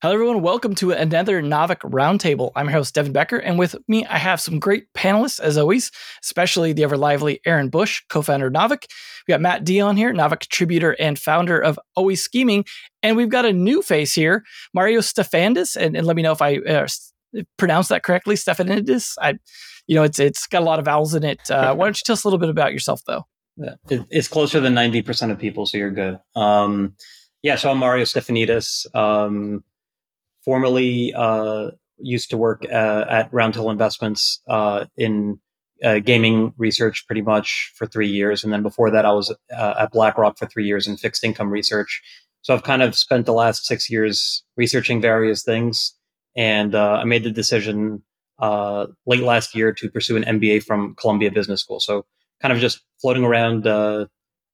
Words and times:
Hello, 0.00 0.14
everyone. 0.14 0.40
Welcome 0.40 0.74
to 0.76 0.92
another 0.92 1.42
Naavik 1.42 1.80
Roundtable. 1.80 2.52
I'm 2.56 2.68
your 2.68 2.72
host, 2.72 2.94
Devin 2.94 3.12
Becker, 3.12 3.36
and 3.36 3.58
with 3.58 3.76
me, 3.86 4.06
I 4.06 4.16
have 4.16 4.40
some 4.40 4.58
great 4.58 4.86
panelists, 4.94 5.38
as 5.40 5.58
always, 5.58 5.90
especially 6.22 6.72
the 6.72 6.84
ever 6.84 6.96
lively 6.96 7.42
Aaron 7.44 7.68
Bush, 7.68 8.00
co 8.08 8.22
founder 8.22 8.46
of 8.46 8.54
Naavik. 8.54 8.86
We 9.28 9.32
got 9.32 9.42
Matt 9.42 9.64
Dion 9.64 9.98
here, 9.98 10.14
Naavik 10.14 10.40
contributor 10.40 10.96
and 10.98 11.18
founder 11.18 11.60
of 11.60 11.78
Always 11.96 12.24
Scheming. 12.24 12.64
And 13.02 13.14
we've 13.14 13.28
got 13.28 13.44
a 13.44 13.52
new 13.52 13.82
face 13.82 14.14
here, 14.14 14.42
Mario 14.72 15.00
Stefanidis. 15.00 15.76
And, 15.76 15.98
and 15.98 16.06
let 16.06 16.16
me 16.16 16.22
know 16.22 16.32
if 16.32 16.40
I 16.40 16.60
uh, 16.60 16.86
pronounced 17.58 17.90
that 17.90 18.04
correctly, 18.04 18.36
Stefanidis. 18.36 19.16
I 19.20 19.34
you 19.86 19.94
know, 19.94 20.02
it's 20.02 20.18
it's 20.18 20.46
got 20.46 20.62
a 20.62 20.64
lot 20.64 20.78
of 20.78 20.84
vowels 20.84 21.14
in 21.14 21.24
it. 21.24 21.50
Uh, 21.50 21.74
why 21.76 21.86
don't 21.86 21.96
you 21.96 22.02
tell 22.04 22.14
us 22.14 22.24
a 22.24 22.28
little 22.28 22.38
bit 22.38 22.48
about 22.48 22.72
yourself, 22.72 23.02
though? 23.06 23.26
Yeah, 23.56 23.74
it, 23.88 24.02
it's 24.10 24.28
closer 24.28 24.60
than 24.60 24.74
ninety 24.74 25.02
percent 25.02 25.32
of 25.32 25.38
people, 25.38 25.66
so 25.66 25.78
you're 25.78 25.90
good. 25.90 26.18
Um, 26.34 26.96
yeah, 27.42 27.56
so 27.56 27.70
I'm 27.70 27.78
Mario 27.78 28.04
Stefanidis. 28.04 28.86
Um, 28.94 29.62
formerly 30.44 31.12
uh, 31.14 31.70
used 31.98 32.30
to 32.30 32.36
work 32.36 32.64
uh, 32.70 33.04
at 33.08 33.30
Roundhill 33.32 33.70
Investments 33.70 34.40
uh, 34.48 34.86
in 34.96 35.38
uh, 35.82 35.98
gaming 35.98 36.54
research, 36.56 37.06
pretty 37.06 37.22
much 37.22 37.72
for 37.76 37.86
three 37.86 38.08
years, 38.08 38.44
and 38.44 38.52
then 38.52 38.62
before 38.62 38.90
that, 38.90 39.04
I 39.04 39.12
was 39.12 39.34
uh, 39.56 39.74
at 39.78 39.92
BlackRock 39.92 40.38
for 40.38 40.46
three 40.46 40.66
years 40.66 40.86
in 40.86 40.96
fixed 40.96 41.22
income 41.22 41.50
research. 41.50 42.02
So 42.42 42.54
I've 42.54 42.62
kind 42.62 42.82
of 42.82 42.94
spent 42.94 43.26
the 43.26 43.32
last 43.32 43.66
six 43.66 43.88
years 43.90 44.42
researching 44.56 45.00
various 45.00 45.42
things, 45.42 45.94
and 46.36 46.74
I 46.74 47.04
made 47.04 47.24
the 47.24 47.30
decision 47.30 48.02
uh, 48.44 48.86
late 49.06 49.22
last 49.22 49.54
year 49.54 49.72
to 49.72 49.90
pursue 49.90 50.18
an 50.18 50.24
MBA 50.38 50.62
from 50.62 50.94
Columbia 50.96 51.30
Business 51.30 51.62
School. 51.62 51.80
So 51.80 52.04
kind 52.42 52.52
of 52.52 52.58
just 52.58 52.82
floating 53.00 53.24
around, 53.24 53.66
uh, 53.66 54.04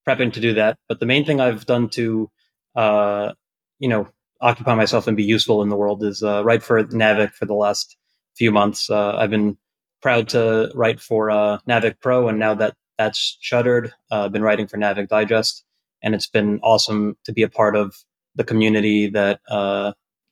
prepping 0.06 0.32
to 0.34 0.40
do 0.40 0.54
that. 0.54 0.78
But 0.88 1.00
the 1.00 1.06
main 1.06 1.24
thing 1.24 1.40
I've 1.40 1.66
done 1.66 1.88
to, 1.90 2.30
uh, 2.76 3.32
you 3.80 3.88
know, 3.88 4.06
occupy 4.40 4.76
myself 4.76 5.08
and 5.08 5.16
be 5.16 5.24
useful 5.24 5.60
in 5.62 5.70
the 5.70 5.76
world 5.76 6.04
is 6.04 6.22
uh, 6.22 6.44
write 6.44 6.62
for 6.62 6.84
Naavik 6.84 7.32
for 7.32 7.46
the 7.46 7.54
last 7.54 7.96
few 8.36 8.52
months. 8.52 8.88
Uh, 8.88 9.16
I've 9.16 9.30
been 9.30 9.58
proud 10.00 10.28
to 10.28 10.70
write 10.72 11.00
for 11.00 11.28
uh, 11.32 11.58
Naavik 11.68 11.96
Pro, 12.00 12.28
and 12.28 12.38
now 12.38 12.54
that 12.54 12.76
that's 12.96 13.38
shuttered, 13.40 13.92
I've 14.08 14.30
been 14.30 14.42
writing 14.42 14.68
for 14.68 14.76
Naavik 14.76 15.08
Digest, 15.08 15.64
and 16.00 16.14
it's 16.14 16.28
been 16.28 16.60
awesome 16.62 17.16
to 17.24 17.32
be 17.32 17.42
a 17.42 17.48
part 17.48 17.74
of 17.74 17.96
the 18.36 18.44
community 18.44 19.08
that 19.08 19.40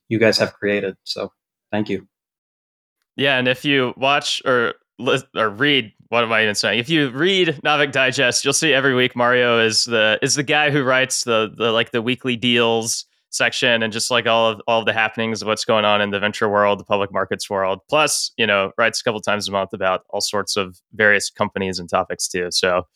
you 0.08 0.18
guys 0.20 0.38
have 0.38 0.54
created. 0.54 0.96
So 1.02 1.32
thank 1.72 1.88
you. 1.88 2.06
Yeah, 3.18 3.36
and 3.36 3.48
if 3.48 3.64
you 3.64 3.92
watch 3.96 4.40
or 4.46 4.74
or 5.36 5.50
read, 5.50 5.92
what 6.08 6.22
am 6.22 6.32
I 6.32 6.42
even 6.44 6.54
saying? 6.54 6.78
If 6.78 6.88
you 6.88 7.10
read 7.10 7.60
Naavik 7.64 7.92
Digest, 7.92 8.44
you'll 8.44 8.54
see 8.54 8.72
every 8.72 8.94
week 8.94 9.16
Mario 9.16 9.58
is 9.58 9.84
the 9.84 10.20
is 10.22 10.36
the 10.36 10.44
guy 10.44 10.70
who 10.70 10.84
writes 10.84 11.24
the 11.24 11.52
the 11.54 11.72
like 11.72 11.90
the 11.90 12.00
weekly 12.00 12.36
deals 12.36 13.04
section 13.30 13.82
and 13.82 13.92
just 13.92 14.10
like 14.10 14.26
all 14.26 14.50
of 14.50 14.62
all 14.68 14.78
of 14.78 14.86
the 14.86 14.92
happenings 14.92 15.42
of 15.42 15.48
what's 15.48 15.64
going 15.64 15.84
on 15.84 16.00
in 16.00 16.10
the 16.10 16.20
venture 16.20 16.48
world, 16.48 16.78
the 16.78 16.84
public 16.84 17.12
markets 17.12 17.50
world. 17.50 17.80
Plus, 17.90 18.30
you 18.36 18.46
know, 18.46 18.70
writes 18.78 19.00
a 19.00 19.04
couple 19.04 19.20
times 19.20 19.48
a 19.48 19.52
month 19.52 19.72
about 19.72 20.02
all 20.10 20.20
sorts 20.20 20.56
of 20.56 20.80
various 20.94 21.28
companies 21.28 21.80
and 21.80 21.90
topics 21.90 22.28
too. 22.28 22.46
So, 22.52 22.86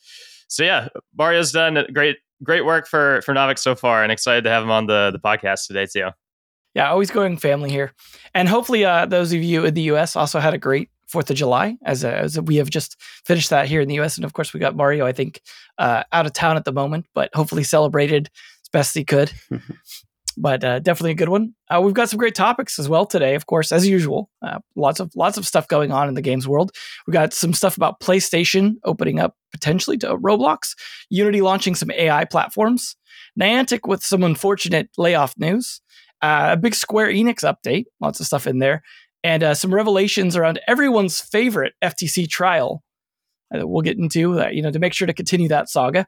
so 0.47 0.63
yeah, 0.63 0.87
Mario's 1.17 1.51
done 1.51 1.85
great 1.93 2.15
great 2.43 2.65
work 2.65 2.87
for 2.87 3.21
for 3.23 3.33
Naavik 3.33 3.59
so 3.59 3.75
far, 3.75 4.03
and 4.03 4.11
excited 4.11 4.45
to 4.45 4.49
have 4.49 4.63
him 4.63 4.71
on 4.71 4.87
the 4.87 5.11
the 5.11 5.19
podcast 5.19 5.67
today 5.67 5.85
too 5.85 6.11
yeah, 6.73 6.89
always 6.89 7.11
going 7.11 7.37
family 7.37 7.69
here. 7.69 7.93
And 8.33 8.47
hopefully, 8.49 8.85
uh, 8.85 9.05
those 9.05 9.31
of 9.33 9.43
you 9.43 9.65
in 9.65 9.73
the 9.73 9.83
US 9.83 10.15
also 10.15 10.39
had 10.39 10.53
a 10.53 10.57
great 10.57 10.89
Fourth 11.07 11.29
of 11.29 11.35
July, 11.35 11.77
as, 11.85 12.03
a, 12.03 12.11
as 12.11 12.37
a, 12.37 12.41
we 12.41 12.55
have 12.55 12.71
just 12.71 12.99
finished 13.23 13.51
that 13.51 13.67
here 13.67 13.81
in 13.81 13.87
the 13.87 13.99
US. 13.99 14.15
And 14.15 14.25
of 14.25 14.33
course, 14.33 14.51
we 14.51 14.59
got 14.59 14.75
Mario, 14.75 15.05
I 15.05 15.11
think, 15.11 15.41
uh, 15.77 16.03
out 16.11 16.25
of 16.25 16.33
town 16.33 16.57
at 16.57 16.65
the 16.65 16.71
moment, 16.71 17.05
but 17.13 17.29
hopefully 17.35 17.63
celebrated 17.63 18.31
as 18.63 18.69
best 18.69 18.95
he 18.95 19.05
could. 19.05 19.31
but 20.37 20.63
uh, 20.63 20.79
definitely 20.79 21.11
a 21.11 21.15
good 21.15 21.29
one. 21.29 21.53
Uh, 21.69 21.81
we've 21.81 21.93
got 21.93 22.09
some 22.09 22.17
great 22.17 22.33
topics 22.33 22.79
as 22.79 22.89
well 22.89 23.05
today, 23.05 23.35
of 23.35 23.45
course, 23.45 23.71
as 23.71 23.87
usual. 23.87 24.29
Uh, 24.41 24.59
lots 24.75 24.99
of 24.99 25.11
lots 25.15 25.37
of 25.37 25.45
stuff 25.45 25.67
going 25.67 25.91
on 25.91 26.07
in 26.07 26.15
the 26.15 26.21
games 26.21 26.47
world. 26.47 26.71
We 27.05 27.13
got 27.13 27.33
some 27.33 27.53
stuff 27.53 27.77
about 27.77 27.99
PlayStation 27.99 28.77
opening 28.83 29.19
up 29.19 29.35
potentially 29.51 29.97
to 29.99 30.17
Roblox, 30.17 30.75
Unity 31.09 31.41
launching 31.41 31.75
some 31.75 31.91
AI 31.91 32.25
platforms, 32.25 32.95
Niantic 33.39 33.87
with 33.87 34.03
some 34.03 34.23
unfortunate 34.23 34.89
layoff 34.97 35.35
news, 35.37 35.81
uh, 36.23 36.53
a 36.53 36.57
big 36.57 36.73
Square 36.73 37.09
Enix 37.09 37.43
update, 37.43 37.85
lots 37.99 38.19
of 38.19 38.25
stuff 38.25 38.47
in 38.47 38.59
there, 38.59 38.81
and 39.23 39.43
uh, 39.43 39.53
some 39.53 39.73
revelations 39.73 40.35
around 40.35 40.59
everyone's 40.67 41.21
favorite 41.21 41.73
FTC 41.83 42.27
trial. 42.29 42.81
Uh, 43.53 43.67
we'll 43.67 43.81
get 43.81 43.97
into 43.97 44.35
that, 44.35 44.55
you 44.55 44.61
know, 44.61 44.71
to 44.71 44.79
make 44.79 44.93
sure 44.93 45.05
to 45.05 45.13
continue 45.13 45.49
that 45.49 45.69
saga. 45.69 46.07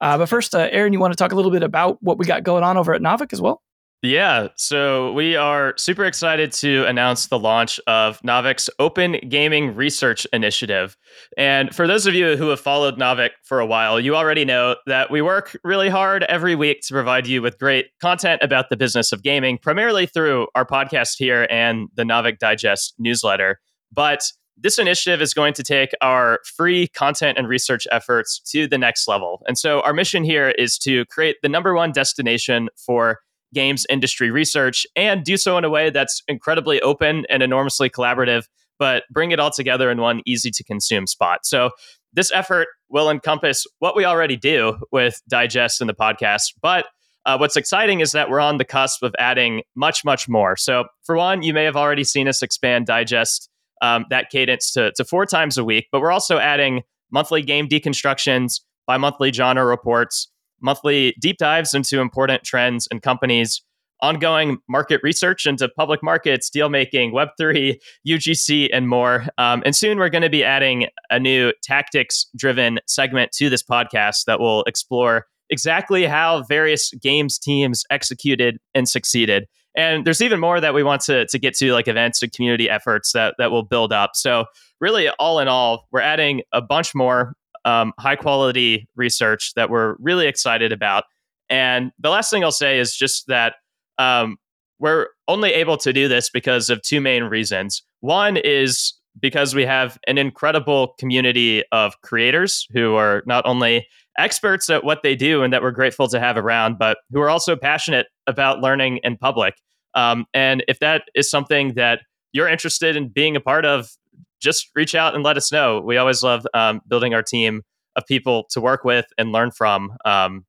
Uh, 0.00 0.16
but 0.16 0.28
first, 0.28 0.54
uh, 0.54 0.68
Aaron, 0.72 0.92
you 0.94 0.98
want 0.98 1.12
to 1.12 1.16
talk 1.16 1.32
a 1.32 1.36
little 1.36 1.50
bit 1.50 1.62
about 1.62 1.98
what 2.00 2.18
we 2.18 2.24
got 2.24 2.42
going 2.42 2.64
on 2.64 2.78
over 2.78 2.94
at 2.94 3.02
Naavik 3.02 3.32
as 3.34 3.40
well? 3.40 3.62
Yeah, 4.02 4.48
so 4.56 5.12
we 5.12 5.36
are 5.36 5.74
super 5.76 6.06
excited 6.06 6.52
to 6.52 6.86
announce 6.86 7.26
the 7.26 7.38
launch 7.38 7.78
of 7.86 8.18
Naavik's 8.22 8.70
Open 8.78 9.18
Gaming 9.28 9.74
Research 9.74 10.26
Initiative. 10.32 10.96
And 11.36 11.74
for 11.74 11.86
those 11.86 12.06
of 12.06 12.14
you 12.14 12.34
who 12.38 12.48
have 12.48 12.60
followed 12.60 12.96
Naavik 12.98 13.32
for 13.42 13.60
a 13.60 13.66
while, 13.66 14.00
you 14.00 14.16
already 14.16 14.46
know 14.46 14.76
that 14.86 15.10
we 15.10 15.20
work 15.20 15.54
really 15.64 15.90
hard 15.90 16.22
every 16.30 16.54
week 16.54 16.80
to 16.86 16.94
provide 16.94 17.26
you 17.26 17.42
with 17.42 17.58
great 17.58 17.88
content 18.00 18.40
about 18.42 18.70
the 18.70 18.76
business 18.76 19.12
of 19.12 19.22
gaming, 19.22 19.58
primarily 19.58 20.06
through 20.06 20.46
our 20.54 20.64
podcast 20.64 21.16
here 21.18 21.46
and 21.50 21.88
the 21.94 22.02
Naavik 22.02 22.38
Digest 22.38 22.94
newsletter. 22.98 23.60
But 23.92 24.22
this 24.56 24.78
initiative 24.78 25.20
is 25.20 25.34
going 25.34 25.52
to 25.54 25.62
take 25.62 25.90
our 26.00 26.40
free 26.56 26.88
content 26.88 27.36
and 27.36 27.46
research 27.48 27.86
efforts 27.90 28.40
to 28.52 28.66
the 28.66 28.78
next 28.78 29.08
level. 29.08 29.42
And 29.46 29.58
so 29.58 29.82
our 29.82 29.92
mission 29.92 30.24
here 30.24 30.50
is 30.50 30.78
to 30.78 31.04
create 31.06 31.36
the 31.42 31.50
number 31.50 31.74
one 31.74 31.92
destination 31.92 32.70
for 32.86 33.20
games 33.54 33.86
industry 33.88 34.30
research 34.30 34.86
and 34.96 35.24
do 35.24 35.36
so 35.36 35.58
in 35.58 35.64
a 35.64 35.70
way 35.70 35.90
that's 35.90 36.22
incredibly 36.28 36.80
open 36.80 37.24
and 37.28 37.42
enormously 37.42 37.90
collaborative, 37.90 38.44
but 38.78 39.04
bring 39.10 39.30
it 39.32 39.40
all 39.40 39.50
together 39.50 39.90
in 39.90 40.00
one 40.00 40.22
easy 40.26 40.50
to 40.50 40.64
consume 40.64 41.06
spot. 41.06 41.44
So, 41.44 41.70
this 42.12 42.32
effort 42.32 42.66
will 42.88 43.08
encompass 43.08 43.66
what 43.78 43.94
we 43.94 44.04
already 44.04 44.36
do 44.36 44.78
with 44.90 45.22
Digest 45.28 45.80
and 45.80 45.88
the 45.88 45.94
podcast, 45.94 46.54
but 46.60 46.86
uh, 47.26 47.36
what's 47.36 47.56
exciting 47.56 48.00
is 48.00 48.12
that 48.12 48.30
we're 48.30 48.40
on 48.40 48.56
the 48.56 48.64
cusp 48.64 49.02
of 49.02 49.14
adding 49.18 49.62
much, 49.76 50.04
much 50.04 50.28
more. 50.28 50.56
So, 50.56 50.84
for 51.04 51.16
one, 51.16 51.42
you 51.42 51.52
may 51.52 51.64
have 51.64 51.76
already 51.76 52.04
seen 52.04 52.28
us 52.28 52.42
expand 52.42 52.86
Digest 52.86 53.48
um, 53.82 54.06
that 54.10 54.30
cadence 54.30 54.72
to, 54.72 54.92
to 54.96 55.04
four 55.04 55.26
times 55.26 55.58
a 55.58 55.64
week, 55.64 55.88
but 55.92 56.00
we're 56.00 56.12
also 56.12 56.38
adding 56.38 56.82
monthly 57.10 57.42
game 57.42 57.68
deconstructions, 57.68 58.60
bi 58.86 58.96
monthly 58.96 59.32
genre 59.32 59.64
reports, 59.64 60.28
monthly 60.60 61.14
deep 61.20 61.38
dives 61.38 61.74
into 61.74 62.00
important 62.00 62.44
trends 62.44 62.88
and 62.90 63.02
companies, 63.02 63.62
ongoing 64.02 64.58
market 64.68 65.00
research 65.02 65.46
into 65.46 65.68
public 65.68 66.02
markets, 66.02 66.50
deal 66.50 66.68
making, 66.68 67.12
Web3, 67.12 67.76
UGC, 68.08 68.68
and 68.72 68.88
more. 68.88 69.26
Um, 69.38 69.62
and 69.64 69.74
soon 69.76 69.98
we're 69.98 70.08
going 70.08 70.22
to 70.22 70.30
be 70.30 70.44
adding 70.44 70.86
a 71.10 71.18
new 71.18 71.52
tactics 71.62 72.26
driven 72.36 72.78
segment 72.86 73.32
to 73.32 73.50
this 73.50 73.62
podcast 73.62 74.24
that 74.26 74.40
will 74.40 74.64
explore 74.64 75.26
exactly 75.50 76.06
how 76.06 76.44
various 76.44 76.92
games 77.02 77.38
teams 77.38 77.84
executed 77.90 78.58
and 78.74 78.88
succeeded. 78.88 79.46
And 79.76 80.04
there's 80.04 80.20
even 80.20 80.40
more 80.40 80.60
that 80.60 80.74
we 80.74 80.82
want 80.82 81.02
to, 81.02 81.26
to 81.26 81.38
get 81.38 81.54
to, 81.56 81.72
like 81.72 81.86
events 81.86 82.22
and 82.22 82.32
community 82.32 82.68
efforts 82.68 83.12
that, 83.12 83.34
that 83.38 83.50
will 83.50 83.62
build 83.62 83.92
up. 83.92 84.12
So, 84.14 84.46
really, 84.80 85.08
all 85.10 85.38
in 85.38 85.46
all, 85.46 85.86
we're 85.92 86.00
adding 86.00 86.42
a 86.52 86.60
bunch 86.60 86.94
more 86.94 87.34
um, 87.64 87.92
high 87.98 88.16
quality 88.16 88.88
research 88.96 89.52
that 89.54 89.70
we're 89.70 89.96
really 89.98 90.26
excited 90.26 90.72
about. 90.72 91.04
And 91.48 91.92
the 91.98 92.10
last 92.10 92.30
thing 92.30 92.44
I'll 92.44 92.52
say 92.52 92.78
is 92.78 92.94
just 92.94 93.26
that 93.26 93.54
um, 93.98 94.36
we're 94.78 95.08
only 95.28 95.52
able 95.52 95.76
to 95.78 95.92
do 95.92 96.08
this 96.08 96.30
because 96.30 96.70
of 96.70 96.80
two 96.82 97.00
main 97.00 97.24
reasons. 97.24 97.82
One 98.00 98.36
is 98.36 98.94
because 99.18 99.54
we 99.54 99.66
have 99.66 99.98
an 100.06 100.18
incredible 100.18 100.94
community 100.98 101.62
of 101.72 102.00
creators 102.02 102.66
who 102.72 102.94
are 102.94 103.22
not 103.26 103.44
only 103.44 103.86
experts 104.18 104.70
at 104.70 104.84
what 104.84 105.02
they 105.02 105.16
do 105.16 105.42
and 105.42 105.52
that 105.52 105.62
we're 105.62 105.70
grateful 105.70 106.08
to 106.08 106.20
have 106.20 106.36
around, 106.36 106.78
but 106.78 106.98
who 107.12 107.20
are 107.20 107.30
also 107.30 107.56
passionate 107.56 108.06
about 108.26 108.60
learning 108.60 108.98
in 109.02 109.16
public. 109.16 109.54
Um, 109.94 110.26
and 110.32 110.64
if 110.68 110.78
that 110.78 111.04
is 111.14 111.30
something 111.30 111.74
that 111.74 112.00
you're 112.32 112.48
interested 112.48 112.96
in 112.96 113.08
being 113.08 113.34
a 113.34 113.40
part 113.40 113.64
of, 113.64 113.90
just 114.40 114.70
reach 114.74 114.94
out 114.94 115.14
and 115.14 115.22
let 115.22 115.36
us 115.36 115.52
know. 115.52 115.80
We 115.80 115.96
always 115.96 116.22
love 116.22 116.46
um, 116.54 116.80
building 116.88 117.14
our 117.14 117.22
team 117.22 117.62
of 117.96 118.04
people 118.06 118.46
to 118.50 118.60
work 118.60 118.84
with 118.84 119.06
and 119.18 119.32
learn 119.32 119.50
from 119.50 119.96
um, 120.04 120.44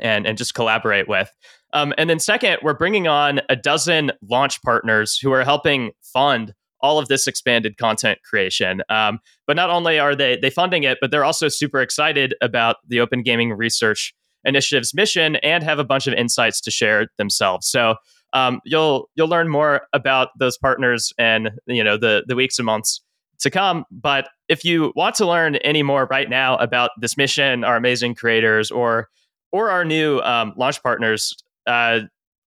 and, 0.00 0.26
and 0.26 0.38
just 0.38 0.54
collaborate 0.54 1.08
with. 1.08 1.30
Um, 1.72 1.92
and 1.98 2.08
then, 2.08 2.18
second, 2.18 2.58
we're 2.62 2.74
bringing 2.74 3.08
on 3.08 3.40
a 3.48 3.56
dozen 3.56 4.12
launch 4.22 4.62
partners 4.62 5.18
who 5.20 5.32
are 5.32 5.44
helping 5.44 5.90
fund 6.02 6.54
all 6.80 6.98
of 6.98 7.08
this 7.08 7.26
expanded 7.26 7.76
content 7.76 8.18
creation. 8.28 8.82
Um, 8.88 9.18
but 9.46 9.56
not 9.56 9.70
only 9.70 9.98
are 9.98 10.14
they 10.14 10.38
they 10.40 10.50
funding 10.50 10.84
it, 10.84 10.98
but 11.00 11.10
they're 11.10 11.24
also 11.24 11.48
super 11.48 11.80
excited 11.80 12.34
about 12.40 12.76
the 12.86 13.00
Open 13.00 13.22
Gaming 13.22 13.52
Research 13.52 14.14
Initiative's 14.44 14.94
mission 14.94 15.36
and 15.36 15.62
have 15.62 15.78
a 15.78 15.84
bunch 15.84 16.06
of 16.06 16.14
insights 16.14 16.60
to 16.62 16.70
share 16.70 17.08
themselves. 17.18 17.66
So 17.68 17.96
um, 18.32 18.60
you'll 18.64 19.10
you'll 19.14 19.28
learn 19.28 19.48
more 19.48 19.82
about 19.92 20.28
those 20.38 20.56
partners 20.56 21.12
and 21.18 21.50
you 21.66 21.82
know 21.82 21.96
the 21.96 22.24
the 22.26 22.36
weeks 22.36 22.58
and 22.58 22.66
months 22.66 23.02
to 23.40 23.50
come. 23.50 23.84
But 23.90 24.28
if 24.48 24.64
you 24.64 24.92
want 24.96 25.14
to 25.16 25.26
learn 25.26 25.56
any 25.56 25.82
more 25.82 26.06
right 26.10 26.28
now 26.28 26.56
about 26.56 26.90
this 27.00 27.16
mission, 27.16 27.64
our 27.64 27.76
amazing 27.76 28.14
creators, 28.14 28.70
or 28.70 29.08
or 29.52 29.70
our 29.70 29.84
new 29.84 30.20
um, 30.20 30.52
launch 30.56 30.82
partners, 30.82 31.34
uh, 31.66 32.00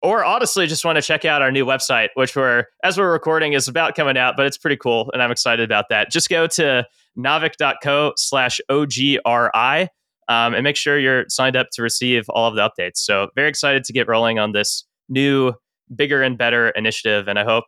or 0.03 0.25
honestly 0.25 0.67
just 0.67 0.85
want 0.85 0.97
to 0.97 1.03
check 1.03 1.25
out 1.25 1.43
our 1.43 1.51
new 1.53 1.65
website, 1.65 2.09
which 2.15 2.35
we're 2.37 2.65
as 2.85 2.99
we're 2.99 3.13
recording 3.13 3.53
is 3.53 3.69
about 3.69 3.95
coming 3.95 4.17
out, 4.17 4.37
but 4.37 4.47
it's 4.47 4.59
pretty 4.59 4.77
cool, 4.77 5.11
and 5.13 5.23
I'm 5.23 5.31
excited 5.31 5.65
about 5.65 5.89
that. 5.91 6.11
Just 6.11 6.29
go 6.29 6.47
to 6.49 6.87
naavik.co 7.17 8.13
slash 8.17 8.61
ogri 8.71 9.19
um, 10.29 10.55
and 10.55 10.63
make 10.63 10.77
sure 10.77 10.99
you're 10.99 11.25
signed 11.29 11.57
up 11.57 11.69
to 11.73 11.83
receive 11.83 12.29
all 12.29 12.47
of 12.47 12.55
the 12.55 12.69
updates. 12.69 12.99
So 12.99 13.29
very 13.35 13.49
excited 13.49 13.83
to 13.85 13.93
get 13.93 14.07
rolling 14.07 14.39
on 14.39 14.53
this 14.53 14.85
new, 15.09 15.55
bigger 15.95 16.23
and 16.23 16.39
better 16.39 16.69
initiative, 16.71 17.29
and 17.29 17.39
I 17.39 17.45
hope 17.45 17.65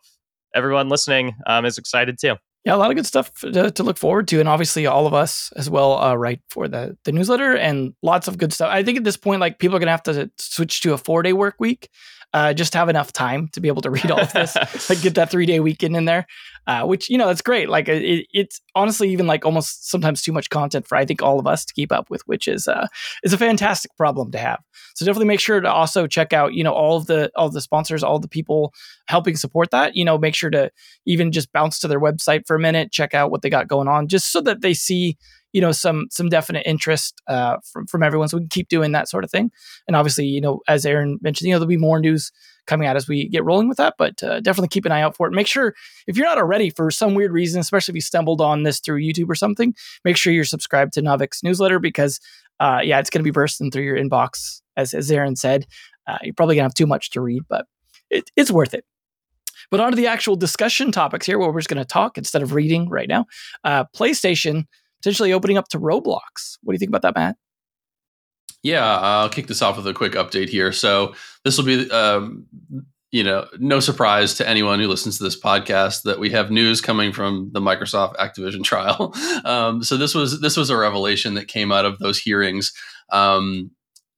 everyone 0.55 0.89
listening 0.89 1.35
um, 1.47 1.65
is 1.65 1.79
excited 1.79 2.19
too. 2.19 2.37
Yeah, 2.65 2.75
a 2.75 2.77
lot 2.77 2.91
of 2.91 2.97
good 2.97 3.07
stuff 3.07 3.33
to, 3.41 3.71
to, 3.71 3.83
look 3.83 3.97
forward 3.97 4.29
to, 4.29 4.39
and 4.39 4.47
obviously 4.47 4.85
all 4.87 5.07
of 5.07 5.15
us 5.15 5.51
as 5.57 5.71
well 5.71 5.99
uh, 5.99 6.15
write 6.15 6.43
for 6.51 6.69
the 6.69 6.97
the 7.05 7.13
newsletter, 7.13 7.57
and 7.57 7.95
lots 8.03 8.29
of 8.29 8.37
good 8.37 8.53
stuff. 8.53 8.69
I 8.71 8.83
think 8.83 8.99
at 8.99 9.05
this 9.05 9.17
point, 9.17 9.41
like 9.41 9.59
people 9.59 9.77
are 9.77 9.79
gonna 9.79 9.93
have 9.93 10.03
to 10.03 10.31
switch 10.37 10.83
to 10.83 10.93
a 10.93 10.99
four 10.99 11.23
day 11.23 11.33
work 11.33 11.55
week 11.59 11.89
uh, 12.33 12.55
just 12.55 12.75
have 12.75 12.89
enough 12.89 13.13
time 13.13 13.49
to 13.53 13.61
be 13.61 13.69
able 13.69 13.83
to 13.83 13.91
read 13.91 14.11
all 14.11 14.21
of 14.21 14.33
this, 14.33 14.57
like 14.89 15.01
get 15.03 15.15
that 15.15 15.31
three 15.31 15.47
day 15.47 15.61
weekend 15.61 15.97
in 15.97 16.05
there, 16.05 16.27
uh, 16.67 16.85
which 16.85 17.11
you 17.11 17.19
know 17.19 17.27
that's 17.27 17.43
great. 17.43 17.69
Like 17.69 17.89
it, 17.89 18.27
it's 18.33 18.61
honestly 18.75 19.11
even 19.11 19.27
like 19.27 19.45
almost 19.45 19.91
sometimes 19.91 20.23
too 20.23 20.33
much 20.33 20.51
content 20.51 20.87
for 20.87 20.97
I 20.97 21.05
think 21.05 21.23
all 21.23 21.39
of 21.39 21.47
us 21.47 21.65
to 21.65 21.75
keep 21.75 21.91
up 21.93 22.11
with, 22.11 22.23
which 22.27 22.47
is 22.47 22.69
uh, 22.69 22.87
is 23.23 23.33
a 23.33 23.39
fantastic 23.39 23.97
problem 23.97 24.31
to 24.33 24.39
have. 24.39 24.61
So 24.95 25.05
definitely 25.05 25.27
make 25.27 25.41
sure 25.41 25.61
to 25.61 25.71
also 25.71 26.07
check 26.07 26.33
out 26.33 26.55
you 26.55 26.63
know 26.63 26.73
all 26.73 26.97
of 26.97 27.07
the 27.07 27.31
all 27.37 27.49
of 27.49 27.55
the 27.55 27.61
sponsors, 27.61 28.03
all 28.03 28.19
the 28.19 28.29
people 28.29 28.73
helping 29.07 29.37
support 29.37 29.71
that. 29.71 29.97
You 29.97 30.05
know, 30.05 30.19
make 30.19 30.35
sure 30.35 30.51
to 30.51 30.71
even 31.07 31.33
just 31.33 31.53
bounce 31.53 31.79
to 31.81 31.89
their 31.89 32.01
website 32.01 32.43
for 32.47 32.57
a 32.57 32.61
minute, 32.61 32.93
check 32.93 33.15
out 33.15 33.31
what 33.31 33.43
they 33.43 33.51
got 33.51 33.69
going 33.69 33.89
on, 33.89 34.09
just 34.09 34.31
so 34.31 34.41
that 34.43 34.61
they 34.61 34.75
see 34.75 35.17
you 35.53 35.61
know 35.61 35.73
some 35.73 36.07
some 36.11 36.29
definite 36.29 36.67
interest 36.67 37.21
uh, 37.27 37.57
from 37.73 37.87
from 37.87 38.03
everyone. 38.03 38.29
So 38.29 38.37
we 38.37 38.43
can 38.43 38.49
keep 38.49 38.69
doing 38.69 38.93
that 38.93 39.09
sort 39.09 39.25
of 39.25 39.31
thing. 39.31 39.51
And 39.87 39.97
obviously, 39.97 40.27
you 40.27 40.41
know, 40.41 40.61
as 40.69 40.87
Aaron 40.87 41.19
mentioned, 41.21 41.49
you 41.49 41.55
know, 41.55 41.59
there'll 41.59 41.69
be 41.69 41.77
more 41.77 42.01
news 42.01 42.33
coming 42.67 42.87
out 42.87 42.97
as 42.97 43.09
we 43.09 43.29
get 43.29 43.45
rolling 43.45 43.69
with 43.69 43.79
that. 43.79 43.95
But 43.99 44.23
uh, 44.23 44.41
definitely 44.41 44.69
keep 44.69 44.85
an 44.85 44.93
eye 44.93 45.03
out 45.03 45.17
for 45.17 45.27
it. 45.27 45.33
Make 45.33 45.47
sure 45.47 45.75
if 46.07 46.17
you're 46.17 46.27
not 46.27 46.39
already 46.39 46.71
for 46.71 46.91
some 46.91 47.15
weird 47.15 47.33
reason, 47.33 47.61
especially 47.61 47.93
if 47.93 47.97
you 47.97 48.03
stumbled 48.03 48.41
on 48.41 48.63
this 48.63 48.81
through 48.81 49.01
YouTube 49.03 49.29
or 49.29 49.35
something, 49.35 49.75
make 50.05 50.17
sure 50.17 50.33
you're 50.33 50.45
subscribed 50.45 50.93
to 50.95 51.03
Naavik's 51.03 51.43
newsletter 51.43 51.79
because 51.79 52.21
uh, 52.61 52.81
yeah, 52.83 52.99
it's 52.99 53.11
going 53.11 53.21
to 53.21 53.25
be 53.25 53.31
bursting 53.31 53.71
through 53.71 53.85
your 53.85 53.97
inbox 53.97 54.61
as 54.77 54.95
as 54.95 55.11
Aaron 55.11 55.37
said. 55.37 55.67
Uh, 56.07 56.19
you're 56.23 56.35
probably 56.35 56.57
gonna 56.57 56.65
have 56.65 56.75
too 56.75 56.87
much 56.87 57.11
to 57.11 57.21
read, 57.21 57.43
but 57.49 57.67
it, 58.11 58.31
it's 58.37 58.51
worth 58.51 58.75
it. 58.75 58.85
But 59.71 59.81
on 59.81 59.93
to 59.93 59.97
the 59.97 60.09
actual 60.09 60.37
discussion 60.37 60.91
topics 60.91 61.27
here, 61.27 61.39
where 61.39 61.51
we're 61.51 61.61
just 61.61 61.69
going 61.69 61.79
to 61.79 61.85
talk 61.85 62.19
instead 62.19 62.43
of 62.43 62.55
reading 62.55 62.89
right 62.89 63.09
now. 63.09 63.27
Uh, 63.63 63.85
PlayStation 63.97 64.65
potentially 65.03 65.33
opening 65.33 65.57
up 65.57 65.69
to 65.69 65.79
Roblox. 65.79 66.59
What 66.63 66.73
do 66.73 66.75
you 66.75 66.79
think 66.79 66.91
about 66.91 67.03
that, 67.03 67.15
Matt? 67.15 67.37
Yeah, 68.63 68.85
I'll 68.85 69.29
kick 69.31 69.47
this 69.47 69.63
off 69.63 69.77
with 69.77 69.87
a 69.87 69.95
quick 69.95 70.13
update 70.13 70.49
here. 70.49 70.71
So 70.73 71.15
this 71.45 71.57
will 71.57 71.65
be, 71.65 71.91
um, 71.91 72.47
you 73.11 73.25
know, 73.25 73.47
no 73.59 73.81
surprise 73.81 74.35
to 74.35 74.49
anyone 74.49 74.79
who 74.79 74.87
listens 74.87 75.17
to 75.19 75.25
this 75.25 75.41
podcast 75.41 76.03
that 76.03 76.21
we 76.21 76.31
have 76.31 76.51
news 76.51 76.81
coming 76.81 77.13
from 77.13 77.51
the 77.53 77.61
Microsoft 77.61 78.17
Activision 78.17 78.63
trial. 78.65 79.15
Um, 79.45 79.83
so 79.83 79.97
this 79.97 80.15
was 80.15 80.41
this 80.41 80.57
was 80.57 80.71
a 80.71 80.77
revelation 80.77 81.35
that 81.35 81.49
came 81.49 81.73
out 81.73 81.85
of 81.87 81.99
those 81.99 82.19
hearings. 82.19 82.73
Um, 83.11 83.71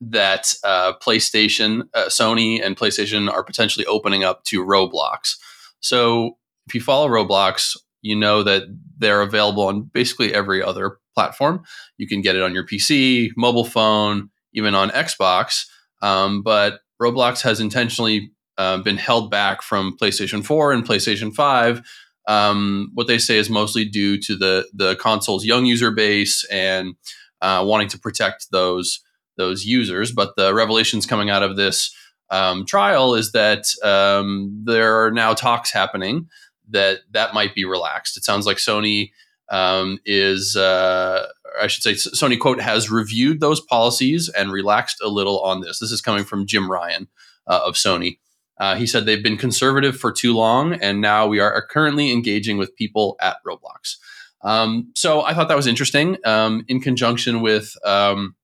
that 0.05 0.53
uh, 0.65 0.95
PlayStation, 1.01 1.83
uh, 1.95 2.07
Sony, 2.07 2.61
and 2.61 2.77
PlayStation 2.77 3.31
are 3.31 3.45
potentially 3.45 3.87
opening 3.87 4.25
up 4.25 4.43
to 4.45 4.65
Roblox. 4.65 5.37
So 5.79 6.39
if 6.67 6.75
you 6.75 6.81
follow 6.81 7.09
Roblox, 7.09 7.77
you 8.03 8.17
know 8.17 8.43
that 8.43 8.65
they're 8.99 9.23
available 9.23 9.65
on 9.65 9.83
basically 9.83 10.35
every 10.35 10.63
other 10.63 10.99
platform. 11.15 11.63
You 11.97 12.07
can 12.07 12.21
get 12.21 12.37
it 12.37 12.43
on 12.43 12.55
your 12.55 12.67
PC, 12.67 13.31
mobile 13.37 13.65
phone, 13.65 14.31
even 14.53 14.75
on 14.75 14.91
Xbox. 14.91 15.67
Um, 16.03 16.43
but 16.43 16.81
Roblox 17.01 17.43
has 17.43 17.61
intentionally 17.61 18.33
uh, 18.59 18.79
been 18.79 18.97
held 18.97 19.31
back 19.31 19.63
from 19.63 19.97
PlayStation 19.97 20.45
4 20.45 20.73
and 20.73 20.87
PlayStation 20.87 21.33
5. 21.33 21.83
Um, 22.29 22.91
what 22.95 23.07
they 23.09 23.19
say 23.19 23.39
is 23.39 23.51
mostly 23.51 23.85
due 23.85 24.21
to 24.21 24.37
the 24.37 24.69
the 24.73 24.95
console's 24.97 25.45
young 25.45 25.67
user 25.67 25.91
base 25.91 26.45
and 26.51 26.95
uh, 27.41 27.65
wanting 27.67 27.89
to 27.89 27.99
protect 27.99 28.53
those 28.53 29.01
those 29.37 29.65
users. 29.65 30.13
But 30.13 30.37
the 30.37 30.55
revelations 30.55 31.07
coming 31.07 31.31
out 31.31 31.43
of 31.43 31.57
this 31.57 31.93
um, 32.31 32.65
trial 32.65 33.15
is 33.15 33.33
that 33.33 33.67
um, 33.83 34.63
there 34.65 35.05
are 35.05 35.11
now 35.11 35.35
talks 35.35 35.73
happening 35.73 36.29
that 36.71 37.01
that 37.11 37.35
might 37.35 37.55
be 37.55 37.65
relaxed. 37.65 38.17
It 38.17 38.25
sounds 38.25 38.47
like 38.47 38.57
Sony 38.59 39.11
um, 39.51 39.99
is, 40.05 40.57
uh, 40.57 41.27
I 41.61 41.67
should 41.67 41.83
say, 41.83 41.93
Sony 41.93 42.39
quote 42.39 42.61
has 42.61 42.91
reviewed 42.91 43.41
those 43.41 43.61
policies 43.61 44.29
and 44.29 44.51
relaxed 44.51 45.01
a 45.03 45.09
little 45.09 45.41
on 45.41 45.61
this. 45.61 45.79
This 45.79 45.93
is 45.93 46.01
coming 46.01 46.25
from 46.25 46.47
Jim 46.47 46.71
Ryan 46.71 47.09
uh, 47.47 47.61
of 47.65 47.75
Sony. 47.75 48.19
Uh, 48.59 48.77
he 48.77 48.87
said 48.87 49.05
they've 49.05 49.23
been 49.23 49.37
conservative 49.37 49.97
for 49.97 50.13
too 50.13 50.35
long, 50.35 50.75
and 50.75 51.01
now 51.01 51.27
we 51.27 51.41
are 51.41 51.67
currently 51.67 52.13
engaging 52.13 52.59
with 52.59 52.77
people 52.77 53.17
at 53.21 53.37
Roblox. 53.47 53.97
Um, 54.43 54.93
so 54.95 55.23
I 55.23 55.35
thought 55.35 55.49
that 55.49 55.57
was 55.57 55.67
interesting 55.67 56.17
um, 56.25 56.65
in 56.69 56.81
conjunction 56.81 57.41
with 57.41 57.77
um, 57.85 58.35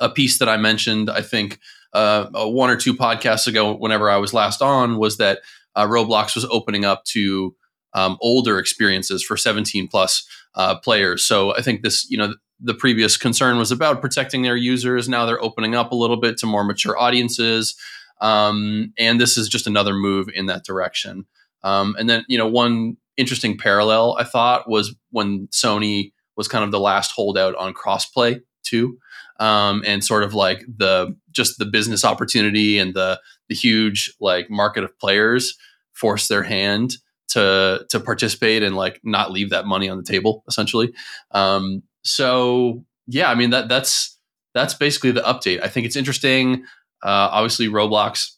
a 0.00 0.08
piece 0.08 0.38
that 0.38 0.48
I 0.48 0.56
mentioned, 0.56 1.10
I 1.10 1.22
think, 1.22 1.58
uh, 1.92 2.26
one 2.46 2.70
or 2.70 2.76
two 2.76 2.94
podcasts 2.94 3.46
ago, 3.46 3.74
whenever 3.74 4.08
I 4.08 4.16
was 4.16 4.32
last 4.32 4.62
on, 4.62 4.96
was 4.98 5.18
that 5.18 5.40
uh, 5.74 5.86
Roblox 5.86 6.34
was 6.34 6.44
opening 6.46 6.84
up 6.84 7.04
to 7.06 7.54
um, 7.94 8.16
older 8.20 8.58
experiences 8.58 9.22
for 9.22 9.36
17 9.36 9.88
plus 9.88 10.26
uh, 10.54 10.78
players. 10.78 11.24
So 11.24 11.54
I 11.54 11.62
think 11.62 11.82
this, 11.82 12.08
you 12.10 12.16
know, 12.16 12.34
the 12.60 12.74
previous 12.74 13.16
concern 13.16 13.58
was 13.58 13.72
about 13.72 14.00
protecting 14.00 14.42
their 14.42 14.56
users. 14.56 15.08
Now 15.08 15.26
they're 15.26 15.42
opening 15.42 15.74
up 15.74 15.92
a 15.92 15.96
little 15.96 16.16
bit 16.16 16.36
to 16.38 16.46
more 16.46 16.64
mature 16.64 16.98
audiences. 16.98 17.74
Um, 18.20 18.92
and 18.98 19.20
this 19.20 19.36
is 19.36 19.48
just 19.48 19.66
another 19.66 19.94
move 19.94 20.28
in 20.32 20.46
that 20.46 20.64
direction. 20.64 21.26
Um, 21.64 21.96
and 21.98 22.08
then, 22.08 22.24
you 22.28 22.38
know, 22.38 22.46
one 22.46 22.96
interesting 23.16 23.58
parallel 23.58 24.16
I 24.18 24.24
thought 24.24 24.68
was 24.68 24.94
when 25.10 25.48
Sony 25.48 26.12
was 26.36 26.48
kind 26.48 26.64
of 26.64 26.70
the 26.70 26.80
last 26.80 27.12
holdout 27.12 27.54
on 27.56 27.74
crossplay 27.74 28.40
too. 28.62 28.98
Um, 29.40 29.82
and 29.84 30.04
sort 30.04 30.22
of 30.22 30.34
like 30.34 30.64
the 30.76 31.16
just 31.32 31.58
the 31.58 31.64
business 31.64 32.04
opportunity 32.04 32.78
and 32.78 32.94
the 32.94 33.20
the 33.52 33.58
huge 33.58 34.14
like 34.20 34.48
market 34.50 34.84
of 34.84 34.98
players 34.98 35.56
force 35.92 36.28
their 36.28 36.42
hand 36.42 36.96
to 37.28 37.84
to 37.90 38.00
participate 38.00 38.62
and 38.62 38.74
like 38.76 39.00
not 39.04 39.30
leave 39.30 39.50
that 39.50 39.66
money 39.66 39.88
on 39.88 39.98
the 39.98 40.04
table 40.04 40.42
essentially. 40.48 40.92
Um, 41.32 41.82
so 42.02 42.84
yeah 43.06 43.30
i 43.30 43.34
mean 43.34 43.50
that 43.50 43.68
that's 43.68 44.18
that's 44.54 44.74
basically 44.74 45.12
the 45.12 45.22
update. 45.22 45.62
I 45.62 45.68
think 45.68 45.86
it's 45.86 45.96
interesting. 45.96 46.64
Uh, 47.02 47.28
obviously 47.32 47.68
roblox 47.68 48.36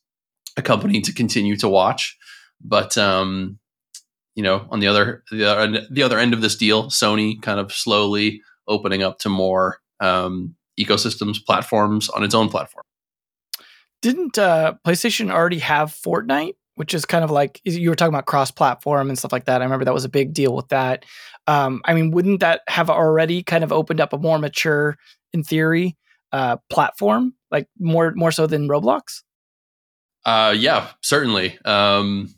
a 0.57 0.63
company 0.63 1.01
to 1.03 1.13
continue 1.13 1.57
to 1.57 1.69
watch 1.69 2.17
but 2.65 2.97
um, 2.97 3.59
you 4.35 4.43
know 4.43 4.67
on 4.71 4.81
the 4.81 4.87
other 4.87 5.23
the 5.31 5.45
other, 5.45 5.87
the 5.91 6.03
other 6.03 6.19
end 6.19 6.35
of 6.35 6.41
this 6.41 6.57
deal 6.57 6.85
sony 6.85 7.41
kind 7.43 7.61
of 7.61 7.73
slowly 7.73 8.41
opening 8.67 9.03
up 9.03 9.19
to 9.19 9.29
more 9.29 9.79
um, 10.01 10.55
ecosystems 10.81 11.45
platforms 11.45 12.09
on 12.09 12.25
its 12.25 12.35
own 12.35 12.49
platform 12.49 12.85
didn't 14.05 14.37
uh, 14.39 14.75
PlayStation 14.87 15.31
already 15.31 15.61
have 15.61 15.91
Fortnite, 15.91 16.57
which 16.75 16.93
is 16.93 17.07
kind 17.07 17.25
of 17.25 17.31
like 17.31 17.59
you 17.65 17.89
were 17.89 17.97
talking 17.97 18.13
about 18.13 18.27
cross-platform 18.27 19.09
and 19.09 19.19
stuff 19.19 19.33
like 19.33 19.47
that. 19.47 19.63
I 19.63 19.65
remember 19.65 19.87
that 19.87 19.95
was 19.95 20.05
a 20.05 20.11
big 20.11 20.35
deal 20.35 20.55
with 20.55 20.69
that. 20.69 21.07
Um, 21.47 21.81
I 21.87 21.95
mean, 21.95 22.11
wouldn't 22.11 22.41
that 22.41 22.61
have 22.69 22.91
already 22.91 23.43
kind 23.43 23.65
of 23.65 23.73
opened 23.73 24.03
up 24.03 24.13
a 24.13 24.19
more 24.19 24.39
mature, 24.39 24.99
in 25.33 25.43
theory, 25.43 25.97
uh, 26.33 26.59
platform, 26.69 27.33
like 27.51 27.67
more 27.79 28.13
more 28.15 28.31
so 28.31 28.47
than 28.47 28.69
Roblox? 28.69 29.23
Uh, 30.27 30.55
yeah, 30.55 30.91
certainly. 31.01 31.59
Um, 31.65 32.29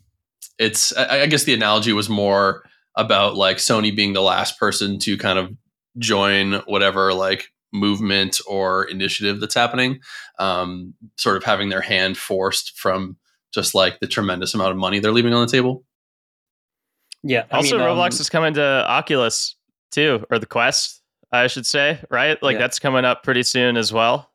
it's 0.57 0.95
I, 0.95 1.23
I 1.23 1.25
guess 1.25 1.43
the 1.43 1.53
analogy 1.53 1.91
was 1.91 2.07
more 2.07 2.63
about 2.95 3.35
like 3.35 3.57
Sony 3.57 3.93
being 3.93 4.13
the 4.13 4.21
last 4.21 4.57
person 4.57 4.99
to 4.99 5.17
kind 5.17 5.37
of 5.37 5.51
join 5.97 6.61
whatever 6.65 7.13
like 7.13 7.51
movement 7.73 8.39
or 8.47 8.85
initiative 8.85 9.39
that's 9.39 9.55
happening, 9.55 9.99
um, 10.39 10.93
sort 11.17 11.37
of 11.37 11.43
having 11.43 11.69
their 11.69 11.81
hand 11.81 12.17
forced 12.17 12.77
from 12.77 13.17
just 13.53 13.75
like 13.75 13.99
the 13.99 14.07
tremendous 14.07 14.53
amount 14.53 14.71
of 14.71 14.77
money 14.77 14.99
they're 14.99 15.11
leaving 15.11 15.33
on 15.33 15.45
the 15.45 15.51
table. 15.51 15.83
Yeah. 17.23 17.45
I 17.51 17.57
also, 17.57 17.77
mean, 17.77 17.87
Roblox 17.87 18.13
um, 18.13 18.21
is 18.21 18.29
coming 18.29 18.53
to 18.55 18.85
Oculus 18.87 19.55
too, 19.91 20.25
or 20.29 20.39
the 20.39 20.45
Quest. 20.45 21.01
I 21.31 21.47
should 21.47 21.65
say, 21.65 21.99
right? 22.09 22.41
Like 22.41 22.53
Yeah. 22.53 22.59
that's 22.59 22.79
coming 22.79 23.03
up 23.03 23.23
pretty 23.23 23.43
soon 23.43 23.75
as 23.75 23.91
well. 23.91 24.31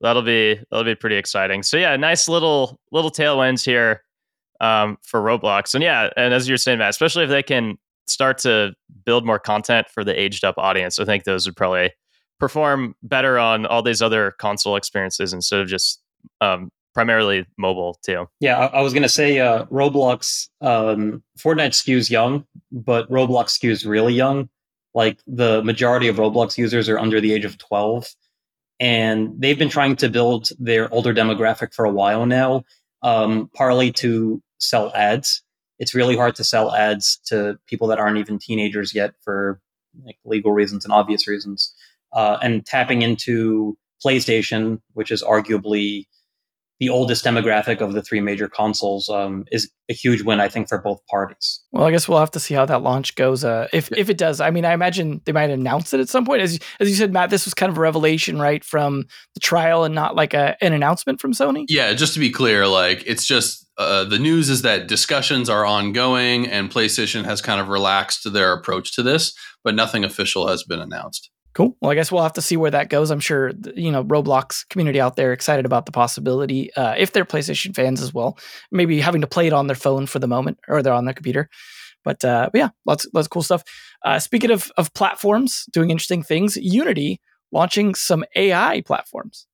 That'll 0.00 0.22
be 0.22 0.60
that'll 0.70 0.84
be 0.84 0.94
pretty 0.94 1.16
exciting. 1.16 1.62
So 1.62 1.76
yeah, 1.78 1.96
nice 1.96 2.28
little 2.28 2.78
little 2.92 3.10
tailwinds 3.10 3.64
here 3.64 4.02
um, 4.60 4.98
for 5.02 5.20
Roblox, 5.20 5.74
and 5.74 5.82
yeah, 5.82 6.10
and 6.16 6.34
as 6.34 6.46
you're 6.46 6.58
saying, 6.58 6.78
Matt, 6.78 6.90
especially 6.90 7.24
if 7.24 7.30
they 7.30 7.42
can 7.42 7.78
start 8.06 8.36
to 8.38 8.74
build 9.06 9.24
more 9.24 9.38
content 9.38 9.88
for 9.88 10.04
the 10.04 10.18
aged 10.20 10.44
up 10.44 10.56
audience, 10.58 10.98
I 10.98 11.06
think 11.06 11.24
those 11.24 11.46
would 11.46 11.56
probably 11.56 11.90
perform 12.38 12.94
better 13.02 13.38
on 13.38 13.66
all 13.66 13.82
these 13.82 14.02
other 14.02 14.32
console 14.32 14.76
experiences 14.76 15.32
instead 15.32 15.60
of 15.60 15.68
just 15.68 16.02
um, 16.40 16.70
primarily 16.94 17.46
mobile 17.58 17.98
too. 18.04 18.28
Yeah, 18.40 18.58
I, 18.58 18.78
I 18.78 18.80
was 18.80 18.92
gonna 18.94 19.08
say 19.08 19.38
uh, 19.38 19.64
Roblox. 19.66 20.48
Um, 20.60 21.22
Fortnite 21.38 21.72
skews 21.72 22.10
young, 22.10 22.46
but 22.70 23.10
Roblox 23.10 23.58
skews 23.58 23.86
really 23.86 24.14
young. 24.14 24.48
Like 24.94 25.18
the 25.26 25.62
majority 25.64 26.08
of 26.08 26.16
Roblox 26.16 26.56
users 26.56 26.88
are 26.88 26.98
under 26.98 27.20
the 27.20 27.32
age 27.32 27.44
of 27.44 27.58
twelve, 27.58 28.08
and 28.78 29.34
they've 29.38 29.58
been 29.58 29.68
trying 29.68 29.96
to 29.96 30.08
build 30.08 30.50
their 30.58 30.92
older 30.92 31.12
demographic 31.12 31.74
for 31.74 31.84
a 31.84 31.90
while 31.90 32.26
now, 32.26 32.64
um, 33.02 33.50
partly 33.54 33.90
to 33.92 34.40
sell 34.58 34.92
ads. 34.94 35.42
It's 35.80 35.94
really 35.94 36.16
hard 36.16 36.36
to 36.36 36.44
sell 36.44 36.72
ads 36.72 37.18
to 37.26 37.58
people 37.66 37.88
that 37.88 37.98
aren't 37.98 38.18
even 38.18 38.38
teenagers 38.38 38.94
yet 38.94 39.14
for 39.22 39.60
like 40.04 40.18
legal 40.24 40.52
reasons 40.52 40.84
and 40.84 40.92
obvious 40.94 41.26
reasons, 41.26 41.74
uh, 42.14 42.38
and 42.42 42.64
tapping 42.64 43.02
into 43.02 43.76
PlayStation, 44.04 44.80
which 44.92 45.10
is 45.10 45.22
arguably 45.22 46.06
the 46.80 46.88
oldest 46.88 47.24
demographic 47.24 47.80
of 47.80 47.92
the 47.92 48.02
three 48.02 48.20
major 48.20 48.48
consoles 48.48 49.08
um, 49.08 49.44
is 49.52 49.70
a 49.88 49.92
huge 49.92 50.22
win, 50.22 50.40
I 50.40 50.48
think, 50.48 50.68
for 50.68 50.78
both 50.78 51.00
parties. 51.06 51.62
Well, 51.70 51.84
I 51.84 51.90
guess 51.90 52.08
we'll 52.08 52.18
have 52.18 52.32
to 52.32 52.40
see 52.40 52.54
how 52.54 52.66
that 52.66 52.82
launch 52.82 53.14
goes. 53.14 53.44
Uh, 53.44 53.68
if 53.72 53.92
if 53.92 54.10
it 54.10 54.18
does, 54.18 54.40
I 54.40 54.50
mean, 54.50 54.64
I 54.64 54.72
imagine 54.72 55.20
they 55.24 55.32
might 55.32 55.50
announce 55.50 55.94
it 55.94 56.00
at 56.00 56.08
some 56.08 56.24
point. 56.24 56.42
As 56.42 56.58
as 56.80 56.88
you 56.88 56.96
said, 56.96 57.12
Matt, 57.12 57.30
this 57.30 57.44
was 57.44 57.54
kind 57.54 57.70
of 57.70 57.78
a 57.78 57.80
revelation, 57.80 58.40
right, 58.40 58.64
from 58.64 59.04
the 59.34 59.40
trial, 59.40 59.84
and 59.84 59.94
not 59.94 60.16
like 60.16 60.34
a, 60.34 60.56
an 60.62 60.72
announcement 60.72 61.20
from 61.20 61.32
Sony. 61.32 61.64
Yeah, 61.68 61.92
just 61.92 62.14
to 62.14 62.20
be 62.20 62.30
clear, 62.30 62.66
like 62.66 63.04
it's 63.06 63.24
just 63.24 63.66
uh, 63.78 64.04
the 64.04 64.18
news 64.18 64.50
is 64.50 64.62
that 64.62 64.88
discussions 64.88 65.48
are 65.48 65.64
ongoing, 65.64 66.46
and 66.48 66.70
PlayStation 66.70 67.24
has 67.24 67.40
kind 67.40 67.60
of 67.60 67.68
relaxed 67.68 68.30
their 68.32 68.52
approach 68.52 68.94
to 68.96 69.02
this, 69.02 69.32
but 69.62 69.74
nothing 69.74 70.02
official 70.02 70.48
has 70.48 70.64
been 70.64 70.80
announced. 70.80 71.30
Cool. 71.54 71.76
Well, 71.80 71.92
I 71.92 71.94
guess 71.94 72.10
we'll 72.10 72.22
have 72.24 72.32
to 72.32 72.42
see 72.42 72.56
where 72.56 72.72
that 72.72 72.90
goes. 72.90 73.10
I'm 73.10 73.20
sure 73.20 73.52
you 73.76 73.92
know 73.92 74.04
Roblox 74.04 74.68
community 74.68 75.00
out 75.00 75.14
there 75.14 75.32
excited 75.32 75.64
about 75.64 75.86
the 75.86 75.92
possibility, 75.92 76.74
uh, 76.74 76.94
if 76.98 77.12
they're 77.12 77.24
PlayStation 77.24 77.74
fans 77.74 78.02
as 78.02 78.12
well, 78.12 78.36
maybe 78.72 79.00
having 79.00 79.20
to 79.20 79.26
play 79.28 79.46
it 79.46 79.52
on 79.52 79.68
their 79.68 79.76
phone 79.76 80.06
for 80.06 80.18
the 80.18 80.26
moment 80.26 80.58
or 80.68 80.82
they're 80.82 80.92
on 80.92 81.04
their 81.04 81.14
computer. 81.14 81.48
But, 82.02 82.24
uh, 82.24 82.50
but 82.52 82.58
yeah, 82.58 82.68
lots 82.86 83.06
lots 83.14 83.26
of 83.26 83.30
cool 83.30 83.42
stuff. 83.42 83.62
Uh, 84.04 84.18
speaking 84.18 84.50
of 84.50 84.70
of 84.76 84.92
platforms 84.94 85.66
doing 85.72 85.90
interesting 85.90 86.22
things, 86.22 86.56
Unity 86.56 87.20
launching 87.52 87.94
some 87.94 88.24
AI 88.34 88.82
platforms. 88.84 89.46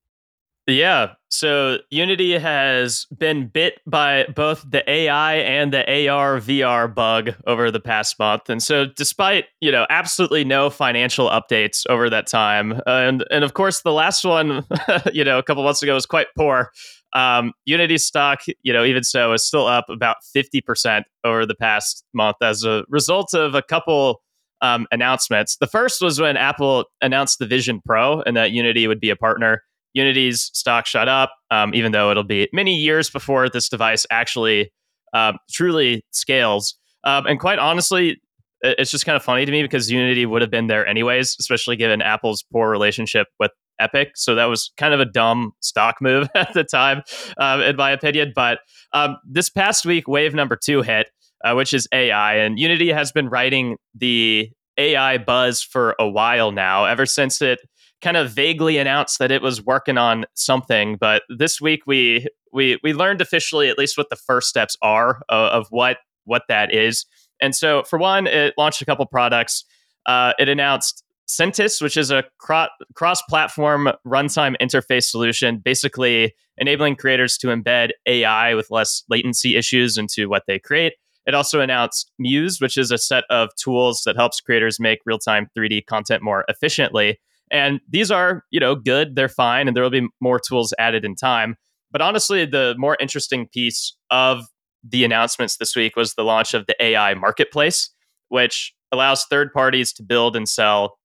Yeah. 0.70 1.14
So 1.28 1.78
Unity 1.90 2.38
has 2.38 3.06
been 3.16 3.48
bit 3.48 3.80
by 3.86 4.26
both 4.34 4.64
the 4.68 4.88
AI 4.88 5.34
and 5.34 5.72
the 5.72 6.08
AR 6.08 6.38
VR 6.38 6.92
bug 6.92 7.34
over 7.46 7.70
the 7.70 7.80
past 7.80 8.18
month. 8.18 8.48
And 8.48 8.62
so 8.62 8.86
despite, 8.86 9.46
you 9.60 9.70
know, 9.70 9.86
absolutely 9.90 10.44
no 10.44 10.70
financial 10.70 11.28
updates 11.28 11.86
over 11.88 12.10
that 12.10 12.26
time, 12.26 12.80
and 12.86 13.24
and 13.30 13.44
of 13.44 13.54
course 13.54 13.82
the 13.82 13.92
last 13.92 14.24
one, 14.24 14.64
you 15.12 15.24
know, 15.24 15.38
a 15.38 15.42
couple 15.42 15.62
months 15.62 15.82
ago 15.82 15.94
was 15.94 16.06
quite 16.06 16.28
poor. 16.36 16.70
Um, 17.12 17.52
Unity 17.64 17.98
stock, 17.98 18.42
you 18.62 18.72
know, 18.72 18.84
even 18.84 19.02
so, 19.02 19.32
is 19.32 19.44
still 19.44 19.66
up 19.66 19.86
about 19.88 20.16
50% 20.36 21.02
over 21.24 21.44
the 21.44 21.56
past 21.56 22.04
month 22.14 22.36
as 22.40 22.64
a 22.64 22.84
result 22.88 23.34
of 23.34 23.54
a 23.54 23.62
couple 23.62 24.22
um, 24.62 24.86
announcements. 24.90 25.56
The 25.56 25.66
first 25.66 26.02
was 26.02 26.20
when 26.20 26.36
Apple 26.36 26.84
announced 27.00 27.38
the 27.38 27.46
Vision 27.46 27.80
Pro 27.84 28.22
and 28.22 28.36
that 28.36 28.52
Unity 28.52 28.86
would 28.86 29.00
be 29.00 29.10
a 29.10 29.16
partner. 29.16 29.62
Unity's 29.94 30.50
stock 30.54 30.86
shot 30.86 31.08
up, 31.08 31.32
um, 31.50 31.74
even 31.74 31.92
though 31.92 32.10
it'll 32.10 32.24
be 32.24 32.48
many 32.52 32.74
years 32.74 33.10
before 33.10 33.48
this 33.48 33.68
device 33.68 34.06
actually 34.10 34.70
um, 35.12 35.38
truly 35.50 36.04
scales. 36.10 36.76
Um, 37.04 37.26
and 37.26 37.40
quite 37.40 37.58
honestly, 37.58 38.20
it's 38.62 38.90
just 38.90 39.06
kind 39.06 39.16
of 39.16 39.22
funny 39.22 39.44
to 39.44 39.52
me 39.52 39.62
because 39.62 39.90
Unity 39.90 40.26
would 40.26 40.42
have 40.42 40.50
been 40.50 40.66
there 40.66 40.86
anyways, 40.86 41.36
especially 41.40 41.76
given 41.76 42.02
Apple's 42.02 42.44
poor 42.52 42.70
relationship 42.70 43.28
with 43.38 43.50
Epic. 43.80 44.12
So 44.14 44.34
that 44.34 44.44
was 44.44 44.72
kind 44.76 44.92
of 44.92 45.00
a 45.00 45.06
dumb 45.06 45.52
stock 45.60 45.96
move 46.00 46.28
at 46.34 46.52
the 46.52 46.64
time, 46.64 47.02
um, 47.38 47.62
in 47.62 47.76
my 47.76 47.90
opinion. 47.90 48.32
But 48.34 48.60
um, 48.92 49.16
this 49.26 49.48
past 49.48 49.86
week, 49.86 50.06
wave 50.06 50.34
number 50.34 50.56
two 50.62 50.82
hit, 50.82 51.10
uh, 51.44 51.54
which 51.54 51.72
is 51.72 51.88
AI. 51.92 52.36
And 52.36 52.58
Unity 52.58 52.92
has 52.92 53.12
been 53.12 53.28
writing 53.28 53.76
the 53.94 54.50
AI 54.76 55.18
buzz 55.18 55.62
for 55.62 55.94
a 55.98 56.08
while 56.08 56.52
now, 56.52 56.84
ever 56.84 57.06
since 57.06 57.42
it 57.42 57.60
kind 58.00 58.16
of 58.16 58.30
vaguely 58.30 58.78
announced 58.78 59.18
that 59.18 59.30
it 59.30 59.42
was 59.42 59.62
working 59.64 59.98
on 59.98 60.24
something. 60.34 60.96
But 60.96 61.22
this 61.28 61.60
week 61.60 61.82
we 61.86 62.26
we 62.52 62.78
we 62.82 62.92
learned 62.92 63.20
officially 63.20 63.68
at 63.68 63.78
least 63.78 63.98
what 63.98 64.10
the 64.10 64.16
first 64.16 64.48
steps 64.48 64.76
are 64.82 65.22
of, 65.28 65.50
of 65.52 65.66
what 65.70 65.98
what 66.24 66.42
that 66.48 66.74
is. 66.74 67.06
And 67.40 67.54
so 67.54 67.82
for 67.84 67.98
one, 67.98 68.26
it 68.26 68.54
launched 68.58 68.82
a 68.82 68.84
couple 68.86 69.06
products. 69.06 69.64
Uh, 70.06 70.32
it 70.38 70.48
announced 70.48 71.02
Sentis, 71.28 71.80
which 71.80 71.96
is 71.96 72.10
a 72.10 72.24
cro- 72.38 72.68
cross-platform 72.94 73.90
runtime 74.06 74.56
interface 74.60 75.04
solution, 75.04 75.58
basically 75.58 76.34
enabling 76.58 76.96
creators 76.96 77.38
to 77.38 77.48
embed 77.48 77.90
AI 78.06 78.54
with 78.54 78.70
less 78.70 79.04
latency 79.08 79.56
issues 79.56 79.96
into 79.96 80.28
what 80.28 80.42
they 80.46 80.58
create. 80.58 80.94
It 81.26 81.34
also 81.34 81.60
announced 81.60 82.10
Muse, 82.18 82.60
which 82.60 82.76
is 82.76 82.90
a 82.90 82.98
set 82.98 83.24
of 83.30 83.50
tools 83.56 84.02
that 84.04 84.16
helps 84.16 84.40
creators 84.40 84.80
make 84.80 84.98
real-time 85.06 85.48
3D 85.56 85.86
content 85.86 86.22
more 86.22 86.44
efficiently. 86.48 87.20
And 87.50 87.80
these 87.88 88.10
are, 88.10 88.44
you 88.50 88.60
know, 88.60 88.74
good, 88.74 89.16
they're 89.16 89.28
fine, 89.28 89.66
and 89.66 89.76
there 89.76 89.82
will 89.82 89.90
be 89.90 90.08
more 90.20 90.38
tools 90.38 90.72
added 90.78 91.04
in 91.04 91.14
time. 91.16 91.56
But 91.90 92.00
honestly, 92.00 92.46
the 92.46 92.74
more 92.78 92.96
interesting 93.00 93.48
piece 93.48 93.96
of 94.10 94.44
the 94.88 95.04
announcements 95.04 95.56
this 95.56 95.74
week 95.74 95.96
was 95.96 96.14
the 96.14 96.22
launch 96.22 96.54
of 96.54 96.66
the 96.66 96.82
AI 96.82 97.14
marketplace, 97.14 97.90
which 98.28 98.72
allows 98.92 99.24
third 99.24 99.52
parties 99.52 99.92
to 99.94 100.02
build 100.02 100.36
and 100.36 100.48
sell 100.48 100.98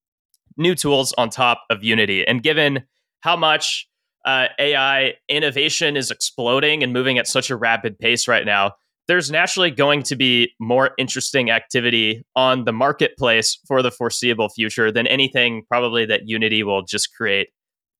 new 0.57 0.75
tools 0.75 1.13
on 1.17 1.29
top 1.29 1.63
of 1.69 1.83
Unity. 1.83 2.25
And 2.25 2.41
given 2.41 2.83
how 3.21 3.35
much 3.35 3.87
uh, 4.25 4.47
AI 4.59 5.13
innovation 5.29 5.97
is 5.97 6.11
exploding 6.11 6.83
and 6.83 6.93
moving 6.93 7.17
at 7.17 7.27
such 7.27 7.49
a 7.49 7.55
rapid 7.55 7.99
pace 7.99 8.27
right 8.27 8.45
now, 8.45 8.73
there's 9.07 9.29
naturally 9.29 9.71
going 9.71 10.03
to 10.03 10.15
be 10.15 10.53
more 10.59 10.91
interesting 10.97 11.51
activity 11.51 12.25
on 12.35 12.65
the 12.65 12.71
marketplace 12.71 13.59
for 13.67 13.81
the 13.81 13.91
foreseeable 13.91 14.49
future 14.49 14.91
than 14.91 15.07
anything 15.07 15.63
probably 15.67 16.05
that 16.05 16.27
Unity 16.27 16.63
will 16.63 16.83
just 16.83 17.13
create 17.13 17.49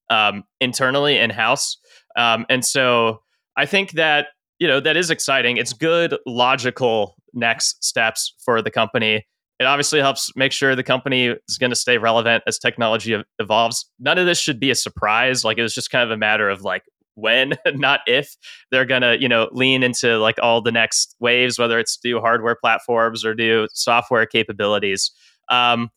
um, 0.09 0.43
internally 0.59 1.17
in 1.17 1.29
house. 1.29 1.77
Um, 2.15 2.45
and 2.49 2.63
so 2.65 3.21
I 3.57 3.65
think 3.65 3.91
that 3.91 4.27
you 4.59 4.67
know 4.67 4.79
that 4.79 4.97
is 4.97 5.09
exciting. 5.09 5.57
It's 5.57 5.73
good, 5.73 6.15
logical 6.25 7.15
next 7.33 7.83
steps 7.83 8.33
for 8.43 8.61
the 8.61 8.71
company. 8.71 9.25
It 9.59 9.63
obviously 9.65 9.99
helps 9.99 10.31
make 10.35 10.51
sure 10.51 10.75
the 10.75 10.83
company 10.83 11.27
is 11.47 11.57
going 11.57 11.69
to 11.69 11.77
stay 11.77 11.97
relevant 11.97 12.43
as 12.45 12.59
technology 12.59 13.15
evolves. 13.39 13.89
None 13.99 14.17
of 14.17 14.25
this 14.25 14.39
should 14.39 14.59
be 14.59 14.69
a 14.69 14.75
surprise. 14.75 15.45
Like 15.45 15.57
it 15.57 15.61
was 15.61 15.73
just 15.73 15.91
kind 15.91 16.03
of 16.03 16.11
a 16.11 16.17
matter 16.17 16.49
of 16.49 16.61
like 16.61 16.83
when, 17.15 17.53
not 17.73 18.01
if, 18.07 18.35
they're 18.71 18.85
to 18.85 19.17
you 19.19 19.27
know 19.27 19.49
lean 19.51 19.83
into 19.83 20.17
like 20.17 20.35
all 20.41 20.61
the 20.61 20.71
next 20.71 21.15
waves, 21.19 21.57
whether 21.57 21.79
it's 21.79 21.97
new 22.03 22.19
hardware 22.19 22.55
platforms 22.55 23.25
or 23.25 23.33
new 23.33 23.67
software 23.73 24.25
capabilities. 24.25 25.11
Um, 25.49 25.89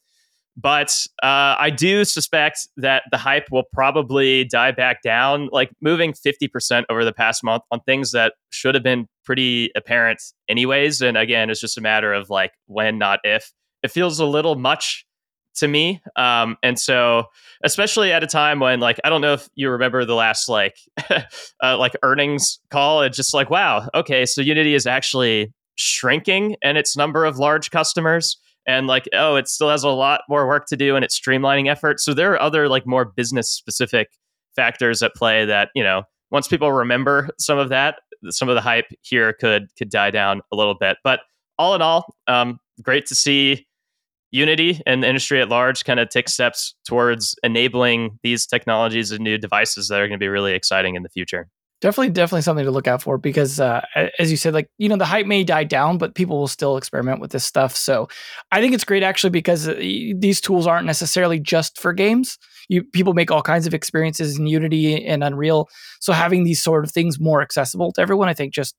but 0.61 0.93
uh, 1.23 1.55
I 1.57 1.71
do 1.71 2.05
suspect 2.05 2.67
that 2.77 3.05
the 3.13 3.17
hype 3.17 3.47
will 3.53 3.63
probably 3.73 4.45
die 4.45 4.73
back 4.73 5.03
down, 5.03 5.49
like 5.53 5.71
moving 5.81 6.13
50% 6.13 6.85
over 6.91 7.05
the 7.05 7.13
past 7.13 7.45
month 7.45 7.63
on 7.71 7.79
things 7.81 8.11
that 8.11 8.33
should 8.51 8.75
have 8.75 8.83
been 8.83 9.07
pretty 9.25 9.71
apparent, 9.77 10.21
anyways. 10.49 11.01
And 11.01 11.17
again, 11.17 11.49
it's 11.49 11.61
just 11.61 11.79
a 11.79 11.81
matter 11.81 12.13
of 12.13 12.29
like 12.29 12.55
when, 12.67 12.99
not 12.99 13.21
if. 13.23 13.53
It 13.85 13.93
feels 13.93 14.19
a 14.19 14.27
little 14.27 14.57
much 14.57 15.07
to 15.59 15.69
me. 15.69 16.01
Um, 16.17 16.57
and 16.63 16.79
so, 16.79 17.25
especially 17.65 18.13
at 18.13 18.23
a 18.23 18.27
time 18.27 18.61
when, 18.61 18.81
like, 18.81 18.99
I 19.05 19.11
don't 19.11 19.21
know 19.21 19.35
if 19.35 19.49
you 19.55 19.71
remember 19.71 20.05
the 20.05 20.15
last 20.15 20.49
like, 20.49 20.77
uh, 21.11 21.79
like 21.79 21.95
earnings 22.03 22.59
call. 22.71 23.03
It's 23.03 23.17
just 23.17 23.35
like, 23.35 23.51
wow, 23.51 23.89
okay, 23.95 24.27
so 24.27 24.41
Unity 24.41 24.75
is 24.75 24.87
actually 24.87 25.53
shrinking 25.77 26.57
in 26.63 26.77
its 26.77 26.97
number 26.97 27.25
of 27.25 27.39
large 27.39 27.71
customers 27.71 28.37
and 28.67 28.87
like 28.87 29.09
oh 29.15 29.37
it 29.37 29.49
still 29.49 29.71
has 29.71 29.85
a 29.85 29.89
lot 29.89 30.23
more 30.29 30.47
work 30.47 30.67
to 30.67 30.77
do 30.77 30.97
in 30.97 31.03
its 31.03 31.19
streamlining 31.19 31.69
efforts. 31.69 32.05
so 32.05 32.13
there 32.13 32.33
are 32.33 32.43
other 32.43 32.69
like 32.69 32.87
more 32.87 33.05
business 33.05 33.49
specific 33.49 34.09
factors 34.55 35.03
at 35.03 35.15
play 35.15 35.45
that 35.45 35.71
you 35.75 35.83
know 35.83 36.03
once 36.31 36.49
people 36.49 36.73
remember 36.73 37.29
some 37.39 37.59
of 37.59 37.69
that 37.69 37.97
some 38.29 38.49
of 38.49 38.55
the 38.55 38.61
hype 38.61 38.87
here 39.03 39.33
could 39.33 39.69
could 39.77 39.89
die 39.89 40.11
down 40.11 40.41
a 40.53 40.57
little 40.57 40.75
bit 40.75 40.97
but 41.03 41.21
all 41.59 41.75
in 41.75 41.83
all 41.83 42.15
um, 42.29 42.59
great 42.83 43.07
to 43.07 43.15
see 43.15 43.67
unity 44.31 44.81
and 44.87 45.03
the 45.03 45.09
industry 45.09 45.41
at 45.41 45.49
large 45.49 45.85
kind 45.85 46.01
of 46.01 46.09
take 46.09 46.29
steps 46.29 46.75
towards 46.87 47.35
enabling 47.43 48.19
these 48.23 48.47
technologies 48.47 49.11
and 49.11 49.21
new 49.21 49.39
devices 49.39 49.89
that 49.89 50.01
are 50.01 50.07
going 50.07 50.19
to 50.19 50.23
be 50.23 50.29
really 50.29 50.53
exciting 50.53 50.95
in 50.95 51.03
the 51.03 51.09
future. 51.09 51.49
Definitely 51.81 52.11
definitely 52.11 52.43
something 52.43 52.65
to 52.65 52.73
look 52.73 52.89
out 52.89 53.03
for 53.03 53.19
because 53.19 53.61
uh, 53.61 53.83
as 54.19 54.33
you 54.33 54.37
said 54.37 54.53
like 54.53 54.69
you 54.79 54.89
know 54.89 54.97
the 54.97 55.05
hype 55.05 55.27
may 55.27 55.45
die 55.45 55.63
down 55.63 55.97
but 55.97 56.17
people 56.17 56.37
will 56.37 56.49
still 56.49 56.77
experiment 56.77 57.21
with 57.21 57.31
this 57.31 57.45
stuff. 57.45 57.77
So 57.77 58.09
i 58.51 58.61
think 58.61 58.75
it's 58.75 58.83
great 58.83 59.05
actually 59.05 59.31
because 59.31 59.69
uh, 59.69 59.75
these 59.75 60.41
tools 60.41 60.67
aren't 60.67 60.87
necessarily 60.87 61.39
just 61.39 61.81
for 61.81 61.93
games. 61.93 62.37
You 62.69 62.83
people 62.83 63.15
make 63.15 63.31
all 63.31 63.43
kinds 63.43 63.65
of 63.69 63.75
experiences 63.75 64.37
in 64.37 64.49
unity 64.49 65.07
and 65.07 65.23
unreal. 65.23 65.69
So 66.01 66.13
having 66.13 66.43
these 66.43 66.61
sort 66.61 66.85
of 66.85 66.91
things 66.91 67.21
more 67.21 67.43
accessible 67.43 67.93
to 67.93 68.01
everyone 68.01 68.29
i 68.29 68.35
think 68.35 68.53
just 68.53 68.75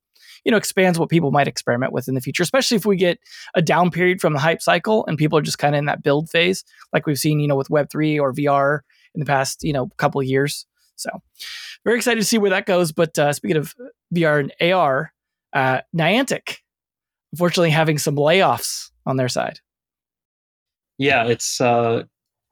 you 0.46 0.52
know 0.52 0.58
expands 0.58 0.98
what 1.00 1.10
people 1.10 1.32
might 1.32 1.48
experiment 1.48 1.94
with 1.94 2.08
in 2.08 2.16
the 2.16 2.22
future 2.22 2.44
especially 2.44 2.78
if 2.78 2.86
we 2.86 2.96
get 2.96 3.20
a 3.56 3.62
down 3.62 3.92
period 3.92 4.22
from 4.22 4.34
the 4.34 4.40
hype 4.40 4.62
cycle 4.62 5.06
and 5.08 5.18
people 5.18 5.38
are 5.38 5.42
just 5.42 5.60
kind 5.60 5.76
of 5.76 5.80
in 5.80 5.86
that 5.86 6.04
build 6.04 6.30
phase 6.30 6.64
like 6.94 7.06
we've 7.06 7.18
seen 7.18 7.40
you 7.40 7.48
know 7.48 7.56
with 7.56 7.70
web3 7.70 8.20
or 8.20 8.34
vr 8.34 8.80
in 9.16 9.20
the 9.20 9.26
past 9.26 9.64
you 9.64 9.74
know 9.74 9.90
couple 9.98 10.22
of 10.22 10.28
years 10.28 10.66
so 10.96 11.10
very 11.86 11.98
excited 11.98 12.20
to 12.20 12.26
see 12.26 12.38
where 12.38 12.50
that 12.52 12.66
goes. 12.66 12.92
But 12.92 13.18
uh, 13.18 13.34
speaking 13.34 13.58
of 13.58 13.74
VR 14.14 14.40
and 14.40 14.74
AR, 14.74 15.14
uh, 15.54 15.82
Niantic, 15.96 16.58
unfortunately, 17.32 17.72
having 17.72 17.98
some 17.98 18.16
layoffs 18.16 18.92
on 19.06 19.18
their 19.18 19.30
side. 19.30 19.60
Yeah, 20.98 21.26
it's 21.26 21.62
uh, 21.62 22.04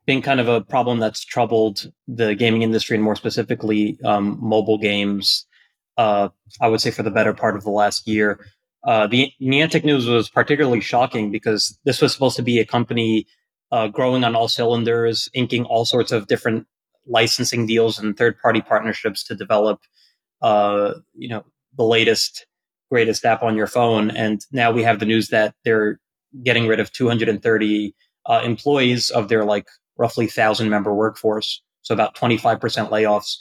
been 0.06 0.22
kind 0.22 0.40
of 0.40 0.48
a 0.48 0.62
problem 0.62 1.00
that's 1.00 1.26
troubled 1.26 1.92
the 2.08 2.36
gaming 2.36 2.62
industry 2.62 2.96
and 2.96 3.04
more 3.04 3.16
specifically 3.16 4.00
um, 4.06 4.38
mobile 4.42 4.78
games. 4.78 5.46
Uh, 5.98 6.30
I 6.62 6.68
would 6.68 6.82
say 6.82 6.92
for 6.92 7.04
the 7.04 7.12
better 7.12 7.34
part 7.34 7.56
of 7.56 7.64
the 7.64 7.72
last 7.72 8.08
year. 8.08 8.40
Uh, 8.84 9.08
the 9.08 9.32
Niantic 9.42 9.84
news 9.84 10.08
was 10.08 10.30
particularly 10.30 10.80
shocking 10.80 11.32
because 11.32 11.78
this 11.84 12.02
was 12.02 12.14
supposed 12.14 12.38
to 12.38 12.44
be 12.44 12.60
a 12.60 12.66
company 12.66 13.26
uh, 13.72 13.88
growing 13.88 14.24
on 14.24 14.36
all 14.36 14.48
cylinders, 14.48 15.30
inking 15.34 15.66
all 15.66 15.86
sorts 15.86 16.12
of 16.12 16.28
different 16.28 16.68
licensing 17.06 17.66
deals 17.66 18.00
and 18.00 18.18
third 18.18 18.38
party 18.40 18.62
partnerships 18.62 19.24
to 19.26 19.36
develop, 19.36 19.82
uh, 20.42 20.94
you 21.16 21.28
know, 21.28 21.44
the 21.78 21.84
latest, 21.84 22.46
greatest 22.92 23.26
app 23.26 23.44
on 23.44 23.56
your 23.56 23.68
phone. 23.68 24.12
And 24.12 24.42
now 24.52 24.72
we 24.72 24.84
have 24.84 25.00
the 25.00 25.06
news 25.06 25.30
that 25.30 25.56
they're 25.66 26.00
getting 26.44 26.68
rid 26.68 26.80
of 26.80 26.92
230 26.92 27.96
uh, 28.26 28.42
employees 28.44 29.10
of 29.10 29.30
their 29.30 29.44
like 29.46 29.68
roughly 29.98 30.28
thousand 30.28 30.70
member 30.70 30.94
workforce. 30.94 31.62
So 31.82 31.94
about 31.94 32.16
25% 32.16 32.60
layoffs. 32.90 33.38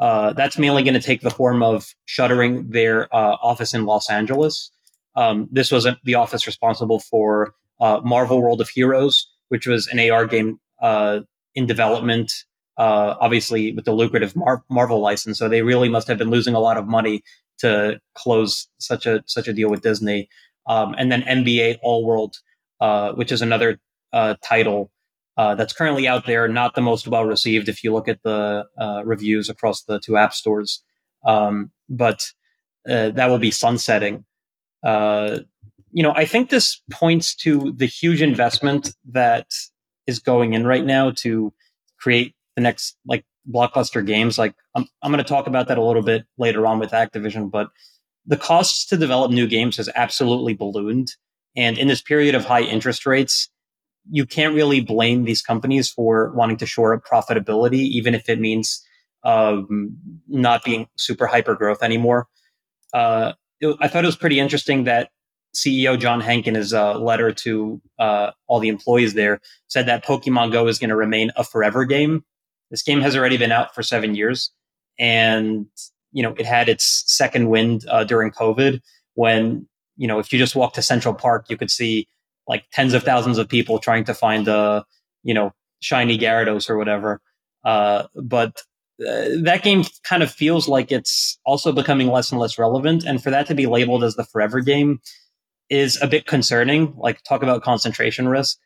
Uh, 0.00 0.32
that's 0.32 0.58
mainly 0.58 0.82
going 0.82 0.94
to 0.94 1.00
take 1.00 1.22
the 1.22 1.30
form 1.30 1.62
of 1.62 1.94
shuttering 2.04 2.70
their 2.70 3.12
uh, 3.14 3.36
office 3.42 3.74
in 3.74 3.84
Los 3.84 4.08
Angeles. 4.08 4.70
Um, 5.16 5.48
this 5.50 5.72
was 5.72 5.88
the 6.04 6.14
office 6.14 6.46
responsible 6.46 7.00
for 7.00 7.54
uh, 7.80 8.00
Marvel 8.04 8.40
World 8.40 8.60
of 8.60 8.68
Heroes, 8.68 9.28
which 9.48 9.66
was 9.66 9.88
an 9.88 9.98
AR 9.98 10.26
game 10.26 10.60
uh, 10.80 11.20
in 11.54 11.66
development 11.66 12.32
uh, 12.78 13.16
obviously 13.20 13.72
with 13.72 13.84
the 13.84 13.92
lucrative 13.92 14.34
Mar- 14.36 14.64
Marvel 14.70 15.00
license. 15.00 15.38
So 15.38 15.48
they 15.48 15.62
really 15.62 15.88
must 15.88 16.08
have 16.08 16.16
been 16.16 16.30
losing 16.30 16.54
a 16.54 16.60
lot 16.60 16.76
of 16.76 16.86
money 16.86 17.22
to 17.58 18.00
close 18.14 18.68
such 18.78 19.04
a 19.04 19.22
such 19.26 19.48
a 19.48 19.52
deal 19.52 19.68
with 19.68 19.82
Disney. 19.82 20.28
Um, 20.66 20.94
and 20.96 21.10
then 21.10 21.22
NBA 21.22 21.78
All 21.82 22.06
World, 22.06 22.36
uh, 22.80 23.12
which 23.12 23.32
is 23.32 23.42
another 23.42 23.80
uh, 24.12 24.36
title 24.44 24.92
uh, 25.38 25.54
that's 25.54 25.72
currently 25.72 26.06
out 26.06 26.26
there, 26.26 26.48
not 26.48 26.74
the 26.74 26.80
most 26.82 27.08
well 27.08 27.24
received 27.24 27.68
if 27.68 27.82
you 27.82 27.92
look 27.92 28.08
at 28.08 28.22
the 28.24 28.66
uh, 28.76 29.02
reviews 29.04 29.48
across 29.48 29.84
the 29.84 30.00
two 30.00 30.16
app 30.16 30.34
stores. 30.34 30.82
Um, 31.24 31.70
but 31.88 32.30
uh, 32.88 33.10
that 33.10 33.30
will 33.30 33.38
be 33.38 33.50
sunsetting. 33.50 34.24
you 34.84 36.02
know, 36.02 36.12
I 36.14 36.26
think 36.26 36.50
this 36.50 36.82
points 36.90 37.34
to 37.36 37.72
the 37.72 37.86
huge 37.86 38.20
investment 38.20 38.94
that 39.10 39.46
is 40.06 40.18
going 40.18 40.54
in 40.54 40.66
right 40.66 40.84
now 40.84 41.12
to 41.12 41.52
create 41.98 42.34
the 42.56 42.62
next 42.62 42.96
like 43.06 43.24
blockbuster 43.48 44.04
games. 44.04 44.38
Like 44.38 44.54
I'm, 44.74 44.86
I'm 45.02 45.12
going 45.12 45.24
to 45.24 45.28
talk 45.28 45.46
about 45.46 45.68
that 45.68 45.78
a 45.78 45.82
little 45.82 46.02
bit 46.02 46.24
later 46.36 46.66
on 46.66 46.78
with 46.78 46.90
Activision, 46.90 47.50
but 47.50 47.68
the 48.26 48.36
costs 48.36 48.86
to 48.86 48.96
develop 48.96 49.30
new 49.30 49.46
games 49.46 49.76
has 49.76 49.88
absolutely 49.94 50.54
ballooned. 50.54 51.14
And 51.56 51.78
in 51.78 51.88
this 51.88 52.02
period 52.02 52.34
of 52.34 52.44
high 52.44 52.62
interest 52.62 53.06
rates, 53.06 53.48
you 54.10 54.26
can't 54.26 54.54
really 54.54 54.80
blame 54.80 55.24
these 55.24 55.42
companies 55.42 55.90
for 55.90 56.32
wanting 56.34 56.56
to 56.58 56.66
shore 56.66 56.94
up 56.94 57.04
profitability, 57.04 57.80
even 57.80 58.14
if 58.14 58.28
it 58.28 58.40
means 58.40 58.84
um, 59.24 59.96
not 60.28 60.64
being 60.64 60.88
super 60.96 61.26
hyper 61.26 61.54
growth 61.54 61.82
anymore. 61.82 62.26
Uh, 62.92 63.32
it, 63.60 63.76
I 63.80 63.88
thought 63.88 64.04
it 64.04 64.06
was 64.06 64.16
pretty 64.16 64.40
interesting 64.40 64.84
that 64.84 65.10
CEO 65.54 65.98
John 65.98 66.22
Hanke 66.22 66.46
in 66.46 66.54
his 66.54 66.72
uh, 66.72 66.98
letter 66.98 67.32
to 67.32 67.80
uh, 67.98 68.30
all 68.46 68.60
the 68.60 68.68
employees 68.68 69.14
there, 69.14 69.40
said 69.66 69.86
that 69.86 70.04
Pokemon 70.04 70.52
Go 70.52 70.66
is 70.68 70.78
going 70.78 70.90
to 70.90 70.96
remain 70.96 71.30
a 71.36 71.44
forever 71.44 71.84
game. 71.84 72.24
This 72.70 72.82
game 72.82 73.00
has 73.00 73.16
already 73.16 73.36
been 73.36 73.52
out 73.52 73.74
for 73.74 73.82
seven 73.82 74.14
years, 74.14 74.52
and 74.98 75.66
you 76.12 76.22
know 76.22 76.34
it 76.38 76.46
had 76.46 76.68
its 76.68 77.04
second 77.06 77.48
wind 77.48 77.84
uh, 77.88 78.04
during 78.04 78.30
COVID 78.30 78.80
when 79.14 79.66
you 79.96 80.06
know 80.06 80.18
if 80.18 80.32
you 80.32 80.38
just 80.38 80.54
walk 80.54 80.74
to 80.74 80.82
Central 80.82 81.14
Park, 81.14 81.46
you 81.48 81.56
could 81.56 81.70
see 81.70 82.08
like 82.48 82.64
tens 82.72 82.94
of 82.94 83.02
thousands 83.04 83.38
of 83.38 83.48
people 83.48 83.78
trying 83.78 84.04
to 84.04 84.14
find 84.14 84.48
a 84.48 84.84
you 85.22 85.34
know 85.34 85.52
shiny 85.80 86.18
Gyarados 86.18 86.68
or 86.68 86.76
whatever. 86.76 87.20
Uh, 87.64 88.04
but 88.14 88.62
uh, 89.00 89.28
that 89.42 89.62
game 89.62 89.84
kind 90.02 90.22
of 90.22 90.30
feels 90.30 90.66
like 90.66 90.90
it's 90.90 91.38
also 91.46 91.70
becoming 91.72 92.08
less 92.08 92.32
and 92.32 92.40
less 92.40 92.58
relevant, 92.58 93.04
and 93.04 93.22
for 93.22 93.30
that 93.30 93.46
to 93.46 93.54
be 93.54 93.66
labeled 93.66 94.02
as 94.02 94.16
the 94.16 94.24
forever 94.24 94.60
game 94.60 95.00
is 95.70 96.00
a 96.02 96.08
bit 96.08 96.26
concerning. 96.26 96.94
Like 96.96 97.22
talk 97.22 97.42
about 97.42 97.62
concentration 97.62 98.26
risk. 98.28 98.58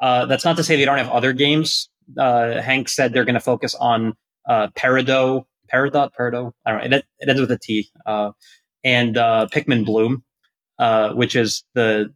Uh, 0.00 0.26
that's 0.26 0.44
not 0.44 0.56
to 0.56 0.64
say 0.64 0.76
they 0.76 0.84
don't 0.84 0.98
have 0.98 1.10
other 1.10 1.32
games 1.32 1.90
uh, 2.18 2.60
Hanke 2.62 2.88
said 2.88 3.12
they're 3.12 3.24
going 3.24 3.34
to 3.34 3.40
focus 3.40 3.74
on 3.74 4.14
uh, 4.48 4.68
Peridot, 4.76 5.44
Peridot, 5.72 6.10
Peridot. 6.18 6.52
I 6.64 6.72
don't 6.72 6.90
know. 6.90 6.96
It, 6.96 7.04
it 7.18 7.28
ends 7.28 7.40
with 7.40 7.50
a 7.50 7.58
T. 7.58 7.90
Uh, 8.04 8.32
and 8.84 9.16
uh, 9.16 9.48
Pikmin 9.52 9.84
Bloom, 9.84 10.22
which 11.16 11.34
is 11.34 11.64
the 11.74 12.12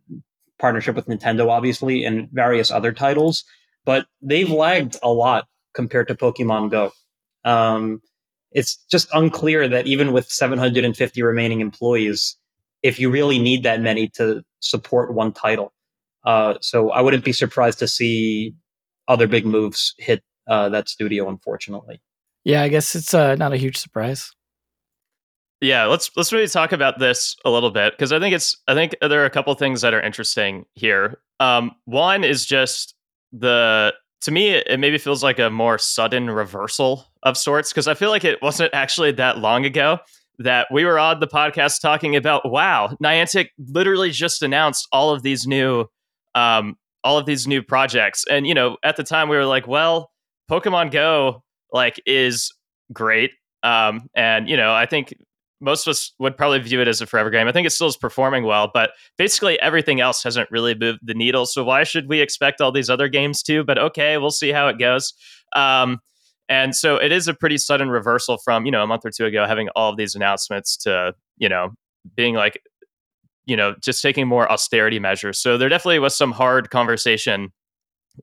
partnership 0.60 0.94
with 0.94 1.06
Nintendo, 1.06 1.48
obviously, 1.48 2.04
and 2.04 2.28
various 2.30 2.70
other 2.70 2.92
titles. 2.92 3.44
But 3.84 4.06
they've 4.22 4.50
lagged 4.50 4.96
a 5.02 5.10
lot 5.10 5.46
compared 5.74 6.08
to 6.08 6.14
Pokemon 6.14 6.70
Go. 6.70 6.92
Um, 7.44 8.02
it's 8.52 8.76
just 8.90 9.08
unclear 9.14 9.68
that 9.68 9.86
even 9.86 10.12
with 10.12 10.28
750 10.28 11.22
remaining 11.22 11.60
employees, 11.60 12.36
if 12.82 12.98
you 12.98 13.10
really 13.10 13.38
need 13.38 13.62
that 13.62 13.80
many 13.80 14.08
to 14.10 14.42
support 14.60 15.14
one 15.14 15.32
title. 15.32 15.72
Uh, 16.24 16.54
so 16.60 16.90
I 16.90 17.00
wouldn't 17.00 17.24
be 17.24 17.32
surprised 17.32 17.78
to 17.78 17.88
see 17.88 18.54
other 19.08 19.26
big 19.26 19.46
moves 19.46 19.94
hit 19.98 20.22
uh, 20.46 20.68
that 20.68 20.88
studio, 20.88 21.28
unfortunately. 21.28 22.00
Yeah, 22.44 22.62
I 22.62 22.68
guess 22.68 22.94
it's 22.94 23.14
uh, 23.14 23.34
not 23.36 23.52
a 23.52 23.56
huge 23.56 23.76
surprise. 23.76 24.32
Yeah, 25.60 25.84
let's 25.84 26.10
let's 26.16 26.32
maybe 26.32 26.48
talk 26.48 26.72
about 26.72 26.98
this 26.98 27.36
a 27.44 27.50
little 27.50 27.70
bit 27.70 27.92
because 27.92 28.12
I 28.12 28.18
think 28.18 28.34
it's 28.34 28.56
I 28.66 28.74
think 28.74 28.96
there 29.00 29.22
are 29.22 29.26
a 29.26 29.30
couple 29.30 29.54
things 29.54 29.82
that 29.82 29.92
are 29.92 30.00
interesting 30.00 30.64
here. 30.74 31.20
Um, 31.38 31.72
one 31.84 32.24
is 32.24 32.46
just 32.46 32.94
the 33.32 33.92
to 34.22 34.30
me 34.30 34.50
it 34.50 34.80
maybe 34.80 34.98
feels 34.98 35.22
like 35.22 35.38
a 35.38 35.50
more 35.50 35.78
sudden 35.78 36.30
reversal 36.30 37.06
of 37.22 37.36
sorts 37.36 37.72
because 37.72 37.88
I 37.88 37.94
feel 37.94 38.10
like 38.10 38.24
it 38.24 38.40
wasn't 38.42 38.72
actually 38.74 39.12
that 39.12 39.38
long 39.38 39.64
ago 39.64 39.98
that 40.38 40.66
we 40.72 40.84
were 40.84 40.98
on 40.98 41.20
the 41.20 41.26
podcast 41.26 41.80
talking 41.82 42.16
about 42.16 42.50
wow 42.50 42.96
Niantic 43.02 43.48
literally 43.58 44.10
just 44.10 44.42
announced 44.42 44.88
all 44.92 45.10
of 45.10 45.22
these 45.22 45.46
new 45.46 45.86
um, 46.34 46.76
all 47.04 47.18
of 47.18 47.26
these 47.26 47.46
new 47.46 47.62
projects. 47.62 48.24
And 48.30 48.46
you 48.46 48.54
know, 48.54 48.76
at 48.82 48.96
the 48.96 49.04
time 49.04 49.28
we 49.28 49.36
were 49.36 49.46
like, 49.46 49.66
well, 49.66 50.10
Pokemon 50.50 50.90
Go 50.90 51.42
like 51.72 52.00
is 52.06 52.52
great. 52.92 53.32
Um, 53.62 54.08
and 54.14 54.48
you 54.48 54.56
know, 54.56 54.72
I 54.72 54.86
think 54.86 55.14
most 55.60 55.86
of 55.86 55.92
us 55.92 56.12
would 56.18 56.36
probably 56.36 56.58
view 56.60 56.80
it 56.80 56.88
as 56.88 57.00
a 57.00 57.06
forever 57.06 57.30
game. 57.30 57.46
I 57.46 57.52
think 57.52 57.66
it 57.66 57.70
still 57.70 57.86
is 57.86 57.96
performing 57.96 58.44
well, 58.44 58.70
but 58.72 58.90
basically 59.18 59.60
everything 59.60 60.00
else 60.00 60.22
hasn't 60.22 60.50
really 60.50 60.74
moved 60.74 61.00
the 61.02 61.14
needle. 61.14 61.46
So 61.46 61.64
why 61.64 61.84
should 61.84 62.08
we 62.08 62.20
expect 62.20 62.60
all 62.60 62.72
these 62.72 62.90
other 62.90 63.08
games 63.08 63.42
to? 63.44 63.64
But 63.64 63.78
okay, 63.78 64.16
we'll 64.18 64.30
see 64.30 64.50
how 64.50 64.68
it 64.68 64.78
goes. 64.78 65.12
Um, 65.54 65.98
and 66.48 66.74
so 66.74 66.96
it 66.96 67.12
is 67.12 67.28
a 67.28 67.34
pretty 67.34 67.58
sudden 67.58 67.90
reversal 67.90 68.38
from 68.38 68.66
you 68.66 68.72
know 68.72 68.82
a 68.82 68.86
month 68.86 69.04
or 69.04 69.10
two 69.10 69.26
ago 69.26 69.46
having 69.46 69.68
all 69.76 69.90
of 69.90 69.96
these 69.96 70.14
announcements 70.14 70.76
to 70.78 71.14
you 71.38 71.48
know 71.48 71.70
being 72.16 72.34
like 72.34 72.60
you 73.50 73.56
know, 73.56 73.74
just 73.80 74.00
taking 74.00 74.28
more 74.28 74.50
austerity 74.50 75.00
measures. 75.00 75.36
So 75.36 75.58
there 75.58 75.68
definitely 75.68 75.98
was 75.98 76.14
some 76.14 76.30
hard 76.30 76.70
conversation 76.70 77.52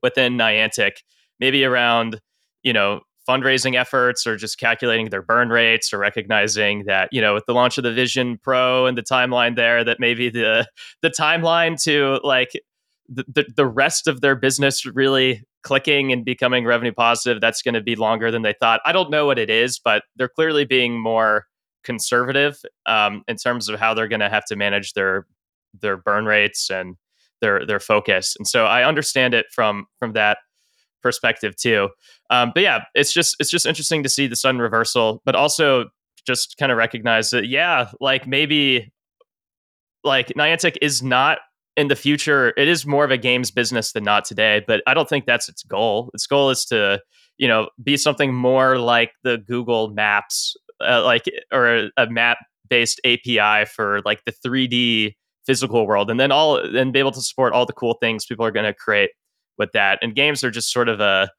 within 0.02 0.38
Niantic, 0.38 1.02
maybe 1.38 1.64
around, 1.64 2.18
you 2.62 2.72
know, 2.72 3.00
fundraising 3.28 3.78
efforts 3.78 4.26
or 4.26 4.36
just 4.36 4.58
calculating 4.58 5.10
their 5.10 5.22
burn 5.22 5.50
rates 5.50 5.92
or 5.92 5.98
recognizing 5.98 6.84
that, 6.84 7.08
you 7.12 7.20
know, 7.20 7.34
with 7.34 7.44
the 7.46 7.52
launch 7.52 7.76
of 7.76 7.84
the 7.84 7.92
Vision 7.92 8.38
Pro 8.42 8.86
and 8.86 8.96
the 8.96 9.02
timeline 9.02 9.56
there, 9.56 9.84
that 9.84 10.00
maybe 10.00 10.30
the 10.30 10.66
the 11.02 11.10
timeline 11.10 11.80
to 11.84 12.20
like 12.24 12.52
the, 13.08 13.46
the, 13.56 13.66
rest 13.66 14.06
of 14.06 14.20
their 14.20 14.36
business 14.36 14.84
really 14.84 15.42
clicking 15.62 16.12
and 16.12 16.24
becoming 16.24 16.66
revenue 16.66 16.92
positive, 16.92 17.40
that's 17.40 17.62
going 17.62 17.74
to 17.74 17.80
be 17.80 17.96
longer 17.96 18.30
than 18.30 18.42
they 18.42 18.54
thought. 18.60 18.80
I 18.84 18.92
don't 18.92 19.10
know 19.10 19.24
what 19.24 19.38
it 19.38 19.48
is, 19.48 19.78
but 19.78 20.02
they're 20.16 20.28
clearly 20.28 20.66
being 20.66 21.00
more 21.00 21.46
conservative 21.84 22.58
um, 22.86 23.22
in 23.26 23.36
terms 23.36 23.68
of 23.68 23.80
how 23.80 23.94
they're 23.94 24.08
going 24.08 24.20
to 24.20 24.28
have 24.28 24.44
to 24.46 24.56
manage 24.56 24.92
their 24.92 25.26
their 25.80 25.96
burn 25.96 26.26
rates 26.26 26.70
and 26.70 26.96
their 27.40 27.64
their 27.64 27.80
focus. 27.80 28.34
And 28.38 28.46
so 28.46 28.66
I 28.66 28.86
understand 28.86 29.34
it 29.34 29.46
from 29.52 29.86
from 29.98 30.12
that 30.12 30.38
perspective 31.02 31.56
too. 31.56 31.88
Um, 32.30 32.52
but 32.54 32.62
yeah, 32.62 32.84
it's 32.94 33.12
just 33.12 33.36
it's 33.40 33.50
just 33.50 33.66
interesting 33.66 34.02
to 34.02 34.08
see 34.08 34.26
the 34.26 34.36
sudden 34.36 34.60
reversal, 34.60 35.22
but 35.24 35.34
also 35.34 35.86
just 36.28 36.56
kind 36.58 36.70
of 36.70 36.78
recognize 36.78 37.30
that, 37.30 37.48
yeah, 37.48 37.90
like 38.00 38.26
maybe 38.26 38.92
like 40.04 40.28
Niantic 40.28 40.76
is 40.82 41.02
not 41.02 41.38
in 41.76 41.88
the 41.88 41.96
future. 41.96 42.52
It 42.56 42.68
is 42.68 42.86
more 42.86 43.04
of 43.04 43.10
a 43.10 43.16
games 43.16 43.50
business 43.50 43.92
than 43.92 44.04
not 44.04 44.24
today, 44.24 44.62
but 44.66 44.82
I 44.86 44.94
don't 44.94 45.08
think 45.08 45.26
that's 45.26 45.48
its 45.48 45.62
goal. 45.62 46.10
Its 46.12 46.26
goal 46.26 46.50
is 46.50 46.64
to, 46.66 47.00
you 47.38 47.48
know, 47.48 47.70
be 47.82 47.96
something 47.96 48.34
more 48.34 48.78
like 48.78 49.12
the 49.22 49.38
Google 49.38 49.90
Maps, 49.90 50.56
uh, 50.80 51.02
like 51.02 51.24
or 51.52 51.88
a, 51.96 52.10
map 52.10 52.38
based 52.68 53.00
API 53.04 53.64
for 53.64 54.02
like 54.04 54.22
the 54.24 54.32
3D 54.32 55.14
physical 55.46 55.86
world, 55.86 56.10
and 56.10 56.20
then 56.20 56.30
all 56.30 56.58
and 56.58 56.92
be 56.92 56.98
able 56.98 57.12
to 57.12 57.22
support 57.22 57.52
all 57.54 57.64
the 57.64 57.72
cool 57.72 57.96
things 58.02 58.26
people 58.26 58.44
are 58.44 58.52
going 58.52 58.66
to 58.66 58.74
create 58.74 59.10
with 59.58 59.72
that. 59.72 59.98
And 60.02 60.14
games 60.14 60.44
are 60.44 60.50
just 60.50 60.72
sort 60.72 60.88
of 60.88 61.00
a 61.00 61.30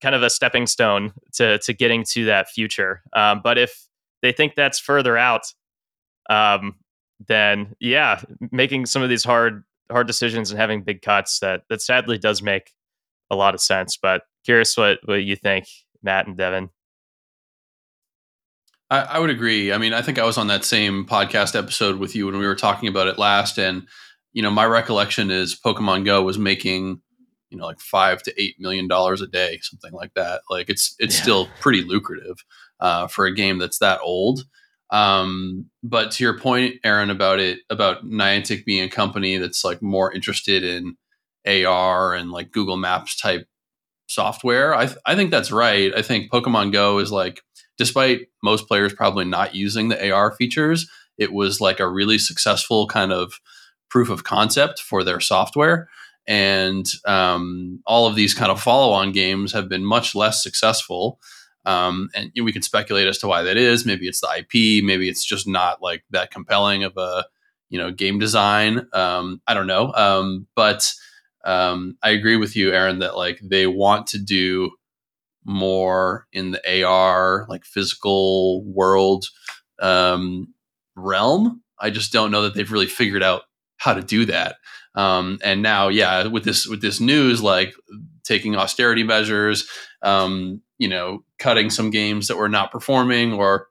kind 0.00 0.14
of 0.14 0.22
a 0.22 0.30
stepping 0.30 0.66
stone 0.66 1.12
to 1.34 1.58
to 1.58 1.72
getting 1.72 2.04
to 2.10 2.24
that 2.26 2.48
future. 2.48 3.02
Um, 3.12 3.40
but 3.42 3.58
if 3.58 3.86
they 4.22 4.32
think 4.32 4.54
that's 4.54 4.78
further 4.78 5.16
out, 5.16 5.42
um, 6.28 6.76
then 7.26 7.74
yeah, 7.80 8.20
making 8.50 8.86
some 8.86 9.02
of 9.02 9.08
these 9.08 9.24
hard 9.24 9.64
hard 9.90 10.06
decisions 10.06 10.50
and 10.50 10.60
having 10.60 10.82
big 10.82 11.02
cuts 11.02 11.40
that 11.40 11.62
that 11.68 11.82
sadly 11.82 12.18
does 12.18 12.42
make 12.42 12.72
a 13.30 13.36
lot 13.36 13.54
of 13.54 13.60
sense. 13.60 13.96
But 13.96 14.22
curious 14.44 14.76
what 14.76 14.98
what 15.04 15.22
you 15.22 15.36
think, 15.36 15.66
Matt 16.02 16.26
and 16.26 16.36
Devin. 16.36 16.70
I, 18.90 19.02
I 19.02 19.18
would 19.20 19.30
agree. 19.30 19.72
I 19.72 19.78
mean, 19.78 19.92
I 19.92 20.02
think 20.02 20.18
I 20.18 20.24
was 20.24 20.36
on 20.36 20.48
that 20.48 20.64
same 20.64 21.06
podcast 21.06 21.56
episode 21.56 21.98
with 21.98 22.16
you 22.16 22.26
when 22.26 22.38
we 22.38 22.46
were 22.46 22.56
talking 22.56 22.88
about 22.88 23.06
it 23.06 23.18
last, 23.18 23.58
and 23.58 23.86
you 24.32 24.42
know, 24.42 24.50
my 24.50 24.64
recollection 24.64 25.30
is 25.30 25.58
Pokemon 25.58 26.04
Go 26.04 26.22
was 26.22 26.38
making 26.38 27.00
you 27.50 27.58
know 27.58 27.66
like 27.66 27.80
five 27.80 28.22
to 28.22 28.42
eight 28.42 28.56
million 28.58 28.88
dollars 28.88 29.20
a 29.20 29.26
day, 29.26 29.58
something 29.62 29.92
like 29.92 30.14
that. 30.14 30.42
Like 30.48 30.70
it's 30.70 30.94
it's 30.98 31.16
yeah. 31.16 31.22
still 31.22 31.48
pretty 31.60 31.82
lucrative 31.82 32.44
uh, 32.80 33.06
for 33.06 33.26
a 33.26 33.34
game 33.34 33.58
that's 33.58 33.78
that 33.78 34.00
old. 34.02 34.44
Um, 34.90 35.66
but 35.82 36.10
to 36.12 36.24
your 36.24 36.38
point, 36.38 36.76
Aaron, 36.84 37.10
about 37.10 37.38
it 37.38 37.60
about 37.70 38.04
Niantic 38.04 38.64
being 38.64 38.84
a 38.84 38.90
company 38.90 39.36
that's 39.36 39.64
like 39.64 39.82
more 39.82 40.12
interested 40.12 40.64
in 40.64 40.96
AR 41.46 42.14
and 42.14 42.30
like 42.30 42.52
Google 42.52 42.76
Maps 42.76 43.16
type 43.20 43.46
software, 44.08 44.74
I 44.74 44.86
th- 44.86 44.98
I 45.06 45.14
think 45.14 45.30
that's 45.30 45.52
right. 45.52 45.92
I 45.96 46.02
think 46.02 46.30
Pokemon 46.30 46.72
Go 46.72 46.98
is 46.98 47.12
like, 47.12 47.42
despite 47.78 48.28
most 48.42 48.66
players 48.66 48.92
probably 48.92 49.24
not 49.24 49.54
using 49.54 49.88
the 49.88 50.12
AR 50.12 50.32
features, 50.32 50.90
it 51.16 51.32
was 51.32 51.60
like 51.60 51.80
a 51.80 51.88
really 51.88 52.18
successful 52.18 52.86
kind 52.86 53.12
of 53.12 53.34
proof 53.88 54.10
of 54.10 54.24
concept 54.24 54.80
for 54.80 55.04
their 55.04 55.20
software. 55.20 55.88
And 56.30 56.86
um, 57.06 57.80
all 57.86 58.06
of 58.06 58.14
these 58.14 58.34
kind 58.34 58.52
of 58.52 58.62
follow 58.62 58.92
on 58.92 59.10
games 59.10 59.52
have 59.52 59.68
been 59.68 59.84
much 59.84 60.14
less 60.14 60.40
successful. 60.40 61.18
Um, 61.66 62.08
and 62.14 62.30
we 62.40 62.52
can 62.52 62.62
speculate 62.62 63.08
as 63.08 63.18
to 63.18 63.26
why 63.26 63.42
that 63.42 63.56
is. 63.56 63.84
Maybe 63.84 64.06
it's 64.06 64.20
the 64.20 64.28
IP. 64.38 64.84
Maybe 64.84 65.08
it's 65.08 65.24
just 65.24 65.48
not 65.48 65.82
like 65.82 66.04
that 66.10 66.30
compelling 66.30 66.84
of 66.84 66.96
a 66.96 67.24
you 67.68 67.78
know 67.78 67.90
game 67.90 68.20
design. 68.20 68.86
Um, 68.92 69.42
I 69.48 69.54
don't 69.54 69.66
know. 69.66 69.92
Um, 69.92 70.46
but 70.54 70.88
um, 71.44 71.98
I 72.00 72.10
agree 72.10 72.36
with 72.36 72.54
you, 72.54 72.72
Aaron, 72.72 73.00
that 73.00 73.16
like 73.16 73.40
they 73.42 73.66
want 73.66 74.06
to 74.08 74.18
do 74.18 74.70
more 75.44 76.28
in 76.32 76.52
the 76.52 76.84
AR 76.84 77.44
like 77.48 77.64
physical 77.64 78.62
world 78.64 79.24
um, 79.80 80.54
realm. 80.94 81.60
I 81.80 81.90
just 81.90 82.12
don't 82.12 82.30
know 82.30 82.42
that 82.42 82.54
they've 82.54 82.70
really 82.70 82.86
figured 82.86 83.24
out 83.24 83.42
how 83.78 83.94
to 83.94 84.02
do 84.02 84.26
that. 84.26 84.56
Um, 84.94 85.38
and 85.42 85.62
now, 85.62 85.88
yeah, 85.88 86.26
with 86.26 86.44
this 86.44 86.66
with 86.66 86.82
this 86.82 87.00
news, 87.00 87.42
like 87.42 87.74
taking 88.24 88.56
austerity 88.56 89.02
measures, 89.02 89.68
um, 90.02 90.62
you 90.78 90.88
know, 90.88 91.24
cutting 91.38 91.70
some 91.70 91.90
games 91.90 92.28
that 92.28 92.36
were 92.36 92.48
not 92.48 92.72
performing, 92.72 93.32
or 93.32 93.68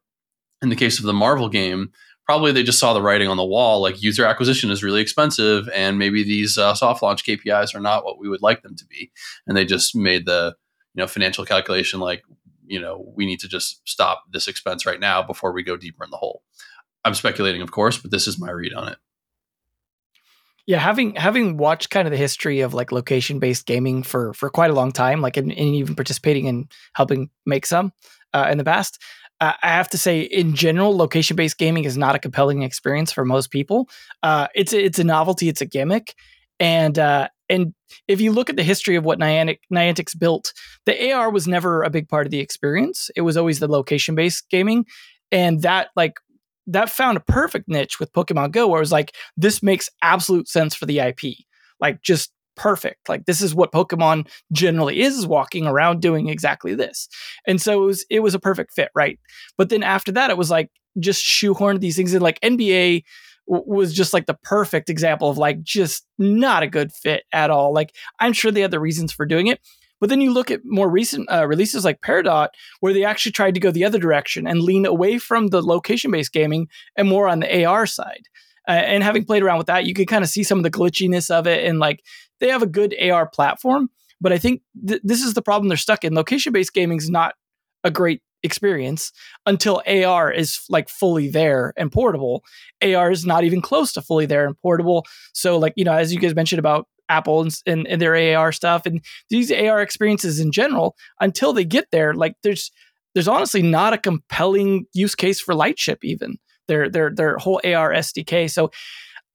in 0.61 0.69
the 0.69 0.75
case 0.75 0.99
of 0.99 1.05
the 1.05 1.13
Marvel 1.13 1.49
game, 1.49 1.91
probably 2.25 2.51
they 2.51 2.63
just 2.63 2.79
saw 2.79 2.93
the 2.93 3.01
writing 3.01 3.27
on 3.27 3.37
the 3.37 3.45
wall. 3.45 3.81
Like 3.81 4.01
user 4.01 4.25
acquisition 4.25 4.69
is 4.69 4.83
really 4.83 5.01
expensive, 5.01 5.67
and 5.73 5.99
maybe 5.99 6.23
these 6.23 6.57
uh, 6.57 6.73
soft 6.73 7.01
launch 7.01 7.25
KPIs 7.25 7.75
are 7.75 7.81
not 7.81 8.05
what 8.05 8.19
we 8.19 8.29
would 8.29 8.41
like 8.41 8.61
them 8.61 8.75
to 8.75 8.85
be, 8.85 9.11
and 9.45 9.57
they 9.57 9.65
just 9.65 9.95
made 9.95 10.25
the 10.25 10.55
you 10.93 11.01
know 11.01 11.07
financial 11.07 11.45
calculation 11.45 11.99
like 11.99 12.23
you 12.65 12.79
know 12.79 13.11
we 13.15 13.25
need 13.25 13.39
to 13.39 13.47
just 13.47 13.81
stop 13.87 14.23
this 14.31 14.47
expense 14.47 14.85
right 14.85 14.99
now 14.99 15.21
before 15.21 15.51
we 15.51 15.63
go 15.63 15.75
deeper 15.75 16.03
in 16.03 16.11
the 16.11 16.17
hole. 16.17 16.43
I'm 17.03 17.13
speculating, 17.13 17.61
of 17.61 17.71
course, 17.71 17.97
but 17.97 18.11
this 18.11 18.27
is 18.27 18.39
my 18.39 18.51
read 18.51 18.73
on 18.73 18.89
it. 18.89 18.97
Yeah, 20.69 20.77
having 20.77 21.15
having 21.15 21.57
watched 21.57 21.89
kind 21.89 22.07
of 22.07 22.11
the 22.11 22.17
history 22.17 22.59
of 22.59 22.75
like 22.75 22.91
location 22.91 23.39
based 23.39 23.65
gaming 23.65 24.03
for 24.03 24.35
for 24.35 24.51
quite 24.51 24.69
a 24.69 24.75
long 24.75 24.91
time, 24.91 25.19
like 25.19 25.35
and, 25.35 25.51
even 25.51 25.95
participating 25.95 26.45
in 26.45 26.69
helping 26.93 27.31
make 27.43 27.65
some 27.65 27.91
uh, 28.35 28.49
in 28.51 28.59
the 28.59 28.63
past, 28.63 29.01
uh, 29.41 29.53
I 29.63 29.69
have 29.69 29.89
to 29.89 29.97
say, 29.97 30.21
in 30.21 30.53
general, 30.53 30.95
location 30.95 31.35
based 31.35 31.57
gaming 31.57 31.85
is 31.85 31.97
not 31.97 32.13
a 32.13 32.19
compelling 32.19 32.61
experience 32.61 33.11
for 33.11 33.25
most 33.25 33.49
people. 33.49 33.89
Uh, 34.21 34.45
it's 34.53 34.71
a, 34.71 34.85
it's 34.85 34.99
a 34.99 35.03
novelty, 35.03 35.49
it's 35.49 35.61
a 35.61 35.65
gimmick, 35.65 36.13
and 36.59 36.99
uh, 36.99 37.29
and 37.49 37.73
if 38.07 38.21
you 38.21 38.31
look 38.31 38.51
at 38.51 38.55
the 38.55 38.61
history 38.61 38.95
of 38.95 39.03
what 39.03 39.17
Niantic 39.17 39.61
Niantic's 39.73 40.13
built, 40.13 40.53
the 40.85 41.11
AR 41.11 41.31
was 41.31 41.47
never 41.47 41.81
a 41.81 41.89
big 41.89 42.07
part 42.07 42.27
of 42.27 42.31
the 42.31 42.41
experience. 42.41 43.09
It 43.15 43.21
was 43.21 43.37
always 43.37 43.57
the 43.57 43.67
location 43.67 44.13
based 44.13 44.47
gaming, 44.51 44.85
and 45.31 45.63
that 45.63 45.87
like 45.95 46.13
that 46.69 46.89
found 46.89 47.17
a 47.17 47.21
perfect 47.21 47.67
niche 47.67 47.99
with 47.99 48.13
Pokemon 48.13 48.51
Go, 48.51 48.67
where 48.67 48.79
it 48.79 48.81
was 48.81 48.91
like, 48.91 49.15
this 49.35 49.61
makes 49.61 49.89
absolute 50.01 50.47
sense 50.47 50.75
for 50.75 50.85
the 50.85 50.99
IP. 50.99 51.35
Like, 51.79 52.01
just 52.01 52.31
perfect. 52.55 53.07
Like, 53.07 53.25
this 53.25 53.41
is 53.41 53.55
what 53.55 53.71
Pokemon 53.71 54.29
generally 54.51 55.01
is, 55.01 55.25
walking 55.25 55.65
around 55.65 56.01
doing 56.01 56.27
exactly 56.27 56.75
this. 56.75 57.07
And 57.47 57.61
so 57.61 57.83
it 57.83 57.85
was, 57.85 58.05
it 58.09 58.19
was 58.19 58.35
a 58.35 58.39
perfect 58.39 58.73
fit, 58.73 58.89
right? 58.93 59.19
But 59.57 59.69
then 59.69 59.83
after 59.83 60.11
that, 60.13 60.29
it 60.29 60.37
was 60.37 60.49
like, 60.49 60.69
just 60.99 61.23
shoehorned 61.23 61.79
these 61.79 61.95
things 61.95 62.13
in. 62.13 62.21
Like, 62.21 62.39
NBA 62.41 63.03
was 63.47 63.93
just 63.93 64.13
like 64.13 64.27
the 64.27 64.37
perfect 64.43 64.89
example 64.89 65.29
of 65.29 65.37
like, 65.37 65.63
just 65.63 66.05
not 66.17 66.61
a 66.61 66.67
good 66.67 66.91
fit 66.91 67.23
at 67.31 67.49
all. 67.49 67.73
Like, 67.73 67.95
I'm 68.19 68.33
sure 68.33 68.51
they 68.51 68.61
had 68.61 68.71
the 68.71 68.79
reasons 68.79 69.11
for 69.11 69.25
doing 69.25 69.47
it. 69.47 69.59
But 69.99 70.09
then 70.09 70.21
you 70.21 70.31
look 70.31 70.51
at 70.51 70.61
more 70.63 70.89
recent 70.89 71.29
uh, 71.31 71.47
releases 71.47 71.85
like 71.85 72.01
Peridot, 72.01 72.49
where 72.79 72.93
they 72.93 73.03
actually 73.03 73.31
tried 73.31 73.53
to 73.55 73.59
go 73.59 73.71
the 73.71 73.85
other 73.85 73.99
direction 73.99 74.47
and 74.47 74.61
lean 74.61 74.85
away 74.85 75.17
from 75.17 75.47
the 75.47 75.61
location 75.61 76.11
based 76.11 76.33
gaming 76.33 76.67
and 76.95 77.07
more 77.07 77.27
on 77.27 77.41
the 77.41 77.65
AR 77.65 77.85
side. 77.85 78.27
Uh, 78.67 78.73
and 78.73 79.03
having 79.03 79.25
played 79.25 79.43
around 79.43 79.57
with 79.57 79.67
that, 79.67 79.85
you 79.85 79.93
can 79.93 80.05
kind 80.05 80.23
of 80.23 80.29
see 80.29 80.43
some 80.43 80.59
of 80.59 80.63
the 80.63 80.71
glitchiness 80.71 81.31
of 81.31 81.47
it. 81.47 81.65
And 81.65 81.79
like 81.79 82.03
they 82.39 82.49
have 82.49 82.61
a 82.61 82.67
good 82.67 82.95
AR 83.01 83.27
platform, 83.27 83.89
but 84.21 84.31
I 84.31 84.37
think 84.37 84.61
th- 84.87 85.01
this 85.03 85.23
is 85.23 85.33
the 85.33 85.41
problem 85.41 85.69
they're 85.69 85.77
stuck 85.77 86.03
in. 86.03 86.13
Location 86.13 86.53
based 86.53 86.73
gaming 86.73 86.97
is 86.97 87.09
not 87.09 87.35
a 87.83 87.91
great 87.91 88.21
experience 88.43 89.11
until 89.45 89.81
AR 89.85 90.31
is 90.31 90.59
like 90.69 90.89
fully 90.89 91.29
there 91.29 91.73
and 91.77 91.91
portable. 91.91 92.43
AR 92.81 93.11
is 93.11 93.25
not 93.25 93.43
even 93.43 93.61
close 93.61 93.91
to 93.93 94.01
fully 94.01 94.25
there 94.25 94.45
and 94.45 94.57
portable. 94.61 95.05
So, 95.33 95.57
like, 95.57 95.73
you 95.75 95.83
know, 95.83 95.93
as 95.93 96.13
you 96.13 96.19
guys 96.19 96.35
mentioned 96.35 96.59
about 96.59 96.87
Apple 97.09 97.41
and, 97.41 97.55
and, 97.65 97.87
and 97.87 98.01
their 98.01 98.37
AR 98.37 98.51
stuff 98.51 98.85
and 98.85 99.03
these 99.29 99.51
AR 99.51 99.81
experiences 99.81 100.39
in 100.39 100.51
general 100.51 100.95
until 101.19 101.53
they 101.53 101.65
get 101.65 101.87
there. 101.91 102.13
Like 102.13 102.35
there's 102.43 102.71
there's 103.13 103.27
honestly 103.27 103.61
not 103.61 103.93
a 103.93 103.97
compelling 103.97 104.85
use 104.93 105.15
case 105.15 105.41
for 105.41 105.55
Lightship 105.55 105.99
even 106.03 106.37
their 106.69 106.89
their 106.89 107.13
their 107.13 107.37
whole 107.37 107.59
AR 107.65 107.91
SDK. 107.91 108.49
So 108.49 108.71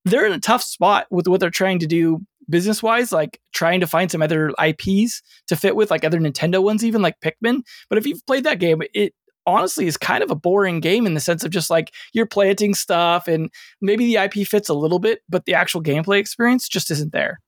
they're 0.06 0.26
in 0.26 0.32
a 0.32 0.40
tough 0.40 0.62
spot 0.62 1.06
with 1.10 1.28
what 1.28 1.40
they're 1.40 1.50
trying 1.50 1.80
to 1.80 1.86
do 1.86 2.20
business 2.48 2.82
wise, 2.82 3.12
like 3.12 3.40
trying 3.52 3.80
to 3.80 3.86
find 3.86 4.10
some 4.10 4.22
other 4.22 4.52
IPs 4.62 5.22
to 5.48 5.56
fit 5.56 5.76
with, 5.76 5.90
like 5.90 6.04
other 6.04 6.20
Nintendo 6.20 6.62
ones, 6.62 6.84
even 6.84 7.02
like 7.02 7.20
Pikmin. 7.20 7.62
But 7.88 7.98
if 7.98 8.06
you've 8.06 8.24
played 8.26 8.44
that 8.44 8.58
game, 8.58 8.82
it 8.94 9.14
honestly 9.46 9.86
is 9.86 9.96
kind 9.96 10.22
of 10.22 10.30
a 10.30 10.34
boring 10.34 10.80
game 10.80 11.06
in 11.06 11.14
the 11.14 11.20
sense 11.20 11.44
of 11.44 11.50
just 11.50 11.68
like 11.68 11.92
you're 12.12 12.26
planting 12.26 12.74
stuff 12.74 13.28
and 13.28 13.50
maybe 13.80 14.06
the 14.06 14.22
IP 14.22 14.46
fits 14.46 14.68
a 14.68 14.74
little 14.74 14.98
bit, 14.98 15.20
but 15.28 15.44
the 15.44 15.54
actual 15.54 15.82
gameplay 15.82 16.18
experience 16.18 16.68
just 16.68 16.90
isn't 16.90 17.12
there. 17.12 17.40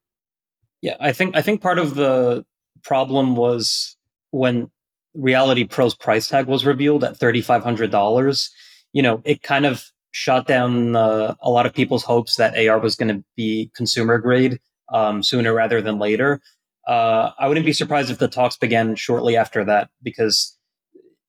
Yeah, 0.82 0.96
I 1.00 1.12
think 1.12 1.36
I 1.36 1.42
think 1.42 1.60
part 1.60 1.78
of 1.78 1.94
the 1.94 2.44
problem 2.82 3.36
was 3.36 3.96
when 4.30 4.70
Reality 5.14 5.64
Pro's 5.64 5.94
price 5.94 6.28
tag 6.28 6.46
was 6.46 6.66
revealed 6.66 7.04
at 7.04 7.16
thirty 7.16 7.40
five 7.40 7.62
hundred 7.62 7.90
dollars. 7.90 8.50
You 8.92 9.02
know, 9.02 9.22
it 9.24 9.42
kind 9.42 9.66
of 9.66 9.84
shot 10.10 10.46
down 10.46 10.96
uh, 10.96 11.34
a 11.42 11.50
lot 11.50 11.66
of 11.66 11.74
people's 11.74 12.04
hopes 12.04 12.36
that 12.36 12.56
AR 12.56 12.78
was 12.78 12.96
going 12.96 13.14
to 13.14 13.24
be 13.36 13.70
consumer 13.74 14.18
grade 14.18 14.58
um, 14.92 15.22
sooner 15.22 15.52
rather 15.52 15.82
than 15.82 15.98
later. 15.98 16.40
Uh, 16.86 17.30
I 17.38 17.48
wouldn't 17.48 17.66
be 17.66 17.72
surprised 17.72 18.10
if 18.10 18.18
the 18.18 18.28
talks 18.28 18.56
began 18.56 18.94
shortly 18.94 19.36
after 19.36 19.64
that 19.64 19.90
because 20.02 20.56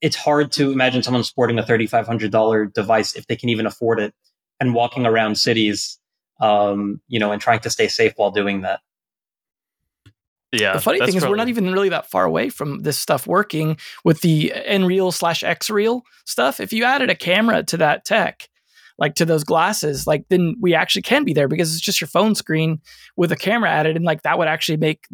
it's 0.02 0.16
hard 0.16 0.52
to 0.54 0.72
imagine 0.72 1.04
someone 1.04 1.24
sporting 1.24 1.58
a 1.58 1.64
$3,500 1.64 2.72
device 2.74 3.16
if 3.16 3.26
they 3.28 3.36
can 3.36 3.50
even 3.50 3.66
afford 3.66 4.00
it 4.00 4.14
and 4.60 4.74
walking 4.74 5.06
around 5.06 5.36
cities, 5.36 6.00
um, 6.40 7.02
you 7.08 7.20
know, 7.20 7.32
and 7.32 7.42
trying 7.42 7.60
to 7.60 7.70
stay 7.70 7.88
safe 7.88 8.14
while 8.16 8.32
doing 8.32 8.62
that. 8.62 8.80
Yeah. 10.60 10.74
The 10.74 10.82
funny 10.82 11.00
thing 11.00 11.10
is, 11.10 11.16
probably... 11.16 11.30
we're 11.30 11.38
not 11.38 11.50
even 11.50 11.72
really 11.72 11.90
that 11.90 12.10
far 12.10 12.26
away 12.26 12.50
from 12.50 12.80
this 12.80 12.98
stuff 12.98 13.28
working 13.28 13.78
with 14.04 14.22
the 14.22 14.54
Nreal 14.68 15.14
slash 15.14 15.42
Xreal 15.42 16.02
stuff. 16.26 16.60
If 16.60 16.74
you 16.74 16.84
added 16.84 17.10
a 17.10 17.16
camera 17.16 17.64
to 17.64 17.78
that 17.78 18.06
tech, 18.06 18.50
like 19.00 19.16
to 19.16 19.26
those 19.26 19.44
glasses, 19.44 20.08
like 20.08 20.26
then 20.30 20.56
we 20.60 20.74
actually 20.74 21.04
can 21.04 21.24
be 21.24 21.34
there 21.34 21.48
because 21.48 21.74
it's 21.74 21.84
just 21.84 22.02
your 22.02 22.08
phone 22.08 22.36
screen 22.36 22.80
with 23.16 23.32
a 23.32 23.36
camera 23.36 23.70
added, 23.70 23.96
and 23.96 24.06
like 24.06 24.24
that 24.24 24.38
would 24.38 24.48
actually 24.48 24.78
make 24.78 25.06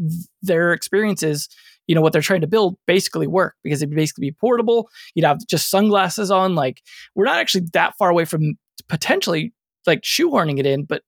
their 0.42 0.74
experiences 0.74 1.50
you 1.88 1.96
know 1.96 2.02
what 2.02 2.14
they're 2.14 2.22
trying 2.22 2.42
to 2.42 2.48
build 2.48 2.78
basically 2.88 3.28
work 3.28 3.56
because 3.64 3.82
it'd 3.82 3.96
basically 3.96 4.30
be 4.30 4.32
portable. 4.32 4.90
You'd 5.16 5.26
have 5.26 5.40
just 5.48 5.70
sunglasses 5.70 6.32
on. 6.32 6.56
Like 6.56 6.82
we're 7.16 7.26
not 7.26 7.40
actually 7.40 7.66
that 7.74 7.98
far 7.98 8.10
away 8.10 8.26
from 8.26 8.58
potentially 8.88 9.54
like 9.86 10.02
shoehorning 10.02 10.60
it 10.60 10.66
in, 10.66 10.86
but 10.86 11.04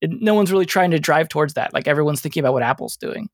it, 0.00 0.10
no 0.12 0.34
one's 0.34 0.52
really 0.52 0.66
trying 0.66 0.90
to 0.90 0.98
drive 0.98 1.28
towards 1.28 1.54
that. 1.54 1.72
Like 1.72 1.88
everyone's 1.88 2.20
thinking 2.20 2.40
about 2.40 2.52
what 2.52 2.62
Apple's 2.62 2.96
doing. 2.96 3.28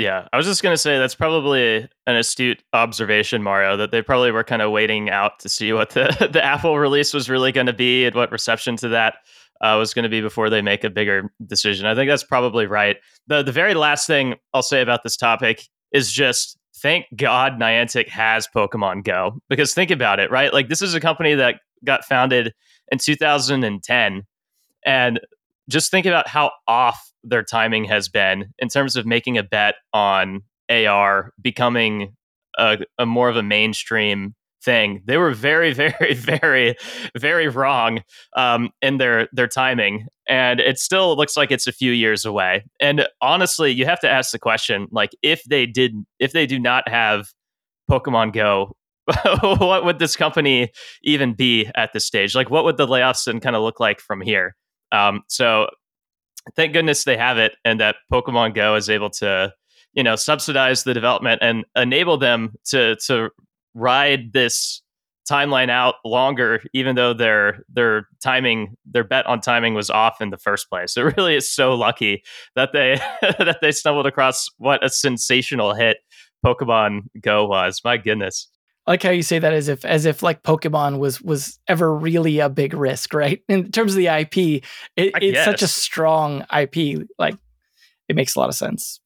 Yeah, 0.00 0.26
I 0.32 0.38
was 0.38 0.46
just 0.46 0.62
going 0.62 0.72
to 0.72 0.78
say 0.78 0.98
that's 0.98 1.14
probably 1.14 1.86
an 2.06 2.16
astute 2.16 2.62
observation, 2.72 3.42
Mario, 3.42 3.76
that 3.76 3.90
they 3.90 4.00
probably 4.00 4.30
were 4.30 4.42
kind 4.42 4.62
of 4.62 4.70
waiting 4.70 5.10
out 5.10 5.38
to 5.40 5.48
see 5.50 5.74
what 5.74 5.90
the, 5.90 6.28
the 6.32 6.42
Apple 6.42 6.78
release 6.78 7.12
was 7.12 7.28
really 7.28 7.52
going 7.52 7.66
to 7.66 7.74
be 7.74 8.06
and 8.06 8.14
what 8.14 8.32
reception 8.32 8.76
to 8.76 8.88
that 8.88 9.16
uh, 9.60 9.76
was 9.78 9.92
going 9.92 10.04
to 10.04 10.08
be 10.08 10.22
before 10.22 10.48
they 10.48 10.62
make 10.62 10.84
a 10.84 10.90
bigger 10.90 11.30
decision. 11.44 11.84
I 11.84 11.94
think 11.94 12.08
that's 12.08 12.24
probably 12.24 12.66
right. 12.66 12.96
The, 13.26 13.42
the 13.42 13.52
very 13.52 13.74
last 13.74 14.06
thing 14.06 14.36
I'll 14.54 14.62
say 14.62 14.80
about 14.80 15.02
this 15.02 15.18
topic 15.18 15.68
is 15.92 16.10
just 16.10 16.56
thank 16.76 17.04
God 17.14 17.60
Niantic 17.60 18.08
has 18.08 18.48
Pokemon 18.48 19.04
Go 19.04 19.38
because 19.50 19.74
think 19.74 19.90
about 19.90 20.18
it, 20.18 20.30
right? 20.30 20.50
Like 20.50 20.68
this 20.68 20.80
is 20.80 20.94
a 20.94 21.00
company 21.00 21.34
that 21.34 21.56
got 21.84 22.06
founded 22.06 22.54
in 22.90 22.96
2010 22.96 24.22
and 24.86 25.20
just 25.68 25.90
think 25.90 26.06
about 26.06 26.26
how 26.26 26.52
off 26.66 27.09
their 27.22 27.42
timing 27.42 27.84
has 27.84 28.08
been 28.08 28.52
in 28.58 28.68
terms 28.68 28.96
of 28.96 29.06
making 29.06 29.38
a 29.38 29.42
bet 29.42 29.76
on 29.92 30.42
AR 30.70 31.32
becoming 31.40 32.16
a, 32.58 32.78
a 32.98 33.06
more 33.06 33.28
of 33.28 33.36
a 33.36 33.42
mainstream 33.42 34.34
thing. 34.62 35.02
They 35.06 35.16
were 35.16 35.32
very, 35.32 35.72
very, 35.74 36.14
very, 36.14 36.76
very 37.16 37.48
wrong 37.48 38.02
um, 38.36 38.70
in 38.82 38.98
their 38.98 39.28
their 39.32 39.48
timing, 39.48 40.06
and 40.28 40.60
it 40.60 40.78
still 40.78 41.16
looks 41.16 41.36
like 41.36 41.50
it's 41.50 41.66
a 41.66 41.72
few 41.72 41.92
years 41.92 42.24
away. 42.24 42.64
And 42.80 43.06
honestly, 43.20 43.70
you 43.70 43.86
have 43.86 44.00
to 44.00 44.10
ask 44.10 44.32
the 44.32 44.38
question: 44.38 44.88
like, 44.90 45.10
if 45.22 45.42
they 45.44 45.66
did, 45.66 45.94
if 46.18 46.32
they 46.32 46.46
do 46.46 46.58
not 46.58 46.88
have 46.88 47.28
Pokemon 47.90 48.32
Go, 48.32 48.76
what 49.40 49.84
would 49.84 49.98
this 49.98 50.16
company 50.16 50.70
even 51.02 51.34
be 51.34 51.68
at 51.74 51.92
this 51.92 52.06
stage? 52.06 52.34
Like, 52.34 52.50
what 52.50 52.64
would 52.64 52.76
the 52.76 52.86
layoffs 52.86 53.26
and 53.26 53.42
kind 53.42 53.56
of 53.56 53.62
look 53.62 53.80
like 53.80 54.00
from 54.00 54.20
here? 54.20 54.56
Um, 54.92 55.22
so, 55.28 55.68
thank 56.56 56.72
goodness 56.72 57.04
they 57.04 57.16
have 57.16 57.38
it, 57.38 57.52
and 57.64 57.80
that 57.80 57.96
Pokemon 58.12 58.54
Go 58.54 58.74
is 58.76 58.90
able 58.90 59.10
to, 59.10 59.52
you 59.92 60.02
know, 60.02 60.16
subsidize 60.16 60.84
the 60.84 60.94
development 60.94 61.40
and 61.42 61.64
enable 61.76 62.16
them 62.16 62.54
to 62.66 62.96
to 63.06 63.30
ride 63.74 64.32
this 64.32 64.82
timeline 65.30 65.70
out 65.70 65.96
longer, 66.04 66.62
even 66.72 66.96
though 66.96 67.12
their 67.12 67.64
their 67.68 68.08
timing, 68.22 68.76
their 68.84 69.04
bet 69.04 69.26
on 69.26 69.40
timing 69.40 69.74
was 69.74 69.90
off 69.90 70.20
in 70.20 70.30
the 70.30 70.38
first 70.38 70.68
place. 70.68 70.96
It 70.96 71.16
really 71.16 71.36
is 71.36 71.50
so 71.50 71.74
lucky 71.74 72.22
that 72.56 72.72
they 72.72 73.00
that 73.38 73.58
they 73.60 73.72
stumbled 73.72 74.06
across 74.06 74.48
what 74.58 74.84
a 74.84 74.90
sensational 74.90 75.74
hit 75.74 75.98
Pokemon 76.44 77.02
Go 77.20 77.46
was. 77.46 77.80
My 77.84 77.96
goodness. 77.96 78.48
I 78.86 78.92
like 78.92 79.02
how 79.02 79.10
you 79.10 79.22
say 79.22 79.38
that 79.38 79.52
as 79.52 79.68
if 79.68 79.84
as 79.84 80.04
if 80.04 80.22
like 80.22 80.42
Pokemon 80.42 80.98
was 80.98 81.20
was 81.20 81.58
ever 81.68 81.94
really 81.94 82.38
a 82.38 82.48
big 82.48 82.74
risk, 82.74 83.14
right? 83.14 83.42
In 83.48 83.70
terms 83.70 83.92
of 83.92 83.98
the 83.98 84.08
IP, 84.08 84.64
it, 84.96 85.12
it's 85.20 85.44
such 85.44 85.62
a 85.62 85.68
strong 85.68 86.44
IP. 86.56 87.06
Like 87.18 87.36
it 88.08 88.16
makes 88.16 88.34
a 88.34 88.40
lot 88.40 88.48
of 88.48 88.54
sense. 88.54 89.00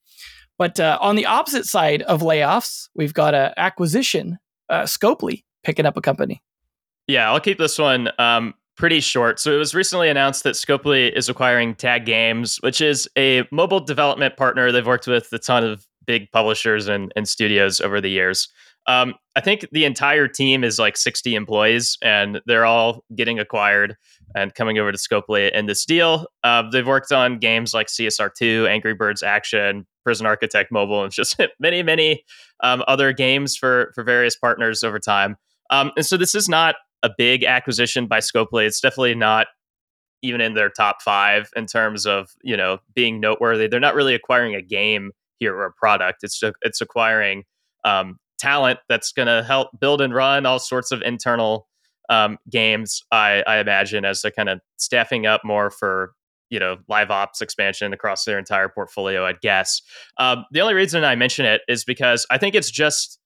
But 0.59 0.79
uh, 0.79 0.99
on 1.01 1.17
the 1.17 1.27
opposite 1.27 1.67
side 1.67 2.03
of 2.03 2.21
layoffs, 2.21 2.89
we've 2.95 3.15
got 3.15 3.35
an 3.35 3.53
acquisition 3.57 4.39
uh, 4.69 4.83
Scopely 4.83 5.45
picking 5.65 5.87
up 5.87 5.97
a 5.97 6.01
company. 6.01 6.43
Yeah, 7.07 7.31
I'll 7.31 7.41
keep 7.41 7.59
this 7.59 7.79
one 7.79 8.09
um, 8.19 8.55
pretty 8.77 9.01
short. 9.01 9.41
So 9.41 9.53
it 9.53 9.59
was 9.59 9.75
recently 9.75 10.09
announced 10.09 10.45
that 10.45 10.55
Scopely 10.55 11.15
is 11.15 11.29
acquiring 11.29 11.75
Tag 11.75 12.07
Games, 12.07 12.59
which 12.63 12.81
is 12.81 13.09
a 13.17 13.47
mobile 13.51 13.81
development 13.81 14.37
partner. 14.37 14.73
They've 14.73 14.87
worked 14.87 15.07
with 15.07 15.33
a 15.33 15.39
ton 15.39 15.65
of 15.65 15.87
big 16.07 16.31
publishers 16.33 16.89
and, 16.89 17.13
and 17.17 17.29
studios 17.29 17.81
over 17.81 18.01
the 18.01 18.11
years. 18.11 18.49
Um, 18.87 19.15
I 19.37 19.41
think 19.41 19.67
the 19.73 19.85
entire 19.85 20.29
team 20.29 20.63
is 20.63 20.79
like 20.79 20.97
60 20.97 21.35
employees, 21.35 21.97
and 22.03 22.41
they're 22.47 22.67
all 22.67 23.05
getting 23.15 23.39
acquired 23.39 23.97
and 24.35 24.55
coming 24.55 24.79
over 24.79 24.93
to 24.93 24.99
Scopely 24.99 25.51
in 25.53 25.67
this 25.67 25.85
deal. 25.85 26.27
Uh, 26.43 26.65
they've 26.71 26.87
worked 26.87 27.13
on 27.13 27.39
games 27.39 27.73
like 27.73 27.87
CSR2, 27.87 28.69
Angry 28.69 28.95
Birds 28.95 29.23
Action, 29.23 29.87
Prison 30.05 30.27
Architect 30.27 30.71
Mobile, 30.71 31.03
and 31.03 31.13
just 31.13 31.41
many, 31.59 31.83
many 31.83 32.25
um, 32.63 32.85
other 32.87 33.13
games 33.13 33.57
for 33.57 33.93
for 33.95 34.05
various 34.05 34.37
partners 34.37 34.83
over 34.83 34.99
time. 34.99 35.37
Um, 35.71 35.91
and 35.97 36.05
so 36.05 36.17
this 36.17 36.35
is 36.35 36.49
not 36.49 36.77
a 37.03 37.11
big 37.17 37.45
acquisition 37.45 38.07
by 38.07 38.19
Scopely. 38.19 38.67
It's 38.67 38.81
definitely 38.81 39.15
not 39.15 39.47
even 40.23 40.41
in 40.41 40.55
their 40.55 40.71
top 40.71 41.03
five 41.03 41.51
in 41.57 41.67
terms 41.67 42.07
of 42.07 42.31
you 42.43 42.57
know 42.57 42.79
being 42.95 43.21
noteworthy. 43.21 43.67
They're 43.67 43.81
not 43.81 43.95
really 43.95 44.15
acquiring 44.15 44.55
a 44.55 44.63
game 44.63 45.13
here 45.39 45.55
or 45.55 45.67
a 45.67 45.73
product. 45.73 46.23
It's 46.23 46.41
it's 46.63 46.81
acquiring 46.81 47.45
um, 47.85 48.19
talent 48.39 48.81
that's 48.89 49.13
going 49.13 49.29
to 49.29 49.43
help 49.43 49.69
build 49.81 50.01
and 50.01 50.15
run 50.15 50.47
all 50.47 50.59
sorts 50.59 50.93
of 50.93 51.03
internal 51.03 51.67
um, 52.09 52.39
games. 52.51 53.03
I, 53.11 53.43
I 53.47 53.59
imagine 53.59 54.05
as 54.05 54.23
they're 54.23 54.31
kind 54.31 54.49
of 54.49 54.61
staffing 54.77 55.27
up 55.27 55.43
more 55.45 55.71
for 55.71 56.13
you 56.51 56.59
know 56.59 56.77
live 56.89 57.11
ops 57.11 57.41
expansion 57.41 57.93
across 57.93 58.25
their 58.25 58.39
entire 58.39 58.69
portfolio. 58.69 59.25
I'd 59.25 59.41
guess. 59.41 59.81
Um, 60.19 60.45
the 60.53 60.61
only 60.61 60.75
reason 60.75 61.05
I 61.05 61.15
mention 61.15 61.47
it 61.47 61.63
is 61.69 61.85
because 61.85 62.27
I 62.31 62.39
think 62.39 62.55
it's 62.55 62.71
just 62.71 63.19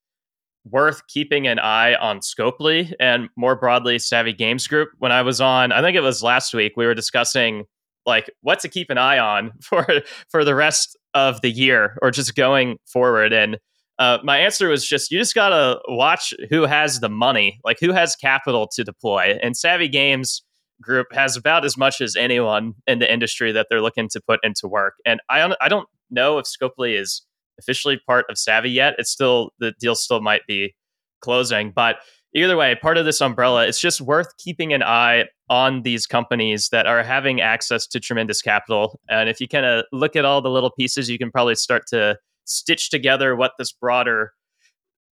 worth 0.64 1.06
keeping 1.08 1.46
an 1.46 1.58
eye 1.58 1.94
on 1.94 2.20
Scopely 2.20 2.92
and 3.00 3.28
more 3.36 3.56
broadly 3.56 3.98
Savvy 3.98 4.32
Games 4.32 4.66
Group. 4.66 4.90
When 4.98 5.12
I 5.12 5.22
was 5.22 5.40
on, 5.40 5.72
I 5.72 5.80
think 5.82 5.96
it 5.96 6.00
was 6.00 6.22
last 6.22 6.54
week, 6.54 6.72
we 6.76 6.86
were 6.86 6.94
discussing 6.94 7.64
like 8.06 8.30
what 8.40 8.60
to 8.60 8.68
keep 8.68 8.90
an 8.90 8.98
eye 8.98 9.18
on 9.18 9.52
for 9.60 9.86
for 10.28 10.44
the 10.44 10.54
rest 10.54 10.96
of 11.14 11.40
the 11.40 11.50
year 11.50 11.96
or 12.02 12.10
just 12.10 12.34
going 12.34 12.78
forward 12.86 13.32
and 13.32 13.58
uh, 13.98 14.18
my 14.22 14.38
answer 14.38 14.68
was 14.68 14.86
just 14.86 15.10
you 15.10 15.18
just 15.18 15.34
gotta 15.34 15.80
watch 15.88 16.32
who 16.50 16.62
has 16.62 17.00
the 17.00 17.08
money, 17.08 17.60
like 17.64 17.78
who 17.80 17.92
has 17.92 18.14
capital 18.16 18.68
to 18.74 18.84
deploy. 18.84 19.38
And 19.42 19.56
Savvy 19.56 19.88
Games 19.88 20.42
Group 20.80 21.08
has 21.12 21.36
about 21.36 21.64
as 21.64 21.76
much 21.76 22.00
as 22.00 22.14
anyone 22.14 22.74
in 22.86 23.00
the 23.00 23.12
industry 23.12 23.50
that 23.50 23.66
they're 23.68 23.82
looking 23.82 24.08
to 24.10 24.20
put 24.20 24.38
into 24.44 24.68
work. 24.68 24.94
And 25.04 25.20
I 25.28 25.52
I 25.60 25.68
don't 25.68 25.88
know 26.10 26.38
if 26.38 26.46
Scopely 26.46 26.98
is 26.98 27.22
officially 27.58 27.98
part 28.06 28.26
of 28.30 28.38
Savvy 28.38 28.70
yet. 28.70 28.94
It's 28.98 29.10
still 29.10 29.50
the 29.58 29.72
deal 29.80 29.96
still 29.96 30.20
might 30.20 30.46
be 30.46 30.74
closing, 31.20 31.72
but 31.72 31.96
either 32.34 32.56
way, 32.56 32.76
part 32.76 32.98
of 32.98 33.04
this 33.04 33.20
umbrella, 33.20 33.66
it's 33.66 33.80
just 33.80 34.00
worth 34.00 34.36
keeping 34.36 34.72
an 34.72 34.82
eye 34.82 35.24
on 35.50 35.82
these 35.82 36.06
companies 36.06 36.68
that 36.68 36.86
are 36.86 37.02
having 37.02 37.40
access 37.40 37.86
to 37.88 37.98
tremendous 37.98 38.42
capital. 38.42 39.00
And 39.08 39.28
if 39.28 39.40
you 39.40 39.48
kind 39.48 39.66
of 39.66 39.84
look 39.92 40.14
at 40.14 40.24
all 40.24 40.40
the 40.40 40.50
little 40.50 40.70
pieces, 40.70 41.08
you 41.08 41.18
can 41.18 41.32
probably 41.32 41.54
start 41.54 41.86
to 41.88 42.18
stitch 42.48 42.90
together 42.90 43.36
what 43.36 43.52
this 43.58 43.72
broader 43.72 44.32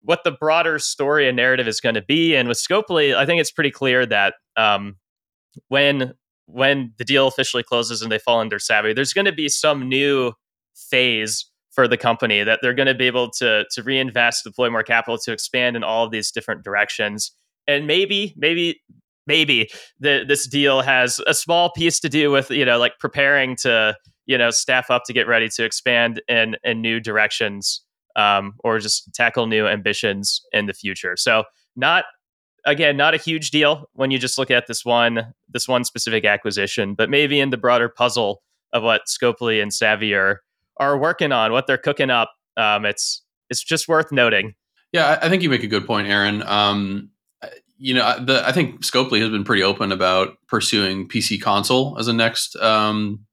what 0.04 0.22
the 0.22 0.32
broader 0.32 0.78
story 0.78 1.26
and 1.26 1.36
narrative 1.36 1.66
is 1.66 1.80
going 1.80 1.94
to 1.94 2.02
be. 2.02 2.36
And 2.36 2.46
with 2.46 2.58
Scopely, 2.58 3.16
I 3.16 3.24
think 3.24 3.40
it's 3.40 3.50
pretty 3.50 3.70
clear 3.70 4.04
that 4.06 4.34
um, 4.56 4.96
when 5.68 6.12
when 6.46 6.92
the 6.98 7.04
deal 7.04 7.26
officially 7.26 7.62
closes 7.62 8.02
and 8.02 8.12
they 8.12 8.18
fall 8.18 8.40
under 8.40 8.58
Savvy, 8.58 8.92
there's 8.92 9.14
going 9.14 9.24
to 9.24 9.32
be 9.32 9.48
some 9.48 9.88
new 9.88 10.32
phase 10.76 11.46
for 11.72 11.88
the 11.88 11.96
company 11.96 12.44
that 12.44 12.60
they're 12.62 12.74
going 12.74 12.86
to 12.86 12.94
be 12.94 13.06
able 13.06 13.30
to 13.30 13.64
to 13.70 13.82
reinvest, 13.82 14.44
deploy 14.44 14.70
more 14.70 14.82
capital 14.82 15.18
to 15.18 15.32
expand 15.32 15.74
in 15.74 15.82
all 15.82 16.04
of 16.04 16.10
these 16.10 16.30
different 16.30 16.62
directions. 16.62 17.32
And 17.66 17.86
maybe, 17.86 18.34
maybe, 18.36 18.82
maybe 19.26 19.70
the, 19.98 20.24
this 20.28 20.46
deal 20.46 20.82
has 20.82 21.18
a 21.26 21.32
small 21.32 21.72
piece 21.72 21.98
to 22.00 22.10
do 22.10 22.30
with 22.30 22.50
you 22.50 22.64
know 22.64 22.78
like 22.78 22.98
preparing 22.98 23.56
to 23.56 23.96
you 24.26 24.38
know 24.38 24.50
staff 24.50 24.90
up 24.90 25.02
to 25.06 25.12
get 25.12 25.26
ready 25.26 25.48
to 25.48 25.64
expand 25.64 26.22
in 26.28 26.56
in 26.64 26.80
new 26.80 27.00
directions 27.00 27.82
um, 28.16 28.54
or 28.62 28.78
just 28.78 29.12
tackle 29.14 29.46
new 29.46 29.66
ambitions 29.66 30.42
in 30.52 30.66
the 30.66 30.72
future. 30.72 31.16
So 31.16 31.44
not 31.76 32.04
again 32.66 32.96
not 32.96 33.14
a 33.14 33.18
huge 33.18 33.50
deal 33.50 33.88
when 33.92 34.10
you 34.10 34.18
just 34.18 34.38
look 34.38 34.50
at 34.50 34.66
this 34.66 34.84
one 34.84 35.34
this 35.48 35.68
one 35.68 35.84
specific 35.84 36.24
acquisition, 36.24 36.94
but 36.94 37.10
maybe 37.10 37.40
in 37.40 37.50
the 37.50 37.56
broader 37.56 37.88
puzzle 37.88 38.42
of 38.72 38.82
what 38.82 39.02
Scopely 39.06 39.62
and 39.62 39.72
Savvy 39.72 40.14
are 40.14 40.42
are 40.78 40.98
working 40.98 41.32
on, 41.32 41.52
what 41.52 41.66
they're 41.66 41.78
cooking 41.78 42.10
up. 42.10 42.32
Um, 42.56 42.84
it's 42.84 43.22
it's 43.50 43.62
just 43.62 43.88
worth 43.88 44.12
noting. 44.12 44.54
Yeah, 44.92 45.18
I 45.20 45.28
think 45.28 45.42
you 45.42 45.50
make 45.50 45.64
a 45.64 45.68
good 45.68 45.86
point, 45.86 46.06
Aaron. 46.06 46.42
Um, 46.44 47.10
you 47.76 47.94
know, 47.94 48.24
the, 48.24 48.46
I 48.46 48.52
think 48.52 48.82
Scopely 48.82 49.20
has 49.20 49.30
been 49.30 49.44
pretty 49.44 49.62
open 49.62 49.90
about 49.90 50.36
pursuing 50.46 51.08
PC 51.08 51.40
console 51.40 51.98
as 51.98 52.06
a 52.06 52.12
next 52.12 52.56
um, 52.56 53.26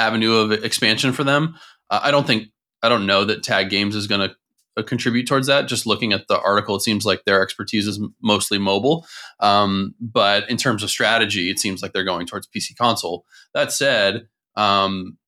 avenue 0.00 0.34
of 0.34 0.52
expansion 0.52 1.12
for 1.12 1.24
them. 1.24 1.56
Uh, 1.90 2.00
I 2.02 2.10
don't 2.10 2.26
think 2.26 2.48
I 2.82 2.88
don't 2.88 3.06
know 3.06 3.24
that 3.24 3.42
Tag 3.42 3.68
Games 3.68 3.94
is 3.94 4.06
going 4.06 4.28
to 4.28 4.34
uh, 4.76 4.82
contribute 4.82 5.26
towards 5.26 5.46
that. 5.48 5.68
Just 5.68 5.86
looking 5.86 6.12
at 6.12 6.28
the 6.28 6.40
article, 6.40 6.76
it 6.76 6.80
seems 6.80 7.04
like 7.04 7.24
their 7.24 7.42
expertise 7.42 7.86
is 7.86 7.98
m- 7.98 8.14
mostly 8.22 8.58
mobile. 8.58 9.06
Um, 9.40 9.94
but 10.00 10.48
in 10.48 10.56
terms 10.56 10.82
of 10.82 10.90
strategy, 10.90 11.50
it 11.50 11.58
seems 11.58 11.82
like 11.82 11.92
they're 11.92 12.04
going 12.04 12.26
towards 12.26 12.48
PC 12.48 12.76
console. 12.76 13.24
That 13.52 13.72
said, 13.72 14.28
um, 14.56 15.18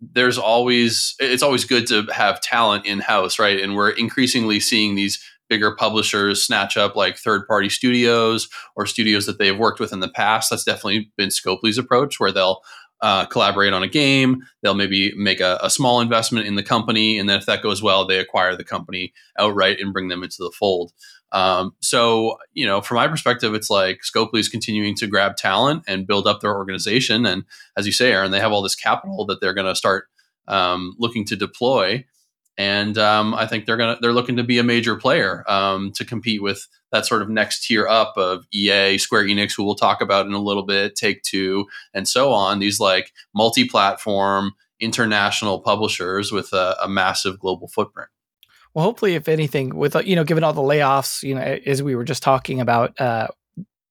there's 0.00 0.38
always 0.38 1.14
it's 1.20 1.42
always 1.42 1.64
good 1.64 1.86
to 1.88 2.06
have 2.12 2.40
talent 2.40 2.86
in 2.86 3.00
house, 3.00 3.38
right? 3.38 3.60
And 3.60 3.74
we're 3.76 3.90
increasingly 3.90 4.60
seeing 4.60 4.94
these 4.94 5.22
bigger 5.48 5.74
publishers 5.76 6.42
snatch 6.42 6.76
up 6.76 6.96
like 6.96 7.18
third 7.18 7.46
party 7.46 7.68
studios 7.68 8.48
or 8.74 8.86
studios 8.86 9.26
that 9.26 9.38
they've 9.38 9.58
worked 9.58 9.80
with 9.80 9.92
in 9.92 10.00
the 10.00 10.08
past. 10.08 10.48
That's 10.48 10.64
definitely 10.64 11.12
been 11.16 11.28
Scopely's 11.28 11.78
approach, 11.78 12.18
where 12.18 12.32
they'll 12.32 12.60
uh, 13.02 13.26
collaborate 13.26 13.72
on 13.72 13.82
a 13.82 13.88
game. 13.88 14.42
They'll 14.62 14.74
maybe 14.74 15.12
make 15.16 15.40
a, 15.40 15.58
a, 15.60 15.68
small 15.68 16.00
investment 16.00 16.46
in 16.46 16.54
the 16.54 16.62
company, 16.62 17.18
and 17.18 17.28
then 17.28 17.36
if 17.36 17.46
that 17.46 17.60
goes 17.62 17.82
well, 17.82 18.06
they 18.06 18.18
acquire 18.18 18.56
the 18.56 18.64
company 18.64 19.12
outright 19.38 19.80
and 19.80 19.92
bring 19.92 20.06
them 20.06 20.22
into 20.22 20.36
the 20.38 20.52
fold. 20.56 20.92
Um, 21.32 21.74
so, 21.80 22.36
you 22.52 22.64
know, 22.64 22.80
from 22.80 22.96
my 22.96 23.08
perspective, 23.08 23.54
it's 23.54 23.70
like 23.70 24.00
Scopely 24.02 24.38
is 24.38 24.48
continuing 24.48 24.94
to 24.96 25.06
grab 25.06 25.36
talent 25.36 25.82
and 25.88 26.06
build 26.06 26.26
up 26.26 26.40
their 26.40 26.54
organization. 26.54 27.26
And 27.26 27.44
as 27.76 27.86
you 27.86 27.92
say, 27.92 28.12
Aaron, 28.12 28.30
they 28.30 28.40
have 28.40 28.52
all 28.52 28.62
this 28.62 28.76
capital 28.76 29.26
that 29.26 29.40
they're 29.40 29.54
going 29.54 29.66
to 29.66 29.74
start 29.74 30.08
um, 30.46 30.94
looking 30.98 31.24
to 31.26 31.36
deploy. 31.36 32.04
And 32.58 32.98
um, 32.98 33.34
I 33.34 33.46
think 33.46 33.64
they're 33.64 33.78
gonna 33.78 33.96
they're 34.00 34.12
looking 34.12 34.36
to 34.36 34.44
be 34.44 34.58
a 34.58 34.62
major 34.62 34.94
player 34.94 35.42
um, 35.50 35.90
to 35.92 36.04
compete 36.04 36.42
with 36.42 36.68
that 36.92 37.06
sort 37.06 37.22
of 37.22 37.28
next 37.28 37.66
tier 37.66 37.88
up 37.88 38.14
of 38.16 38.44
EA, 38.52 38.98
Square 38.98 39.24
Enix, 39.24 39.56
who 39.56 39.64
we'll 39.64 39.74
talk 39.74 40.00
about 40.00 40.26
in 40.26 40.32
a 40.32 40.38
little 40.38 40.62
bit, 40.62 40.94
Take 40.94 41.22
Two, 41.22 41.66
and 41.92 42.06
so 42.06 42.32
on. 42.32 42.58
These 42.58 42.78
like 42.78 43.12
multi-platform 43.34 44.52
international 44.78 45.60
publishers 45.60 46.32
with 46.32 46.52
a, 46.52 46.76
a 46.82 46.88
massive 46.88 47.38
global 47.38 47.68
footprint. 47.68 48.10
Well, 48.74 48.84
hopefully, 48.84 49.14
if 49.14 49.28
anything, 49.28 49.76
with 49.76 49.96
you 50.06 50.16
know, 50.16 50.24
given 50.24 50.44
all 50.44 50.52
the 50.52 50.62
layoffs, 50.62 51.22
you 51.22 51.34
know, 51.34 51.40
as 51.66 51.82
we 51.82 51.94
were 51.94 52.04
just 52.04 52.22
talking 52.22 52.60
about, 52.60 52.98
uh, 53.00 53.28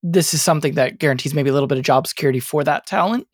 this 0.03 0.33
is 0.33 0.41
something 0.41 0.73
that 0.75 0.97
guarantees 0.97 1.33
maybe 1.33 1.49
a 1.49 1.53
little 1.53 1.67
bit 1.67 1.77
of 1.77 1.83
job 1.83 2.07
security 2.07 2.39
for 2.39 2.63
that 2.63 2.87
talent 2.87 3.27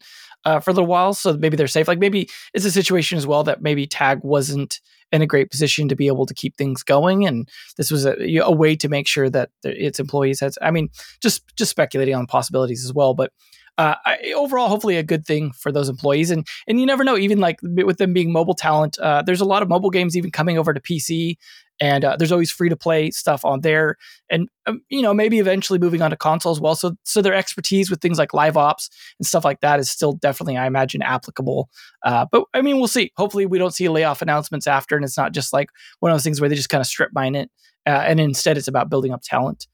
uh, 0.46 0.60
for 0.60 0.72
a 0.72 0.74
little 0.74 0.88
while, 0.88 1.14
so 1.14 1.34
maybe 1.34 1.58
they're 1.58 1.68
safe. 1.68 1.88
Like 1.88 2.00
maybe 2.00 2.30
it's 2.54 2.66
a 2.66 2.72
situation 2.72 3.18
as 3.18 3.26
well 3.28 3.44
that 3.44 3.62
maybe 3.62 3.88
Tag 3.88 4.20
wasn't 4.24 4.80
in 5.12 5.22
a 5.22 5.28
great 5.28 5.52
position 5.52 5.88
to 5.90 5.96
be 5.96 6.08
able 6.08 6.26
to 6.26 6.34
keep 6.34 6.56
things 6.58 6.84
going, 6.84 7.26
and 7.26 7.48
this 7.78 7.92
was 7.92 8.06
a, 8.06 8.16
a 8.40 8.52
way 8.52 8.76
to 8.76 8.90
make 8.90 9.08
sure 9.08 9.30
that 9.30 9.50
its 9.64 10.00
employees 10.00 10.40
had. 10.40 10.54
I 10.62 10.72
mean, 10.72 10.90
just 11.22 11.44
just 11.56 11.72
speculating 11.72 12.16
on 12.16 12.28
possibilities 12.28 12.84
as 12.86 12.94
well, 12.94 13.14
but 13.14 13.32
uh, 13.78 13.96
I, 14.06 14.34
overall, 14.36 14.70
hopefully 14.70 14.98
a 14.98 15.04
good 15.04 15.26
thing 15.26 15.52
for 15.52 15.72
those 15.72 15.90
employees. 15.90 16.32
And 16.32 16.48
and 16.68 16.80
you 16.80 16.86
never 16.86 17.04
know, 17.04 17.18
even 17.18 17.40
like 17.40 17.60
with 17.62 17.98
them 17.98 18.14
being 18.14 18.32
mobile 18.32 18.56
talent, 18.56 18.98
uh, 19.00 19.22
there's 19.22 19.42
a 19.42 19.46
lot 19.46 19.62
of 19.62 19.70
mobile 19.70 19.92
games 19.92 20.18
even 20.18 20.32
coming 20.32 20.58
over 20.58 20.74
to 20.74 20.80
PC, 20.80 21.36
and 21.80 22.04
uh, 22.04 22.16
there's 22.18 22.32
always 22.32 22.52
free 22.52 22.70
to 22.70 22.76
play 22.76 23.12
stuff 23.12 23.46
on 23.46 23.62
there. 23.62 23.96
And 24.30 24.50
um, 24.66 24.82
you 24.90 25.02
know, 25.02 25.14
maybe 25.14 25.40
eventually 25.40 25.80
moving 25.80 26.02
on 26.02 26.10
to 26.12 26.18
console 26.18 26.52
as 26.52 26.60
well. 26.60 26.76
So 26.76 26.96
so 27.04 27.22
their 27.22 27.34
expertise 27.34 27.90
with 27.90 28.02
things 28.02 28.18
like 28.18 28.34
live 28.34 28.58
ops 28.58 28.90
and 29.20 29.26
stuff 29.26 29.46
like 29.46 29.62
that 29.62 29.80
is 29.80 29.90
still 29.90 30.14
definitely, 30.14 30.58
I 30.58 30.68
imagine, 30.68 31.02
applicable. 31.02 31.70
Uh, 32.04 32.26
but 32.32 32.44
I 32.54 32.62
mean, 32.62 32.78
we'll 32.78 32.88
see. 32.88 33.12
Hopefully, 33.18 33.46
we 33.46 33.60
don't 33.60 33.74
see 33.74 33.90
layoff 33.90 34.22
announcements 34.22 34.68
after, 34.68 34.96
and 34.96 35.06
it's 35.06 35.18
not 35.18 35.34
just 35.34 35.54
like 35.54 35.70
one 36.00 36.12
of 36.12 36.16
those 36.16 36.24
things 36.24 36.42
where 36.42 36.50
they 36.50 36.56
just 36.56 36.70
kind 36.70 36.82
of 36.82 36.88
strip 36.88 37.12
mine 37.14 37.36
it, 37.36 37.50
uh, 37.86 38.04
and 38.06 38.20
instead 38.20 38.58
it's 38.58 38.68
about 38.68 38.90
building 38.90 39.12
up 39.14 39.22
talent. 39.24 39.68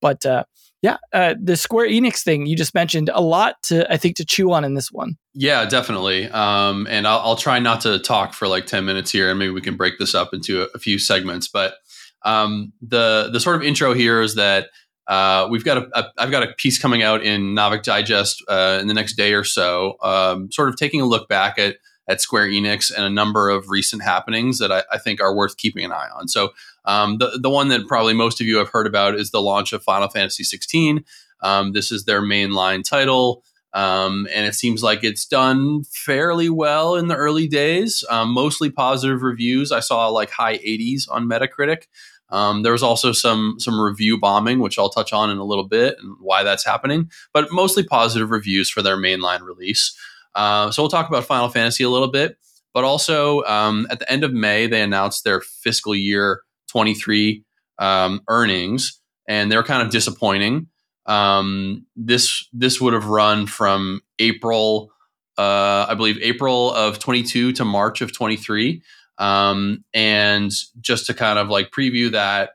But 0.00 0.24
uh, 0.24 0.44
yeah, 0.82 0.96
uh, 1.12 1.34
the 1.40 1.56
Square 1.56 1.88
Enix 1.88 2.22
thing 2.22 2.46
you 2.46 2.56
just 2.56 2.74
mentioned 2.74 3.10
a 3.12 3.20
lot 3.20 3.62
to 3.64 3.90
I 3.92 3.96
think 3.98 4.16
to 4.16 4.24
chew 4.24 4.52
on 4.52 4.64
in 4.64 4.74
this 4.74 4.90
one. 4.90 5.16
Yeah, 5.34 5.66
definitely. 5.66 6.28
Um, 6.28 6.86
and 6.88 7.06
I'll, 7.06 7.18
I'll, 7.18 7.36
try 7.36 7.58
not 7.58 7.82
to 7.82 7.98
talk 7.98 8.32
for 8.32 8.48
like 8.48 8.66
ten 8.66 8.86
minutes 8.86 9.10
here, 9.10 9.28
and 9.28 9.38
maybe 9.38 9.52
we 9.52 9.60
can 9.60 9.76
break 9.76 9.98
this 9.98 10.14
up 10.14 10.32
into 10.32 10.62
a, 10.62 10.66
a 10.74 10.78
few 10.78 10.98
segments. 10.98 11.48
But 11.48 11.74
um, 12.24 12.72
the 12.80 13.28
the 13.30 13.40
sort 13.40 13.56
of 13.56 13.62
intro 13.62 13.92
here 13.92 14.22
is 14.22 14.36
that 14.36 14.68
uh, 15.06 15.48
we've 15.50 15.64
got 15.64 15.78
a, 15.78 15.98
a 15.98 16.12
I've 16.16 16.30
got 16.30 16.44
a 16.44 16.52
piece 16.56 16.78
coming 16.78 17.02
out 17.02 17.22
in 17.22 17.54
Naavik 17.54 17.82
Digest 17.82 18.42
uh, 18.48 18.78
in 18.80 18.86
the 18.86 18.94
next 18.94 19.14
day 19.14 19.34
or 19.34 19.44
so, 19.44 19.96
um, 20.02 20.50
sort 20.50 20.70
of 20.70 20.76
taking 20.76 21.02
a 21.02 21.06
look 21.06 21.28
back 21.28 21.58
at 21.58 21.76
at 22.08 22.20
Square 22.20 22.48
Enix 22.48 22.90
and 22.94 23.04
a 23.04 23.10
number 23.10 23.50
of 23.50 23.68
recent 23.68 24.02
happenings 24.02 24.58
that 24.58 24.72
I, 24.72 24.82
I 24.90 24.98
think 24.98 25.20
are 25.20 25.34
worth 25.34 25.56
keeping 25.56 25.84
an 25.84 25.92
eye 25.92 26.08
on. 26.18 26.26
So 26.26 26.50
um, 26.84 27.18
the 27.18 27.38
the 27.40 27.50
one 27.50 27.68
that 27.68 27.86
probably 27.86 28.14
most 28.14 28.40
of 28.40 28.46
you 28.46 28.58
have 28.58 28.70
heard 28.70 28.86
about 28.86 29.14
is 29.14 29.30
the 29.30 29.42
launch 29.42 29.72
of 29.72 29.82
Final 29.82 30.08
Fantasy 30.08 30.44
16. 30.44 31.04
Um, 31.42 31.72
this 31.72 31.90
is 31.90 32.04
their 32.04 32.22
mainline 32.22 32.84
title. 32.84 33.44
Um, 33.72 34.26
and 34.34 34.46
it 34.46 34.54
seems 34.54 34.82
like 34.82 35.04
it's 35.04 35.24
done 35.24 35.84
fairly 35.84 36.50
well 36.50 36.96
in 36.96 37.06
the 37.06 37.14
early 37.14 37.46
days. 37.46 38.02
Um, 38.10 38.30
mostly 38.30 38.68
positive 38.68 39.22
reviews. 39.22 39.70
I 39.70 39.80
saw 39.80 40.08
like 40.08 40.30
high 40.30 40.58
80s 40.58 41.08
on 41.08 41.28
Metacritic. 41.28 41.84
Um, 42.30 42.62
there 42.62 42.72
was 42.72 42.82
also 42.82 43.12
some 43.12 43.56
some 43.58 43.80
review 43.80 44.18
bombing, 44.18 44.60
which 44.60 44.78
I'll 44.78 44.88
touch 44.88 45.12
on 45.12 45.30
in 45.30 45.38
a 45.38 45.44
little 45.44 45.66
bit 45.66 45.96
and 46.00 46.16
why 46.20 46.42
that's 46.42 46.64
happening. 46.64 47.10
But 47.32 47.48
mostly 47.50 47.82
positive 47.82 48.30
reviews 48.30 48.70
for 48.70 48.82
their 48.82 48.96
mainline 48.96 49.42
release. 49.42 49.96
Uh, 50.34 50.70
so 50.70 50.82
we'll 50.82 50.90
talk 50.90 51.08
about 51.08 51.24
Final 51.24 51.48
Fantasy 51.48 51.82
a 51.82 51.88
little 51.88 52.10
bit, 52.10 52.38
but 52.72 52.84
also 52.84 53.42
um, 53.44 53.86
at 53.90 53.98
the 53.98 54.10
end 54.10 54.22
of 54.22 54.32
May 54.32 54.68
they 54.68 54.80
announced 54.80 55.24
their 55.24 55.40
fiscal 55.40 55.94
year 55.94 56.42
23 56.70 57.44
um, 57.78 58.22
earnings, 58.28 59.00
and 59.28 59.50
they're 59.50 59.62
kind 59.62 59.82
of 59.82 59.90
disappointing. 59.90 60.68
Um, 61.06 61.86
this 61.96 62.48
this 62.52 62.80
would 62.80 62.92
have 62.92 63.06
run 63.06 63.46
from 63.46 64.00
April, 64.18 64.92
uh, 65.38 65.86
I 65.88 65.94
believe, 65.94 66.18
April 66.22 66.72
of 66.72 66.98
22 66.98 67.52
to 67.54 67.64
March 67.64 68.00
of 68.00 68.12
23. 68.12 68.82
Um, 69.18 69.84
and 69.92 70.50
just 70.80 71.06
to 71.06 71.14
kind 71.14 71.38
of 71.38 71.48
like 71.48 71.72
preview 71.72 72.10
that, 72.12 72.50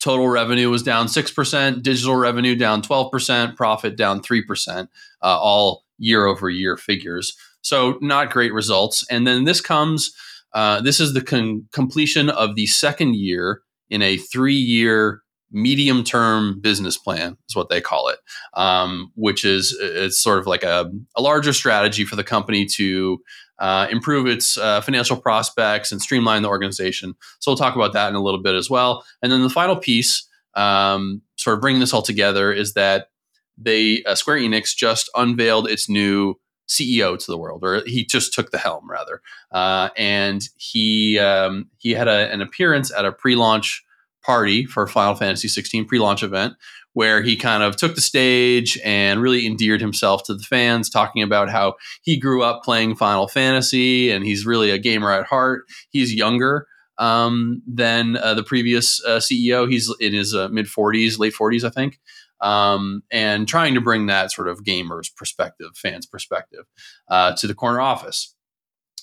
total 0.00 0.28
revenue 0.28 0.68
was 0.70 0.82
down 0.82 1.06
6%, 1.06 1.82
digital 1.82 2.16
revenue 2.16 2.54
down 2.54 2.82
12%, 2.82 3.56
profit 3.56 3.96
down 3.96 4.20
3%, 4.20 4.80
uh, 4.80 4.86
all 5.22 5.84
year 5.98 6.26
over 6.26 6.50
year 6.50 6.76
figures. 6.76 7.36
So, 7.62 7.98
not 8.00 8.30
great 8.30 8.52
results. 8.52 9.06
And 9.08 9.26
then 9.26 9.44
this 9.44 9.60
comes 9.60 10.12
uh, 10.54 10.80
this 10.80 11.00
is 11.00 11.14
the 11.14 11.22
con- 11.22 11.66
completion 11.72 12.28
of 12.30 12.54
the 12.54 12.66
second 12.66 13.16
year 13.16 13.62
in 13.90 14.02
a 14.02 14.16
three 14.16 14.54
year 14.54 15.22
medium 15.54 16.02
term 16.02 16.60
business 16.60 16.96
plan 16.96 17.36
is 17.48 17.54
what 17.54 17.68
they 17.68 17.80
call 17.80 18.08
it 18.08 18.18
um, 18.54 19.12
which 19.14 19.44
is 19.44 19.76
it's 19.80 20.20
sort 20.20 20.38
of 20.38 20.46
like 20.46 20.62
a, 20.62 20.90
a, 21.14 21.20
larger 21.20 21.52
strategy 21.52 22.06
for 22.06 22.16
the 22.16 22.24
company 22.24 22.64
to 22.64 23.20
uh, 23.62 23.86
improve 23.90 24.26
its 24.26 24.58
uh, 24.58 24.80
financial 24.80 25.16
prospects 25.16 25.92
and 25.92 26.02
streamline 26.02 26.42
the 26.42 26.48
organization. 26.48 27.14
So 27.38 27.50
we'll 27.50 27.56
talk 27.56 27.76
about 27.76 27.92
that 27.92 28.08
in 28.08 28.16
a 28.16 28.22
little 28.22 28.42
bit 28.42 28.56
as 28.56 28.68
well. 28.68 29.04
And 29.22 29.30
then 29.30 29.42
the 29.42 29.48
final 29.48 29.76
piece 29.76 30.26
um, 30.54 31.22
sort 31.36 31.54
of 31.54 31.60
bringing 31.60 31.80
this 31.80 31.94
all 31.94 32.02
together 32.02 32.52
is 32.52 32.74
that 32.74 33.06
they 33.56 34.02
uh, 34.02 34.16
square 34.16 34.38
enix 34.38 34.74
just 34.74 35.08
unveiled 35.14 35.68
its 35.68 35.88
new 35.88 36.34
CEO 36.68 37.18
to 37.18 37.30
the 37.30 37.38
world, 37.38 37.62
or 37.64 37.82
he 37.84 38.04
just 38.04 38.32
took 38.32 38.50
the 38.50 38.58
helm 38.58 38.88
rather. 38.90 39.20
Uh, 39.50 39.90
and 39.96 40.48
he 40.56 41.18
um, 41.18 41.68
he 41.78 41.90
had 41.92 42.08
a, 42.08 42.32
an 42.32 42.40
appearance 42.40 42.92
at 42.92 43.04
a 43.04 43.12
pre-launch 43.12 43.84
party 44.24 44.64
for 44.64 44.86
Final 44.86 45.14
Fantasy 45.14 45.48
16 45.48 45.86
pre-launch 45.86 46.22
event 46.22 46.54
where 46.94 47.22
he 47.22 47.36
kind 47.36 47.62
of 47.62 47.76
took 47.76 47.94
the 47.94 48.00
stage 48.00 48.78
and 48.84 49.22
really 49.22 49.46
endeared 49.46 49.80
himself 49.80 50.24
to 50.24 50.34
the 50.34 50.42
fans, 50.42 50.90
talking 50.90 51.22
about 51.22 51.48
how 51.48 51.74
he 52.02 52.18
grew 52.18 52.42
up 52.42 52.62
playing 52.62 52.94
Final 52.94 53.26
Fantasy 53.26 54.10
and 54.10 54.24
he's 54.24 54.44
really 54.44 54.70
a 54.70 54.78
gamer 54.78 55.10
at 55.10 55.26
heart. 55.26 55.64
He's 55.90 56.12
younger 56.12 56.66
um, 56.98 57.62
than 57.66 58.16
uh, 58.16 58.34
the 58.34 58.42
previous 58.42 59.02
uh, 59.04 59.18
CEO. 59.18 59.70
He's 59.70 59.92
in 60.00 60.12
his 60.12 60.34
uh, 60.34 60.48
mid 60.48 60.66
40s, 60.66 61.18
late 61.18 61.34
40s, 61.34 61.64
I 61.64 61.70
think 61.70 61.98
um, 62.42 63.02
and 63.10 63.48
trying 63.48 63.74
to 63.74 63.80
bring 63.80 64.06
that 64.06 64.32
sort 64.32 64.48
of 64.48 64.64
gamers 64.64 65.14
perspective, 65.14 65.68
fans 65.76 66.06
perspective 66.06 66.66
uh, 67.08 67.34
to 67.36 67.46
the 67.46 67.54
corner 67.54 67.80
office. 67.80 68.34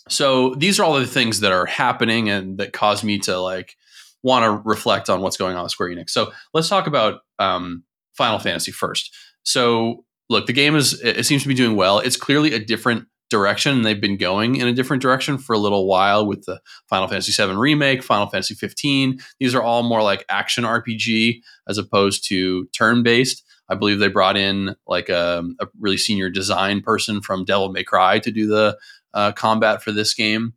So 0.10 0.56
these 0.56 0.80
are 0.80 0.84
all 0.84 1.00
the 1.00 1.08
things 1.08 1.40
that 1.40 1.52
are 1.52 1.66
happening 1.66 2.30
and 2.30 2.58
that 2.58 2.74
cause 2.74 3.04
me 3.04 3.20
to 3.20 3.40
like 3.40 3.76
want 4.22 4.44
to 4.44 4.70
reflect 4.70 5.10
on 5.10 5.22
what's 5.22 5.38
going 5.38 5.56
on 5.56 5.64
with 5.64 5.72
Square 5.72 5.90
Enix. 5.90 6.10
So 6.10 6.32
let's 6.54 6.68
talk 6.68 6.88
about 6.88 7.22
um, 7.38 7.84
Final 8.16 8.40
Fantasy 8.40 8.72
first. 8.72 9.16
So 9.44 10.04
look, 10.30 10.46
the 10.46 10.54
game 10.54 10.76
is 10.76 11.02
it 11.02 11.26
seems 11.26 11.44
to 11.44 11.48
be 11.48 11.54
doing 11.54 11.76
well. 11.76 12.00
It's 12.00 12.18
clearly 12.18 12.54
a 12.54 12.60
different 12.60 13.08
direction 13.30 13.76
and 13.76 13.86
they've 13.86 14.02
been 14.02 14.18
going 14.18 14.56
in 14.56 14.68
a 14.68 14.74
different 14.74 15.02
direction 15.02 15.38
for 15.38 15.54
a 15.54 15.60
little 15.60 15.88
while 15.88 16.26
with 16.26 16.46
the 16.46 16.60
Final 16.88 17.08
Fantasy 17.08 17.32
7 17.32 17.58
remake, 17.58 18.04
Final 18.04 18.28
Fantasy 18.28 18.56
15. 18.56 19.20
These 19.40 19.56
are 19.56 19.62
all 19.62 19.84
more 19.84 20.02
like 20.02 20.26
action 20.30 20.64
RPG 20.64 21.42
as 21.68 21.78
opposed 21.78 22.28
to 22.30 22.66
turn 22.68 23.04
based. 23.04 23.44
I 23.70 23.76
believe 23.76 24.00
they 24.00 24.08
brought 24.08 24.36
in 24.36 24.76
like 24.88 25.10
a, 25.10 25.44
a, 25.60 25.68
really 25.80 25.98
senior 25.98 26.30
design 26.30 26.82
person 26.82 27.22
from 27.22 27.46
Devil 27.46 27.72
May 27.72 27.84
Cry 27.84 28.18
to 28.20 28.32
do 28.32 28.48
the 28.48 28.78
uh, 29.14 29.32
combat 29.32 29.84
for 29.84 29.92
this 29.92 30.14
game. 30.16 30.54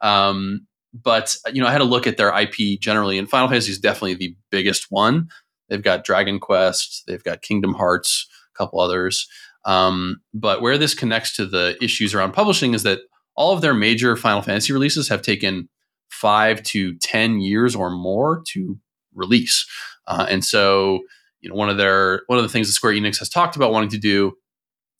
Um, 0.00 0.66
but 0.92 1.36
you 1.52 1.62
know, 1.62 1.68
I 1.68 1.72
had 1.72 1.80
a 1.80 1.84
look 1.84 2.06
at 2.06 2.16
their 2.16 2.36
IP 2.36 2.80
generally, 2.80 3.18
and 3.18 3.30
Final 3.30 3.48
Fantasy 3.48 3.70
is 3.70 3.78
definitely 3.78 4.14
the 4.14 4.36
biggest 4.50 4.86
one. 4.90 5.28
They've 5.68 5.82
got 5.82 6.04
Dragon 6.04 6.40
Quest, 6.40 7.04
they've 7.06 7.22
got 7.22 7.42
Kingdom 7.42 7.74
Hearts, 7.74 8.26
a 8.54 8.58
couple 8.58 8.80
others. 8.80 9.28
Um, 9.64 10.20
but 10.32 10.62
where 10.62 10.78
this 10.78 10.94
connects 10.94 11.36
to 11.36 11.46
the 11.46 11.76
issues 11.82 12.14
around 12.14 12.32
publishing 12.32 12.74
is 12.74 12.82
that 12.84 13.00
all 13.36 13.52
of 13.52 13.60
their 13.60 13.74
major 13.74 14.16
Final 14.16 14.42
Fantasy 14.42 14.72
releases 14.72 15.08
have 15.08 15.22
taken 15.22 15.68
five 16.10 16.62
to 16.64 16.96
10 16.98 17.40
years 17.40 17.76
or 17.76 17.90
more 17.90 18.42
to 18.48 18.78
release. 19.14 19.66
Uh, 20.06 20.26
and 20.28 20.44
so, 20.44 21.00
you 21.40 21.48
know, 21.48 21.54
one 21.54 21.68
of 21.68 21.76
their, 21.76 22.22
one 22.26 22.38
of 22.38 22.42
the 22.42 22.48
things 22.48 22.66
that 22.66 22.72
Square 22.72 22.94
Enix 22.94 23.18
has 23.18 23.28
talked 23.28 23.56
about 23.56 23.72
wanting 23.72 23.90
to 23.90 23.98
do 23.98 24.32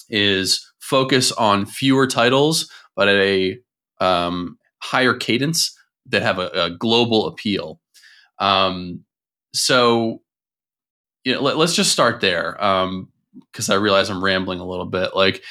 is 0.09 0.65
focus 0.81 1.33
on 1.33 1.67
fewer 1.67 2.07
titles, 2.07 2.71
but 2.95 3.09
at 3.09 3.17
a 3.17 3.59
um, 4.01 4.59
higher 4.81 5.15
cadence 5.15 5.77
that 6.07 6.23
have 6.23 6.39
a, 6.39 6.49
a 6.49 6.71
global 6.71 7.27
appeal. 7.27 7.81
Um, 8.39 9.05
so, 9.53 10.23
you 11.25 11.35
know, 11.35 11.43
let, 11.43 11.57
us 11.57 11.75
just 11.75 11.93
start 11.93 12.21
there. 12.21 12.63
Um, 12.63 13.09
because 13.53 13.71
I 13.71 13.75
realize 13.75 14.11
I'm 14.11 14.25
rambling 14.25 14.61
a 14.61 14.67
little 14.67 14.87
bit. 14.87 15.15
Like 15.15 15.43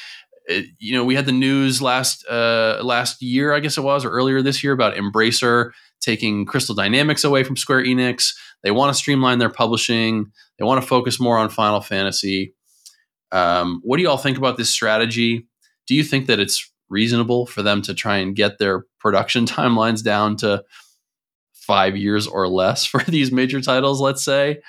it, 0.46 0.66
you 0.78 0.94
know, 0.94 1.04
we 1.04 1.14
had 1.14 1.26
the 1.26 1.32
news 1.32 1.82
last 1.82 2.26
uh, 2.28 2.80
last 2.82 3.22
year, 3.22 3.52
I 3.52 3.60
guess 3.60 3.78
it 3.78 3.82
was, 3.82 4.04
or 4.04 4.10
earlier 4.10 4.42
this 4.42 4.64
year 4.64 4.72
about 4.72 4.94
Embracer 4.94 5.70
taking 6.00 6.46
Crystal 6.46 6.74
Dynamics 6.74 7.24
away 7.24 7.44
from 7.44 7.56
Square 7.56 7.84
Enix. 7.84 8.34
They 8.62 8.70
want 8.70 8.90
to 8.90 8.98
streamline 8.98 9.38
their 9.38 9.50
publishing. 9.50 10.32
They 10.58 10.64
want 10.64 10.80
to 10.82 10.88
focus 10.88 11.20
more 11.20 11.38
on 11.38 11.50
Final 11.50 11.80
Fantasy. 11.80 12.54
Um, 13.30 13.80
what 13.84 13.96
do 13.96 14.02
you 14.02 14.08
all 14.08 14.16
think 14.16 14.38
about 14.38 14.56
this 14.56 14.70
strategy? 14.70 15.46
Do 15.86 15.94
you 15.94 16.02
think 16.02 16.26
that 16.26 16.40
it's 16.40 16.70
reasonable 16.88 17.46
for 17.46 17.62
them 17.62 17.82
to 17.82 17.94
try 17.94 18.16
and 18.16 18.34
get 18.34 18.58
their 18.58 18.84
production 18.98 19.44
timelines 19.46 20.02
down 20.02 20.36
to 20.36 20.64
five 21.52 21.96
years 21.96 22.26
or 22.26 22.48
less 22.48 22.84
for 22.84 23.02
these 23.02 23.30
major 23.30 23.60
titles? 23.60 24.00
Let's 24.00 24.24
say. 24.24 24.60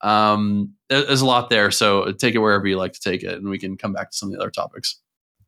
Um, 0.00 0.74
there's 0.88 1.20
a 1.20 1.26
lot 1.26 1.50
there, 1.50 1.70
so 1.70 2.12
take 2.12 2.34
it 2.34 2.38
wherever 2.38 2.66
you 2.66 2.76
like 2.76 2.92
to 2.92 3.00
take 3.00 3.22
it, 3.22 3.34
and 3.34 3.48
we 3.48 3.58
can 3.58 3.76
come 3.76 3.92
back 3.92 4.10
to 4.10 4.16
some 4.16 4.28
of 4.28 4.34
the 4.34 4.40
other 4.40 4.50
topics. 4.50 5.00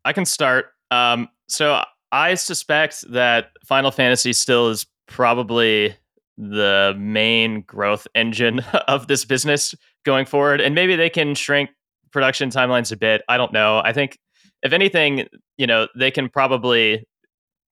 I 0.05 0.13
can 0.13 0.25
start. 0.25 0.67
Um, 0.91 1.29
so 1.49 1.85
I 2.13 2.35
suspect 2.35 3.05
that 3.13 3.51
Final 3.65 3.91
Fantasy 3.91 4.33
still 4.33 4.69
is 4.69 4.87
probably 5.07 5.95
the 6.37 6.95
main 6.99 7.63
growth 7.63 8.07
engine 8.15 8.61
of 8.89 9.07
this 9.07 9.25
business 9.25 9.75
going 10.05 10.27
forward. 10.27 10.61
And 10.61 10.75
maybe 10.75 10.97
they 10.97 11.11
can 11.11 11.35
shrink 11.35 11.71
production 12.11 12.51
timelines 12.51 12.91
a 12.91 12.97
bit. 12.97 13.23
I 13.29 13.37
don't 13.37 13.53
know. 13.53 13.81
I 13.85 13.93
think, 13.93 14.19
if 14.63 14.73
anything, 14.73 15.27
you 15.59 15.67
know, 15.67 15.89
they 15.97 16.11
can 16.11 16.29
probably 16.29 17.07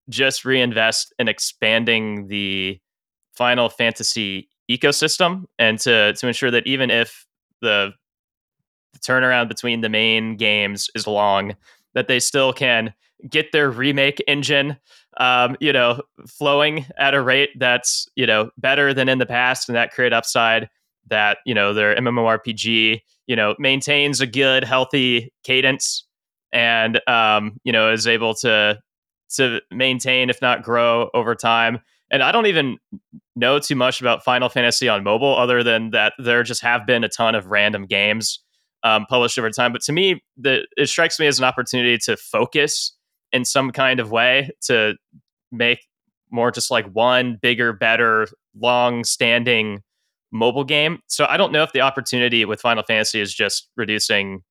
just 0.08 0.44
reinvest 0.44 1.12
in 1.18 1.28
expanding 1.28 2.28
the 2.28 2.78
Final 3.34 3.68
Fantasy 3.68 4.48
ecosystem 4.70 5.44
and 5.58 5.78
to 5.80 6.12
to 6.14 6.26
ensure 6.26 6.50
that 6.50 6.66
even 6.66 6.90
if 6.90 7.26
the, 7.60 7.92
the 8.92 8.98
turnaround 9.00 9.48
between 9.48 9.80
the 9.80 9.88
main 9.88 10.36
games 10.36 10.88
is 10.94 11.06
long, 11.06 11.54
that 11.94 12.08
they 12.08 12.20
still 12.20 12.52
can 12.52 12.92
get 13.28 13.52
their 13.52 13.70
remake 13.70 14.22
engine 14.28 14.76
um, 15.18 15.56
you 15.60 15.72
know 15.72 16.00
flowing 16.28 16.86
at 16.98 17.14
a 17.14 17.20
rate 17.20 17.50
that's 17.58 18.08
you 18.14 18.26
know 18.26 18.50
better 18.58 18.94
than 18.94 19.08
in 19.08 19.18
the 19.18 19.26
past 19.26 19.68
and 19.68 19.76
that 19.76 19.92
create 19.92 20.12
upside 20.12 20.68
that 21.08 21.38
you 21.44 21.54
know 21.54 21.74
their 21.74 21.96
mmorpg 21.96 23.00
you 23.26 23.36
know 23.36 23.54
maintains 23.58 24.20
a 24.20 24.26
good 24.26 24.62
healthy 24.64 25.32
cadence 25.42 26.04
and 26.52 27.00
um, 27.08 27.58
you 27.64 27.72
know 27.72 27.92
is 27.92 28.06
able 28.06 28.34
to 28.34 28.78
to 29.30 29.60
maintain 29.70 30.30
if 30.30 30.40
not 30.40 30.62
grow 30.62 31.10
over 31.12 31.34
time. 31.34 31.80
And 32.10 32.22
i 32.22 32.32
don't 32.32 32.46
even 32.46 32.78
know 33.38 33.58
too 33.58 33.76
much 33.76 34.00
about 34.00 34.24
final 34.24 34.48
fantasy 34.48 34.88
on 34.88 35.02
mobile 35.02 35.36
other 35.36 35.62
than 35.62 35.90
that 35.90 36.12
there 36.18 36.42
just 36.42 36.62
have 36.62 36.86
been 36.86 37.04
a 37.04 37.08
ton 37.08 37.34
of 37.34 37.46
random 37.46 37.86
games 37.86 38.40
um, 38.84 39.06
published 39.06 39.38
over 39.38 39.50
time 39.50 39.72
but 39.72 39.82
to 39.82 39.92
me 39.92 40.22
the, 40.36 40.66
it 40.76 40.88
strikes 40.88 41.18
me 41.18 41.26
as 41.26 41.38
an 41.38 41.44
opportunity 41.44 41.98
to 41.98 42.16
focus 42.16 42.96
in 43.32 43.44
some 43.44 43.70
kind 43.70 44.00
of 44.00 44.10
way 44.10 44.50
to 44.62 44.94
make 45.52 45.80
more 46.30 46.50
just 46.50 46.70
like 46.70 46.86
one 46.92 47.38
bigger, 47.40 47.72
better, 47.72 48.28
long 48.58 49.04
standing 49.04 49.82
mobile 50.30 50.64
game. 50.64 50.98
So 51.06 51.26
I 51.28 51.36
don't 51.36 51.52
know 51.52 51.62
if 51.62 51.72
the 51.72 51.80
opportunity 51.80 52.44
with 52.44 52.60
Final 52.60 52.82
Fantasy 52.82 53.20
is 53.20 53.32
just 53.32 53.68
reducing 53.76 54.42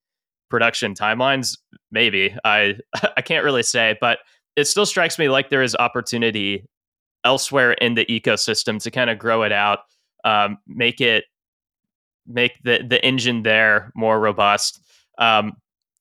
production 0.49 0.93
timelines. 0.93 1.57
Maybe. 1.91 2.35
I 2.43 2.75
I 3.17 3.21
can't 3.21 3.43
really 3.43 3.63
say, 3.63 3.95
but 3.99 4.19
it 4.55 4.65
still 4.65 4.85
strikes 4.85 5.19
me 5.19 5.29
like 5.29 5.49
there 5.49 5.61
is 5.61 5.75
opportunity 5.75 6.65
elsewhere 7.27 7.73
in 7.73 7.95
the 7.95 8.05
ecosystem 8.05 8.81
to 8.81 8.89
kind 8.89 9.09
of 9.09 9.19
grow 9.19 9.43
it 9.43 9.51
out, 9.51 9.79
um, 10.23 10.57
make 10.65 11.01
it 11.01 11.25
make 12.25 12.53
the 12.63 12.85
the 12.87 13.03
engine 13.03 13.43
there 13.43 13.91
more 13.95 14.17
robust. 14.17 14.81
Um, 15.17 15.57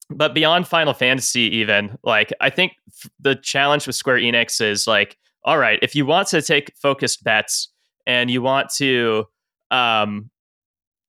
but 0.08 0.34
beyond 0.34 0.68
Final 0.68 0.94
Fantasy, 0.94 1.42
even 1.56 1.98
like 2.04 2.32
I 2.40 2.48
think 2.48 2.74
the 3.18 3.34
challenge 3.34 3.88
with 3.88 3.96
Square 3.96 4.18
Enix 4.18 4.60
is 4.60 4.86
like, 4.86 5.16
all 5.42 5.58
right, 5.58 5.80
if 5.82 5.96
you 5.96 6.06
want 6.06 6.28
to 6.28 6.42
take 6.42 6.72
focused 6.80 7.24
bets 7.24 7.72
and 8.06 8.30
you 8.30 8.40
want 8.40 8.70
to, 8.76 9.24
um, 9.72 10.30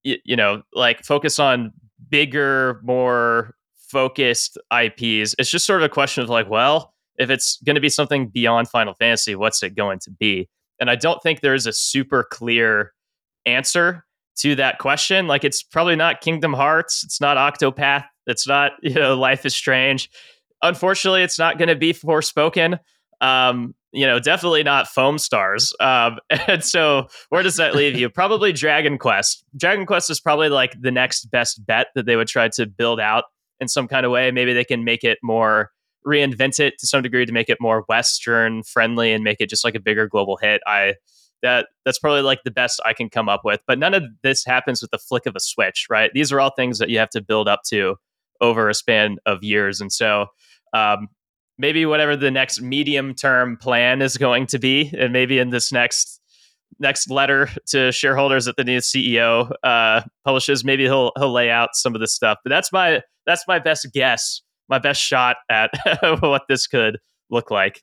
y- 0.03 0.18
you 0.26 0.36
know, 0.36 0.63
like 0.74 1.05
focus 1.05 1.38
on 1.38 1.72
bigger, 2.09 2.82
more 2.84 3.53
focused 3.78 4.57
IPs, 4.74 5.36
it's 5.38 5.51
just 5.51 5.68
sort 5.68 5.82
of 5.82 5.86
a 5.86 5.93
question 5.93 6.24
of 6.24 6.30
like, 6.30 6.49
well, 6.49 6.95
if 7.18 7.30
it's 7.30 7.59
going 7.65 7.76
to 7.76 7.82
be 7.82 7.89
something 7.89 8.28
beyond 8.28 8.70
Final 8.70 8.93
Fantasy, 8.93 9.36
what's 9.36 9.63
it 9.63 9.76
going 9.76 9.99
to 9.99 10.11
be? 10.11 10.49
And 10.80 10.89
I 10.89 10.95
don't 10.95 11.22
think 11.24 11.41
there 11.41 11.55
is 11.55 11.65
a 11.65 11.74
super 11.74 12.24
clear 12.24 12.93
answer 13.45 14.05
to 14.38 14.55
that 14.55 14.78
question. 14.78 15.28
Like, 15.28 15.43
it's 15.43 15.63
probably 15.63 15.95
not 15.95 16.22
Kingdom 16.22 16.53
Hearts, 16.53 17.03
it's 17.03 17.20
not 17.20 17.38
Octopath 17.38 18.05
it's 18.28 18.45
not, 18.47 18.74
you 18.84 18.93
know, 18.93 19.15
Life 19.15 19.45
is 19.45 19.55
Strange. 19.55 20.09
Unfortunately, 20.61 21.24
it's 21.24 21.39
not 21.39 21.57
going 21.57 21.70
to 21.70 21.76
be 21.76 21.93
Forspoken. 21.93 22.80
Um, 23.22 23.74
you 23.93 24.05
know, 24.05 24.20
definitely 24.20 24.63
not 24.63 24.88
Foam 24.88 25.18
Stars. 25.18 25.74
Um, 25.80 26.20
and 26.47 26.63
so, 26.63 27.07
where 27.30 27.41
does 27.41 27.55
that 27.55 27.74
leave 27.74 27.97
you? 27.97 28.09
Probably 28.09 28.51
Dragon 28.51 28.97
Quest. 28.97 29.43
Dragon 29.55 29.86
Quest 29.86 30.11
is 30.11 30.20
probably 30.20 30.49
like 30.49 30.76
the 30.80 30.91
next 30.91 31.32
best 31.32 31.65
bet 31.65 31.88
that 31.95 32.05
they 32.05 32.15
would 32.15 32.28
try 32.28 32.49
to 32.49 32.68
build 32.68 32.99
out 32.99 33.26
in 33.59 33.68
some 33.68 33.88
kind 33.88 34.05
of 34.05 34.11
way. 34.11 34.30
Maybe 34.30 34.53
they 34.53 34.65
can 34.65 34.84
make 34.84 35.03
it 35.03 35.18
more 35.24 35.72
reinvent 36.07 36.59
it 36.59 36.75
to 36.79 36.87
some 36.87 37.01
degree 37.01 37.25
to 37.25 37.31
make 37.31 37.49
it 37.49 37.57
more 37.59 37.83
Western 37.87 38.63
friendly 38.63 39.11
and 39.11 39.23
make 39.23 39.41
it 39.41 39.49
just 39.49 39.63
like 39.63 39.75
a 39.75 39.79
bigger 39.79 40.07
global 40.07 40.37
hit. 40.37 40.61
I 40.65 40.95
that 41.43 41.67
that's 41.85 41.99
probably 41.99 42.21
like 42.21 42.39
the 42.43 42.51
best 42.51 42.81
I 42.85 42.93
can 42.93 43.09
come 43.09 43.29
up 43.29 43.41
with. 43.43 43.61
But 43.67 43.77
none 43.77 43.93
of 43.93 44.03
this 44.23 44.43
happens 44.45 44.81
with 44.81 44.91
the 44.91 44.97
flick 44.97 45.25
of 45.25 45.35
a 45.35 45.39
switch, 45.39 45.85
right? 45.89 46.11
These 46.13 46.31
are 46.31 46.39
all 46.39 46.51
things 46.51 46.79
that 46.79 46.89
you 46.89 46.97
have 46.99 47.11
to 47.11 47.21
build 47.21 47.47
up 47.47 47.61
to 47.67 47.97
over 48.41 48.69
a 48.69 48.73
span 48.73 49.17
of 49.25 49.43
years. 49.43 49.81
And 49.81 49.91
so 49.91 50.27
um, 50.73 51.09
maybe 51.57 51.85
whatever 51.85 52.15
the 52.15 52.31
next 52.31 52.61
medium 52.61 53.13
term 53.13 53.57
plan 53.57 54.01
is 54.01 54.17
going 54.17 54.47
to 54.47 54.59
be, 54.59 54.91
and 54.97 55.13
maybe 55.13 55.39
in 55.39 55.49
this 55.49 55.71
next 55.71 56.21
next 56.79 57.09
letter 57.09 57.49
to 57.65 57.91
shareholders 57.91 58.45
that 58.45 58.55
the 58.57 58.63
new 58.63 58.79
CEO 58.79 59.51
uh, 59.63 60.01
publishes, 60.23 60.63
maybe 60.63 60.83
he'll 60.83 61.11
he'll 61.17 61.31
lay 61.31 61.49
out 61.49 61.69
some 61.73 61.95
of 61.95 62.01
this 62.01 62.13
stuff. 62.13 62.37
But 62.43 62.49
that's 62.49 62.71
my 62.71 63.01
that's 63.25 63.43
my 63.47 63.59
best 63.59 63.87
guess, 63.93 64.41
my 64.70 64.80
best 64.80 65.01
shot 65.01 65.38
at 65.49 65.72
what 66.20 66.43
this 66.47 66.68
could 66.68 66.99
look 67.30 67.51
like. 67.51 67.82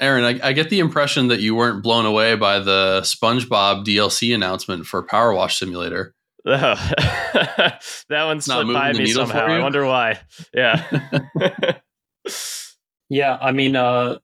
Aaron, 0.00 0.24
I, 0.24 0.48
I, 0.48 0.52
get 0.52 0.70
the 0.70 0.80
impression 0.80 1.28
that 1.28 1.40
you 1.40 1.54
weren't 1.54 1.82
blown 1.82 2.06
away 2.06 2.34
by 2.34 2.58
the 2.58 3.00
SpongeBob 3.04 3.84
DLC 3.84 4.34
announcement 4.34 4.86
for 4.86 5.02
Power 5.02 5.32
Wash 5.32 5.58
Simulator. 5.58 6.14
Oh, 6.44 6.54
that 8.08 8.24
one 8.24 8.40
slipped 8.40 8.72
by 8.72 8.92
me 8.94 9.06
somehow. 9.06 9.46
I 9.46 9.60
wonder 9.60 9.86
why. 9.86 10.18
Yeah. 10.52 10.82
yeah, 13.08 13.38
I 13.40 13.52
mean, 13.52 13.76
uh, 13.76 14.18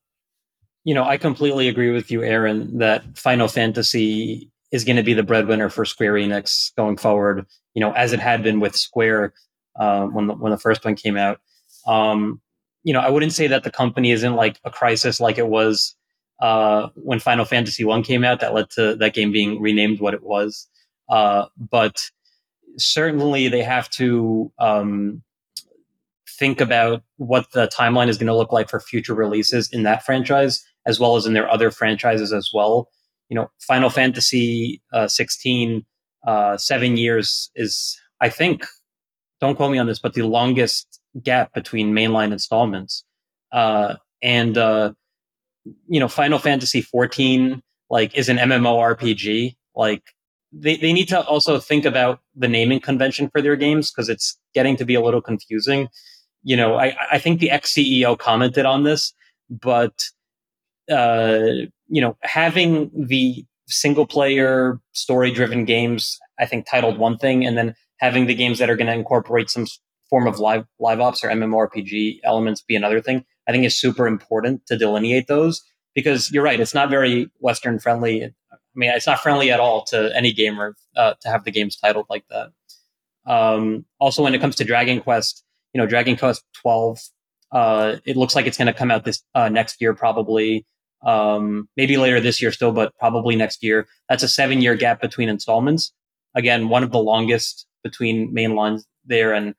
you 0.84 0.94
know, 0.94 1.04
I 1.04 1.16
completely 1.16 1.68
agree 1.68 1.92
with 1.92 2.10
you, 2.10 2.24
Aaron, 2.24 2.78
that 2.78 3.16
Final 3.16 3.46
Fantasy 3.46 4.50
is 4.72 4.84
going 4.84 4.96
to 4.96 5.02
be 5.02 5.14
the 5.14 5.22
breadwinner 5.22 5.68
for 5.68 5.84
Square 5.84 6.14
Enix 6.14 6.74
going 6.76 6.96
forward. 6.96 7.46
You 7.74 7.80
know, 7.80 7.92
as 7.92 8.12
it 8.12 8.20
had 8.20 8.42
been 8.42 8.58
with 8.58 8.74
Square 8.74 9.34
uh, 9.78 10.06
when 10.06 10.26
the, 10.26 10.34
when 10.34 10.50
the 10.50 10.58
first 10.58 10.84
one 10.84 10.96
came 10.96 11.16
out. 11.16 11.40
Um, 11.88 12.40
you 12.84 12.92
know, 12.92 13.00
I 13.00 13.10
wouldn't 13.10 13.32
say 13.32 13.48
that 13.48 13.64
the 13.64 13.70
company 13.70 14.12
is 14.12 14.22
in 14.22 14.34
like 14.34 14.60
a 14.64 14.70
crisis 14.70 15.18
like 15.18 15.38
it 15.38 15.48
was 15.48 15.96
uh, 16.40 16.88
when 16.94 17.18
Final 17.18 17.44
Fantasy 17.44 17.84
One 17.84 18.02
came 18.02 18.24
out. 18.24 18.40
That 18.40 18.54
led 18.54 18.70
to 18.70 18.94
that 18.96 19.14
game 19.14 19.32
being 19.32 19.60
renamed 19.60 20.00
what 20.00 20.14
it 20.14 20.22
was. 20.22 20.68
Uh, 21.08 21.46
but 21.56 22.00
certainly 22.76 23.48
they 23.48 23.62
have 23.62 23.90
to 23.90 24.52
um, 24.58 25.22
think 26.38 26.60
about 26.60 27.02
what 27.16 27.50
the 27.52 27.66
timeline 27.68 28.08
is 28.08 28.18
going 28.18 28.28
to 28.28 28.36
look 28.36 28.52
like 28.52 28.68
for 28.68 28.78
future 28.78 29.14
releases 29.14 29.72
in 29.72 29.82
that 29.82 30.04
franchise, 30.04 30.64
as 30.86 31.00
well 31.00 31.16
as 31.16 31.26
in 31.26 31.32
their 31.32 31.50
other 31.50 31.70
franchises 31.70 32.32
as 32.32 32.50
well. 32.52 32.88
You 33.28 33.34
know, 33.34 33.50
Final 33.60 33.90
Fantasy 33.90 34.80
uh, 34.92 35.08
16, 35.08 35.84
uh, 36.26 36.56
seven 36.56 36.96
years 36.96 37.50
is, 37.56 37.98
I 38.20 38.28
think, 38.28 38.64
don't 39.40 39.56
quote 39.56 39.72
me 39.72 39.78
on 39.78 39.86
this, 39.86 39.98
but 39.98 40.14
the 40.14 40.22
longest 40.22 40.97
gap 41.22 41.52
between 41.54 41.92
mainline 41.92 42.32
installments. 42.32 43.04
Uh, 43.52 43.96
and, 44.22 44.58
uh, 44.58 44.92
you 45.88 46.00
know, 46.00 46.08
Final 46.08 46.38
Fantasy 46.38 46.82
14, 46.82 47.62
like, 47.90 48.14
is 48.16 48.28
an 48.28 48.36
MMORPG. 48.36 49.56
Like, 49.74 50.02
they, 50.52 50.76
they 50.76 50.92
need 50.92 51.08
to 51.08 51.20
also 51.22 51.58
think 51.58 51.84
about 51.84 52.20
the 52.34 52.48
naming 52.48 52.80
convention 52.80 53.28
for 53.30 53.42
their 53.42 53.56
games 53.56 53.90
because 53.90 54.08
it's 54.08 54.38
getting 54.54 54.76
to 54.76 54.84
be 54.84 54.94
a 54.94 55.00
little 55.00 55.20
confusing. 55.20 55.88
You 56.42 56.56
know, 56.56 56.76
I, 56.76 56.96
I 57.10 57.18
think 57.18 57.40
the 57.40 57.50
ex 57.50 57.74
CEO 57.74 58.18
commented 58.18 58.64
on 58.64 58.84
this, 58.84 59.12
but 59.50 59.92
uh, 60.90 61.66
you 61.88 62.00
know, 62.00 62.16
having 62.22 62.90
the 62.94 63.44
single 63.66 64.06
player 64.06 64.80
story 64.92 65.30
driven 65.30 65.64
games, 65.64 66.18
I 66.38 66.46
think 66.46 66.66
titled 66.66 66.98
one 66.98 67.18
thing, 67.18 67.44
and 67.44 67.58
then 67.58 67.74
having 67.98 68.26
the 68.26 68.34
games 68.34 68.58
that 68.58 68.70
are 68.70 68.76
going 68.76 68.86
to 68.86 68.94
incorporate 68.94 69.50
some 69.50 69.66
form 70.10 70.26
of 70.26 70.38
live 70.38 70.66
live 70.78 71.00
ops 71.00 71.22
or 71.24 71.28
MMORPG 71.28 72.20
elements 72.24 72.62
be 72.62 72.76
another 72.76 73.00
thing. 73.00 73.24
I 73.46 73.52
think 73.52 73.64
is 73.64 73.78
super 73.78 74.06
important 74.06 74.66
to 74.66 74.76
delineate 74.76 75.26
those 75.26 75.62
because 75.94 76.30
you're 76.30 76.42
right, 76.42 76.60
it's 76.60 76.74
not 76.74 76.90
very 76.90 77.30
Western 77.40 77.78
friendly 77.78 78.32
I 78.78 78.78
mean, 78.78 78.90
it's 78.90 79.06
not 79.08 79.18
friendly 79.18 79.50
at 79.50 79.58
all 79.58 79.82
to 79.86 80.14
any 80.14 80.32
gamer 80.32 80.76
uh, 80.96 81.14
to 81.20 81.28
have 81.28 81.42
the 81.44 81.50
games 81.50 81.76
titled 81.76 82.06
like 82.08 82.24
that. 82.30 82.52
Um, 83.26 83.84
also, 83.98 84.22
when 84.22 84.34
it 84.34 84.40
comes 84.40 84.54
to 84.56 84.64
Dragon 84.64 85.00
Quest, 85.00 85.44
you 85.72 85.80
know, 85.80 85.86
Dragon 85.86 86.16
Quest 86.16 86.44
12 86.62 87.00
Uh, 87.50 87.96
it 88.04 88.16
looks 88.16 88.36
like 88.36 88.46
it's 88.46 88.58
going 88.58 88.66
to 88.66 88.74
come 88.74 88.90
out 88.90 89.04
this 89.04 89.22
uh, 89.34 89.48
next 89.48 89.80
year, 89.80 89.94
probably. 89.94 90.66
Um, 91.02 91.68
maybe 91.76 91.96
later 91.96 92.20
this 92.20 92.42
year 92.42 92.52
still, 92.52 92.72
but 92.72 92.94
probably 92.98 93.36
next 93.36 93.62
year. 93.62 93.86
That's 94.08 94.22
a 94.22 94.28
seven 94.28 94.60
year 94.60 94.74
gap 94.76 95.00
between 95.00 95.28
installments. 95.28 95.92
Again, 96.34 96.68
one 96.68 96.84
of 96.84 96.92
the 96.92 96.98
longest 96.98 97.66
between 97.82 98.32
main 98.32 98.54
lines 98.54 98.86
there. 99.04 99.32
And 99.32 99.54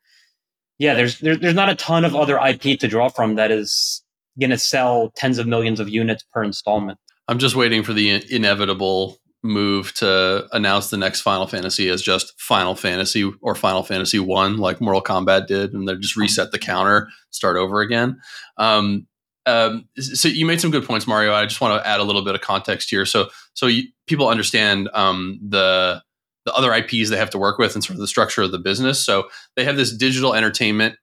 yeah, 0.80 0.94
there's 0.94 1.18
there, 1.20 1.36
there's 1.36 1.54
not 1.54 1.68
a 1.68 1.74
ton 1.74 2.06
of 2.06 2.16
other 2.16 2.38
IP 2.38 2.80
to 2.80 2.88
draw 2.88 3.10
from 3.10 3.34
that 3.34 3.50
is 3.50 4.02
going 4.40 4.50
to 4.50 4.58
sell 4.58 5.12
tens 5.14 5.38
of 5.38 5.46
millions 5.46 5.78
of 5.78 5.90
units 5.90 6.24
per 6.32 6.42
installment. 6.42 6.98
I'm 7.28 7.38
just 7.38 7.54
waiting 7.54 7.82
for 7.84 7.92
the 7.92 8.24
inevitable 8.34 9.18
move 9.42 9.92
to 9.94 10.48
announce 10.52 10.88
the 10.88 10.96
next 10.96 11.20
Final 11.20 11.46
Fantasy 11.46 11.90
as 11.90 12.00
just 12.00 12.32
Final 12.40 12.74
Fantasy 12.74 13.30
or 13.42 13.54
Final 13.54 13.82
Fantasy 13.82 14.18
One, 14.18 14.56
like 14.56 14.80
Mortal 14.80 15.02
Kombat 15.02 15.46
did, 15.46 15.74
and 15.74 15.86
they 15.86 15.94
just 15.96 16.16
reset 16.16 16.50
the 16.50 16.58
counter, 16.58 17.08
start 17.28 17.58
over 17.58 17.82
again. 17.82 18.18
Um, 18.56 19.06
um, 19.44 19.86
so 19.98 20.28
you 20.28 20.46
made 20.46 20.62
some 20.62 20.70
good 20.70 20.84
points, 20.84 21.06
Mario. 21.06 21.34
I 21.34 21.44
just 21.44 21.60
want 21.60 21.82
to 21.82 21.86
add 21.86 22.00
a 22.00 22.04
little 22.04 22.24
bit 22.24 22.34
of 22.34 22.40
context 22.40 22.88
here, 22.88 23.04
so 23.04 23.28
so 23.52 23.66
you, 23.66 23.84
people 24.06 24.28
understand 24.28 24.88
um, 24.94 25.38
the 25.46 26.02
the 26.44 26.54
other 26.54 26.72
IPs 26.72 27.10
they 27.10 27.16
have 27.16 27.30
to 27.30 27.38
work 27.38 27.58
with 27.58 27.74
and 27.74 27.84
sort 27.84 27.94
of 27.94 28.00
the 28.00 28.06
structure 28.06 28.42
of 28.42 28.52
the 28.52 28.58
business. 28.58 29.04
So 29.04 29.28
they 29.56 29.64
have 29.64 29.76
this 29.76 29.94
digital 29.94 30.34
entertainment 30.34 30.96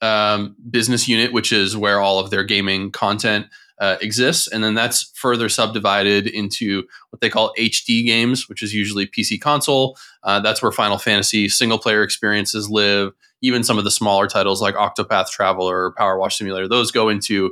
um, 0.00 0.56
business 0.68 1.08
unit, 1.08 1.32
which 1.32 1.52
is 1.52 1.76
where 1.76 2.00
all 2.00 2.18
of 2.18 2.30
their 2.30 2.44
gaming 2.44 2.90
content 2.90 3.46
uh, 3.78 3.96
exists. 4.00 4.46
And 4.48 4.62
then 4.62 4.74
that's 4.74 5.10
further 5.14 5.48
subdivided 5.48 6.26
into 6.26 6.84
what 7.10 7.20
they 7.20 7.30
call 7.30 7.52
HD 7.58 8.04
games, 8.04 8.48
which 8.48 8.62
is 8.62 8.74
usually 8.74 9.06
PC 9.06 9.40
console. 9.40 9.96
Uh, 10.22 10.40
that's 10.40 10.62
where 10.62 10.72
Final 10.72 10.98
Fantasy 10.98 11.48
single 11.48 11.78
player 11.78 12.02
experiences 12.02 12.70
live. 12.70 13.12
Even 13.40 13.64
some 13.64 13.78
of 13.78 13.84
the 13.84 13.90
smaller 13.90 14.28
titles 14.28 14.62
like 14.62 14.76
Octopath 14.76 15.30
Traveler 15.30 15.86
or 15.86 15.94
Power 15.94 16.16
Wash 16.16 16.38
Simulator, 16.38 16.68
those 16.68 16.92
go 16.92 17.08
into 17.08 17.50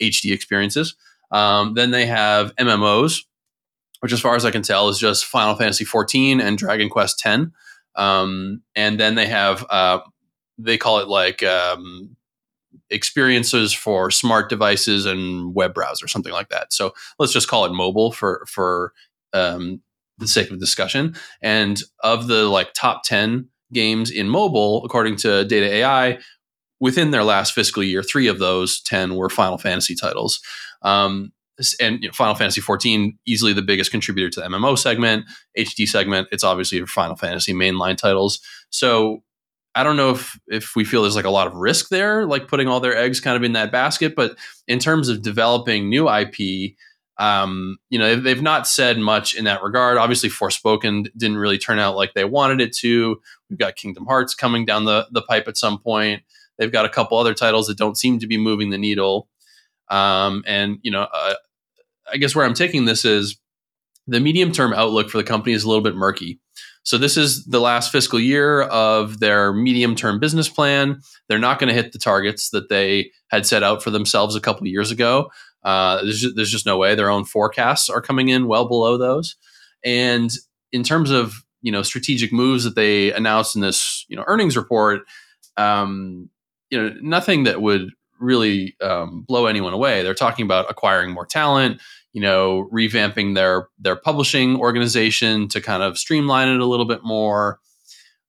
HD 0.00 0.32
experiences. 0.32 0.94
Um, 1.32 1.74
then 1.74 1.90
they 1.90 2.06
have 2.06 2.54
MMOs, 2.56 3.24
which, 4.02 4.12
as 4.12 4.20
far 4.20 4.34
as 4.34 4.44
I 4.44 4.50
can 4.50 4.62
tell, 4.62 4.88
is 4.88 4.98
just 4.98 5.24
Final 5.24 5.54
Fantasy 5.54 5.84
14 5.84 6.40
and 6.40 6.58
Dragon 6.58 6.88
Quest 6.88 7.20
10. 7.20 7.52
Um, 7.94 8.62
and 8.74 8.98
then 8.98 9.14
they 9.14 9.26
have, 9.26 9.64
uh, 9.70 10.00
they 10.58 10.76
call 10.76 10.98
it 10.98 11.06
like 11.06 11.44
um, 11.44 12.16
experiences 12.90 13.72
for 13.72 14.10
smart 14.10 14.48
devices 14.48 15.06
and 15.06 15.54
web 15.54 15.72
browser, 15.72 16.08
something 16.08 16.32
like 16.32 16.48
that. 16.48 16.72
So 16.72 16.94
let's 17.20 17.32
just 17.32 17.46
call 17.46 17.64
it 17.64 17.72
mobile 17.72 18.10
for 18.10 18.44
for 18.48 18.92
um, 19.32 19.80
the 20.18 20.26
sake 20.26 20.50
of 20.50 20.58
discussion. 20.58 21.14
And 21.40 21.80
of 22.00 22.26
the 22.26 22.48
like 22.48 22.72
top 22.74 23.04
ten 23.04 23.50
games 23.72 24.10
in 24.10 24.28
mobile, 24.28 24.84
according 24.84 25.14
to 25.18 25.44
data.ai, 25.44 26.18
within 26.80 27.12
their 27.12 27.24
last 27.24 27.52
fiscal 27.52 27.84
year, 27.84 28.02
three 28.02 28.26
of 28.26 28.40
those 28.40 28.80
ten 28.82 29.14
were 29.14 29.30
Final 29.30 29.58
Fantasy 29.58 29.94
titles. 29.94 30.40
Um, 30.82 31.32
and 31.80 32.02
you 32.02 32.08
know, 32.08 32.12
Final 32.12 32.34
Fantasy 32.34 32.60
14 32.60 33.18
easily 33.26 33.52
the 33.52 33.62
biggest 33.62 33.90
contributor 33.90 34.30
to 34.30 34.40
the 34.40 34.46
MMO 34.46 34.78
segment, 34.78 35.24
HD 35.58 35.86
segment. 35.86 36.28
It's 36.32 36.44
obviously 36.44 36.84
Final 36.86 37.16
Fantasy 37.16 37.52
mainline 37.52 37.96
titles. 37.96 38.40
So 38.70 39.22
I 39.74 39.82
don't 39.82 39.96
know 39.96 40.10
if 40.10 40.38
if 40.48 40.76
we 40.76 40.84
feel 40.84 41.02
there's 41.02 41.16
like 41.16 41.24
a 41.24 41.30
lot 41.30 41.46
of 41.46 41.54
risk 41.54 41.88
there, 41.88 42.26
like 42.26 42.48
putting 42.48 42.68
all 42.68 42.80
their 42.80 42.96
eggs 42.96 43.20
kind 43.20 43.36
of 43.36 43.42
in 43.42 43.52
that 43.52 43.72
basket. 43.72 44.14
But 44.14 44.36
in 44.68 44.78
terms 44.78 45.08
of 45.08 45.22
developing 45.22 45.88
new 45.88 46.10
IP, 46.10 46.74
um, 47.18 47.78
you 47.88 47.98
know, 47.98 48.16
they've, 48.16 48.42
not 48.42 48.66
said 48.66 48.98
much 48.98 49.34
in 49.34 49.44
that 49.44 49.62
regard. 49.62 49.96
Obviously, 49.96 50.28
Forspoken 50.28 51.06
didn't 51.16 51.36
really 51.36 51.58
turn 51.58 51.78
out 51.78 51.94
like 51.94 52.14
they 52.14 52.24
wanted 52.24 52.60
it 52.60 52.74
to. 52.78 53.20
We've 53.48 53.58
got 53.58 53.76
Kingdom 53.76 54.06
Hearts 54.06 54.34
coming 54.34 54.64
down 54.64 54.84
the 54.84 55.06
the 55.10 55.22
pipe 55.22 55.46
at 55.46 55.56
some 55.56 55.78
point. 55.78 56.22
They've 56.58 56.72
got 56.72 56.84
a 56.84 56.90
couple 56.90 57.18
other 57.18 57.34
titles 57.34 57.66
that 57.68 57.78
don't 57.78 57.96
seem 57.96 58.18
to 58.18 58.26
be 58.26 58.36
moving 58.36 58.70
the 58.70 58.78
needle. 58.78 59.28
Um, 59.88 60.42
and 60.46 60.78
you 60.82 60.90
know, 60.90 61.06
uh, 61.12 61.34
I 62.10 62.16
guess 62.16 62.34
where 62.34 62.44
I'm 62.44 62.54
taking 62.54 62.84
this 62.84 63.04
is 63.04 63.38
the 64.06 64.20
medium 64.20 64.52
term 64.52 64.72
outlook 64.72 65.10
for 65.10 65.18
the 65.18 65.24
company 65.24 65.54
is 65.54 65.64
a 65.64 65.68
little 65.68 65.82
bit 65.82 65.94
murky. 65.94 66.40
So 66.84 66.98
this 66.98 67.16
is 67.16 67.44
the 67.44 67.60
last 67.60 67.92
fiscal 67.92 68.18
year 68.18 68.62
of 68.62 69.20
their 69.20 69.52
medium 69.52 69.94
term 69.94 70.18
business 70.18 70.48
plan. 70.48 71.00
They're 71.28 71.38
not 71.38 71.58
going 71.58 71.68
to 71.68 71.80
hit 71.80 71.92
the 71.92 71.98
targets 71.98 72.50
that 72.50 72.68
they 72.68 73.10
had 73.28 73.46
set 73.46 73.62
out 73.62 73.82
for 73.82 73.90
themselves 73.90 74.34
a 74.34 74.40
couple 74.40 74.62
of 74.62 74.66
years 74.72 74.90
ago. 74.90 75.30
Uh, 75.62 76.02
there's, 76.02 76.20
just, 76.20 76.36
there's 76.36 76.50
just 76.50 76.66
no 76.66 76.76
way. 76.76 76.94
Their 76.94 77.10
own 77.10 77.24
forecasts 77.24 77.88
are 77.88 78.00
coming 78.00 78.28
in 78.28 78.48
well 78.48 78.66
below 78.66 78.98
those. 78.98 79.36
And 79.84 80.30
in 80.72 80.82
terms 80.82 81.10
of 81.10 81.44
you 81.60 81.70
know 81.70 81.82
strategic 81.82 82.32
moves 82.32 82.64
that 82.64 82.74
they 82.74 83.12
announced 83.12 83.54
in 83.54 83.62
this 83.62 84.04
you 84.08 84.16
know 84.16 84.24
earnings 84.26 84.56
report, 84.56 85.02
um, 85.56 86.28
you 86.70 86.82
know 86.82 86.94
nothing 87.00 87.44
that 87.44 87.62
would 87.62 87.90
really 88.22 88.76
um, 88.80 89.22
blow 89.22 89.46
anyone 89.46 89.72
away. 89.72 90.02
They're 90.02 90.14
talking 90.14 90.44
about 90.44 90.70
acquiring 90.70 91.10
more 91.10 91.26
talent, 91.26 91.80
you 92.12 92.20
know, 92.20 92.68
revamping 92.72 93.34
their 93.34 93.68
their 93.78 93.96
publishing 93.96 94.56
organization 94.56 95.48
to 95.48 95.60
kind 95.60 95.82
of 95.82 95.98
streamline 95.98 96.48
it 96.48 96.60
a 96.60 96.66
little 96.66 96.86
bit 96.86 97.00
more. 97.02 97.58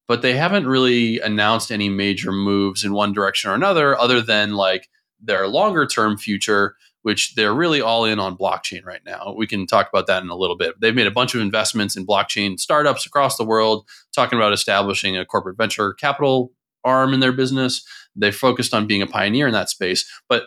But 0.08 0.22
they 0.22 0.36
haven't 0.36 0.68
really 0.68 1.20
announced 1.20 1.72
any 1.72 1.88
major 1.90 2.32
moves 2.32 2.84
in 2.84 2.94
one 2.94 3.14
direction 3.14 3.50
or 3.50 3.54
another, 3.54 3.98
other 3.98 4.22
than 4.22 4.54
like 4.54 4.90
their 5.22 5.48
longer 5.48 5.86
term 5.86 6.18
future, 6.18 6.76
which 7.04 7.36
they're 7.36 7.54
really 7.54 7.80
all 7.80 8.04
in 8.04 8.20
on 8.20 8.38
blockchain 8.38 8.84
right 8.84 9.02
now. 9.06 9.34
We 9.38 9.48
can 9.48 9.66
talk 9.66 9.88
about 9.88 10.08
that 10.08 10.24
in 10.24 10.30
a 10.30 10.36
little 10.36 10.58
bit. 10.58 10.76
They've 10.82 10.96
made 10.96 11.08
a 11.08 11.12
bunch 11.12 11.36
of 11.36 11.42
investments 11.42 11.96
in 11.96 12.06
blockchain 12.06 12.60
startups 12.60 13.06
across 13.06 13.38
the 13.38 13.46
world, 13.46 13.88
talking 14.14 14.38
about 14.38 14.54
establishing 14.54 15.18
a 15.18 15.26
corporate 15.26 15.58
venture 15.58 15.94
capital 15.94 16.52
arm 16.84 17.14
in 17.14 17.20
their 17.20 17.32
business. 17.32 17.86
They 18.16 18.32
focused 18.32 18.74
on 18.74 18.88
being 18.88 19.02
a 19.02 19.08
pioneer 19.08 19.48
in 19.48 19.54
that 19.54 19.70
space, 19.70 20.10
but 20.30 20.44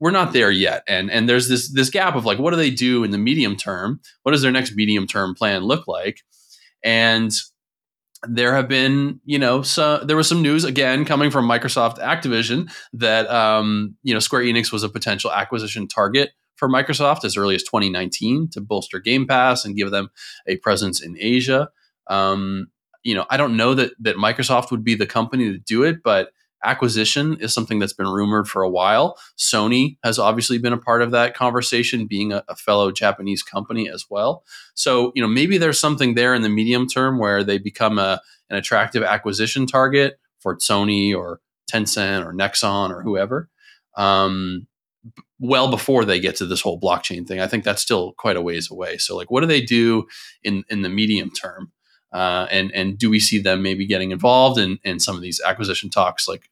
we're 0.00 0.10
not 0.10 0.32
there 0.32 0.50
yet. 0.50 0.82
And 0.88 1.10
and 1.10 1.28
there's 1.28 1.48
this 1.48 1.72
this 1.72 1.90
gap 1.90 2.16
of 2.16 2.24
like, 2.24 2.38
what 2.38 2.50
do 2.50 2.56
they 2.56 2.70
do 2.70 3.04
in 3.04 3.10
the 3.10 3.18
medium 3.18 3.56
term? 3.56 4.00
What 4.22 4.32
does 4.32 4.42
their 4.42 4.52
next 4.52 4.74
medium 4.74 5.06
term 5.06 5.34
plan 5.34 5.62
look 5.62 5.86
like? 5.86 6.20
And 6.82 7.32
there 8.28 8.54
have 8.54 8.68
been, 8.68 9.20
you 9.24 9.38
know, 9.38 9.62
so 9.62 9.98
there 10.04 10.16
was 10.16 10.28
some 10.28 10.42
news 10.42 10.64
again 10.64 11.04
coming 11.04 11.30
from 11.30 11.48
Microsoft 11.48 11.98
Activision 11.98 12.70
that 12.92 13.28
um, 13.30 13.96
you 14.02 14.14
know 14.14 14.20
Square 14.20 14.42
Enix 14.42 14.72
was 14.72 14.82
a 14.82 14.88
potential 14.88 15.30
acquisition 15.30 15.86
target 15.86 16.30
for 16.56 16.68
Microsoft 16.68 17.24
as 17.24 17.36
early 17.36 17.54
as 17.54 17.62
2019 17.62 18.50
to 18.52 18.60
bolster 18.60 18.98
Game 18.98 19.26
Pass 19.26 19.64
and 19.64 19.76
give 19.76 19.90
them 19.90 20.10
a 20.46 20.56
presence 20.56 21.00
in 21.00 21.16
Asia. 21.18 21.70
Um, 22.08 22.68
you 23.02 23.14
know, 23.14 23.26
I 23.30 23.36
don't 23.36 23.56
know 23.56 23.74
that 23.74 23.92
that 24.00 24.16
Microsoft 24.16 24.70
would 24.70 24.84
be 24.84 24.94
the 24.94 25.06
company 25.06 25.52
to 25.52 25.58
do 25.58 25.82
it, 25.82 26.02
but 26.02 26.32
acquisition 26.62 27.38
is 27.40 27.54
something 27.54 27.78
that's 27.78 27.92
been 27.92 28.08
rumored 28.08 28.48
for 28.48 28.62
a 28.62 28.68
while. 28.68 29.16
Sony 29.38 29.96
has 30.04 30.18
obviously 30.18 30.58
been 30.58 30.72
a 30.72 30.78
part 30.78 31.02
of 31.02 31.10
that 31.10 31.34
conversation, 31.34 32.06
being 32.06 32.32
a, 32.32 32.44
a, 32.48 32.56
fellow 32.56 32.92
Japanese 32.92 33.42
company 33.42 33.88
as 33.88 34.06
well. 34.10 34.44
So, 34.74 35.12
you 35.14 35.22
know, 35.22 35.28
maybe 35.28 35.56
there's 35.56 35.80
something 35.80 36.14
there 36.14 36.34
in 36.34 36.42
the 36.42 36.50
medium 36.50 36.86
term 36.86 37.18
where 37.18 37.42
they 37.42 37.58
become 37.58 37.98
a, 37.98 38.20
an 38.50 38.56
attractive 38.56 39.02
acquisition 39.02 39.66
target 39.66 40.18
for 40.38 40.56
Sony 40.56 41.16
or 41.16 41.40
Tencent 41.72 42.26
or 42.26 42.34
Nexon 42.34 42.90
or 42.90 43.02
whoever. 43.02 43.48
Um, 43.96 44.66
well 45.38 45.70
before 45.70 46.04
they 46.04 46.20
get 46.20 46.36
to 46.36 46.46
this 46.46 46.60
whole 46.60 46.78
blockchain 46.78 47.26
thing, 47.26 47.40
I 47.40 47.46
think 47.46 47.64
that's 47.64 47.82
still 47.82 48.12
quite 48.12 48.36
a 48.36 48.42
ways 48.42 48.70
away. 48.70 48.98
So, 48.98 49.16
like, 49.16 49.30
what 49.30 49.40
do 49.40 49.46
they 49.46 49.62
do 49.62 50.06
in 50.42 50.64
in 50.68 50.82
the 50.82 50.90
medium 50.90 51.30
term? 51.30 51.72
Uh, 52.12 52.46
and 52.50 52.72
and 52.74 52.98
do 52.98 53.08
we 53.08 53.20
see 53.20 53.40
them 53.40 53.62
maybe 53.62 53.86
getting 53.86 54.10
involved 54.10 54.58
in 54.58 54.78
in 54.82 54.98
some 54.98 55.14
of 55.16 55.22
these 55.22 55.40
acquisition 55.44 55.90
talks? 55.90 56.26
Like, 56.26 56.50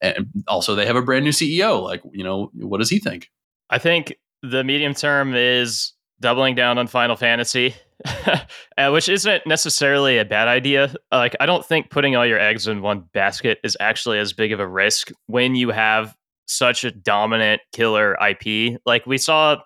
and 0.00 0.26
also 0.46 0.74
they 0.74 0.86
have 0.86 0.96
a 0.96 1.02
brand 1.02 1.24
new 1.24 1.32
CEO. 1.32 1.82
Like, 1.82 2.02
you 2.12 2.24
know, 2.24 2.50
what 2.54 2.78
does 2.78 2.90
he 2.90 2.98
think? 2.98 3.30
I 3.70 3.78
think 3.78 4.14
the 4.42 4.64
medium 4.64 4.94
term 4.94 5.34
is 5.34 5.92
doubling 6.20 6.54
down 6.54 6.78
on 6.78 6.86
Final 6.86 7.16
Fantasy, 7.16 7.74
uh, 8.78 8.90
which 8.90 9.08
isn't 9.08 9.46
necessarily 9.46 10.18
a 10.18 10.24
bad 10.24 10.48
idea. 10.48 10.94
Like, 11.10 11.34
I 11.40 11.46
don't 11.46 11.64
think 11.64 11.90
putting 11.90 12.14
all 12.14 12.26
your 12.26 12.38
eggs 12.38 12.68
in 12.68 12.80
one 12.80 13.04
basket 13.12 13.58
is 13.64 13.76
actually 13.80 14.18
as 14.18 14.32
big 14.32 14.52
of 14.52 14.60
a 14.60 14.66
risk 14.66 15.10
when 15.26 15.54
you 15.54 15.70
have 15.70 16.16
such 16.46 16.84
a 16.84 16.90
dominant 16.90 17.60
killer 17.72 18.16
IP. 18.24 18.80
Like 18.86 19.06
we 19.06 19.18
saw, 19.18 19.56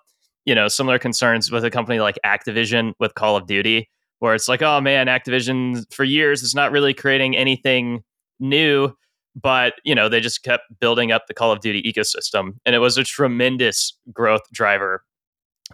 you 0.45 0.55
know, 0.55 0.67
similar 0.67 0.97
concerns 0.97 1.51
with 1.51 1.63
a 1.63 1.69
company 1.69 1.99
like 1.99 2.17
Activision 2.25 2.93
with 2.99 3.13
Call 3.13 3.35
of 3.35 3.45
Duty 3.45 3.89
where 4.19 4.33
it's 4.33 4.47
like, 4.47 4.61
oh 4.61 4.81
man, 4.81 5.07
Activision 5.07 5.91
for 5.93 6.03
years 6.03 6.43
is 6.43 6.55
not 6.55 6.71
really 6.71 6.93
creating 6.93 7.35
anything 7.35 8.03
new, 8.39 8.91
but 9.35 9.75
you 9.83 9.93
know 9.93 10.09
they 10.09 10.19
just 10.19 10.43
kept 10.43 10.63
building 10.79 11.11
up 11.11 11.27
the 11.27 11.33
Call 11.33 11.51
of 11.51 11.59
Duty 11.59 11.81
ecosystem, 11.83 12.53
and 12.65 12.75
it 12.75 12.79
was 12.79 12.97
a 12.97 13.03
tremendous 13.03 13.97
growth 14.11 14.41
driver 14.51 15.03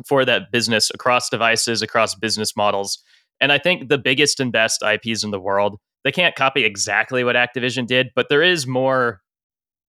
for 0.05 0.25
that 0.25 0.51
business 0.51 0.89
across 0.93 1.29
devices, 1.29 1.81
across 1.81 2.15
business 2.15 2.55
models. 2.55 2.99
And 3.39 3.51
I 3.51 3.57
think 3.57 3.89
the 3.89 3.97
biggest 3.97 4.39
and 4.39 4.51
best 4.51 4.81
IPs 4.83 5.23
in 5.23 5.31
the 5.31 5.39
world, 5.39 5.79
they 6.03 6.11
can't 6.11 6.35
copy 6.35 6.63
exactly 6.63 7.23
what 7.23 7.35
Activision 7.35 7.85
did, 7.85 8.09
but 8.15 8.29
there 8.29 8.41
is 8.41 8.65
more 8.67 9.21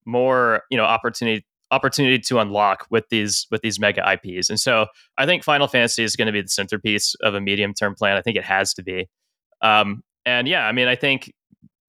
more, 0.06 0.64
you 0.70 0.78
know, 0.78 0.84
opportunity 0.84 1.46
opportunity 1.74 2.20
to 2.20 2.40
unlock 2.40 2.86
with 2.90 3.10
these 3.10 3.48
with 3.52 3.62
these 3.62 3.80
mega 3.80 4.04
IPs. 4.14 4.50
And 4.50 4.60
so 4.60 4.88
I 5.18 5.26
think 5.26 5.44
Final 5.44 5.68
Fantasy 5.68 6.04
is 6.04 6.16
going 6.16 6.28
to 6.28 6.32
be 6.32 6.42
the 6.42 6.48
centerpiece 6.48 7.16
of 7.22 7.34
a 7.34 7.42
medium 7.42 7.74
term 7.74 7.96
plan. 7.96 8.16
I 8.18 8.22
think 8.22 8.38
it 8.38 8.46
has 8.46 8.74
to 8.76 8.84
be. 8.84 9.10
Um, 9.62 10.04
and 10.26 10.48
yeah, 10.48 10.68
I 10.68 10.72
mean, 10.72 10.88
I 10.88 10.96
think 10.96 11.34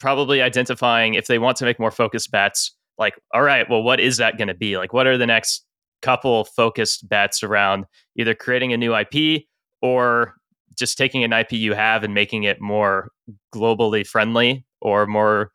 probably 0.01 0.43
identifying 0.43 1.15
if 1.15 1.27
they 1.27 1.39
want 1.39 1.57
to 1.59 1.65
make 1.65 1.79
more 1.79 1.91
focused 1.91 2.31
bets 2.31 2.75
like, 2.99 3.19
all 3.33 3.43
right, 3.43 3.69
well, 3.69 3.83
what 3.83 4.01
is 4.01 4.19
that 4.19 4.39
going 4.39 4.49
to 4.49 4.55
be? 4.55 4.77
Like, 4.79 4.93
what 4.93 5.07
are 5.07 5.19
the 5.19 5.27
next 5.27 5.65
couple 6.03 6.45
focused 6.45 7.09
bets 7.09 7.43
around 7.43 7.87
either 8.17 8.35
creating 8.35 8.73
a 8.73 8.77
new 8.77 8.95
IP 8.95 9.45
or 9.83 10.35
just 10.77 10.99
taking 10.99 11.25
an 11.25 11.33
IP 11.33 11.53
you 11.53 11.73
have 11.73 12.05
and 12.05 12.15
making 12.15 12.45
it 12.45 12.61
more 12.61 13.11
globally 13.55 14.07
friendly 14.07 14.65
or 14.81 15.07
more 15.07 15.51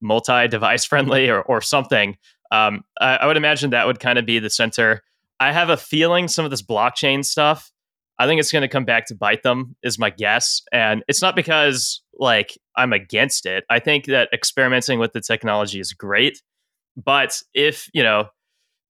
multi-device 0.00 0.84
friendly 0.84 1.28
or, 1.28 1.42
or 1.42 1.60
something. 1.60 2.16
Um, 2.50 2.84
I, 3.00 3.16
I 3.16 3.26
would 3.26 3.36
imagine 3.36 3.70
that 3.70 3.86
would 3.86 4.00
kind 4.00 4.18
of 4.18 4.26
be 4.26 4.38
the 4.38 4.50
center. 4.50 5.02
I 5.40 5.52
have 5.52 5.70
a 5.70 5.76
feeling 5.76 6.28
some 6.28 6.44
of 6.44 6.50
this 6.50 6.62
blockchain 6.62 7.24
stuff, 7.24 7.72
I 8.18 8.26
think 8.26 8.38
it's 8.38 8.52
going 8.52 8.62
to 8.62 8.68
come 8.68 8.84
back 8.84 9.06
to 9.06 9.14
bite 9.14 9.42
them, 9.42 9.76
is 9.82 9.98
my 9.98 10.10
guess. 10.10 10.62
And 10.72 11.02
it's 11.08 11.22
not 11.22 11.34
because 11.34 12.00
like 12.18 12.56
I'm 12.76 12.92
against 12.92 13.44
it. 13.44 13.64
I 13.68 13.80
think 13.80 14.06
that 14.06 14.28
experimenting 14.32 14.98
with 14.98 15.12
the 15.12 15.20
technology 15.20 15.80
is 15.80 15.92
great. 15.92 16.40
But 16.96 17.42
if, 17.54 17.88
you 17.92 18.04
know, 18.04 18.28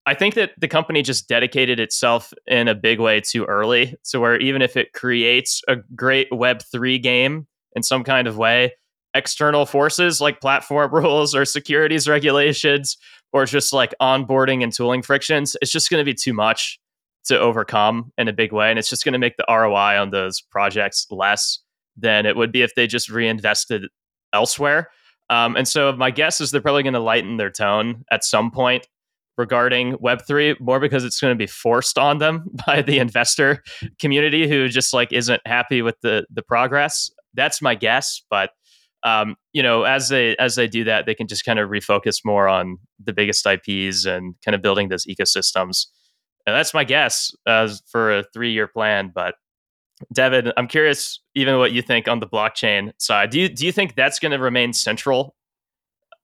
I 0.07 0.13
think 0.13 0.35
that 0.35 0.51
the 0.59 0.69
company 0.69 1.01
just 1.01 1.27
dedicated 1.27 1.81
itself 1.81 2.35
in 2.47 2.69
a 2.69 2.75
big 2.75 3.01
way 3.01 3.23
too 3.23 3.45
early. 3.45 3.95
So 4.03 4.21
where 4.21 4.39
even 4.39 4.61
if 4.61 4.77
it 4.77 4.93
creates 4.93 5.63
a 5.67 5.77
great 5.95 6.31
Web3 6.31 7.03
game 7.03 7.47
in 7.75 7.83
some 7.83 8.05
kind 8.05 8.29
of 8.29 8.37
way, 8.37 8.75
external 9.15 9.65
forces 9.65 10.21
like 10.21 10.43
platform 10.43 10.91
rules 10.93 11.35
or 11.35 11.47
securities 11.47 12.07
regulations 12.07 12.99
or 13.35 13.45
just 13.45 13.73
like 13.73 13.93
onboarding 14.01 14.63
and 14.63 14.73
tooling 14.73 15.03
frictions, 15.03 15.57
it's 15.61 15.73
just 15.73 15.91
going 15.91 16.01
to 16.01 16.05
be 16.05 16.15
too 16.15 16.33
much 16.33 16.79
to 17.25 17.39
overcome 17.39 18.13
in 18.17 18.29
a 18.29 18.33
big 18.33 18.53
way. 18.53 18.71
And 18.71 18.79
it's 18.79 18.89
just 18.89 19.05
going 19.05 19.13
to 19.13 19.19
make 19.19 19.37
the 19.37 19.45
ROI 19.49 20.01
on 20.01 20.11
those 20.11 20.41
projects 20.41 21.07
less 21.11 21.59
than 21.97 22.27
it 22.27 22.37
would 22.37 22.53
be 22.53 22.63
if 22.63 22.75
they 22.77 22.87
just 22.87 23.11
reinvested 23.11 23.87
elsewhere. 24.33 24.89
Um, 25.31 25.57
and 25.57 25.67
so 25.67 25.93
my 25.93 26.13
guess 26.13 26.41
is 26.41 26.53
they're 26.53 26.61
probably 26.61 26.85
going 26.85 26.95
to 26.95 27.01
lighten 27.01 27.37
their 27.37 27.51
tone 27.51 28.05
at 28.11 28.25
some 28.25 28.51
point 28.51 28.87
regarding 29.37 29.95
Web3, 29.97 30.61
more 30.61 30.79
because 30.79 31.03
it's 31.03 31.21
going 31.21 31.33
to 31.33 31.39
be 31.39 31.47
forced 31.47 31.99
on 31.99 32.19
them 32.19 32.49
by 32.67 32.83
the 32.83 32.99
investor 33.01 33.65
community 33.99 34.49
who 34.49 34.69
just 34.69 34.95
like 34.95 35.13
isn't 35.13 35.43
happy 35.45 35.83
with 35.83 36.01
the 36.03 36.25
the 36.31 36.43
progress. 36.43 37.11
That's 37.35 37.61
my 37.61 37.75
guess, 37.75 38.23
but 38.31 38.51
um, 39.05 39.37
you 39.53 39.63
know, 39.63 39.83
as 39.85 40.09
they 40.09 40.35
as 40.39 40.55
they 40.57 40.67
do 40.67 40.85
that, 40.85 41.07
they 41.07 41.15
can 41.15 41.29
just 41.29 41.45
kind 41.45 41.59
of 41.59 41.69
refocus 41.69 42.25
more 42.25 42.49
on 42.49 42.79
the 43.03 43.13
biggest 43.13 43.47
IPs 43.47 44.07
and 44.07 44.35
kind 44.45 44.55
of 44.55 44.63
building 44.63 44.89
those 44.89 45.05
ecosystems. 45.05 45.87
And 46.47 46.57
that's 46.57 46.75
my 46.75 46.85
guess 46.85 47.33
uh, 47.47 47.69
for 47.91 48.19
a 48.19 48.25
three 48.33 48.53
year 48.53 48.67
plan. 48.67 49.13
But 49.15 49.35
Devin, 50.13 50.53
I'm 50.57 50.69
curious, 50.69 51.21
even 51.35 51.59
what 51.59 51.73
you 51.73 51.83
think 51.83 52.09
on 52.09 52.21
the 52.21 52.27
blockchain 52.27 52.93
side. 52.99 53.31
Do 53.31 53.39
you 53.39 53.49
do 53.49 53.67
you 53.67 53.73
think 53.73 53.95
that's 53.95 54.19
going 54.19 54.33
to 54.33 54.39
remain 54.39 54.73
central 54.73 55.35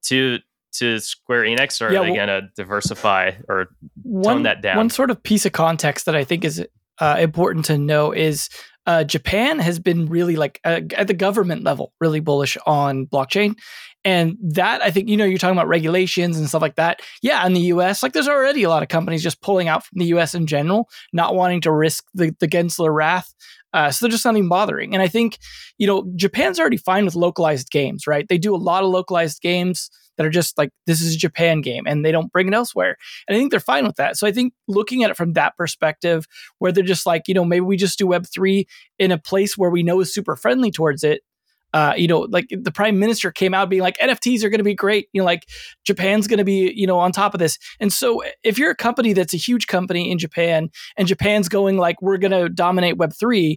to 0.04 0.38
to 0.72 1.00
Square 1.00 1.44
Enix, 1.44 1.80
or 1.80 1.92
yeah, 1.92 2.00
are 2.00 2.04
they 2.04 2.10
well, 2.12 2.26
going 2.26 2.42
to 2.42 2.48
diversify 2.56 3.32
or 3.48 3.66
one, 4.02 4.36
tone 4.36 4.42
that 4.44 4.62
down? 4.62 4.78
One 4.78 4.90
sort 4.90 5.10
of 5.10 5.22
piece 5.22 5.44
of 5.44 5.52
context 5.52 6.06
that 6.06 6.16
I 6.16 6.24
think 6.24 6.44
is 6.44 6.64
uh, 6.98 7.16
important 7.18 7.66
to 7.66 7.78
know 7.78 8.12
is 8.12 8.48
uh, 8.86 9.04
Japan 9.04 9.58
has 9.58 9.78
been 9.78 10.06
really 10.06 10.36
like 10.36 10.60
uh, 10.64 10.80
at 10.96 11.06
the 11.06 11.14
government 11.14 11.64
level 11.64 11.92
really 12.00 12.20
bullish 12.20 12.56
on 12.66 13.06
blockchain, 13.06 13.54
and 14.04 14.36
that 14.42 14.82
I 14.82 14.90
think 14.90 15.08
you 15.08 15.16
know 15.16 15.24
you're 15.24 15.38
talking 15.38 15.56
about 15.56 15.68
regulations 15.68 16.38
and 16.38 16.48
stuff 16.48 16.62
like 16.62 16.76
that. 16.76 17.00
Yeah, 17.22 17.44
in 17.46 17.52
the 17.52 17.60
U.S., 17.60 18.02
like 18.02 18.12
there's 18.12 18.28
already 18.28 18.62
a 18.62 18.68
lot 18.68 18.82
of 18.82 18.88
companies 18.88 19.22
just 19.22 19.42
pulling 19.42 19.68
out 19.68 19.84
from 19.84 19.98
the 19.98 20.06
U.S. 20.06 20.34
in 20.34 20.46
general, 20.46 20.88
not 21.12 21.34
wanting 21.34 21.60
to 21.62 21.72
risk 21.72 22.04
the 22.14 22.34
the 22.40 22.48
Gensler 22.48 22.94
wrath. 22.94 23.32
Uh, 23.72 23.90
so 23.90 24.04
they're 24.04 24.10
just 24.10 24.24
not 24.24 24.36
even 24.36 24.48
bothering. 24.48 24.94
And 24.94 25.02
I 25.02 25.06
think, 25.06 25.38
you 25.78 25.86
know, 25.86 26.04
Japan's 26.16 26.58
already 26.58 26.76
fine 26.76 27.04
with 27.04 27.14
localized 27.14 27.70
games, 27.70 28.04
right? 28.04 28.26
They 28.28 28.38
do 28.38 28.52
a 28.52 28.56
lot 28.58 28.82
of 28.82 28.90
localized 28.90 29.40
games 29.42 29.90
that 30.20 30.26
are 30.26 30.30
just 30.30 30.58
like 30.58 30.68
this 30.84 31.00
is 31.00 31.14
a 31.14 31.18
Japan 31.18 31.62
game 31.62 31.84
and 31.86 32.04
they 32.04 32.12
don't 32.12 32.30
bring 32.30 32.46
it 32.46 32.52
elsewhere. 32.52 32.98
And 33.26 33.34
I 33.34 33.38
think 33.38 33.50
they're 33.50 33.58
fine 33.58 33.86
with 33.86 33.96
that. 33.96 34.18
So 34.18 34.26
I 34.26 34.32
think 34.32 34.52
looking 34.68 35.02
at 35.02 35.10
it 35.10 35.16
from 35.16 35.32
that 35.32 35.56
perspective, 35.56 36.26
where 36.58 36.70
they're 36.70 36.84
just 36.84 37.06
like, 37.06 37.22
you 37.26 37.32
know, 37.32 37.42
maybe 37.42 37.62
we 37.62 37.78
just 37.78 37.96
do 37.96 38.06
Web 38.06 38.26
three 38.26 38.66
in 38.98 39.12
a 39.12 39.16
place 39.16 39.56
where 39.56 39.70
we 39.70 39.82
know 39.82 39.98
is 40.00 40.12
super 40.12 40.36
friendly 40.36 40.70
towards 40.70 41.04
it. 41.04 41.22
Uh, 41.72 41.94
you 41.96 42.06
know, 42.06 42.26
like 42.30 42.48
the 42.50 42.70
prime 42.70 42.98
minister 42.98 43.30
came 43.30 43.54
out 43.54 43.70
being 43.70 43.80
like 43.80 43.96
NFTs 43.96 44.44
are 44.44 44.50
going 44.50 44.58
to 44.58 44.64
be 44.64 44.74
great. 44.74 45.08
You 45.14 45.22
know, 45.22 45.24
like 45.24 45.48
Japan's 45.86 46.26
going 46.26 46.36
to 46.36 46.44
be, 46.44 46.70
you 46.76 46.86
know, 46.86 46.98
on 46.98 47.12
top 47.12 47.32
of 47.32 47.40
this. 47.40 47.58
And 47.80 47.90
so 47.90 48.22
if 48.42 48.58
you're 48.58 48.72
a 48.72 48.76
company 48.76 49.14
that's 49.14 49.32
a 49.32 49.38
huge 49.38 49.68
company 49.68 50.10
in 50.10 50.18
Japan 50.18 50.68
and 50.98 51.08
Japan's 51.08 51.48
going 51.48 51.78
like, 51.78 52.02
we're 52.02 52.18
going 52.18 52.32
to 52.32 52.50
dominate 52.50 52.98
Web 52.98 53.14
three, 53.18 53.56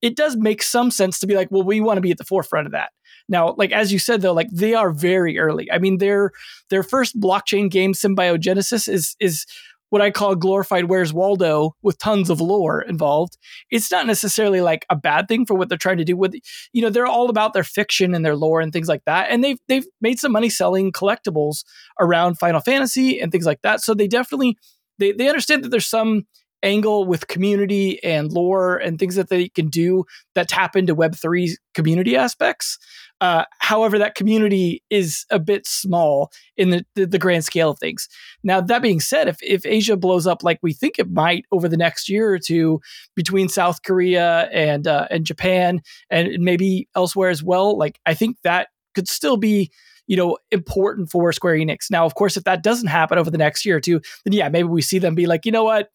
it 0.00 0.14
does 0.14 0.36
make 0.36 0.62
some 0.62 0.92
sense 0.92 1.18
to 1.18 1.26
be 1.26 1.34
like, 1.34 1.48
well, 1.50 1.64
we 1.64 1.80
want 1.80 1.96
to 1.96 2.02
be 2.02 2.12
at 2.12 2.18
the 2.18 2.24
forefront 2.24 2.66
of 2.66 2.72
that. 2.72 2.90
Now, 3.28 3.54
like 3.56 3.72
as 3.72 3.92
you 3.92 3.98
said 3.98 4.20
though, 4.20 4.32
like 4.32 4.50
they 4.50 4.74
are 4.74 4.90
very 4.90 5.38
early. 5.38 5.70
I 5.70 5.78
mean, 5.78 5.98
their 5.98 6.32
their 6.70 6.82
first 6.82 7.18
blockchain 7.18 7.70
game, 7.70 7.92
Symbiogenesis, 7.92 8.88
is 8.88 9.16
is 9.20 9.46
what 9.90 10.02
I 10.02 10.10
call 10.10 10.34
glorified 10.34 10.86
Where's 10.86 11.12
Waldo 11.12 11.76
with 11.82 11.98
tons 11.98 12.28
of 12.28 12.40
lore 12.40 12.82
involved. 12.82 13.38
It's 13.70 13.92
not 13.92 14.06
necessarily 14.06 14.60
like 14.60 14.84
a 14.90 14.96
bad 14.96 15.28
thing 15.28 15.46
for 15.46 15.54
what 15.54 15.68
they're 15.68 15.78
trying 15.78 15.98
to 15.98 16.04
do 16.04 16.16
with 16.16 16.34
you 16.72 16.82
know, 16.82 16.90
they're 16.90 17.06
all 17.06 17.30
about 17.30 17.52
their 17.52 17.64
fiction 17.64 18.14
and 18.14 18.24
their 18.24 18.34
lore 18.34 18.60
and 18.60 18.72
things 18.72 18.88
like 18.88 19.04
that. 19.06 19.28
And 19.30 19.44
they've 19.44 19.60
they've 19.68 19.86
made 20.00 20.18
some 20.18 20.32
money 20.32 20.50
selling 20.50 20.92
collectibles 20.92 21.64
around 22.00 22.38
Final 22.38 22.60
Fantasy 22.60 23.20
and 23.20 23.30
things 23.30 23.46
like 23.46 23.62
that. 23.62 23.80
So 23.80 23.94
they 23.94 24.08
definitely 24.08 24.58
they 24.98 25.12
they 25.12 25.28
understand 25.28 25.64
that 25.64 25.70
there's 25.70 25.86
some 25.86 26.26
angle 26.64 27.04
with 27.04 27.28
community 27.28 28.02
and 28.02 28.32
lore 28.32 28.76
and 28.76 28.98
things 28.98 29.14
that 29.14 29.28
they 29.28 29.48
can 29.48 29.68
do 29.68 30.04
that 30.34 30.48
tap 30.48 30.74
into 30.74 30.96
Web3 30.96 31.52
community 31.74 32.16
aspects. 32.16 32.78
Uh, 33.20 33.44
however, 33.60 33.98
that 33.98 34.14
community 34.14 34.82
is 34.90 35.24
a 35.30 35.38
bit 35.38 35.66
small 35.66 36.30
in 36.56 36.70
the, 36.70 36.84
the, 36.94 37.06
the, 37.06 37.18
grand 37.18 37.44
scale 37.44 37.70
of 37.70 37.78
things. 37.78 38.08
Now, 38.42 38.60
that 38.60 38.82
being 38.82 39.00
said, 39.00 39.28
if, 39.28 39.38
if 39.40 39.64
Asia 39.64 39.96
blows 39.96 40.26
up 40.26 40.42
like 40.42 40.58
we 40.62 40.72
think 40.72 40.98
it 40.98 41.10
might 41.10 41.44
over 41.52 41.68
the 41.68 41.76
next 41.76 42.08
year 42.08 42.32
or 42.32 42.38
two 42.38 42.80
between 43.14 43.48
South 43.48 43.82
Korea 43.82 44.48
and 44.52 44.86
uh, 44.86 45.06
and 45.10 45.24
Japan 45.24 45.80
and 46.10 46.38
maybe 46.40 46.88
elsewhere 46.94 47.30
as 47.30 47.42
well, 47.42 47.78
like 47.78 48.00
I 48.04 48.14
think 48.14 48.36
that 48.42 48.68
could 48.94 49.08
still 49.08 49.36
be 49.36 49.70
you 50.06 50.16
know, 50.18 50.36
important 50.50 51.10
for 51.10 51.32
Square 51.32 51.56
Enix. 51.56 51.90
Now, 51.90 52.04
of 52.04 52.14
course, 52.14 52.36
if 52.36 52.44
that 52.44 52.62
doesn't 52.62 52.88
happen 52.88 53.16
over 53.16 53.30
the 53.30 53.38
next 53.38 53.64
year 53.64 53.76
or 53.76 53.80
two, 53.80 54.02
then 54.24 54.34
yeah, 54.34 54.50
maybe 54.50 54.68
we 54.68 54.82
see 54.82 54.98
them 54.98 55.14
be 55.14 55.26
like, 55.26 55.46
you 55.46 55.52
know 55.52 55.64
what, 55.64 55.88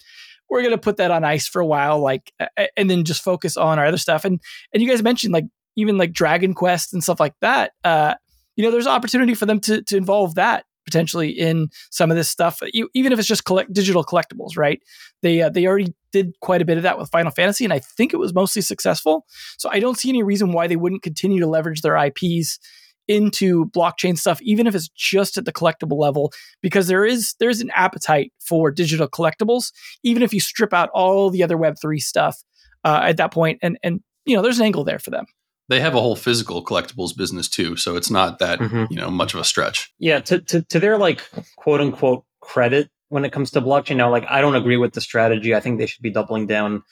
we're 0.50 0.64
gonna 0.64 0.80
put 0.80 0.98
that 0.98 1.12
on 1.12 1.24
ice 1.24 1.48
for 1.48 1.62
a 1.62 1.66
while, 1.66 2.00
like, 2.00 2.34
and 2.76 2.90
then 2.90 3.04
just 3.04 3.24
focus 3.24 3.56
on 3.56 3.78
our 3.78 3.86
other 3.86 3.98
stuff. 3.98 4.26
And 4.26 4.42
and 4.74 4.82
you 4.82 4.90
guys 4.90 5.04
mentioned 5.04 5.34
like 5.34 5.46
even 5.80 5.98
like 5.98 6.14
Dragon 6.14 6.54
Quest 6.54 6.94
and 6.94 7.04
stuff 7.04 7.20
like 7.20 7.36
that. 7.42 7.72
Uh, 7.84 8.16
you 8.56 8.64
know, 8.64 8.72
there's 8.72 8.88
opportunity 8.88 9.34
for 9.34 9.46
them 9.46 9.60
to 9.62 9.82
to 9.84 9.98
involve 9.98 10.36
that 10.36 10.66
potentially 10.86 11.30
in 11.30 11.70
some 11.92 12.10
of 12.10 12.18
this 12.18 12.30
stuff, 12.30 12.62
even 12.94 13.12
if 13.14 13.20
it's 13.20 13.28
just 13.28 13.46
collect 13.46 13.72
digital 13.72 14.04
collectibles, 14.04 14.58
right? 14.58 14.82
They 15.22 15.42
uh, 15.42 15.50
they 15.50 15.68
already 15.68 15.94
did 16.12 16.34
quite 16.42 16.62
a 16.62 16.66
bit 16.66 16.78
of 16.78 16.84
that 16.84 16.98
with 16.98 17.12
Final 17.12 17.32
Fantasy, 17.32 17.64
and 17.64 17.74
I 17.74 17.80
think 17.80 18.14
it 18.14 18.18
was 18.18 18.34
mostly 18.34 18.62
successful. 18.62 19.26
So 19.58 19.70
I 19.72 19.80
don't 19.80 19.98
see 19.98 20.10
any 20.10 20.24
reason 20.24 20.52
why 20.52 20.68
they 20.68 20.76
wouldn't 20.76 21.04
continue 21.04 21.40
to 21.40 21.48
leverage 21.48 21.82
their 21.82 21.96
IPs 21.98 22.60
into 23.08 23.66
blockchain 23.68 24.18
stuff, 24.18 24.42
even 24.42 24.68
if 24.68 24.76
it's 24.76 24.90
just 24.90 25.38
at 25.38 25.46
the 25.46 25.52
collectible 25.52 25.98
level, 25.98 26.32
because 26.62 26.88
there 26.88 27.06
is 27.06 27.36
there's 27.40 27.62
an 27.62 27.72
appetite 27.76 28.32
for 28.40 28.72
digital 28.72 29.08
collectibles, 29.08 29.72
even 30.04 30.24
if 30.24 30.34
you 30.34 30.40
strip 30.40 30.74
out 30.74 30.90
all 30.94 31.30
the 31.30 31.44
other 31.44 31.58
Web 31.58 31.76
three 31.82 32.00
stuff 32.00 32.44
uh, 32.84 33.02
at 33.04 33.18
that 33.18 33.32
point, 33.32 33.60
and 33.62 33.78
and 33.84 34.02
you 34.26 34.36
know 34.36 34.42
there's 34.42 34.60
an 34.60 34.66
angle 34.66 34.84
there 34.84 35.00
for 35.00 35.12
them. 35.12 35.26
They 35.70 35.80
have 35.80 35.96
a 35.96 36.02
whole 36.02 36.16
physical 36.16 36.64
collectibles 36.64 37.16
business 37.16 37.48
too, 37.48 37.76
so 37.76 37.96
it's 37.96 38.10
not 38.10 38.40
that 38.40 38.60
mm-hmm. 38.60 38.86
you 38.90 38.98
know 38.98 39.10
much 39.10 39.34
of 39.34 39.40
a 39.40 39.44
stretch. 39.44 39.94
Yeah, 40.00 40.20
to, 40.22 40.42
to 40.42 40.62
to 40.64 40.80
their 40.80 40.98
like 40.98 41.22
quote 41.56 41.80
unquote 41.80 42.26
credit 42.42 42.90
when 43.10 43.24
it 43.26 43.32
comes 43.32 43.52
to 43.52 43.62
blockchain 43.62 43.98
now, 43.98 44.10
like 44.10 44.26
I 44.30 44.42
don't 44.42 44.56
agree 44.56 44.78
with 44.78 44.94
the 44.94 45.02
strategy. 45.02 45.54
I 45.56 45.60
think 45.60 45.80
they 45.80 45.86
should 45.86 46.02
be 46.02 46.12
doubling 46.12 46.48
down 46.48 46.84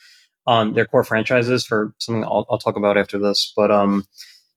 on 0.45 0.73
their 0.73 0.86
core 0.86 1.03
franchises 1.03 1.65
for 1.65 1.93
something 1.99 2.23
I'll, 2.23 2.45
I'll 2.49 2.57
talk 2.57 2.78
about 2.78 2.97
after 2.97 3.19
this. 3.19 3.51
But 3.55 3.71
um, 3.71 4.05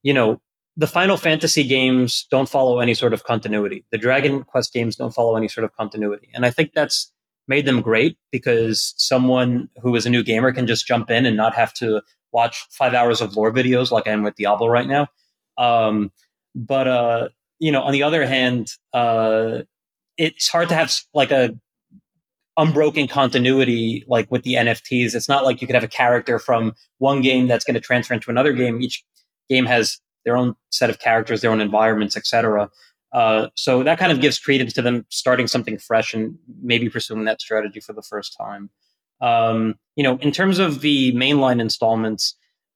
you 0.02 0.14
know, 0.14 0.40
the 0.76 0.86
Final 0.86 1.16
Fantasy 1.16 1.64
games 1.64 2.26
don't 2.30 2.48
follow 2.48 2.78
any 2.78 2.94
sort 2.94 3.12
of 3.12 3.24
continuity. 3.24 3.84
The 3.90 3.98
Dragon 3.98 4.44
Quest 4.44 4.72
games 4.72 4.96
don't 4.96 5.14
follow 5.14 5.36
any 5.36 5.48
sort 5.48 5.64
of 5.64 5.74
continuity. 5.76 6.30
And 6.34 6.46
I 6.46 6.50
think 6.50 6.72
that's 6.74 7.12
made 7.48 7.66
them 7.66 7.80
great 7.80 8.16
because 8.30 8.94
someone 8.96 9.68
who 9.82 9.94
is 9.96 10.06
a 10.06 10.10
new 10.10 10.22
gamer 10.22 10.52
can 10.52 10.66
just 10.66 10.86
jump 10.86 11.10
in 11.10 11.26
and 11.26 11.36
not 11.36 11.54
have 11.54 11.74
to 11.74 12.00
watch 12.32 12.66
five 12.70 12.94
hours 12.94 13.20
of 13.20 13.36
lore 13.36 13.52
videos 13.52 13.90
like 13.90 14.06
I 14.06 14.12
am 14.12 14.22
with 14.22 14.36
Diablo 14.36 14.68
right 14.68 14.86
now. 14.86 15.08
Um, 15.58 16.12
but, 16.54 16.88
uh, 16.88 17.28
you 17.58 17.70
know, 17.72 17.82
on 17.82 17.92
the 17.92 18.02
other 18.02 18.26
hand, 18.26 18.72
uh, 18.92 19.62
it's 20.16 20.48
hard 20.48 20.68
to 20.68 20.74
have 20.74 20.92
like 21.14 21.30
a 21.30 21.54
unbroken 22.56 23.08
continuity 23.08 24.04
like 24.06 24.30
with 24.30 24.42
the 24.42 24.54
NFTs. 24.54 25.14
It's 25.14 25.28
not 25.28 25.44
like 25.44 25.60
you 25.60 25.66
could 25.66 25.74
have 25.74 25.84
a 25.84 25.88
character 25.88 26.38
from 26.38 26.74
one 26.98 27.22
game 27.22 27.46
that's 27.48 27.64
going 27.64 27.74
to 27.74 27.80
transfer 27.80 28.14
into 28.14 28.30
another 28.30 28.52
game. 28.52 28.82
Each 28.82 29.04
game 29.48 29.66
has 29.66 29.98
their 30.24 30.36
own 30.36 30.54
set 30.70 30.90
of 30.90 30.98
characters, 30.98 31.40
their 31.40 31.50
own 31.50 31.60
environments, 31.60 32.16
etc. 32.16 32.70
Uh, 33.12 33.48
so 33.54 33.82
that 33.82 33.98
kind 33.98 34.12
of 34.12 34.20
gives 34.20 34.38
credence 34.38 34.72
to 34.74 34.82
them 34.82 35.06
starting 35.08 35.46
something 35.46 35.78
fresh 35.78 36.14
and 36.14 36.38
maybe 36.62 36.88
pursuing 36.88 37.24
that 37.24 37.40
strategy 37.40 37.80
for 37.80 37.92
the 37.92 38.02
first 38.02 38.36
time. 38.36 38.70
Um, 39.20 39.74
you 39.96 40.02
know, 40.02 40.18
in 40.18 40.32
terms 40.32 40.58
of 40.58 40.80
the 40.80 41.12
mainline 41.12 41.60
installments, 41.60 42.34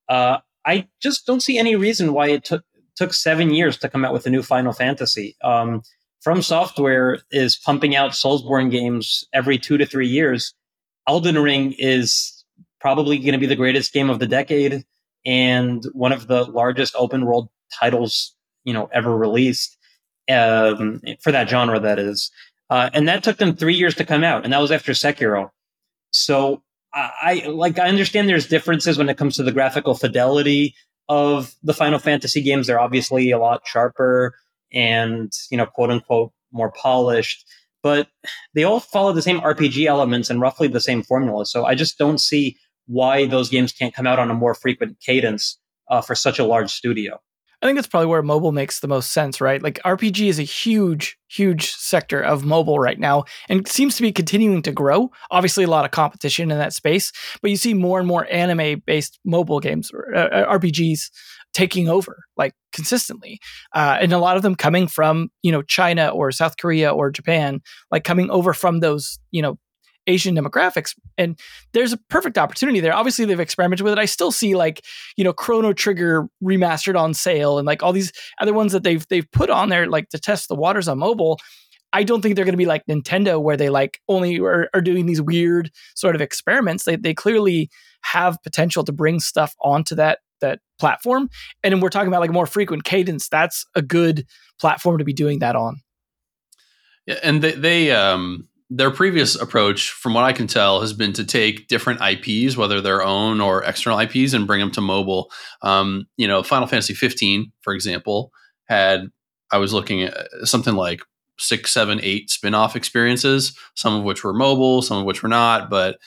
uh, 0.09 0.39
I 0.67 0.89
just 1.03 1.27
don't 1.27 1.43
see 1.43 1.59
any 1.59 1.77
reason 1.77 2.13
why 2.13 2.29
it 2.29 2.45
took 2.45 2.65
took 2.97 3.13
seven 3.13 3.53
years 3.53 3.77
to 3.79 3.89
come 3.89 4.05
out 4.05 4.13
with 4.13 4.27
a 4.27 4.31
new 4.31 4.43
Final 4.43 4.73
Fantasy. 4.73 5.37
Um, 5.43 5.83
From 6.23 6.43
Software 6.43 7.19
is 7.31 7.57
pumping 7.57 7.97
out 7.97 8.13
Soulsborne 8.13 8.71
games 8.71 9.25
every 9.33 9.59
two 9.59 9.77
to 9.79 9.87
three 9.87 10.07
years. 10.07 10.55
Elden 11.09 11.39
Ring 11.39 11.75
is 11.77 12.45
probably 12.81 13.19
going 13.19 13.33
to 13.33 13.39
be 13.39 13.47
the 13.47 13.57
greatest 13.57 13.93
game 13.93 14.11
of 14.11 14.21
the 14.21 14.27
decade 14.27 14.85
and 15.27 15.85
one 15.93 16.13
of 16.13 16.27
the 16.27 16.45
largest 16.45 16.95
open 16.97 17.25
world 17.25 17.49
titles 17.79 18.37
you 18.65 18.73
know 18.73 18.89
ever 18.93 19.17
released 19.17 19.77
um, 20.31 21.01
for 21.21 21.33
that 21.33 21.49
genre. 21.49 21.81
That 21.81 21.99
is, 21.99 22.31
uh, 22.71 22.91
and 22.93 23.09
that 23.09 23.23
took 23.23 23.39
them 23.39 23.57
three 23.57 23.75
years 23.75 23.95
to 23.97 24.05
come 24.05 24.25
out, 24.25 24.45
and 24.45 24.53
that 24.53 24.61
was 24.61 24.73
after 24.73 24.93
Sekiro. 24.93 25.51
So 26.15 26.63
I, 26.93 27.43
I 27.45 27.49
like 27.49 27.79
I 27.79 27.89
understand 27.89 28.29
there's 28.29 28.47
differences 28.47 28.97
when 28.97 29.09
it 29.09 29.17
comes 29.17 29.37
to 29.37 29.43
the 29.43 29.53
graphical 29.53 29.95
fidelity 29.95 30.75
of 31.09 31.55
the 31.63 31.75
Final 31.75 31.99
Fantasy 31.99 32.41
games. 32.41 32.67
They're 32.67 32.81
obviously 32.81 33.31
a 33.31 33.39
lot 33.39 33.63
sharper 33.67 34.35
and 34.73 35.33
you 35.51 35.59
know 35.59 35.67
quote 35.67 35.91
unquote 35.91 36.33
more 36.53 36.71
polished 36.71 37.45
but 37.85 38.09
they 38.55 38.65
all 38.65 38.81
follow 38.81 39.13
the 39.13 39.21
same 39.21 39.41
RPG 39.43 39.85
elements 39.85 40.31
and 40.31 40.41
roughly 40.41 40.69
the 40.69 40.81
same 40.81 41.03
formula. 41.03 41.45
So 41.45 41.67
I 41.67 41.75
just 41.75 41.99
don't 41.99 42.19
see 42.19 42.57
why 42.87 43.27
those 43.27 43.51
games 43.51 43.73
can't 43.73 43.95
come 43.95 44.07
out 44.07 44.19
on 44.19 44.31
a 44.31 44.35
more 44.35 44.55
frequent 44.55 44.99
cadence 45.01 45.59
uh, 45.91 46.01
for 46.01 46.15
such 46.15 46.39
a 46.39 46.45
large 46.45 46.71
studio. 46.71 47.21
I 47.65 47.67
think 47.67 47.79
that's 47.79 47.89
probably 47.89 48.09
where 48.09 48.23
mobile 48.23 48.53
makes 48.53 48.81
the 48.81 48.89
most 48.89 49.13
sense, 49.13 49.41
right? 49.41 49.63
Like 49.63 49.81
RPG 49.87 50.29
is 50.29 50.39
a 50.39 50.43
huge, 50.43 51.17
huge 51.29 51.71
sector 51.71 52.21
of 52.21 52.45
mobile 52.45 52.79
right 52.79 53.01
now 53.01 53.25
and 53.49 53.67
seems 53.67 53.97
to 53.97 54.03
be 54.03 54.13
continuing 54.13 54.61
to 54.63 54.71
grow. 54.71 55.11
Obviously, 55.31 55.65
a 55.65 55.69
lot 55.69 55.87
of 55.87 55.91
competition 55.91 56.51
in 56.51 56.59
that 56.59 56.75
space, 56.75 57.11
but 57.41 57.51
you 57.51 57.57
see 57.57 57.73
more 57.73 57.99
and 57.99 58.07
more 58.07 58.31
anime 58.31 58.83
based 58.85 59.19
mobile 59.25 59.61
games 59.61 59.91
uh, 60.15 60.19
uh 60.19 60.59
RPGs 60.59 61.09
taking 61.55 61.89
over 61.89 62.25
like 62.37 62.53
consistently 62.73 63.39
uh, 63.75 63.97
and 64.01 64.13
a 64.13 64.19
lot 64.19 64.37
of 64.37 64.43
them 64.43 64.57
coming 64.57 64.89
from 64.89 65.31
you 65.43 65.53
know 65.53 65.63
china 65.63 66.09
or 66.09 66.33
south 66.33 66.57
korea 66.57 66.93
or 66.93 67.13
japan 67.13 67.61
like 67.93 68.03
coming 68.03 68.29
over 68.29 68.53
from 68.53 68.81
those 68.81 69.21
you 69.31 69.41
know 69.41 69.57
Asian 70.07 70.35
demographics. 70.35 70.95
And 71.17 71.39
there's 71.73 71.93
a 71.93 71.99
perfect 72.09 72.39
opportunity 72.39 72.81
there. 72.81 72.95
Obviously, 72.95 73.25
they've 73.25 73.41
experimented 73.41 73.85
with 73.85 73.93
it. 73.93 73.99
I 73.99 74.05
still 74.05 74.33
see 74.33 74.55
like, 74.55 74.85
you 75.17 75.25
know, 75.25 75.33
Chrono 75.33 75.73
Trigger 75.73 76.29
remastered 76.43 76.99
on 76.99 77.15
sale 77.15 77.59
and 77.59 77.67
like 77.67 77.83
all 77.83 77.93
these 77.93 78.13
other 78.41 78.53
ones 78.53 78.73
that 78.73 78.83
they've 78.83 79.07
they've 79.09 79.31
put 79.33 79.51
on 79.51 79.69
there 79.69 79.87
like 79.87 80.09
to 80.11 80.19
test 80.19 80.49
the 80.49 80.55
waters 80.55 80.89
on 80.89 80.99
mobile. 80.99 81.39
I 81.93 82.03
don't 82.03 82.23
think 82.23 82.35
they're 82.35 82.45
going 82.45 82.55
to 82.55 82.59
be 82.59 82.67
like 82.67 82.85
Nintendo 82.87 83.41
where 83.41 83.57
they 83.57 83.71
like 83.71 84.01
only 84.09 84.41
are, 84.41 84.69
are 84.75 84.81
doing 84.81 85.07
these 85.07 85.23
weird 85.23 85.71
sort 85.95 86.17
of 86.17 86.21
experiments. 86.21 86.85
They 86.85 86.97
they 86.97 87.15
clearly 87.15 87.71
have 88.03 88.43
potential 88.43 88.85
to 88.85 88.93
bring 88.93 89.21
stuff 89.21 89.55
onto 89.63 89.95
that 89.95 90.19
that 90.41 90.61
platform. 90.79 91.31
And 91.63 91.81
we're 91.81 91.89
talking 91.89 92.09
about 92.09 92.21
like 92.21 92.33
more 92.33 92.47
frequent 92.47 92.85
cadence. 92.85 93.29
That's 93.29 93.65
a 93.75 93.83
good 93.83 94.27
platform 94.61 94.99
to 94.99 95.05
be 95.05 95.13
doing 95.13 95.39
that 95.39 95.57
on. 95.57 95.81
Yeah, 97.07 97.19
and 97.23 97.43
they, 97.43 97.53
they 97.53 97.91
um 97.93 98.49
their 98.77 98.91
previous 98.91 99.41
approach, 99.41 99.91
from 99.91 100.15
what 100.15 100.25
I 100.25 100.33
can 100.33 100.49
tell, 100.49 100.81
has 100.81 100.93
been 100.93 101.13
to 101.13 101.25
take 101.25 101.69
different 101.69 102.01
IPs, 102.01 102.57
whether 102.57 102.81
their 102.81 103.03
own 103.05 103.41
or 103.41 103.63
external 103.63 104.01
IPs, 104.01 104.33
and 104.33 104.49
bring 104.49 104.59
them 104.59 104.73
to 104.73 104.81
mobile. 104.81 105.31
Um, 105.63 106.07
you 106.17 106.27
know, 106.27 106.43
Final 106.43 106.67
Fantasy 106.67 106.93
15, 106.95 107.53
for 107.63 107.73
example, 107.73 108.33
had 108.65 109.11
I 109.53 109.59
was 109.59 109.73
looking 109.73 110.03
at 110.03 110.27
something 110.43 110.75
like 110.75 111.03
six, 111.39 111.73
seven, 111.73 112.01
eight 112.03 112.31
spin-off 112.31 112.75
experiences, 112.75 113.57
some 113.75 113.95
of 113.95 114.03
which 114.03 114.25
were 114.25 114.35
mobile, 114.35 114.83
some 114.83 114.99
of 114.99 115.05
which 115.05 115.23
were 115.23 115.29
not, 115.29 115.71
but 115.71 115.99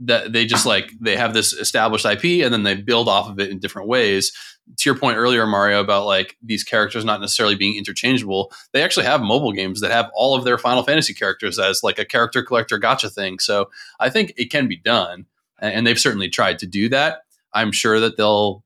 that 0.00 0.32
they 0.32 0.46
just 0.46 0.66
like 0.66 0.92
they 1.00 1.16
have 1.16 1.34
this 1.34 1.52
established 1.52 2.06
IP 2.06 2.44
and 2.44 2.52
then 2.52 2.62
they 2.62 2.74
build 2.74 3.08
off 3.08 3.28
of 3.28 3.38
it 3.38 3.50
in 3.50 3.58
different 3.58 3.88
ways. 3.88 4.32
To 4.76 4.88
your 4.88 4.96
point 4.96 5.16
earlier, 5.16 5.46
Mario, 5.46 5.80
about 5.80 6.06
like 6.06 6.36
these 6.42 6.64
characters 6.64 7.04
not 7.04 7.20
necessarily 7.20 7.56
being 7.56 7.76
interchangeable, 7.76 8.52
they 8.72 8.82
actually 8.82 9.06
have 9.06 9.20
mobile 9.20 9.52
games 9.52 9.80
that 9.80 9.90
have 9.90 10.10
all 10.14 10.36
of 10.36 10.44
their 10.44 10.58
Final 10.58 10.82
Fantasy 10.82 11.12
characters 11.12 11.58
as 11.58 11.82
like 11.82 11.98
a 11.98 12.04
character 12.04 12.42
collector 12.42 12.78
gacha 12.78 13.12
thing. 13.12 13.38
So 13.40 13.68
I 13.98 14.10
think 14.10 14.32
it 14.36 14.50
can 14.50 14.68
be 14.68 14.76
done, 14.76 15.26
and 15.58 15.86
they've 15.86 15.98
certainly 15.98 16.28
tried 16.28 16.60
to 16.60 16.66
do 16.66 16.88
that. 16.90 17.22
I'm 17.52 17.72
sure 17.72 18.00
that 18.00 18.16
they'll. 18.16 18.64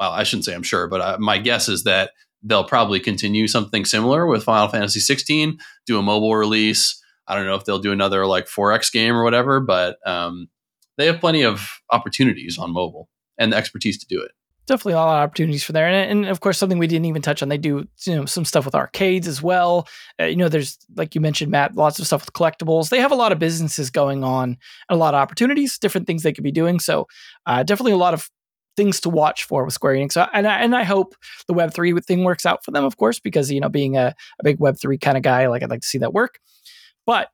Well, 0.00 0.10
I 0.10 0.24
shouldn't 0.24 0.44
say 0.44 0.54
I'm 0.54 0.64
sure, 0.64 0.88
but 0.88 1.00
I, 1.00 1.16
my 1.18 1.38
guess 1.38 1.68
is 1.68 1.84
that 1.84 2.10
they'll 2.42 2.64
probably 2.64 3.00
continue 3.00 3.46
something 3.46 3.84
similar 3.84 4.26
with 4.26 4.44
Final 4.44 4.68
Fantasy 4.68 5.00
16, 5.00 5.58
do 5.86 5.98
a 5.98 6.02
mobile 6.02 6.34
release. 6.34 7.00
I 7.26 7.36
don't 7.36 7.46
know 7.46 7.54
if 7.54 7.64
they'll 7.64 7.78
do 7.78 7.92
another 7.92 8.26
like 8.26 8.46
4X 8.46 8.92
game 8.92 9.14
or 9.14 9.24
whatever, 9.24 9.60
but 9.60 9.96
um, 10.06 10.48
they 10.96 11.06
have 11.06 11.20
plenty 11.20 11.42
of 11.42 11.80
opportunities 11.90 12.58
on 12.58 12.72
mobile 12.72 13.08
and 13.38 13.52
the 13.52 13.56
expertise 13.56 13.98
to 13.98 14.06
do 14.06 14.20
it. 14.22 14.32
Definitely 14.66 14.94
a 14.94 14.96
lot 14.96 15.18
of 15.18 15.28
opportunities 15.28 15.62
for 15.62 15.72
there, 15.74 15.86
and, 15.86 16.10
and 16.10 16.26
of 16.26 16.40
course 16.40 16.56
something 16.56 16.78
we 16.78 16.86
didn't 16.86 17.04
even 17.04 17.20
touch 17.20 17.42
on. 17.42 17.50
They 17.50 17.58
do 17.58 17.86
you 18.06 18.16
know 18.16 18.24
some 18.24 18.46
stuff 18.46 18.64
with 18.64 18.74
arcades 18.74 19.28
as 19.28 19.42
well. 19.42 19.86
Uh, 20.18 20.24
you 20.24 20.36
know, 20.36 20.48
there's 20.48 20.78
like 20.96 21.14
you 21.14 21.20
mentioned, 21.20 21.50
Matt, 21.50 21.76
lots 21.76 21.98
of 21.98 22.06
stuff 22.06 22.24
with 22.24 22.32
collectibles. 22.32 22.88
They 22.88 23.00
have 23.00 23.12
a 23.12 23.16
lot 23.16 23.30
of 23.30 23.38
businesses 23.38 23.90
going 23.90 24.24
on, 24.24 24.56
a 24.88 24.96
lot 24.96 25.12
of 25.12 25.18
opportunities, 25.18 25.78
different 25.78 26.06
things 26.06 26.22
they 26.22 26.32
could 26.32 26.44
be 26.44 26.50
doing. 26.50 26.80
So 26.80 27.08
uh, 27.44 27.62
definitely 27.62 27.92
a 27.92 27.98
lot 27.98 28.14
of 28.14 28.30
things 28.76 29.00
to 29.00 29.10
watch 29.10 29.44
for 29.44 29.64
with 29.64 29.74
Square 29.74 29.96
Enix. 29.96 30.12
So, 30.12 30.26
and 30.32 30.46
I, 30.46 30.58
and 30.60 30.74
I 30.74 30.82
hope 30.82 31.14
the 31.46 31.54
Web 31.54 31.72
three 31.72 31.92
thing 32.00 32.24
works 32.24 32.46
out 32.46 32.64
for 32.64 32.70
them, 32.70 32.84
of 32.84 32.96
course, 32.96 33.20
because 33.20 33.50
you 33.50 33.60
know 33.60 33.68
being 33.68 33.96
a, 33.96 34.14
a 34.40 34.44
big 34.44 34.58
Web 34.60 34.78
three 34.80 34.98
kind 34.98 35.16
of 35.16 35.22
guy, 35.22 35.46
like 35.48 35.62
I'd 35.62 35.70
like 35.70 35.82
to 35.82 35.88
see 35.88 35.98
that 35.98 36.12
work. 36.12 36.38
But 37.06 37.28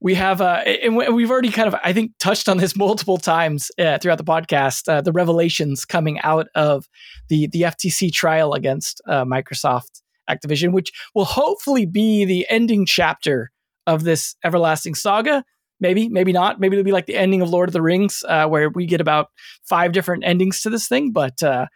we 0.00 0.14
have 0.14 0.40
uh, 0.40 0.62
and 0.82 0.96
we've 0.96 1.30
already 1.30 1.50
kind 1.50 1.68
of 1.68 1.74
i 1.84 1.92
think 1.92 2.12
touched 2.18 2.48
on 2.48 2.56
this 2.56 2.76
multiple 2.76 3.18
times 3.18 3.70
uh, 3.78 3.98
throughout 3.98 4.18
the 4.18 4.24
podcast 4.24 4.88
uh, 4.88 5.00
the 5.00 5.12
revelations 5.12 5.84
coming 5.84 6.18
out 6.20 6.46
of 6.54 6.88
the 7.28 7.46
the 7.48 7.62
ftc 7.62 8.12
trial 8.12 8.54
against 8.54 9.00
uh, 9.06 9.24
microsoft 9.24 10.02
activision 10.28 10.72
which 10.72 10.92
will 11.14 11.24
hopefully 11.24 11.86
be 11.86 12.24
the 12.24 12.46
ending 12.48 12.86
chapter 12.86 13.50
of 13.86 14.04
this 14.04 14.36
everlasting 14.44 14.94
saga. 14.94 15.44
Maybe 15.80 16.08
maybe 16.08 16.32
not. 16.32 16.60
Maybe 16.60 16.76
it'll 16.76 16.84
be 16.84 16.92
like 16.92 17.06
the 17.06 17.16
ending 17.16 17.42
of 17.42 17.50
lord 17.50 17.68
of 17.68 17.72
the 17.72 17.82
rings 17.82 18.22
uh, 18.28 18.46
where 18.46 18.68
we 18.68 18.86
get 18.86 19.00
about 19.00 19.28
five 19.64 19.92
different 19.92 20.24
endings 20.24 20.62
to 20.62 20.70
this 20.70 20.86
thing. 20.86 21.10
But 21.12 21.42
uh, 21.42 21.66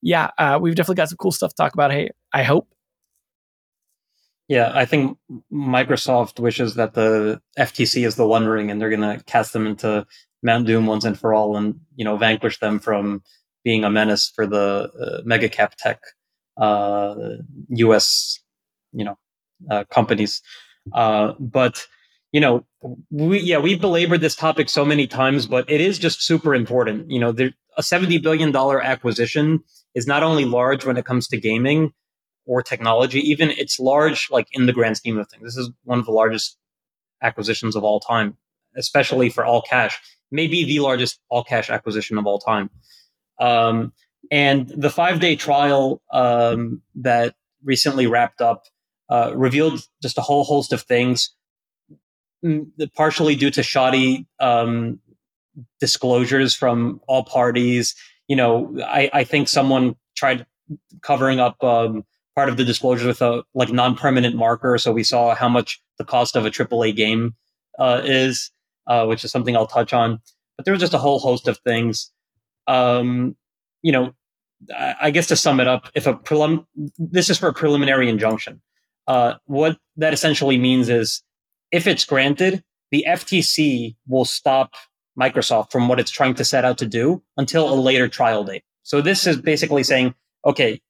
yeah 0.00 0.30
we've 0.58 0.76
definitely 0.76 0.94
got 0.94 1.08
some 1.08 1.18
cool 1.18 1.32
stuff 1.32 1.50
to 1.50 1.56
talk 1.56 1.74
about. 1.74 1.90
Hey 1.90 2.10
i 2.32 2.42
hope 2.42 2.68
yeah, 4.48 4.72
I 4.74 4.86
think 4.86 5.18
Microsoft 5.52 6.40
wishes 6.40 6.74
that 6.74 6.94
the 6.94 7.40
FTC 7.58 8.06
is 8.06 8.16
the 8.16 8.26
One 8.26 8.46
Ring, 8.46 8.70
and 8.70 8.80
they're 8.80 8.88
going 8.90 9.18
to 9.18 9.22
cast 9.24 9.52
them 9.52 9.66
into 9.66 10.06
Mount 10.42 10.66
Doom 10.66 10.86
once 10.86 11.04
and 11.04 11.18
for 11.18 11.34
all, 11.34 11.56
and 11.56 11.78
you 11.96 12.04
know 12.04 12.16
vanquish 12.16 12.58
them 12.58 12.78
from 12.78 13.22
being 13.62 13.84
a 13.84 13.90
menace 13.90 14.32
for 14.34 14.46
the 14.46 14.90
uh, 15.00 15.22
mega 15.24 15.48
cap 15.48 15.74
tech 15.76 16.00
uh, 16.56 17.14
U.S. 17.68 18.40
you 18.92 19.04
know 19.04 19.18
uh, 19.70 19.84
companies. 19.90 20.40
Uh, 20.94 21.34
but 21.38 21.86
you 22.32 22.40
know, 22.40 22.64
we 23.10 23.40
yeah 23.40 23.58
we 23.58 23.74
belabored 23.74 24.22
this 24.22 24.36
topic 24.36 24.70
so 24.70 24.84
many 24.84 25.06
times, 25.06 25.46
but 25.46 25.68
it 25.70 25.82
is 25.82 25.98
just 25.98 26.22
super 26.22 26.54
important. 26.54 27.10
You 27.10 27.20
know, 27.20 27.32
there, 27.32 27.52
a 27.76 27.82
seventy 27.82 28.16
billion 28.16 28.50
dollar 28.52 28.80
acquisition 28.80 29.60
is 29.94 30.06
not 30.06 30.22
only 30.22 30.46
large 30.46 30.86
when 30.86 30.96
it 30.96 31.04
comes 31.04 31.28
to 31.28 31.36
gaming, 31.36 31.92
or 32.48 32.62
technology. 32.62 33.20
Even 33.20 33.50
it's 33.50 33.78
large, 33.78 34.28
like 34.30 34.48
in 34.52 34.66
the 34.66 34.72
grand 34.72 34.96
scheme 34.96 35.18
of 35.18 35.28
things. 35.28 35.44
This 35.44 35.56
is 35.56 35.70
one 35.84 35.98
of 35.98 36.06
the 36.06 36.12
largest 36.12 36.56
acquisitions 37.22 37.76
of 37.76 37.84
all 37.84 38.00
time, 38.00 38.36
especially 38.76 39.28
for 39.28 39.44
all 39.44 39.62
cash. 39.62 40.00
Maybe 40.32 40.64
the 40.64 40.80
largest 40.80 41.20
all 41.28 41.44
cash 41.44 41.70
acquisition 41.70 42.18
of 42.18 42.26
all 42.26 42.38
time. 42.38 42.70
Um, 43.38 43.92
and 44.30 44.68
the 44.68 44.90
five 44.90 45.20
day 45.20 45.36
trial 45.36 46.02
um, 46.10 46.82
that 46.96 47.34
recently 47.62 48.06
wrapped 48.06 48.40
up 48.40 48.64
uh, 49.10 49.32
revealed 49.36 49.80
just 50.02 50.18
a 50.18 50.22
whole 50.22 50.44
host 50.44 50.72
of 50.72 50.82
things, 50.82 51.34
partially 52.96 53.36
due 53.36 53.50
to 53.50 53.62
shoddy 53.62 54.26
um, 54.40 55.00
disclosures 55.80 56.54
from 56.54 57.00
all 57.06 57.24
parties. 57.24 57.94
You 58.26 58.36
know, 58.36 58.78
I, 58.84 59.10
I 59.12 59.24
think 59.24 59.48
someone 59.48 59.96
tried 60.16 60.46
covering 61.02 61.40
up 61.40 61.62
um, 61.62 62.04
part 62.38 62.48
of 62.48 62.56
the 62.56 62.64
disclosure 62.64 63.08
with 63.08 63.20
a 63.20 63.42
like 63.52 63.72
non-permanent 63.72 64.36
marker, 64.36 64.78
so 64.78 64.92
we 64.92 65.02
saw 65.02 65.34
how 65.34 65.48
much 65.48 65.82
the 65.98 66.04
cost 66.04 66.36
of 66.36 66.46
a 66.46 66.50
AAA 66.50 66.94
game 66.94 67.34
uh, 67.80 68.00
is, 68.04 68.52
uh, 68.86 69.04
which 69.06 69.24
is 69.24 69.32
something 69.32 69.56
I'll 69.56 69.66
touch 69.66 69.92
on. 69.92 70.20
But 70.56 70.64
there 70.64 70.70
was 70.70 70.80
just 70.80 70.94
a 70.94 70.98
whole 70.98 71.18
host 71.18 71.48
of 71.48 71.58
things. 71.58 72.12
Um, 72.68 73.34
you 73.82 73.90
know, 73.90 74.12
I 74.70 75.10
guess 75.10 75.26
to 75.28 75.36
sum 75.36 75.58
it 75.58 75.66
up, 75.66 75.88
if 75.96 76.06
a 76.06 76.14
prelim- 76.14 76.64
this 76.96 77.28
is 77.28 77.38
for 77.38 77.48
a 77.48 77.52
preliminary 77.52 78.08
injunction. 78.08 78.62
Uh, 79.08 79.34
what 79.46 79.76
that 79.96 80.14
essentially 80.14 80.58
means 80.58 80.88
is, 80.88 81.24
if 81.72 81.88
it's 81.88 82.04
granted, 82.04 82.62
the 82.92 83.04
FTC 83.08 83.96
will 84.06 84.24
stop 84.24 84.74
Microsoft 85.18 85.72
from 85.72 85.88
what 85.88 85.98
it's 85.98 86.12
trying 86.12 86.34
to 86.34 86.44
set 86.44 86.64
out 86.64 86.78
to 86.78 86.86
do 86.86 87.20
until 87.36 87.68
a 87.68 87.74
later 87.74 88.06
trial 88.06 88.44
date. 88.44 88.62
So 88.84 89.00
this 89.00 89.26
is 89.26 89.40
basically 89.40 89.82
saying, 89.82 90.14
okay, 90.46 90.80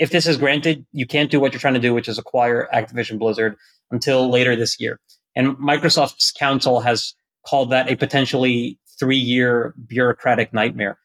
if 0.00 0.10
this 0.10 0.26
is 0.26 0.38
granted, 0.38 0.86
you 0.92 1.06
can't 1.06 1.30
do 1.30 1.38
what 1.38 1.52
you're 1.52 1.60
trying 1.60 1.74
to 1.74 1.80
do, 1.80 1.92
which 1.92 2.08
is 2.08 2.18
acquire 2.18 2.68
Activision 2.74 3.18
Blizzard 3.18 3.54
until 3.90 4.30
later 4.30 4.56
this 4.56 4.80
year. 4.80 4.98
And 5.36 5.56
Microsoft's 5.58 6.32
counsel 6.32 6.80
has 6.80 7.14
called 7.46 7.70
that 7.70 7.90
a 7.90 7.96
potentially 7.96 8.78
three 8.98 9.18
year 9.18 9.74
bureaucratic 9.86 10.52
nightmare. 10.54 10.98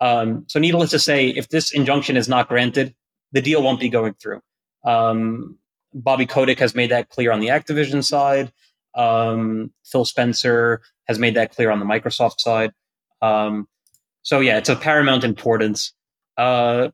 Um, 0.00 0.44
so, 0.48 0.58
needless 0.58 0.90
to 0.90 0.98
say, 0.98 1.28
if 1.28 1.50
this 1.50 1.72
injunction 1.72 2.16
is 2.16 2.28
not 2.28 2.48
granted, 2.48 2.94
the 3.32 3.42
deal 3.42 3.62
won't 3.62 3.80
be 3.80 3.90
going 3.90 4.14
through. 4.14 4.40
Um, 4.84 5.58
Bobby 5.92 6.24
Kotick 6.24 6.58
has 6.58 6.74
made 6.74 6.90
that 6.90 7.10
clear 7.10 7.30
on 7.30 7.40
the 7.40 7.48
Activision 7.48 8.02
side. 8.02 8.50
Um, 8.94 9.72
Phil 9.84 10.04
Spencer 10.04 10.80
has 11.06 11.18
made 11.18 11.34
that 11.34 11.54
clear 11.54 11.70
on 11.70 11.80
the 11.80 11.84
Microsoft 11.86 12.40
side. 12.40 12.72
Um, 13.20 13.68
so 14.22 14.40
yeah, 14.40 14.56
it's 14.56 14.68
of 14.68 14.80
paramount 14.80 15.24
importance. 15.24 15.92
Uh, 16.36 16.90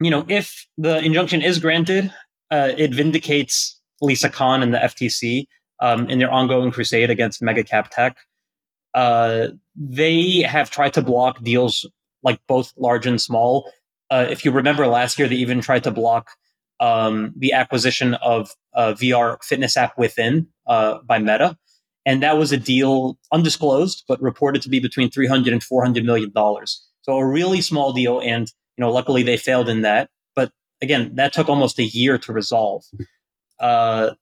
you 0.00 0.10
know, 0.10 0.24
if 0.28 0.66
the 0.76 0.98
injunction 0.98 1.42
is 1.42 1.58
granted, 1.58 2.12
uh, 2.50 2.72
it 2.76 2.94
vindicates 2.94 3.80
Lisa 4.00 4.28
Khan 4.28 4.62
and 4.62 4.72
the 4.72 4.78
FTC 4.78 5.46
um, 5.80 6.08
in 6.08 6.18
their 6.18 6.30
ongoing 6.30 6.70
crusade 6.70 7.10
against 7.10 7.42
mega 7.42 7.64
cap 7.64 7.90
tech. 7.90 8.16
Uh, 8.94 9.48
they 9.76 10.40
have 10.42 10.70
tried 10.70 10.94
to 10.94 11.02
block 11.02 11.42
deals 11.42 11.86
like 12.22 12.40
both 12.46 12.72
large 12.76 13.06
and 13.06 13.20
small. 13.20 13.70
Uh, 14.10 14.26
if 14.28 14.44
you 14.44 14.50
remember 14.50 14.86
last 14.86 15.18
year, 15.18 15.28
they 15.28 15.36
even 15.36 15.60
tried 15.60 15.84
to 15.84 15.90
block 15.90 16.30
um, 16.80 17.32
the 17.36 17.52
acquisition 17.52 18.14
of 18.14 18.54
a 18.74 18.94
VR 18.94 19.42
fitness 19.42 19.76
app 19.76 19.98
within 19.98 20.46
uh, 20.66 20.98
by 21.04 21.18
Meta. 21.18 21.56
And 22.06 22.22
that 22.22 22.38
was 22.38 22.52
a 22.52 22.56
deal 22.56 23.18
undisclosed, 23.32 24.04
but 24.08 24.20
reported 24.22 24.62
to 24.62 24.68
be 24.68 24.80
between 24.80 25.10
300 25.10 25.52
and 25.52 25.62
400 25.62 26.04
million 26.04 26.30
dollars. 26.30 26.82
So 27.02 27.18
a 27.18 27.26
really 27.26 27.60
small 27.60 27.92
deal. 27.92 28.20
And, 28.20 28.50
you 28.78 28.84
know, 28.84 28.92
luckily 28.92 29.22
they 29.22 29.36
failed 29.36 29.68
in 29.68 29.82
that. 29.82 30.08
But 30.36 30.52
again, 30.80 31.14
that 31.16 31.32
took 31.32 31.48
almost 31.48 31.78
a 31.78 31.84
year 31.84 32.16
to 32.18 32.32
resolve. 32.32 32.84
Uh, 33.58 34.12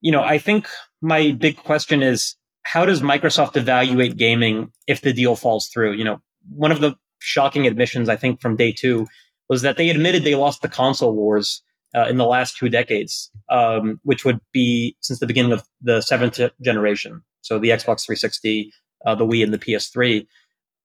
you 0.00 0.10
know, 0.10 0.22
I 0.22 0.38
think 0.38 0.66
my 1.00 1.30
big 1.32 1.56
question 1.56 2.02
is 2.02 2.36
how 2.62 2.84
does 2.84 3.00
Microsoft 3.00 3.56
evaluate 3.56 4.16
gaming 4.16 4.72
if 4.86 5.02
the 5.02 5.12
deal 5.12 5.36
falls 5.36 5.68
through? 5.68 5.92
You 5.92 6.04
know, 6.04 6.20
one 6.50 6.72
of 6.72 6.80
the 6.80 6.94
shocking 7.20 7.66
admissions, 7.66 8.08
I 8.08 8.16
think, 8.16 8.40
from 8.40 8.56
day 8.56 8.72
two 8.72 9.06
was 9.48 9.62
that 9.62 9.76
they 9.76 9.88
admitted 9.88 10.24
they 10.24 10.34
lost 10.34 10.62
the 10.62 10.68
console 10.68 11.14
wars 11.14 11.62
uh, 11.94 12.06
in 12.08 12.16
the 12.16 12.26
last 12.26 12.56
two 12.56 12.68
decades, 12.68 13.30
um, 13.50 14.00
which 14.02 14.24
would 14.24 14.40
be 14.52 14.96
since 15.00 15.20
the 15.20 15.26
beginning 15.26 15.52
of 15.52 15.64
the 15.80 16.00
seventh 16.00 16.40
generation. 16.62 17.22
So 17.42 17.58
the 17.58 17.70
Xbox 17.70 18.04
360, 18.04 18.72
uh, 19.06 19.14
the 19.14 19.26
Wii, 19.26 19.42
and 19.42 19.52
the 19.52 19.58
PS3, 19.58 20.26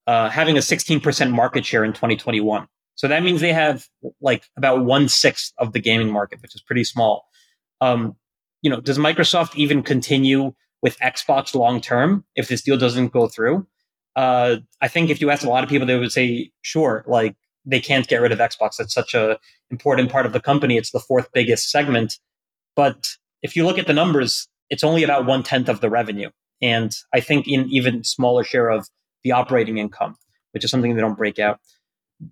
uh, 0.08 0.30
having 0.30 0.58
a 0.58 0.62
16% 0.62 1.32
market 1.32 1.66
share 1.66 1.84
in 1.84 1.94
2021. 1.94 2.68
So 2.96 3.08
that 3.08 3.24
means 3.24 3.42
they 3.42 3.54
have 3.54 3.88
like 4.22 4.46
about 4.58 4.86
one 4.86 5.08
sixth 5.10 5.54
of 5.58 5.74
the 5.74 5.80
gaming 5.80 6.12
market, 6.12 6.42
which 6.42 6.56
is 6.56 6.62
pretty 6.62 6.84
small. 6.84 7.26
Um, 7.82 8.16
you 8.62 8.70
know, 8.70 8.80
does 8.82 8.98
Microsoft 8.98 9.56
even 9.56 9.84
continue 9.84 10.54
with 10.82 10.98
Xbox 11.00 11.54
long 11.54 11.82
term 11.82 12.26
if 12.36 12.48
this 12.48 12.62
deal 12.62 12.78
doesn't 12.78 13.12
go 13.12 13.28
through? 13.28 13.68
Uh, 14.16 14.58
I 14.82 14.88
think 14.88 15.10
if 15.10 15.20
you 15.20 15.30
ask 15.30 15.44
a 15.44 15.50
lot 15.50 15.64
of 15.64 15.70
people, 15.70 15.86
they 15.86 15.98
would 15.98 16.12
say, 16.12 16.52
sure, 16.62 17.04
like 17.06 17.36
they 17.66 17.82
can't 17.82 18.08
get 18.08 18.22
rid 18.22 18.32
of 18.32 18.40
Xbox. 18.40 18.80
It's 18.80 18.94
such 18.94 19.14
a 19.14 19.38
important 19.70 20.12
part 20.12 20.26
of 20.26 20.34
the 20.34 20.40
company. 20.40 20.78
It's 20.78 20.92
the 20.92 21.00
fourth 21.00 21.32
biggest 21.34 21.70
segment. 21.70 22.18
But 22.76 23.08
if 23.42 23.56
you 23.56 23.66
look 23.66 23.78
at 23.78 23.88
the 23.88 23.94
numbers, 23.94 24.48
it's 24.70 24.84
only 24.84 25.04
about 25.04 25.26
one 25.26 25.44
tenth 25.44 25.70
of 25.70 25.82
the 25.82 25.90
revenue. 25.90 26.30
And 26.62 26.96
I 27.14 27.20
think 27.20 27.48
in 27.48 27.68
even 27.70 28.04
smaller 28.04 28.44
share 28.44 28.70
of 28.70 28.88
the 29.24 29.34
operating 29.34 29.78
income, 29.78 30.16
which 30.52 30.64
is 30.64 30.72
something 30.72 30.96
they 30.96 31.02
don't 31.02 31.18
break 31.18 31.40
out. 31.40 31.60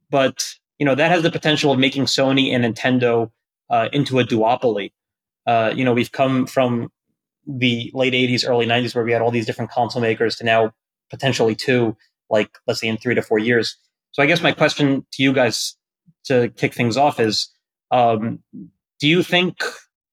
But 0.09 0.45
you 0.79 0.85
know 0.85 0.95
that 0.95 1.11
has 1.11 1.23
the 1.23 1.31
potential 1.31 1.71
of 1.71 1.79
making 1.79 2.05
Sony 2.05 2.53
and 2.53 2.63
Nintendo 2.63 3.31
uh, 3.69 3.89
into 3.93 4.19
a 4.19 4.23
duopoly. 4.23 4.91
Uh, 5.45 5.73
you 5.75 5.83
know, 5.83 5.93
we've 5.93 6.11
come 6.11 6.45
from 6.45 6.91
the 7.45 7.91
late 7.93 8.13
'80s, 8.13 8.47
early 8.47 8.65
'90s, 8.65 8.95
where 8.95 9.03
we 9.03 9.11
had 9.11 9.21
all 9.21 9.31
these 9.31 9.45
different 9.45 9.71
console 9.71 10.01
makers, 10.01 10.35
to 10.37 10.43
now 10.43 10.73
potentially 11.09 11.55
two, 11.55 11.95
like 12.29 12.57
let's 12.67 12.79
say 12.79 12.87
in 12.87 12.97
three 12.97 13.15
to 13.15 13.21
four 13.21 13.39
years. 13.39 13.77
So 14.11 14.21
I 14.21 14.25
guess 14.25 14.41
my 14.41 14.51
question 14.51 15.05
to 15.13 15.23
you 15.23 15.33
guys 15.33 15.75
to 16.25 16.49
kick 16.49 16.73
things 16.73 16.97
off 16.97 17.19
is, 17.19 17.49
um, 17.91 18.39
do 18.99 19.07
you 19.07 19.23
think 19.23 19.57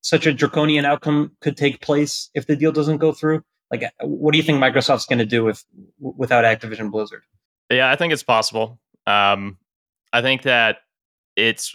such 0.00 0.26
a 0.26 0.32
draconian 0.32 0.84
outcome 0.84 1.36
could 1.40 1.56
take 1.56 1.80
place 1.80 2.30
if 2.34 2.46
the 2.46 2.56
deal 2.56 2.72
doesn't 2.72 2.98
go 2.98 3.12
through? 3.12 3.42
Like, 3.70 3.84
what 4.00 4.32
do 4.32 4.38
you 4.38 4.42
think 4.42 4.58
Microsoft's 4.60 5.06
going 5.06 5.20
to 5.20 5.26
do 5.26 5.48
if 5.48 5.64
without 6.00 6.44
Activision 6.44 6.90
Blizzard? 6.90 7.22
Yeah, 7.70 7.90
I 7.90 7.96
think 7.96 8.12
it's 8.12 8.24
possible. 8.24 8.80
Um, 9.06 9.58
I 10.12 10.22
think 10.22 10.42
that 10.42 10.78
it's. 11.36 11.74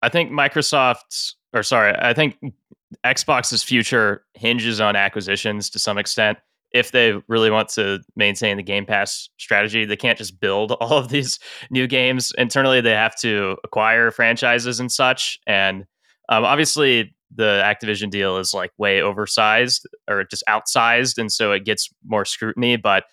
I 0.00 0.08
think 0.08 0.30
Microsoft's, 0.30 1.34
or 1.52 1.64
sorry, 1.64 1.92
I 1.98 2.14
think 2.14 2.38
Xbox's 3.04 3.64
future 3.64 4.24
hinges 4.34 4.80
on 4.80 4.94
acquisitions 4.94 5.68
to 5.70 5.78
some 5.80 5.98
extent 5.98 6.38
if 6.72 6.92
they 6.92 7.14
really 7.28 7.50
want 7.50 7.68
to 7.70 8.00
maintain 8.16 8.56
the 8.56 8.62
Game 8.62 8.84
Pass 8.84 9.28
strategy, 9.38 9.84
they 9.84 9.96
can't 9.96 10.18
just 10.18 10.38
build 10.38 10.72
all 10.80 10.92
of 10.92 11.08
these 11.08 11.38
new 11.70 11.86
games 11.86 12.32
internally. 12.36 12.80
They 12.80 12.90
have 12.90 13.16
to 13.20 13.56
acquire 13.64 14.10
franchises 14.10 14.80
and 14.80 14.90
such. 14.92 15.40
And 15.46 15.84
um, 16.28 16.44
obviously, 16.44 17.14
the 17.34 17.62
Activision 17.64 18.10
deal 18.10 18.38
is 18.38 18.54
like 18.54 18.72
way 18.78 19.00
oversized 19.00 19.86
or 20.08 20.24
just 20.24 20.44
outsized, 20.48 21.18
and 21.18 21.30
so 21.32 21.52
it 21.52 21.64
gets 21.64 21.90
more 22.06 22.24
scrutiny. 22.24 22.76
But 22.76 23.04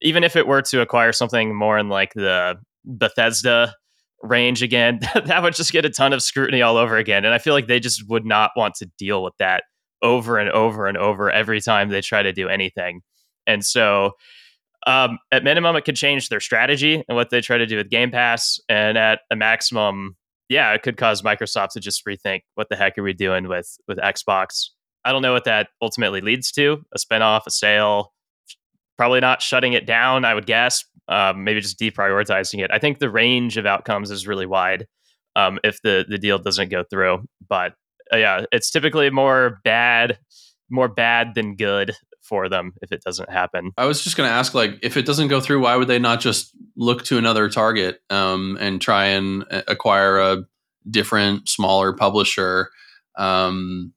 even 0.00 0.24
if 0.24 0.36
it 0.36 0.46
were 0.46 0.62
to 0.62 0.80
acquire 0.80 1.12
something 1.12 1.54
more 1.54 1.78
in 1.78 1.88
like 1.88 2.12
the 2.14 2.56
Bethesda 2.84 3.74
range 4.22 4.62
again, 4.62 5.00
that 5.24 5.42
would 5.42 5.54
just 5.54 5.72
get 5.72 5.84
a 5.84 5.90
ton 5.90 6.12
of 6.12 6.22
scrutiny 6.22 6.62
all 6.62 6.76
over 6.76 6.96
again. 6.96 7.24
And 7.24 7.34
I 7.34 7.38
feel 7.38 7.54
like 7.54 7.66
they 7.66 7.80
just 7.80 8.08
would 8.08 8.24
not 8.24 8.52
want 8.56 8.74
to 8.76 8.86
deal 8.98 9.22
with 9.22 9.34
that 9.38 9.64
over 10.02 10.38
and 10.38 10.50
over 10.50 10.86
and 10.86 10.96
over 10.96 11.30
every 11.30 11.60
time 11.60 11.88
they 11.88 12.00
try 12.00 12.22
to 12.22 12.32
do 12.32 12.48
anything. 12.48 13.02
And 13.46 13.64
so, 13.64 14.12
um, 14.86 15.18
at 15.30 15.44
minimum, 15.44 15.76
it 15.76 15.84
could 15.84 15.96
change 15.96 16.28
their 16.28 16.40
strategy 16.40 17.04
and 17.08 17.16
what 17.16 17.30
they 17.30 17.40
try 17.40 17.56
to 17.58 17.66
do 17.66 17.76
with 17.76 17.88
Game 17.88 18.10
Pass. 18.10 18.58
And 18.68 18.98
at 18.98 19.20
a 19.30 19.36
maximum, 19.36 20.16
yeah, 20.48 20.72
it 20.72 20.82
could 20.82 20.96
cause 20.96 21.22
Microsoft 21.22 21.70
to 21.70 21.80
just 21.80 22.04
rethink 22.04 22.40
what 22.56 22.68
the 22.68 22.76
heck 22.76 22.98
are 22.98 23.02
we 23.02 23.12
doing 23.12 23.48
with 23.48 23.76
with 23.86 23.98
Xbox. 23.98 24.70
I 25.04 25.12
don't 25.12 25.22
know 25.22 25.32
what 25.32 25.44
that 25.44 25.68
ultimately 25.80 26.20
leads 26.20 26.50
to 26.52 26.84
a 26.94 26.98
spinoff, 26.98 27.42
a 27.46 27.50
sale, 27.50 28.12
probably 28.96 29.20
not 29.20 29.42
shutting 29.42 29.72
it 29.72 29.86
down, 29.86 30.24
I 30.24 30.34
would 30.34 30.46
guess. 30.46 30.84
Um, 31.08 31.44
maybe 31.44 31.60
just 31.60 31.78
deprioritizing 31.80 32.62
it. 32.64 32.70
I 32.72 32.78
think 32.78 32.98
the 32.98 33.10
range 33.10 33.56
of 33.56 33.66
outcomes 33.66 34.10
is 34.10 34.26
really 34.26 34.46
wide 34.46 34.86
um, 35.34 35.58
if 35.64 35.82
the, 35.82 36.04
the 36.08 36.18
deal 36.18 36.38
doesn't 36.38 36.70
go 36.70 36.84
through. 36.88 37.24
But 37.48 37.74
uh, 38.12 38.18
yeah, 38.18 38.44
it's 38.52 38.70
typically 38.70 39.10
more 39.10 39.60
bad, 39.64 40.18
more 40.70 40.88
bad 40.88 41.34
than 41.34 41.56
good 41.56 41.92
for 42.22 42.48
them 42.48 42.72
if 42.82 42.92
it 42.92 43.02
doesn't 43.02 43.30
happen. 43.30 43.72
I 43.76 43.84
was 43.84 44.02
just 44.02 44.16
going 44.16 44.28
to 44.28 44.34
ask, 44.34 44.54
like, 44.54 44.78
if 44.80 44.96
it 44.96 45.04
doesn't 45.04 45.28
go 45.28 45.40
through, 45.40 45.60
why 45.60 45.76
would 45.76 45.88
they 45.88 45.98
not 45.98 46.20
just 46.20 46.52
look 46.76 47.04
to 47.06 47.18
another 47.18 47.48
target 47.48 48.00
um, 48.08 48.56
and 48.60 48.80
try 48.80 49.06
and 49.06 49.44
uh, 49.50 49.62
acquire 49.66 50.18
a 50.20 50.44
different, 50.88 51.48
smaller 51.48 51.92
publisher? 51.92 52.70
Um, 53.18 53.92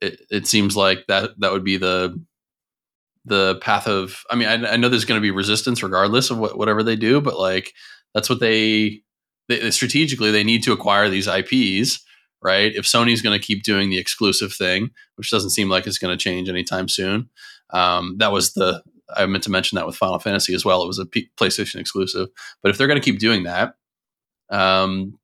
it, 0.00 0.20
it 0.30 0.46
seems 0.46 0.76
like 0.76 1.06
that 1.08 1.30
that 1.40 1.52
would 1.52 1.64
be 1.64 1.76
the 1.76 2.18
the 3.24 3.56
path 3.56 3.86
of. 3.86 4.22
I 4.30 4.36
mean, 4.36 4.48
I, 4.48 4.72
I 4.72 4.76
know 4.76 4.88
there's 4.88 5.04
going 5.04 5.20
to 5.20 5.22
be 5.22 5.30
resistance 5.30 5.82
regardless 5.82 6.30
of 6.30 6.38
what, 6.38 6.56
whatever 6.56 6.82
they 6.82 6.96
do, 6.96 7.20
but 7.20 7.38
like 7.38 7.74
that's 8.14 8.28
what 8.28 8.40
they, 8.40 9.02
they 9.48 9.70
strategically 9.70 10.30
they 10.30 10.44
need 10.44 10.62
to 10.64 10.72
acquire 10.72 11.08
these 11.08 11.28
IPs 11.28 12.04
right? 12.42 12.74
If 12.74 12.84
Sony's 12.84 13.22
going 13.22 13.38
to 13.38 13.44
keep 13.44 13.62
doing 13.62 13.90
the 13.90 13.98
exclusive 13.98 14.52
thing, 14.52 14.90
which 15.16 15.30
doesn't 15.30 15.50
seem 15.50 15.68
like 15.68 15.86
it's 15.86 15.98
going 15.98 16.16
to 16.16 16.22
change 16.22 16.48
anytime 16.48 16.88
soon, 16.88 17.28
um, 17.70 18.16
that 18.18 18.32
was 18.32 18.54
the 18.54 18.82
I 19.14 19.26
meant 19.26 19.44
to 19.44 19.50
mention 19.50 19.76
that 19.76 19.86
with 19.86 19.96
Final 19.96 20.20
Fantasy 20.20 20.54
as 20.54 20.64
well. 20.64 20.82
It 20.82 20.86
was 20.86 21.00
a 21.00 21.06
P- 21.06 21.30
PlayStation 21.36 21.80
exclusive, 21.80 22.28
but 22.62 22.70
if 22.70 22.78
they're 22.78 22.86
going 22.86 23.00
to 23.00 23.04
keep 23.04 23.18
doing 23.18 23.42
that, 23.42 23.74
um, 24.50 25.18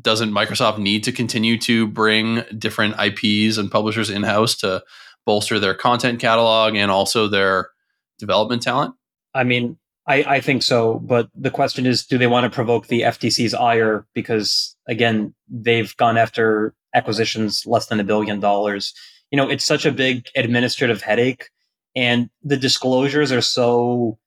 doesn't 0.00 0.32
Microsoft 0.32 0.78
need 0.78 1.04
to 1.04 1.12
continue 1.12 1.58
to 1.58 1.86
bring 1.86 2.42
different 2.56 2.94
IPs 2.98 3.58
and 3.58 3.70
publishers 3.70 4.10
in 4.10 4.22
house 4.22 4.54
to 4.56 4.82
bolster 5.26 5.58
their 5.58 5.74
content 5.74 6.20
catalog 6.20 6.74
and 6.74 6.90
also 6.90 7.28
their 7.28 7.70
development 8.18 8.62
talent? 8.62 8.94
I 9.34 9.44
mean, 9.44 9.76
I, 10.06 10.24
I 10.36 10.40
think 10.40 10.62
so, 10.62 11.00
but 11.00 11.28
the 11.34 11.50
question 11.50 11.84
is, 11.84 12.06
do 12.06 12.16
they 12.16 12.28
want 12.28 12.44
to 12.44 12.54
provoke 12.54 12.86
the 12.86 13.02
FTC's 13.02 13.52
ire? 13.52 14.06
Because 14.14 14.76
again, 14.86 15.34
they've 15.48 15.94
gone 15.96 16.16
after 16.16 16.74
acquisitions 16.94 17.66
less 17.66 17.86
than 17.86 18.00
a 18.00 18.04
billion 18.04 18.40
dollars. 18.40 18.94
You 19.30 19.36
know, 19.36 19.50
it's 19.50 19.64
such 19.64 19.84
a 19.84 19.92
big 19.92 20.26
administrative 20.36 21.02
headache, 21.02 21.50
and 21.96 22.30
the 22.42 22.56
disclosures 22.56 23.32
are 23.32 23.40
so 23.40 24.18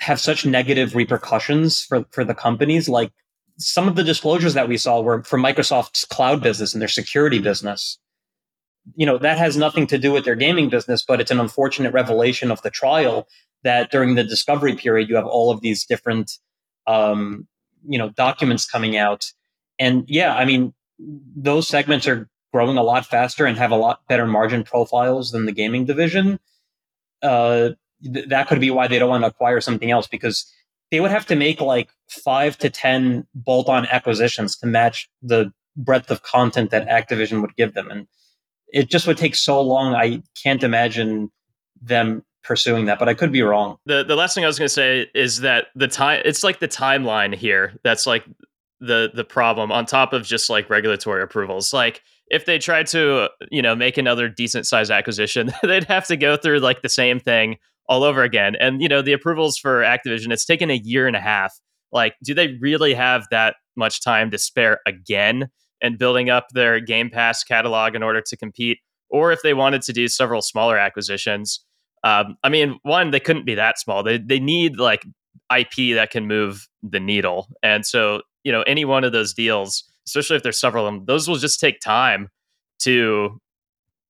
have 0.00 0.20
such 0.20 0.46
negative 0.46 0.94
repercussions 0.94 1.82
for 1.82 2.06
for 2.10 2.24
the 2.24 2.34
companies. 2.34 2.88
Like 2.88 3.12
some 3.58 3.86
of 3.86 3.96
the 3.96 4.04
disclosures 4.04 4.54
that 4.54 4.68
we 4.68 4.78
saw 4.78 5.02
were 5.02 5.22
for 5.22 5.38
Microsoft's 5.38 6.06
cloud 6.06 6.42
business 6.42 6.72
and 6.72 6.80
their 6.80 6.88
security 6.88 7.38
business. 7.38 7.98
You 8.96 9.06
know, 9.06 9.18
that 9.18 9.38
has 9.38 9.56
nothing 9.56 9.86
to 9.88 9.98
do 9.98 10.12
with 10.12 10.24
their 10.24 10.34
gaming 10.34 10.68
business, 10.68 11.04
but 11.06 11.20
it's 11.20 11.30
an 11.30 11.40
unfortunate 11.40 11.92
revelation 11.92 12.50
of 12.50 12.60
the 12.62 12.70
trial 12.70 13.26
that 13.62 13.90
during 13.90 14.14
the 14.14 14.24
discovery 14.24 14.76
period 14.76 15.08
you 15.08 15.16
have 15.16 15.26
all 15.26 15.50
of 15.50 15.62
these 15.62 15.84
different 15.84 16.38
um, 16.86 17.48
you 17.86 17.98
know 17.98 18.10
documents 18.10 18.70
coming 18.70 18.96
out 18.96 19.32
and 19.78 20.04
yeah 20.08 20.34
i 20.34 20.44
mean 20.44 20.72
those 20.98 21.68
segments 21.68 22.06
are 22.06 22.28
growing 22.52 22.76
a 22.76 22.82
lot 22.82 23.04
faster 23.04 23.46
and 23.46 23.58
have 23.58 23.70
a 23.72 23.76
lot 23.76 24.00
better 24.08 24.26
margin 24.26 24.62
profiles 24.64 25.32
than 25.32 25.44
the 25.44 25.52
gaming 25.52 25.84
division 25.84 26.38
uh, 27.22 27.70
th- 28.02 28.28
that 28.28 28.48
could 28.48 28.60
be 28.60 28.70
why 28.70 28.86
they 28.86 28.98
don't 28.98 29.08
want 29.08 29.22
to 29.22 29.28
acquire 29.28 29.60
something 29.60 29.90
else 29.90 30.06
because 30.06 30.50
they 30.90 31.00
would 31.00 31.10
have 31.10 31.26
to 31.26 31.36
make 31.36 31.60
like 31.60 31.88
five 32.08 32.56
to 32.58 32.70
ten 32.70 33.26
bolt-on 33.34 33.86
acquisitions 33.86 34.56
to 34.56 34.66
match 34.66 35.08
the 35.22 35.52
breadth 35.76 36.10
of 36.10 36.22
content 36.22 36.70
that 36.70 36.86
Activision 36.86 37.40
would 37.40 37.56
give 37.56 37.74
them. 37.74 37.90
And 37.90 38.06
it 38.74 38.90
just 38.90 39.06
would 39.06 39.16
take 39.16 39.36
so 39.36 39.60
long. 39.62 39.94
I 39.94 40.20
can't 40.42 40.62
imagine 40.64 41.30
them 41.80 42.24
pursuing 42.42 42.86
that, 42.86 42.98
but 42.98 43.08
I 43.08 43.14
could 43.14 43.32
be 43.32 43.40
wrong. 43.40 43.76
The 43.86 44.04
the 44.04 44.16
last 44.16 44.34
thing 44.34 44.44
I 44.44 44.48
was 44.48 44.58
going 44.58 44.66
to 44.66 44.74
say 44.74 45.06
is 45.14 45.40
that 45.40 45.68
the 45.74 45.88
time 45.88 46.20
it's 46.24 46.42
like 46.42 46.58
the 46.58 46.68
timeline 46.68 47.34
here 47.34 47.74
that's 47.84 48.06
like 48.06 48.24
the 48.80 49.10
the 49.14 49.24
problem 49.24 49.70
on 49.70 49.86
top 49.86 50.12
of 50.12 50.24
just 50.24 50.50
like 50.50 50.68
regulatory 50.68 51.22
approvals. 51.22 51.72
Like 51.72 52.02
if 52.28 52.46
they 52.46 52.58
tried 52.58 52.88
to, 52.88 53.28
you 53.50 53.62
know, 53.62 53.76
make 53.76 53.96
another 53.96 54.28
decent 54.28 54.66
size 54.66 54.90
acquisition, 54.90 55.52
they'd 55.62 55.84
have 55.84 56.06
to 56.08 56.16
go 56.16 56.36
through 56.36 56.58
like 56.58 56.82
the 56.82 56.88
same 56.88 57.20
thing 57.20 57.56
all 57.88 58.02
over 58.02 58.24
again. 58.24 58.56
And 58.58 58.82
you 58.82 58.88
know, 58.88 59.02
the 59.02 59.12
approvals 59.12 59.56
for 59.56 59.82
Activision, 59.82 60.32
it's 60.32 60.44
taken 60.44 60.70
a 60.70 60.74
year 60.74 61.06
and 61.06 61.16
a 61.16 61.20
half. 61.20 61.54
Like, 61.92 62.16
do 62.24 62.34
they 62.34 62.56
really 62.60 62.92
have 62.92 63.28
that 63.30 63.54
much 63.76 64.02
time 64.02 64.32
to 64.32 64.38
spare 64.38 64.80
again 64.84 65.48
and 65.80 65.98
building 65.98 66.30
up 66.30 66.48
their 66.50 66.80
Game 66.80 67.10
Pass 67.10 67.44
catalog 67.44 67.94
in 67.94 68.02
order 68.02 68.20
to 68.20 68.36
compete? 68.36 68.78
Or 69.10 69.32
if 69.32 69.42
they 69.42 69.54
wanted 69.54 69.82
to 69.82 69.92
do 69.92 70.08
several 70.08 70.42
smaller 70.42 70.78
acquisitions, 70.78 71.64
um, 72.02 72.36
I 72.42 72.48
mean, 72.48 72.78
one, 72.82 73.10
they 73.10 73.20
couldn't 73.20 73.46
be 73.46 73.54
that 73.54 73.78
small. 73.78 74.02
They 74.02 74.18
they 74.18 74.38
need 74.38 74.78
like 74.78 75.04
IP 75.54 75.94
that 75.94 76.10
can 76.10 76.26
move 76.26 76.68
the 76.82 77.00
needle. 77.00 77.48
And 77.62 77.84
so, 77.86 78.22
you 78.44 78.52
know, 78.52 78.62
any 78.62 78.84
one 78.84 79.04
of 79.04 79.12
those 79.12 79.32
deals, 79.32 79.84
especially 80.06 80.36
if 80.36 80.42
there's 80.42 80.60
several 80.60 80.86
of 80.86 80.92
them, 80.92 81.04
those 81.06 81.28
will 81.28 81.36
just 81.36 81.60
take 81.60 81.80
time 81.80 82.28
to 82.80 83.40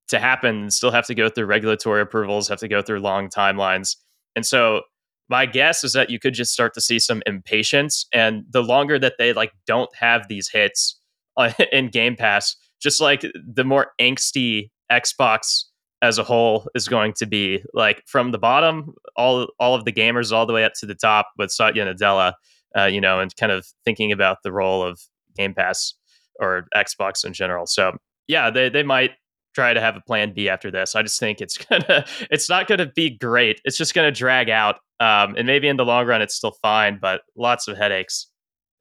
to 0.08 0.18
happen 0.18 0.56
and 0.62 0.72
still 0.72 0.90
have 0.90 1.06
to 1.06 1.14
go 1.14 1.28
through 1.28 1.46
regulatory 1.46 2.02
approvals, 2.02 2.48
have 2.48 2.58
to 2.58 2.68
go 2.68 2.82
through 2.82 3.00
long 3.00 3.28
timelines. 3.28 3.96
And 4.36 4.44
so 4.44 4.82
my 5.28 5.46
guess 5.46 5.82
is 5.84 5.94
that 5.94 6.10
you 6.10 6.18
could 6.18 6.34
just 6.34 6.52
start 6.52 6.74
to 6.74 6.80
see 6.80 6.98
some 6.98 7.22
impatience 7.26 8.06
and 8.12 8.44
the 8.50 8.62
longer 8.62 8.98
that 8.98 9.14
they 9.18 9.32
like 9.32 9.52
don't 9.66 9.88
have 9.96 10.28
these 10.28 10.50
hits 10.50 11.00
in 11.72 11.88
Game 11.88 12.16
Pass, 12.16 12.56
just 12.80 13.00
like 13.00 13.24
the 13.34 13.64
more 13.64 13.88
angsty 14.00 14.70
Xbox 14.90 15.64
as 16.02 16.18
a 16.18 16.24
whole 16.24 16.68
is 16.74 16.86
going 16.86 17.14
to 17.14 17.24
be 17.24 17.62
like 17.72 18.02
from 18.06 18.30
the 18.30 18.38
bottom 18.38 18.92
all 19.16 19.48
all 19.58 19.74
of 19.74 19.86
the 19.86 19.92
gamers 19.92 20.32
all 20.32 20.44
the 20.44 20.52
way 20.52 20.62
up 20.62 20.74
to 20.74 20.84
the 20.84 20.94
top 20.94 21.28
with 21.38 21.50
Satya 21.50 21.82
Nadella 21.86 22.34
uh, 22.76 22.84
you 22.84 23.00
know 23.00 23.20
and 23.20 23.34
kind 23.36 23.50
of 23.50 23.66
thinking 23.86 24.12
about 24.12 24.38
the 24.44 24.52
role 24.52 24.82
of 24.82 25.00
Game 25.34 25.54
Pass 25.54 25.94
or 26.40 26.66
Xbox 26.76 27.24
in 27.24 27.32
general 27.32 27.64
so 27.66 27.96
yeah 28.28 28.50
they 28.50 28.68
they 28.68 28.82
might 28.82 29.12
try 29.54 29.72
to 29.72 29.80
have 29.80 29.96
a 29.96 30.00
plan 30.00 30.34
B 30.34 30.48
after 30.48 30.70
this. 30.70 30.94
I 30.94 31.02
just 31.02 31.18
think 31.18 31.40
it's 31.40 31.56
gonna 31.70 32.04
it's 32.30 32.48
not 32.48 32.66
gonna 32.66 32.90
be 32.94 33.16
great. 33.16 33.60
It's 33.64 33.78
just 33.78 33.94
gonna 33.94 34.12
drag 34.12 34.50
out. 34.50 34.76
Um, 35.00 35.34
and 35.36 35.46
maybe 35.46 35.68
in 35.68 35.76
the 35.76 35.84
long 35.84 36.06
run 36.06 36.22
it's 36.22 36.34
still 36.34 36.56
fine, 36.62 36.98
but 37.00 37.22
lots 37.36 37.68
of 37.68 37.76
headaches 37.76 38.28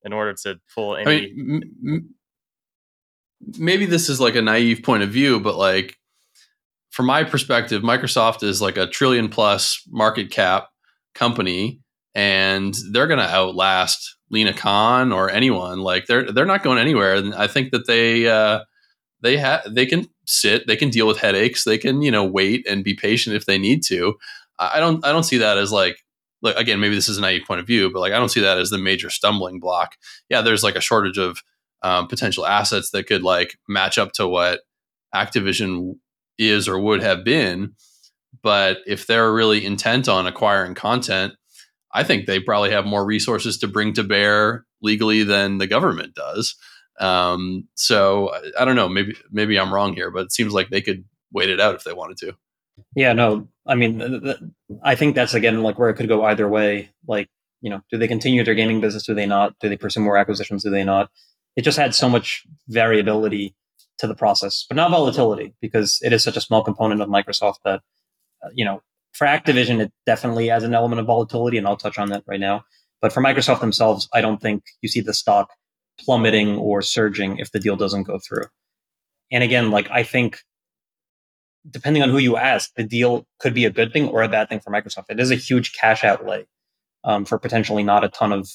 in 0.04 0.14
order 0.14 0.34
to 0.44 0.60
pull 0.74 0.96
any. 0.96 1.10
I 1.10 1.20
mean, 1.22 1.62
m- 1.88 2.10
maybe 3.58 3.86
this 3.86 4.10
is 4.10 4.20
like 4.20 4.36
a 4.36 4.42
naive 4.42 4.84
point 4.84 5.04
of 5.04 5.10
view, 5.10 5.40
but 5.40 5.58
like 5.58 5.98
from 6.92 7.08
my 7.08 7.24
perspective, 7.24 7.82
Microsoft 7.82 8.44
is 8.44 8.62
like 8.62 8.78
a 8.78 8.88
trillion 8.88 9.30
plus 9.30 9.82
market 9.90 10.30
cap 10.32 10.70
company, 11.16 11.82
and 12.16 12.76
they're 12.92 13.08
gonna 13.08 13.24
outlast 13.24 14.18
Lina 14.30 14.54
Khan 14.54 15.12
or 15.12 15.30
anyone. 15.30 15.80
Like 15.80 16.06
they're 16.06 16.32
they're 16.32 16.46
not 16.46 16.64
going 16.64 16.78
anywhere. 16.80 17.16
And 17.16 17.34
I 17.34 17.48
think 17.48 17.72
that 17.72 17.88
they. 17.88 18.28
Uh, 18.28 18.62
they 19.24 19.38
have 19.38 19.64
they 19.74 19.86
can 19.86 20.06
sit, 20.26 20.68
they 20.68 20.76
can 20.76 20.90
deal 20.90 21.08
with 21.08 21.18
headaches, 21.18 21.64
they 21.64 21.78
can 21.78 22.02
you 22.02 22.12
know 22.12 22.26
wait 22.26 22.68
and 22.68 22.84
be 22.84 22.94
patient 22.94 23.36
if 23.36 23.46
they 23.46 23.58
need 23.58 23.82
to. 23.84 24.16
I 24.60 24.80
don't 24.80 25.04
I 25.04 25.12
don't 25.12 25.24
see 25.24 25.38
that 25.38 25.58
as 25.58 25.72
like 25.72 25.98
like 26.42 26.56
again 26.58 26.80
maybe 26.80 26.94
this 26.94 27.10
is 27.10 27.18
a 27.18 27.22
naive 27.22 27.46
point 27.48 27.62
of 27.62 27.66
view, 27.66 27.90
but 27.90 28.02
like 28.02 28.14
I 28.14 28.20
don't 28.20 28.30
see 28.30 28.42
that 28.42 28.60
as 28.60 28.70
the 28.70 28.78
major 28.78 29.10
stumbling 29.10 29.60
block. 29.60 29.96
Yeah, 30.30 30.42
there's 30.42 30.64
like 30.64 30.76
a 30.76 30.82
shortage 30.82 31.18
of 31.18 31.42
um, 31.84 32.08
potential 32.08 32.46
assets 32.46 32.92
that 32.92 33.08
could 33.08 33.24
like 33.24 33.58
match 33.68 33.98
up 33.98 34.14
to 34.14 34.28
what 34.28 34.62
Activision 35.14 35.98
is 36.38 36.68
or 36.68 36.80
would 36.80 37.04
have 37.04 37.24
been. 37.24 37.74
But 38.42 38.80
if 38.88 39.06
they're 39.06 39.32
really 39.32 39.64
intent 39.64 40.10
on 40.10 40.26
acquiring 40.26 40.74
content, 40.74 41.34
I 41.94 42.04
think 42.04 42.26
they 42.26 42.40
probably 42.40 42.72
have 42.72 42.86
more 42.86 43.06
resources 43.06 43.58
to 43.60 43.68
bring 43.68 43.94
to 43.94 44.04
bear 44.04 44.66
legally 44.82 45.24
than 45.24 45.60
the 45.60 45.68
government 45.68 46.16
does. 46.16 46.56
Um, 47.00 47.68
so 47.76 48.32
I, 48.34 48.62
I 48.62 48.66
don't 48.66 48.76
know. 48.76 48.90
Maybe 48.90 49.16
maybe 49.32 49.60
I'm 49.60 49.74
wrong 49.74 49.94
here, 49.94 50.10
but 50.10 50.26
it 50.26 50.32
seems 50.32 50.54
like 50.54 50.70
they 50.70 50.82
could 50.82 51.06
wait 51.32 51.50
it 51.50 51.60
out 51.60 51.76
if 51.76 51.84
they 51.84 51.94
wanted 51.94 52.18
to. 52.18 52.36
Yeah, 52.96 53.14
no. 53.14 53.48
I 53.66 53.76
mean, 53.76 54.00
th- 54.00 54.24
th- 54.24 54.38
I 54.84 54.96
think 54.96 55.16
that's 55.16 55.34
again 55.34 55.62
like 55.62 55.78
where 55.78 55.90
it 55.90 55.96
could 55.96 56.08
go 56.08 56.24
either 56.26 56.48
way. 56.48 56.90
Like, 57.08 57.30
you 57.62 57.70
know, 57.70 57.82
do 57.92 57.98
they 57.98 58.08
continue 58.08 58.44
their 58.44 58.56
gaming 58.56 58.82
business? 58.82 59.06
Do 59.06 59.14
they 59.14 59.26
not? 59.26 59.58
Do 59.60 59.70
they 59.70 59.78
pursue 59.78 60.02
more 60.02 60.18
acquisitions? 60.18 60.64
Do 60.64 60.70
they 60.70 60.84
not? 60.84 61.10
It 61.56 61.64
just 61.64 61.78
had 61.78 61.94
so 61.94 62.10
much 62.10 62.44
variability 62.68 63.56
to 64.00 64.08
the 64.08 64.16
process, 64.16 64.66
but 64.68 64.76
not 64.76 64.92
volatility 64.92 65.54
because 65.62 66.00
it 66.02 66.14
is 66.14 66.24
such 66.24 66.38
a 66.38 66.42
small 66.42 66.64
component 66.64 67.02
of 67.02 67.10
Microsoft 67.10 67.58
that, 67.64 67.82
uh, 68.44 68.50
you 68.54 68.66
know, 68.66 68.82
for 69.12 69.28
Activision, 69.28 69.80
it 69.80 69.92
definitely 70.06 70.48
has 70.48 70.64
an 70.64 70.74
element 70.74 71.00
of 71.00 71.06
volatility, 71.06 71.58
and 71.58 71.68
I'll 71.68 71.78
touch 71.78 72.00
on 72.00 72.10
that 72.10 72.24
right 72.26 72.40
now. 72.40 72.64
But 73.02 73.14
for 73.14 73.22
Microsoft 73.22 73.60
themselves, 73.60 74.10
I 74.14 74.22
don't 74.22 74.42
think 74.42 74.64
you 74.82 74.90
see 74.90 75.02
the 75.02 75.14
stock 75.14 75.52
plummeting 76.00 76.58
or 76.58 76.82
surging 76.82 77.38
if 77.38 77.52
the 77.52 77.60
deal 77.60 77.76
doesn't 77.76 78.04
go 78.04 78.18
through. 78.18 78.46
And 79.32 79.44
again, 79.44 79.70
like 79.70 79.90
I 79.92 80.04
think 80.04 80.40
depending 81.70 82.04
on 82.04 82.10
who 82.10 82.18
you 82.18 82.38
ask, 82.38 82.74
the 82.76 82.84
deal 82.84 83.26
could 83.40 83.54
be 83.54 83.66
a 83.66 83.70
good 83.70 83.94
thing 83.94 84.10
or 84.10 84.22
a 84.22 84.28
bad 84.28 84.50
thing 84.50 84.60
for 84.60 84.72
Microsoft. 84.72 85.06
It 85.10 85.20
is 85.20 85.32
a 85.32 85.36
huge 85.36 85.74
cash 85.74 86.04
outlay 86.04 86.46
um, 87.04 87.26
for 87.26 87.38
potentially 87.38 87.84
not 87.84 88.04
a 88.04 88.10
ton 88.10 88.32
of 88.32 88.50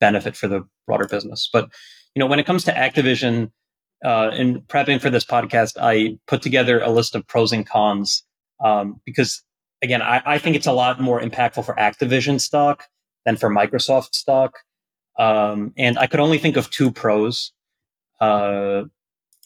benefit 0.00 0.36
for 0.36 0.48
the 0.48 0.66
broader 0.86 1.06
business. 1.06 1.48
But 1.52 1.70
you 2.14 2.20
know, 2.20 2.26
when 2.26 2.38
it 2.38 2.46
comes 2.46 2.64
to 2.64 2.72
Activision, 2.72 3.50
uh, 4.04 4.30
in 4.34 4.60
prepping 4.62 5.00
for 5.00 5.10
this 5.10 5.24
podcast, 5.24 5.76
I 5.80 6.18
put 6.26 6.42
together 6.42 6.80
a 6.80 6.90
list 6.90 7.14
of 7.14 7.26
pros 7.26 7.52
and 7.52 7.66
cons 7.66 8.24
um, 8.62 9.00
because, 9.04 9.42
again, 9.82 10.02
I, 10.02 10.22
I, 10.26 10.38
think 10.38 10.56
it's 10.56 10.66
a 10.66 10.72
lot 10.72 11.00
more 11.00 11.20
impactful 11.20 11.64
for 11.64 11.74
Activision 11.76 12.40
stock 12.40 12.84
than 13.24 13.36
for 13.36 13.48
Microsoft 13.48 14.14
stock. 14.14 14.58
Um, 15.18 15.72
and 15.76 15.98
I 15.98 16.06
could 16.06 16.20
only 16.20 16.38
think 16.38 16.56
of 16.56 16.70
two 16.70 16.90
pros. 16.90 17.52
Uh, 18.20 18.84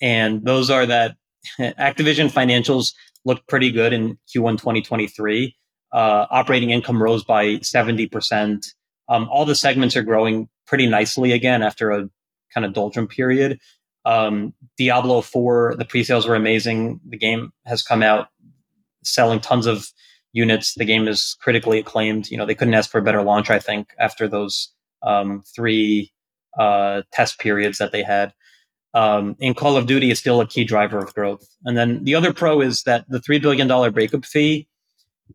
and 0.00 0.44
those 0.44 0.70
are 0.70 0.86
that 0.86 1.16
Activision 1.60 2.32
financials 2.32 2.94
looked 3.24 3.46
pretty 3.48 3.70
good 3.70 3.92
in 3.92 4.18
Q1 4.34 4.58
2023. 4.58 5.54
Uh, 5.92 6.26
operating 6.30 6.70
income 6.70 7.02
rose 7.02 7.24
by 7.24 7.56
70%. 7.56 8.66
Um, 9.08 9.28
all 9.30 9.44
the 9.44 9.54
segments 9.54 9.96
are 9.96 10.02
growing 10.02 10.48
pretty 10.66 10.86
nicely 10.86 11.32
again 11.32 11.62
after 11.62 11.90
a 11.90 12.08
kind 12.56 12.64
of 12.64 12.72
doldrum 12.72 13.06
period. 13.06 13.60
Um, 14.06 14.54
Diablo 14.78 15.20
4, 15.20 15.74
the 15.78 15.84
pre 15.84 16.02
sales 16.02 16.26
were 16.26 16.34
amazing. 16.34 17.00
The 17.06 17.18
game 17.18 17.52
has 17.66 17.82
come 17.82 18.02
out 18.02 18.28
selling 19.04 19.40
tons 19.40 19.66
of 19.66 19.88
units. 20.32 20.74
The 20.74 20.84
game 20.84 21.06
is 21.06 21.36
critically 21.40 21.78
acclaimed. 21.78 22.30
You 22.30 22.38
know, 22.38 22.46
they 22.46 22.54
couldn't 22.54 22.74
ask 22.74 22.90
for 22.90 22.98
a 22.98 23.02
better 23.02 23.22
launch, 23.22 23.50
I 23.50 23.58
think, 23.58 23.90
after 23.98 24.26
those 24.26 24.72
um, 25.02 25.42
three 25.54 26.12
uh, 26.58 27.02
test 27.12 27.38
periods 27.38 27.78
that 27.78 27.92
they 27.92 28.02
had. 28.02 28.32
Um, 28.94 29.36
and 29.42 29.54
Call 29.54 29.76
of 29.76 29.86
Duty 29.86 30.10
is 30.10 30.18
still 30.18 30.40
a 30.40 30.46
key 30.46 30.64
driver 30.64 30.98
of 30.98 31.12
growth. 31.12 31.46
And 31.64 31.76
then 31.76 32.02
the 32.04 32.14
other 32.14 32.32
pro 32.32 32.62
is 32.62 32.84
that 32.84 33.04
the 33.08 33.18
$3 33.18 33.42
billion 33.42 33.92
breakup 33.92 34.24
fee, 34.24 34.68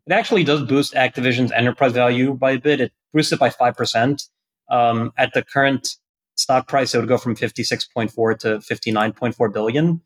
it 0.06 0.12
actually 0.12 0.42
does 0.42 0.62
boost 0.62 0.94
Activision's 0.94 1.52
enterprise 1.52 1.92
value 1.92 2.34
by 2.34 2.52
a 2.52 2.58
bit. 2.58 2.80
It 2.80 2.92
boosts 3.12 3.32
it 3.32 3.38
by 3.38 3.50
5%. 3.50 4.28
Um, 4.70 5.12
at 5.18 5.34
the 5.34 5.44
current 5.44 5.96
stock 6.34 6.68
price, 6.68 6.94
it 6.94 6.98
would 6.98 7.08
go 7.08 7.18
from 7.18 7.36
56.4 7.36 8.38
to 8.40 8.48
59.4 8.58 9.52
billion. 9.52 10.00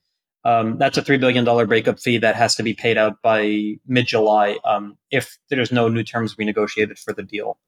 Um, 0.44 0.78
that's 0.78 0.96
a 0.96 1.02
$3 1.02 1.18
billion 1.18 1.44
breakup 1.66 1.98
fee 1.98 2.18
that 2.18 2.36
has 2.36 2.54
to 2.54 2.62
be 2.62 2.72
paid 2.72 2.96
out 2.96 3.20
by 3.20 3.78
mid 3.86 4.06
July 4.06 4.58
um, 4.64 4.96
if 5.10 5.36
there's 5.50 5.72
no 5.72 5.88
new 5.88 6.04
terms 6.04 6.36
renegotiated 6.36 6.98
for 6.98 7.12
the 7.12 7.22
deal. 7.22 7.58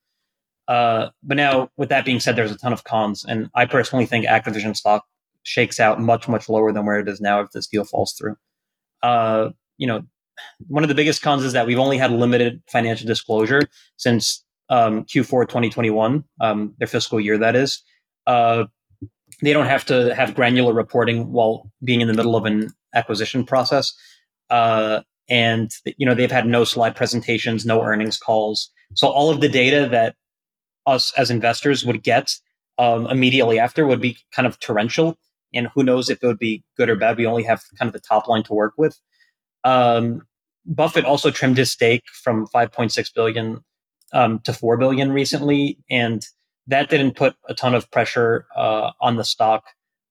Uh, 0.68 1.08
but 1.22 1.36
now, 1.36 1.70
with 1.76 1.88
that 1.88 2.04
being 2.04 2.20
said, 2.20 2.36
there's 2.36 2.52
a 2.52 2.58
ton 2.58 2.72
of 2.72 2.84
cons, 2.84 3.24
and 3.24 3.48
I 3.54 3.64
personally 3.64 4.04
think 4.04 4.26
Activision 4.26 4.76
stock 4.76 5.06
shakes 5.42 5.80
out 5.80 5.98
much, 5.98 6.28
much 6.28 6.48
lower 6.48 6.72
than 6.72 6.84
where 6.84 7.00
it 7.00 7.08
is 7.08 7.20
now 7.20 7.40
if 7.40 7.50
this 7.52 7.66
deal 7.66 7.84
falls 7.84 8.12
through. 8.12 8.36
Uh, 9.02 9.50
you 9.78 9.86
know, 9.86 10.02
one 10.66 10.84
of 10.84 10.88
the 10.88 10.94
biggest 10.94 11.22
cons 11.22 11.42
is 11.42 11.54
that 11.54 11.66
we've 11.66 11.78
only 11.78 11.96
had 11.96 12.12
limited 12.12 12.62
financial 12.70 13.06
disclosure 13.06 13.62
since 13.96 14.44
um, 14.68 15.04
Q4 15.04 15.48
2021, 15.48 16.22
um, 16.40 16.74
their 16.78 16.86
fiscal 16.86 17.18
year, 17.18 17.38
that 17.38 17.56
is. 17.56 17.82
Uh, 18.28 18.66
they 19.42 19.52
don't 19.52 19.66
have 19.66 19.84
to 19.86 20.14
have 20.14 20.34
granular 20.34 20.72
reporting 20.72 21.32
while 21.32 21.70
being 21.82 22.00
in 22.00 22.08
the 22.08 22.14
middle 22.14 22.36
of 22.36 22.44
an 22.44 22.70
acquisition 22.94 23.44
process. 23.44 23.92
Uh, 24.50 25.00
and 25.28 25.70
you 25.96 26.06
know 26.06 26.14
they've 26.14 26.30
had 26.30 26.46
no 26.46 26.64
slide 26.64 26.94
presentations, 26.94 27.66
no 27.66 27.82
earnings 27.82 28.18
calls. 28.18 28.70
So 28.94 29.08
all 29.08 29.30
of 29.30 29.40
the 29.40 29.48
data 29.48 29.88
that 29.90 30.14
us 30.86 31.12
as 31.16 31.30
investors 31.30 31.84
would 31.84 32.02
get 32.02 32.34
um, 32.78 33.06
immediately 33.06 33.58
after 33.58 33.86
would 33.86 34.00
be 34.00 34.16
kind 34.32 34.46
of 34.46 34.58
torrential. 34.60 35.18
And 35.54 35.68
who 35.74 35.82
knows 35.82 36.10
if 36.10 36.22
it 36.22 36.26
would 36.26 36.38
be 36.38 36.62
good 36.76 36.88
or 36.88 36.96
bad. 36.96 37.16
We 37.16 37.26
only 37.26 37.42
have 37.44 37.62
kind 37.78 37.88
of 37.88 37.92
the 37.94 38.06
top 38.06 38.28
line 38.28 38.42
to 38.44 38.54
work 38.54 38.74
with. 38.76 38.98
Um, 39.64 40.22
Buffett 40.66 41.04
also 41.04 41.30
trimmed 41.30 41.56
his 41.56 41.70
stake 41.70 42.04
from 42.12 42.46
5.6 42.46 43.14
billion 43.14 43.64
um, 44.12 44.40
to 44.40 44.52
4 44.52 44.76
billion 44.76 45.12
recently, 45.12 45.78
and 45.90 46.24
that 46.68 46.88
didn't 46.88 47.16
put 47.16 47.34
a 47.48 47.54
ton 47.54 47.74
of 47.74 47.90
pressure 47.90 48.46
uh, 48.56 48.92
on 49.00 49.16
the 49.16 49.24
stock 49.24 49.64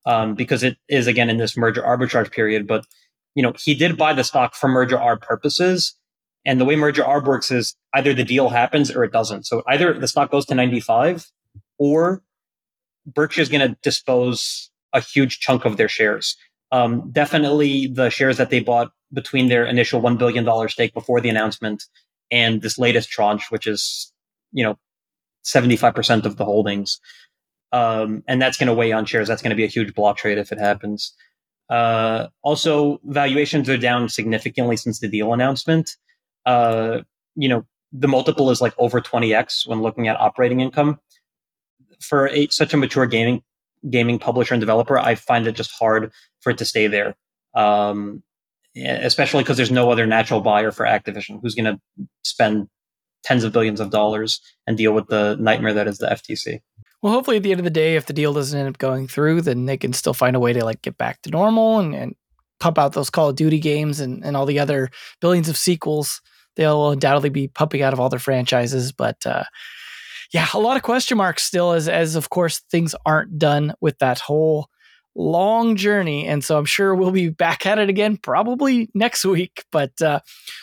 um, 0.06 0.36
because 0.36 0.64
it 0.64 0.78
is 0.90 1.08
again 1.08 1.30
in 1.30 1.38
this 1.38 1.56
merger 1.56 1.82
arbitrage 1.82 2.32
period. 2.32 2.68
But 2.68 2.86
you 3.36 3.44
know, 3.44 3.54
he 3.58 3.76
did 3.76 3.98
buy 3.98 4.14
the 4.14 4.24
stock 4.24 4.56
for 4.56 4.68
merger 4.68 4.98
arb 4.98 5.22
purposes. 5.22 5.96
And 6.46 6.60
the 6.60 6.66
way 6.66 6.76
merger 6.76 7.04
arb 7.04 7.26
works 7.26 7.52
is 7.52 7.76
either 7.94 8.14
the 8.14 8.24
deal 8.24 8.50
happens 8.50 8.90
or 8.90 9.04
it 9.04 9.12
doesn't. 9.12 9.46
So 9.46 9.64
either 9.68 9.94
the 9.94 10.08
stock 10.08 10.32
goes 10.32 10.46
to 10.48 10.56
95 10.56 11.30
or 11.78 12.24
Berkshire 13.06 13.42
is 13.42 13.50
going 13.50 13.68
to 13.68 13.78
dispose 13.84 14.70
a 14.94 15.02
huge 15.02 15.40
chunk 15.40 15.66
of 15.66 15.78
their 15.78 15.88
shares. 15.88 16.36
Um, 16.72 17.12
definitely 17.12 17.88
the 17.88 18.10
shares 18.10 18.38
that 18.38 18.50
they 18.50 18.60
bought 18.60 18.92
between 19.14 19.48
their 19.48 19.66
initial 19.66 20.02
$1 20.02 20.18
billion 20.18 20.68
stake 20.68 20.94
before 20.94 21.22
the 21.22 21.30
announcement 21.30 21.86
and 22.30 22.62
this 22.62 22.78
latest 22.78 23.10
tranche, 23.10 23.50
which 23.50 23.68
is, 23.68 24.12
you 24.52 24.64
know, 24.64 24.78
75% 25.46 26.26
of 26.26 26.38
the 26.38 26.46
holdings. 26.46 27.00
Um, 27.72 28.24
and 28.28 28.42
that's 28.42 28.58
going 28.58 28.68
to 28.68 28.74
weigh 28.74 28.92
on 28.92 29.06
shares. 29.06 29.28
That's 29.28 29.42
going 29.42 29.52
to 29.52 29.56
be 29.56 29.64
a 29.64 29.68
huge 29.68 29.94
block 29.94 30.18
trade 30.18 30.38
if 30.38 30.52
it 30.52 30.60
happens. 30.60 31.14
Uh, 31.70 32.28
also, 32.44 33.00
valuations 33.06 33.70
are 33.70 33.78
down 33.78 34.08
significantly 34.10 34.78
since 34.78 35.00
the 35.00 35.10
deal 35.10 35.34
announcement. 35.34 35.92
Uh, 36.46 37.00
you 37.36 37.50
know, 37.50 37.66
the 37.92 38.08
multiple 38.08 38.50
is 38.50 38.62
like 38.62 38.74
over 38.78 39.02
20x 39.02 39.68
when 39.68 39.82
looking 39.82 40.08
at 40.08 40.20
operating 40.20 40.62
income. 40.62 41.00
For 42.00 42.28
a, 42.30 42.48
such 42.48 42.74
a 42.74 42.78
mature 42.78 43.06
gaming 43.06 43.42
gaming 43.90 44.20
publisher 44.20 44.54
and 44.54 44.62
developer, 44.62 44.98
I 44.98 45.16
find 45.16 45.48
it 45.48 45.56
just 45.56 45.72
hard 45.72 46.12
for 46.42 46.52
it 46.52 46.58
to 46.60 46.66
stay 46.66 46.88
there. 46.88 47.16
Um, 47.54 48.24
especially 48.76 49.44
because 49.44 49.58
there's 49.58 49.72
no 49.72 49.92
other 49.92 50.06
natural 50.06 50.42
buyer 50.42 50.72
for 50.72 50.86
Activision 50.86 51.40
who's 51.42 51.56
going 51.56 51.66
to 51.66 52.08
spend 52.24 52.68
tens 53.28 53.44
of 53.44 53.52
billions 53.52 53.82
of 53.82 53.90
dollars 53.90 54.40
and 54.66 54.78
deal 54.78 54.94
with 54.94 55.08
the 55.08 55.36
nightmare 55.38 55.74
that 55.74 55.88
is 55.88 55.98
the 55.98 56.08
FTC. 56.08 56.62
Well, 57.02 57.12
hopefully 57.12 57.36
at 57.36 57.44
the 57.44 57.52
end 57.52 57.60
of 57.60 57.66
the 57.66 57.70
day, 57.70 57.98
if 57.98 58.06
the 58.06 58.14
deal 58.14 58.34
doesn't 58.34 58.58
end 58.58 58.70
up 58.70 58.78
going 58.78 59.10
through, 59.10 59.42
then 59.42 59.66
they 59.66 59.76
can 59.76 59.92
still 59.92 60.14
find 60.14 60.34
a 60.36 60.40
way 60.40 60.54
to 60.54 60.64
like 60.64 60.82
get 60.82 60.98
back 60.98 61.22
to 61.24 61.30
normal 61.30 61.80
and, 61.80 61.94
and 61.94 62.16
pump 62.62 62.80
out 62.80 62.94
those 62.94 63.10
Call 63.10 63.30
of 63.30 63.36
Duty 63.36 63.60
games 63.60 64.00
and, 64.00 64.24
and 64.24 64.38
all 64.38 64.46
the 64.46 64.60
other 64.60 64.90
billions 65.20 65.50
of 65.50 65.58
sequels 65.58 66.22
they'll 66.56 66.90
undoubtedly 66.90 67.30
be 67.30 67.50
pumping 67.50 67.82
out 67.82 67.94
of 67.94 68.00
all 68.00 68.10
their 68.10 68.18
franchises. 68.18 68.94
But 68.94 69.26
uh, 69.26 69.44
yeah, 70.34 70.48
a 70.54 70.60
lot 70.60 70.78
of 70.78 70.84
question 70.84 71.18
marks 71.18 71.44
still, 71.44 71.74
as 71.74 71.90
as 71.90 72.16
of 72.16 72.30
course 72.30 72.60
things 72.72 72.96
aren't 73.06 73.38
done 73.38 73.74
with 73.82 74.00
that 74.00 74.20
whole 74.20 74.70
long 75.18 75.76
journey. 75.76 76.28
And 76.28 76.44
so 76.44 76.58
I'm 76.58 76.66
sure 76.66 76.94
we'll 76.96 77.12
be 77.12 77.30
back 77.30 77.66
at 77.66 77.80
it 77.80 77.90
again 77.90 78.18
probably 78.18 78.90
next 78.94 79.26
week. 79.26 79.66
But 79.72 80.00
uh, 80.02 80.20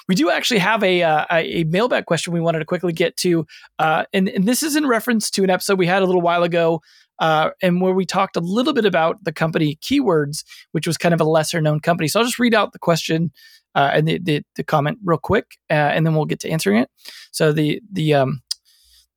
we 0.09 0.15
do 0.15 0.31
actually 0.31 0.61
have 0.61 0.83
a, 0.83 1.03
uh, 1.03 1.25
a 1.31 1.65
mailbag 1.65 2.07
question 2.07 2.33
we 2.33 2.41
wanted 2.41 2.61
to 2.61 2.65
quickly 2.65 2.93
get 2.93 3.17
to. 3.19 3.47
Uh, 3.79 4.05
and, 4.13 4.29
and, 4.29 4.47
this 4.47 4.63
is 4.63 4.77
in 4.77 4.87
reference 4.87 5.31
to 5.31 5.43
an 5.43 5.51
episode 5.51 5.79
we 5.79 5.87
had 5.87 6.03
a 6.03 6.07
little 6.07 6.23
while 6.23 6.45
ago. 6.45 6.81
Uh, 7.21 7.51
and 7.63 7.81
where 7.81 7.95
we 7.95 8.05
talked 8.05 8.37
a 8.37 8.41
little 8.41 8.73
bit 8.73 8.85
about 8.85 9.23
the 9.23 9.33
company 9.33 9.79
Keywords, 9.81 10.43
which 10.73 10.85
was 10.85 10.97
kind 10.97 11.15
of 11.15 11.21
a 11.21 11.25
lesser 11.25 11.61
known 11.61 11.79
company. 11.79 12.09
So 12.09 12.19
I'll 12.19 12.27
just 12.27 12.41
read 12.41 12.55
out 12.55 12.73
the 12.73 12.79
question 12.81 13.31
uh, 13.77 13.91
and 13.93 14.09
the, 14.09 14.19
the, 14.19 14.43
the, 14.57 14.65
comment 14.65 14.99
real 15.05 15.19
quick, 15.19 15.57
uh, 15.71 15.75
and 15.75 16.05
then 16.05 16.15
we'll 16.15 16.25
get 16.25 16.41
to 16.41 16.49
answering 16.49 16.79
it. 16.79 16.91
So 17.33 17.53
the 17.53 17.81
the 17.93 18.15
um, 18.15 18.41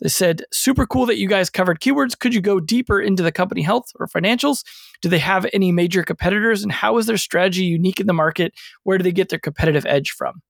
they 0.02 0.10
said, 0.10 0.44
super 0.52 0.86
cool 0.86 1.06
that 1.08 1.18
you 1.18 1.28
guys 1.28 1.50
covered 1.50 1.80
keywords. 1.80 2.18
Could 2.18 2.34
you 2.34 2.42
go 2.42 2.60
deeper 2.60 3.02
into 3.02 3.24
the 3.24 3.32
company 3.32 3.62
health 3.62 3.86
or 4.00 4.08
financials? 4.08 4.64
Do 5.02 5.10
they 5.10 5.20
have 5.20 5.48
any 5.54 5.72
major 5.72 6.04
competitors? 6.04 6.62
And 6.64 6.72
how 6.72 6.98
is 6.98 7.08
their 7.08 7.18
strategy 7.18 7.64
unique 7.64 8.00
in 8.00 8.08
the 8.08 8.14
market? 8.14 8.54
Where 8.84 8.98
do 8.98 9.04
they 9.04 9.12
get 9.12 9.30
their 9.30 9.40
competitive 9.40 9.86
edge 9.86 10.12
from? 10.12 10.42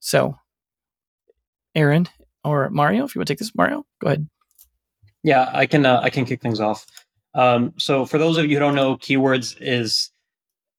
So, 0.00 0.36
Aaron 1.74 2.08
or 2.44 2.70
Mario, 2.70 3.04
if 3.04 3.14
you 3.14 3.18
want 3.18 3.26
to 3.26 3.34
take 3.34 3.38
this, 3.38 3.54
Mario, 3.54 3.84
go 4.00 4.06
ahead. 4.06 4.28
Yeah, 5.24 5.50
I 5.52 5.66
can. 5.66 5.84
Uh, 5.84 6.00
I 6.00 6.10
can 6.10 6.24
kick 6.24 6.40
things 6.40 6.60
off. 6.60 6.86
Um, 7.34 7.74
so, 7.76 8.06
for 8.06 8.18
those 8.18 8.38
of 8.38 8.44
you 8.44 8.54
who 8.54 8.60
don't 8.60 8.76
know, 8.76 8.96
Keywords 8.96 9.56
is 9.60 10.10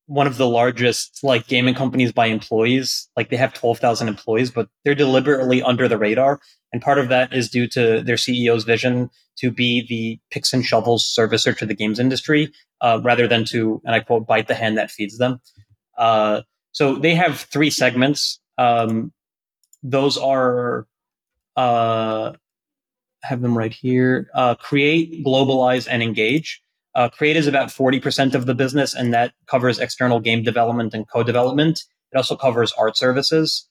one 0.09 0.25
of 0.25 0.37
the 0.37 0.49
largest 0.49 1.19
like 1.21 1.45
gaming 1.45 1.75
companies 1.75 2.11
by 2.11 2.25
employees. 2.25 3.07
Like 3.15 3.29
they 3.29 3.37
have 3.37 3.53
12,000 3.53 4.07
employees, 4.07 4.49
but 4.49 4.67
they're 4.83 4.95
deliberately 4.95 5.61
under 5.61 5.87
the 5.87 5.99
radar. 5.99 6.39
And 6.73 6.81
part 6.81 6.97
of 6.97 7.09
that 7.09 7.31
is 7.31 7.49
due 7.49 7.67
to 7.67 8.01
their 8.01 8.15
CEO's 8.15 8.63
vision 8.63 9.11
to 9.37 9.51
be 9.51 9.85
the 9.87 10.19
picks 10.31 10.51
and 10.51 10.65
shovels 10.65 11.05
servicer 11.05 11.55
to 11.57 11.65
the 11.65 11.75
games 11.75 11.99
industry, 11.99 12.51
uh, 12.81 12.99
rather 13.03 13.27
than 13.27 13.45
to, 13.45 13.81
and 13.85 13.93
I 13.93 13.99
quote, 13.99 14.25
bite 14.25 14.47
the 14.47 14.55
hand 14.55 14.79
that 14.79 14.89
feeds 14.89 15.19
them. 15.19 15.41
Uh, 15.95 16.41
so 16.71 16.95
they 16.95 17.13
have 17.13 17.41
three 17.41 17.69
segments. 17.69 18.39
Um, 18.57 19.13
those 19.83 20.17
are, 20.17 20.87
uh, 21.55 22.33
have 23.21 23.41
them 23.41 23.55
right 23.55 23.73
here. 23.73 24.27
Uh, 24.33 24.55
create, 24.55 25.23
globalize, 25.23 25.87
and 25.89 26.01
engage. 26.01 26.63
Uh, 26.95 27.09
Create 27.09 27.37
is 27.37 27.47
about 27.47 27.69
40% 27.69 28.33
of 28.33 28.45
the 28.45 28.55
business, 28.55 28.93
and 28.93 29.13
that 29.13 29.33
covers 29.47 29.79
external 29.79 30.19
game 30.19 30.43
development 30.43 30.93
and 30.93 31.07
co 31.07 31.23
development. 31.23 31.83
It 32.11 32.17
also 32.17 32.35
covers 32.35 32.71
art 32.73 32.97
services. 32.97 33.67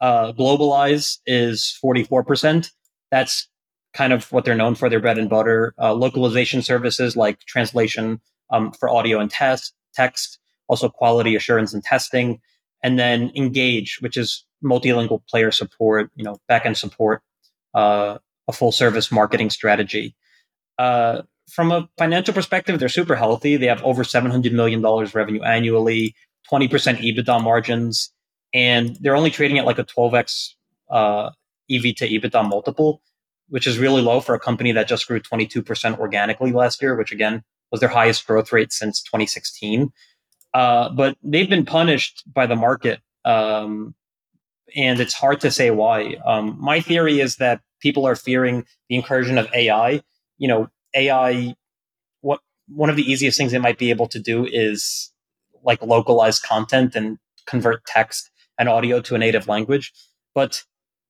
Uh, 0.00 0.32
Globalize 0.32 1.18
is 1.26 1.78
44%. 1.84 2.70
That's 3.10 3.48
kind 3.92 4.12
of 4.12 4.30
what 4.32 4.44
they're 4.44 4.54
known 4.54 4.74
for, 4.76 4.88
their 4.88 5.00
bread 5.00 5.18
and 5.18 5.28
butter. 5.28 5.74
Uh, 5.78 5.94
localization 5.94 6.62
services 6.62 7.16
like 7.16 7.40
translation 7.40 8.20
um, 8.50 8.72
for 8.72 8.88
audio 8.88 9.18
and 9.18 9.30
test, 9.30 9.74
text, 9.94 10.38
also 10.68 10.88
quality 10.88 11.34
assurance 11.34 11.74
and 11.74 11.82
testing. 11.82 12.40
And 12.82 12.98
then 12.98 13.32
Engage, 13.34 13.98
which 14.00 14.16
is 14.16 14.46
multilingual 14.64 15.26
player 15.26 15.50
support, 15.50 16.10
you 16.14 16.24
know, 16.24 16.38
backend 16.48 16.76
support, 16.76 17.22
uh, 17.74 18.18
a 18.48 18.52
full 18.52 18.72
service 18.72 19.10
marketing 19.10 19.50
strategy. 19.50 20.14
From 21.52 21.72
a 21.72 21.88
financial 21.98 22.34
perspective, 22.34 22.78
they're 22.78 22.88
super 22.88 23.16
healthy. 23.16 23.56
They 23.56 23.66
have 23.66 23.82
over 23.82 24.02
$700 24.02 24.52
million 24.52 24.82
revenue 24.82 25.42
annually, 25.42 26.14
20% 26.50 26.68
EBITDA 26.68 27.42
margins, 27.42 28.12
and 28.52 28.96
they're 29.00 29.16
only 29.16 29.30
trading 29.30 29.58
at 29.58 29.64
like 29.64 29.78
a 29.78 29.84
12x 29.84 30.54
uh, 30.90 31.30
EV 31.70 31.94
to 31.96 32.08
EBITDA 32.08 32.48
multiple, 32.48 33.02
which 33.48 33.66
is 33.66 33.78
really 33.78 34.02
low 34.02 34.20
for 34.20 34.34
a 34.34 34.40
company 34.40 34.72
that 34.72 34.88
just 34.88 35.06
grew 35.06 35.20
22% 35.20 35.98
organically 35.98 36.52
last 36.52 36.82
year, 36.82 36.96
which 36.96 37.12
again 37.12 37.42
was 37.70 37.80
their 37.80 37.88
highest 37.88 38.26
growth 38.26 38.52
rate 38.52 38.72
since 38.72 39.02
2016. 39.02 39.90
Uh, 40.52 40.88
but 40.90 41.16
they've 41.22 41.48
been 41.48 41.64
punished 41.64 42.24
by 42.32 42.46
the 42.46 42.56
market. 42.56 43.00
Um, 43.24 43.94
and 44.76 45.00
it's 45.00 45.14
hard 45.14 45.40
to 45.40 45.50
say 45.50 45.70
why. 45.70 46.16
Um, 46.24 46.56
my 46.60 46.80
theory 46.80 47.20
is 47.20 47.36
that 47.36 47.60
people 47.80 48.06
are 48.06 48.16
fearing 48.16 48.66
the 48.88 48.96
incursion 48.96 49.38
of 49.38 49.48
AI. 49.54 50.02
You 50.38 50.48
know, 50.48 50.68
AI, 50.94 51.54
what 52.20 52.40
one 52.68 52.90
of 52.90 52.96
the 52.96 53.10
easiest 53.10 53.36
things 53.38 53.52
it 53.52 53.60
might 53.60 53.78
be 53.78 53.90
able 53.90 54.08
to 54.08 54.18
do 54.18 54.46
is 54.50 55.12
like 55.62 55.82
localize 55.82 56.38
content 56.38 56.94
and 56.94 57.18
convert 57.46 57.84
text 57.84 58.30
and 58.58 58.68
audio 58.68 59.00
to 59.00 59.14
a 59.14 59.18
native 59.18 59.48
language. 59.48 59.92
But 60.34 60.64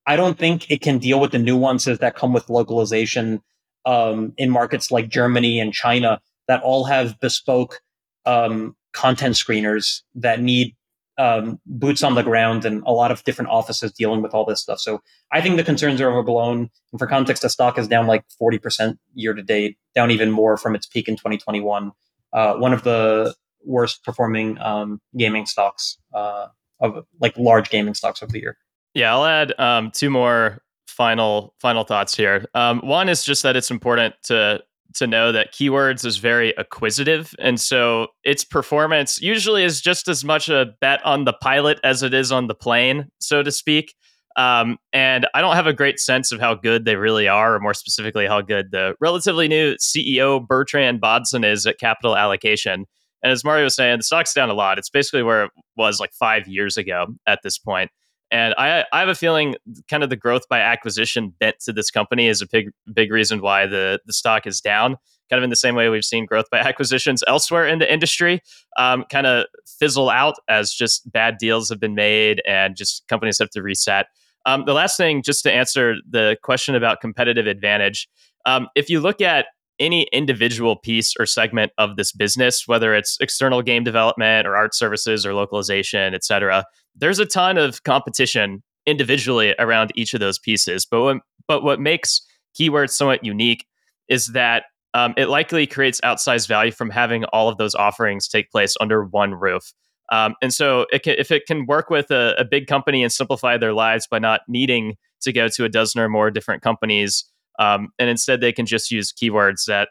I 0.06 0.16
don't 0.16 0.38
think 0.38 0.70
it 0.70 0.80
can 0.80 0.98
deal 0.98 1.20
with 1.20 1.32
the 1.32 1.38
nuances 1.38 1.98
that 1.98 2.16
come 2.16 2.32
with 2.32 2.48
localization 2.48 3.42
um, 3.84 4.32
in 4.36 4.50
markets 4.50 4.90
like 4.90 5.08
Germany 5.08 5.60
and 5.60 5.72
China 5.72 6.20
that 6.48 6.62
all 6.62 6.84
have 6.84 7.18
bespoke 7.20 7.80
um, 8.26 8.76
content 8.92 9.34
screeners 9.34 10.02
that 10.14 10.40
need 10.40 10.74
um, 11.21 11.61
boots 11.67 12.03
on 12.03 12.14
the 12.14 12.22
ground 12.22 12.64
and 12.64 12.83
a 12.87 12.92
lot 12.92 13.11
of 13.11 13.22
different 13.25 13.51
offices 13.51 13.92
dealing 13.92 14.22
with 14.22 14.33
all 14.33 14.47
this 14.47 14.63
stuff. 14.63 14.80
So 14.80 15.03
I 15.30 15.42
think 15.42 15.59
the 15.59 15.64
concerns 15.64 16.01
are 16.01 16.11
overblown. 16.11 16.71
And 16.92 16.99
for 16.99 17.07
context, 17.07 17.42
the 17.42 17.51
stock 17.51 17.79
is 17.79 17.87
down 17.87 18.07
like 18.07 18.25
40% 18.41 18.97
year 19.13 19.34
to 19.34 19.42
date, 19.42 19.76
down 19.95 20.11
even 20.11 20.30
more 20.30 20.57
from 20.57 20.75
its 20.75 20.87
peak 20.87 21.09
in 21.09 21.17
2021. 21.17 21.92
Uh, 22.33 22.55
one 22.55 22.72
of 22.72 22.84
the 22.84 23.34
worst 23.67 24.03
performing 24.03 24.59
um, 24.61 24.99
gaming 25.14 25.45
stocks 25.45 25.99
uh, 26.14 26.47
of 26.80 27.05
like 27.21 27.37
large 27.37 27.68
gaming 27.68 27.92
stocks 27.92 28.22
of 28.22 28.33
the 28.33 28.41
year. 28.41 28.57
Yeah, 28.95 29.13
I'll 29.14 29.26
add 29.26 29.53
um, 29.59 29.91
two 29.91 30.09
more 30.09 30.63
final 30.87 31.55
final 31.61 31.84
thoughts 31.84 32.17
here. 32.17 32.47
Um, 32.55 32.80
one 32.80 33.11
is 33.11 33.25
just 33.25 33.42
that 33.42 33.57
it's 33.57 33.71
important 33.71 34.14
to 34.25 34.63
to 34.95 35.07
know 35.07 35.33
that 35.33 35.53
keywords 35.53 36.04
is 36.04 36.18
very 36.18 36.54
acquisitive. 36.57 37.34
And 37.38 37.61
so 37.61 38.08
its 38.25 38.45
performance 38.45 39.21
usually 39.21 39.64
is 39.64 39.80
just 39.80 40.08
as 40.08 40.25
much 40.25 40.49
a 40.49 40.67
bet 40.80 41.04
on 41.04 41.25
the 41.25 41.33
pilot 41.33 41.79
as 41.84 42.03
it 42.03 42.14
is 42.14 42.33
on 42.33 42.46
the 42.46 42.54
plane 42.54 43.07
so 43.18 43.42
to 43.42 43.50
speak. 43.50 43.95
Um, 44.37 44.79
and 44.92 45.26
i 45.34 45.41
don't 45.41 45.57
have 45.57 45.67
a 45.67 45.72
great 45.72 45.99
sense 45.99 46.30
of 46.30 46.38
how 46.38 46.54
good 46.54 46.84
they 46.84 46.95
really 46.95 47.26
are 47.26 47.57
or 47.57 47.58
more 47.58 47.75
specifically 47.75 48.29
how 48.29 48.41
good 48.41 48.71
the 48.71 48.95
relatively 49.00 49.49
new 49.49 49.75
ceo 49.75 50.46
bertrand 50.46 51.00
bodson 51.00 51.45
is 51.45 51.67
at 51.67 51.80
capital 51.80 52.17
allocation. 52.17 52.87
And 53.25 53.33
as 53.33 53.45
mario 53.45 53.64
was 53.64 53.75
saying 53.75 53.99
the 53.99 54.04
stock's 54.04 54.33
down 54.33 54.49
a 54.49 54.54
lot. 54.54 54.79
It's 54.79 54.88
basically 54.88 55.25
where 55.25 55.46
it 55.46 55.50
was 55.76 55.99
like 55.99 56.12
five 56.12 56.46
years 56.46 56.76
ago 56.76 57.08
at 57.26 57.41
this 57.42 57.58
point 57.58 57.91
and 58.30 58.54
I, 58.57 58.84
I 58.92 59.00
have 59.00 59.08
a 59.08 59.14
feeling 59.14 59.57
kind 59.88 60.02
of 60.02 60.11
the 60.11 60.16
growth 60.16 60.48
by 60.48 60.61
acquisition 60.61 61.34
bent 61.40 61.58
to 61.61 61.72
this 61.72 61.90
company 61.90 62.28
is 62.28 62.40
a 62.40 62.46
big, 62.46 62.70
big 62.92 63.11
reason 63.12 63.40
why 63.40 63.66
the, 63.66 64.00
the 64.07 64.12
stock 64.12 64.46
is 64.46 64.61
down. 64.61 64.96
Kind 65.28 65.38
of 65.38 65.44
in 65.44 65.50
the 65.50 65.57
same 65.57 65.74
way 65.74 65.88
we've 65.88 66.04
seen 66.04 66.26
growth 66.26 66.46
by 66.50 66.58
acquisitions 66.61 67.24
elsewhere 67.26 67.66
in 67.66 67.78
the 67.80 67.92
industry 67.92 68.40
um, 68.76 69.04
kind 69.11 69.26
of 69.26 69.46
fizzle 69.78 70.11
out 70.11 70.36
as 70.48 70.72
just 70.72 71.11
bad 71.11 71.38
deals 71.38 71.68
have 71.68 71.80
been 71.80 71.94
made 71.94 72.40
and 72.46 72.76
just 72.76 73.07
companies 73.08 73.38
have 73.38 73.50
to 73.50 73.62
reset. 73.62 74.07
Um, 74.46 74.64
the 74.64 74.72
last 74.72 74.96
thing, 74.96 75.22
just 75.22 75.42
to 75.42 75.52
answer 75.52 75.96
the 76.08 76.36
question 76.42 76.74
about 76.74 77.00
competitive 77.00 77.46
advantage, 77.46 78.08
um, 78.46 78.68
if 78.74 78.88
you 78.88 79.00
look 79.00 79.20
at 79.20 79.46
any 79.80 80.02
individual 80.12 80.76
piece 80.76 81.14
or 81.18 81.26
segment 81.26 81.72
of 81.78 81.96
this 81.96 82.12
business, 82.12 82.68
whether 82.68 82.94
it's 82.94 83.16
external 83.20 83.62
game 83.62 83.82
development 83.82 84.46
or 84.46 84.54
art 84.54 84.74
services 84.74 85.26
or 85.26 85.34
localization, 85.34 86.14
et 86.14 86.22
cetera, 86.22 86.64
there's 86.94 87.18
a 87.18 87.26
ton 87.26 87.57
of 87.58 87.82
competition 87.82 88.62
individually 88.86 89.54
around 89.58 89.90
each 89.94 90.14
of 90.14 90.20
those 90.20 90.38
pieces. 90.38 90.86
But 90.86 91.02
what, 91.02 91.16
but 91.48 91.62
what 91.62 91.80
makes 91.80 92.20
keywords 92.58 92.90
somewhat 92.90 93.24
unique 93.24 93.66
is 94.08 94.28
that 94.28 94.64
um, 94.94 95.14
it 95.16 95.28
likely 95.28 95.66
creates 95.66 96.00
outsized 96.02 96.48
value 96.48 96.72
from 96.72 96.90
having 96.90 97.24
all 97.26 97.48
of 97.48 97.58
those 97.58 97.74
offerings 97.74 98.28
take 98.28 98.50
place 98.50 98.76
under 98.80 99.04
one 99.04 99.34
roof. 99.34 99.72
Um, 100.11 100.34
and 100.42 100.52
so, 100.52 100.86
it 100.90 101.04
can, 101.04 101.14
if 101.18 101.30
it 101.30 101.46
can 101.46 101.66
work 101.66 101.88
with 101.88 102.11
a, 102.11 102.34
a, 102.36 102.44
big 102.44 102.66
company 102.66 103.04
and 103.04 103.12
simplify 103.12 103.57
their 103.57 103.72
lives 103.72 104.08
by 104.11 104.18
not 104.18 104.40
needing 104.48 104.96
to 105.20 105.32
go 105.32 105.46
to 105.46 105.64
a 105.64 105.68
dozen 105.68 106.00
or 106.00 106.08
more 106.08 106.32
different 106.32 106.62
companies, 106.62 107.24
um, 107.61 107.91
and 107.99 108.11
instead 108.11 108.41
they 108.41 108.53
can 108.53 108.66
just 108.66 108.91
use 108.91 109.12
keywords, 109.12 109.66
that 109.66 109.91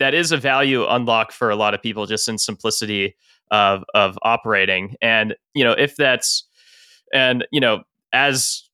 that 0.00 0.12
is 0.12 0.32
a 0.32 0.36
value 0.36 0.86
unlock 0.86 1.32
for 1.32 1.48
a 1.48 1.56
lot 1.56 1.72
of 1.72 1.80
people 1.80 2.04
just 2.04 2.28
in 2.28 2.36
simplicity 2.36 3.16
of 3.50 3.84
of 3.94 4.18
operating. 4.22 4.96
And 5.00 5.34
you 5.54 5.64
know, 5.64 5.72
if 5.72 5.96
that's 5.96 6.46
and 7.12 7.46
you 7.52 7.60
know, 7.60 7.84
as 8.12 8.68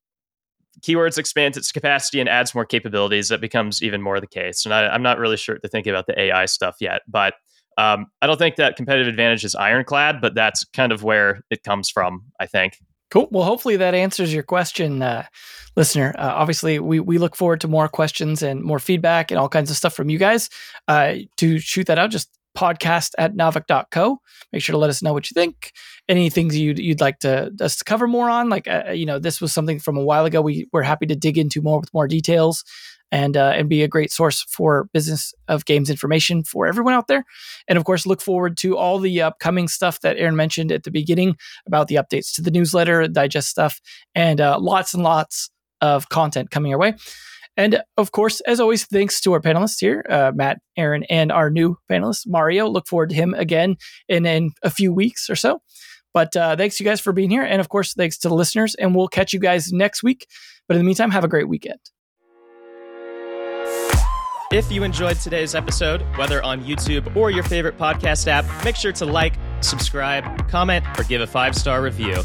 keywords 0.80 1.18
expands 1.18 1.58
its 1.58 1.70
capacity 1.70 2.20
and 2.20 2.28
adds 2.28 2.54
more 2.54 2.64
capabilities, 2.64 3.28
that 3.28 3.40
becomes 3.40 3.82
even 3.82 4.00
more 4.00 4.18
the 4.18 4.26
case. 4.26 4.64
And 4.64 4.74
I, 4.74 4.92
am 4.94 5.02
not 5.02 5.18
really 5.18 5.36
sure 5.36 5.58
to 5.58 5.68
think 5.68 5.86
about 5.86 6.06
the 6.06 6.18
AI 6.18 6.46
stuff 6.46 6.76
yet, 6.80 7.02
but 7.06 7.34
um, 7.76 8.06
I 8.22 8.26
don't 8.26 8.38
think 8.38 8.56
that 8.56 8.76
competitive 8.76 9.08
advantage 9.08 9.44
is 9.44 9.54
ironclad, 9.54 10.20
but 10.20 10.34
that's 10.34 10.64
kind 10.64 10.92
of 10.92 11.02
where 11.02 11.42
it 11.50 11.62
comes 11.62 11.90
from, 11.90 12.24
I 12.40 12.46
think. 12.46 12.78
Cool. 13.10 13.28
Well, 13.30 13.44
hopefully 13.44 13.76
that 13.76 13.94
answers 13.94 14.32
your 14.32 14.44
question, 14.44 15.02
uh, 15.02 15.24
listener. 15.76 16.14
Uh, 16.16 16.32
obviously, 16.34 16.78
we, 16.78 17.00
we 17.00 17.18
look 17.18 17.34
forward 17.34 17.60
to 17.62 17.68
more 17.68 17.88
questions 17.88 18.42
and 18.42 18.62
more 18.62 18.78
feedback 18.78 19.30
and 19.30 19.38
all 19.38 19.48
kinds 19.48 19.70
of 19.70 19.76
stuff 19.76 19.94
from 19.94 20.10
you 20.10 20.18
guys. 20.18 20.48
Uh, 20.86 21.14
to 21.36 21.58
shoot 21.58 21.86
that 21.86 21.98
out, 21.98 22.10
just 22.10 22.30
podcast 22.56 23.12
at 23.18 23.34
naavik.co. 23.34 24.20
Make 24.52 24.62
sure 24.62 24.72
to 24.72 24.78
let 24.78 24.90
us 24.90 25.02
know 25.02 25.12
what 25.12 25.30
you 25.30 25.34
think. 25.34 25.72
Any 26.08 26.30
things 26.30 26.56
you'd, 26.56 26.78
you'd 26.78 27.00
like 27.00 27.20
to 27.20 27.52
us 27.60 27.76
to 27.76 27.84
cover 27.84 28.06
more 28.06 28.28
on. 28.28 28.48
Like, 28.48 28.68
uh, 28.68 28.90
you 28.92 29.06
know, 29.06 29.18
this 29.18 29.40
was 29.40 29.52
something 29.52 29.78
from 29.78 29.96
a 29.96 30.04
while 30.04 30.24
ago. 30.24 30.40
We, 30.40 30.68
we're 30.72 30.82
happy 30.82 31.06
to 31.06 31.16
dig 31.16 31.38
into 31.38 31.62
more 31.62 31.80
with 31.80 31.92
more 31.94 32.08
details 32.08 32.64
and 33.12 33.36
uh, 33.36 33.52
and 33.54 33.68
be 33.68 33.82
a 33.82 33.88
great 33.88 34.12
source 34.12 34.42
for 34.42 34.88
business 34.92 35.34
of 35.48 35.64
games 35.64 35.90
information 35.90 36.44
for 36.44 36.66
everyone 36.66 36.94
out 36.94 37.08
there. 37.08 37.24
And 37.68 37.76
of 37.78 37.84
course, 37.84 38.06
look 38.06 38.20
forward 38.20 38.56
to 38.58 38.76
all 38.76 38.98
the 38.98 39.22
upcoming 39.22 39.68
stuff 39.68 40.00
that 40.00 40.16
Aaron 40.16 40.36
mentioned 40.36 40.72
at 40.72 40.84
the 40.84 40.90
beginning 40.90 41.36
about 41.66 41.88
the 41.88 41.96
updates 41.96 42.34
to 42.34 42.42
the 42.42 42.50
newsletter, 42.50 43.08
digest 43.08 43.48
stuff, 43.48 43.80
and 44.14 44.40
uh, 44.40 44.58
lots 44.60 44.94
and 44.94 45.02
lots 45.02 45.50
of 45.80 46.08
content 46.08 46.50
coming 46.50 46.72
our 46.72 46.78
way. 46.78 46.94
And 47.56 47.82
of 47.96 48.12
course, 48.12 48.40
as 48.42 48.60
always, 48.60 48.84
thanks 48.86 49.20
to 49.22 49.32
our 49.32 49.40
panelists 49.40 49.80
here, 49.80 50.04
uh, 50.08 50.32
Matt, 50.34 50.58
Aaron, 50.76 51.04
and 51.10 51.32
our 51.32 51.50
new 51.50 51.76
panelist, 51.90 52.26
Mario. 52.26 52.68
Look 52.68 52.86
forward 52.86 53.10
to 53.10 53.14
him 53.14 53.34
again 53.34 53.76
in, 54.08 54.24
in 54.24 54.52
a 54.62 54.70
few 54.70 54.92
weeks 54.92 55.28
or 55.28 55.36
so. 55.36 55.60
But 56.14 56.34
uh, 56.36 56.56
thanks 56.56 56.80
you 56.80 56.84
guys 56.84 57.00
for 57.00 57.12
being 57.12 57.30
here. 57.30 57.42
And 57.42 57.60
of 57.60 57.68
course, 57.68 57.92
thanks 57.94 58.18
to 58.18 58.28
the 58.28 58.34
listeners. 58.34 58.74
And 58.76 58.94
we'll 58.94 59.08
catch 59.08 59.32
you 59.32 59.40
guys 59.40 59.72
next 59.72 60.02
week. 60.02 60.26
But 60.68 60.76
in 60.76 60.80
the 60.80 60.86
meantime, 60.86 61.10
have 61.10 61.24
a 61.24 61.28
great 61.28 61.48
weekend. 61.48 61.80
If 64.52 64.72
you 64.72 64.82
enjoyed 64.82 65.20
today's 65.20 65.54
episode, 65.54 66.02
whether 66.16 66.42
on 66.42 66.64
YouTube 66.64 67.14
or 67.14 67.30
your 67.30 67.44
favorite 67.44 67.78
podcast 67.78 68.26
app, 68.26 68.44
make 68.64 68.74
sure 68.74 68.90
to 68.90 69.06
like, 69.06 69.34
subscribe, 69.60 70.48
comment, 70.48 70.84
or 70.98 71.04
give 71.04 71.20
a 71.20 71.26
five 71.28 71.54
star 71.54 71.80
review. 71.80 72.24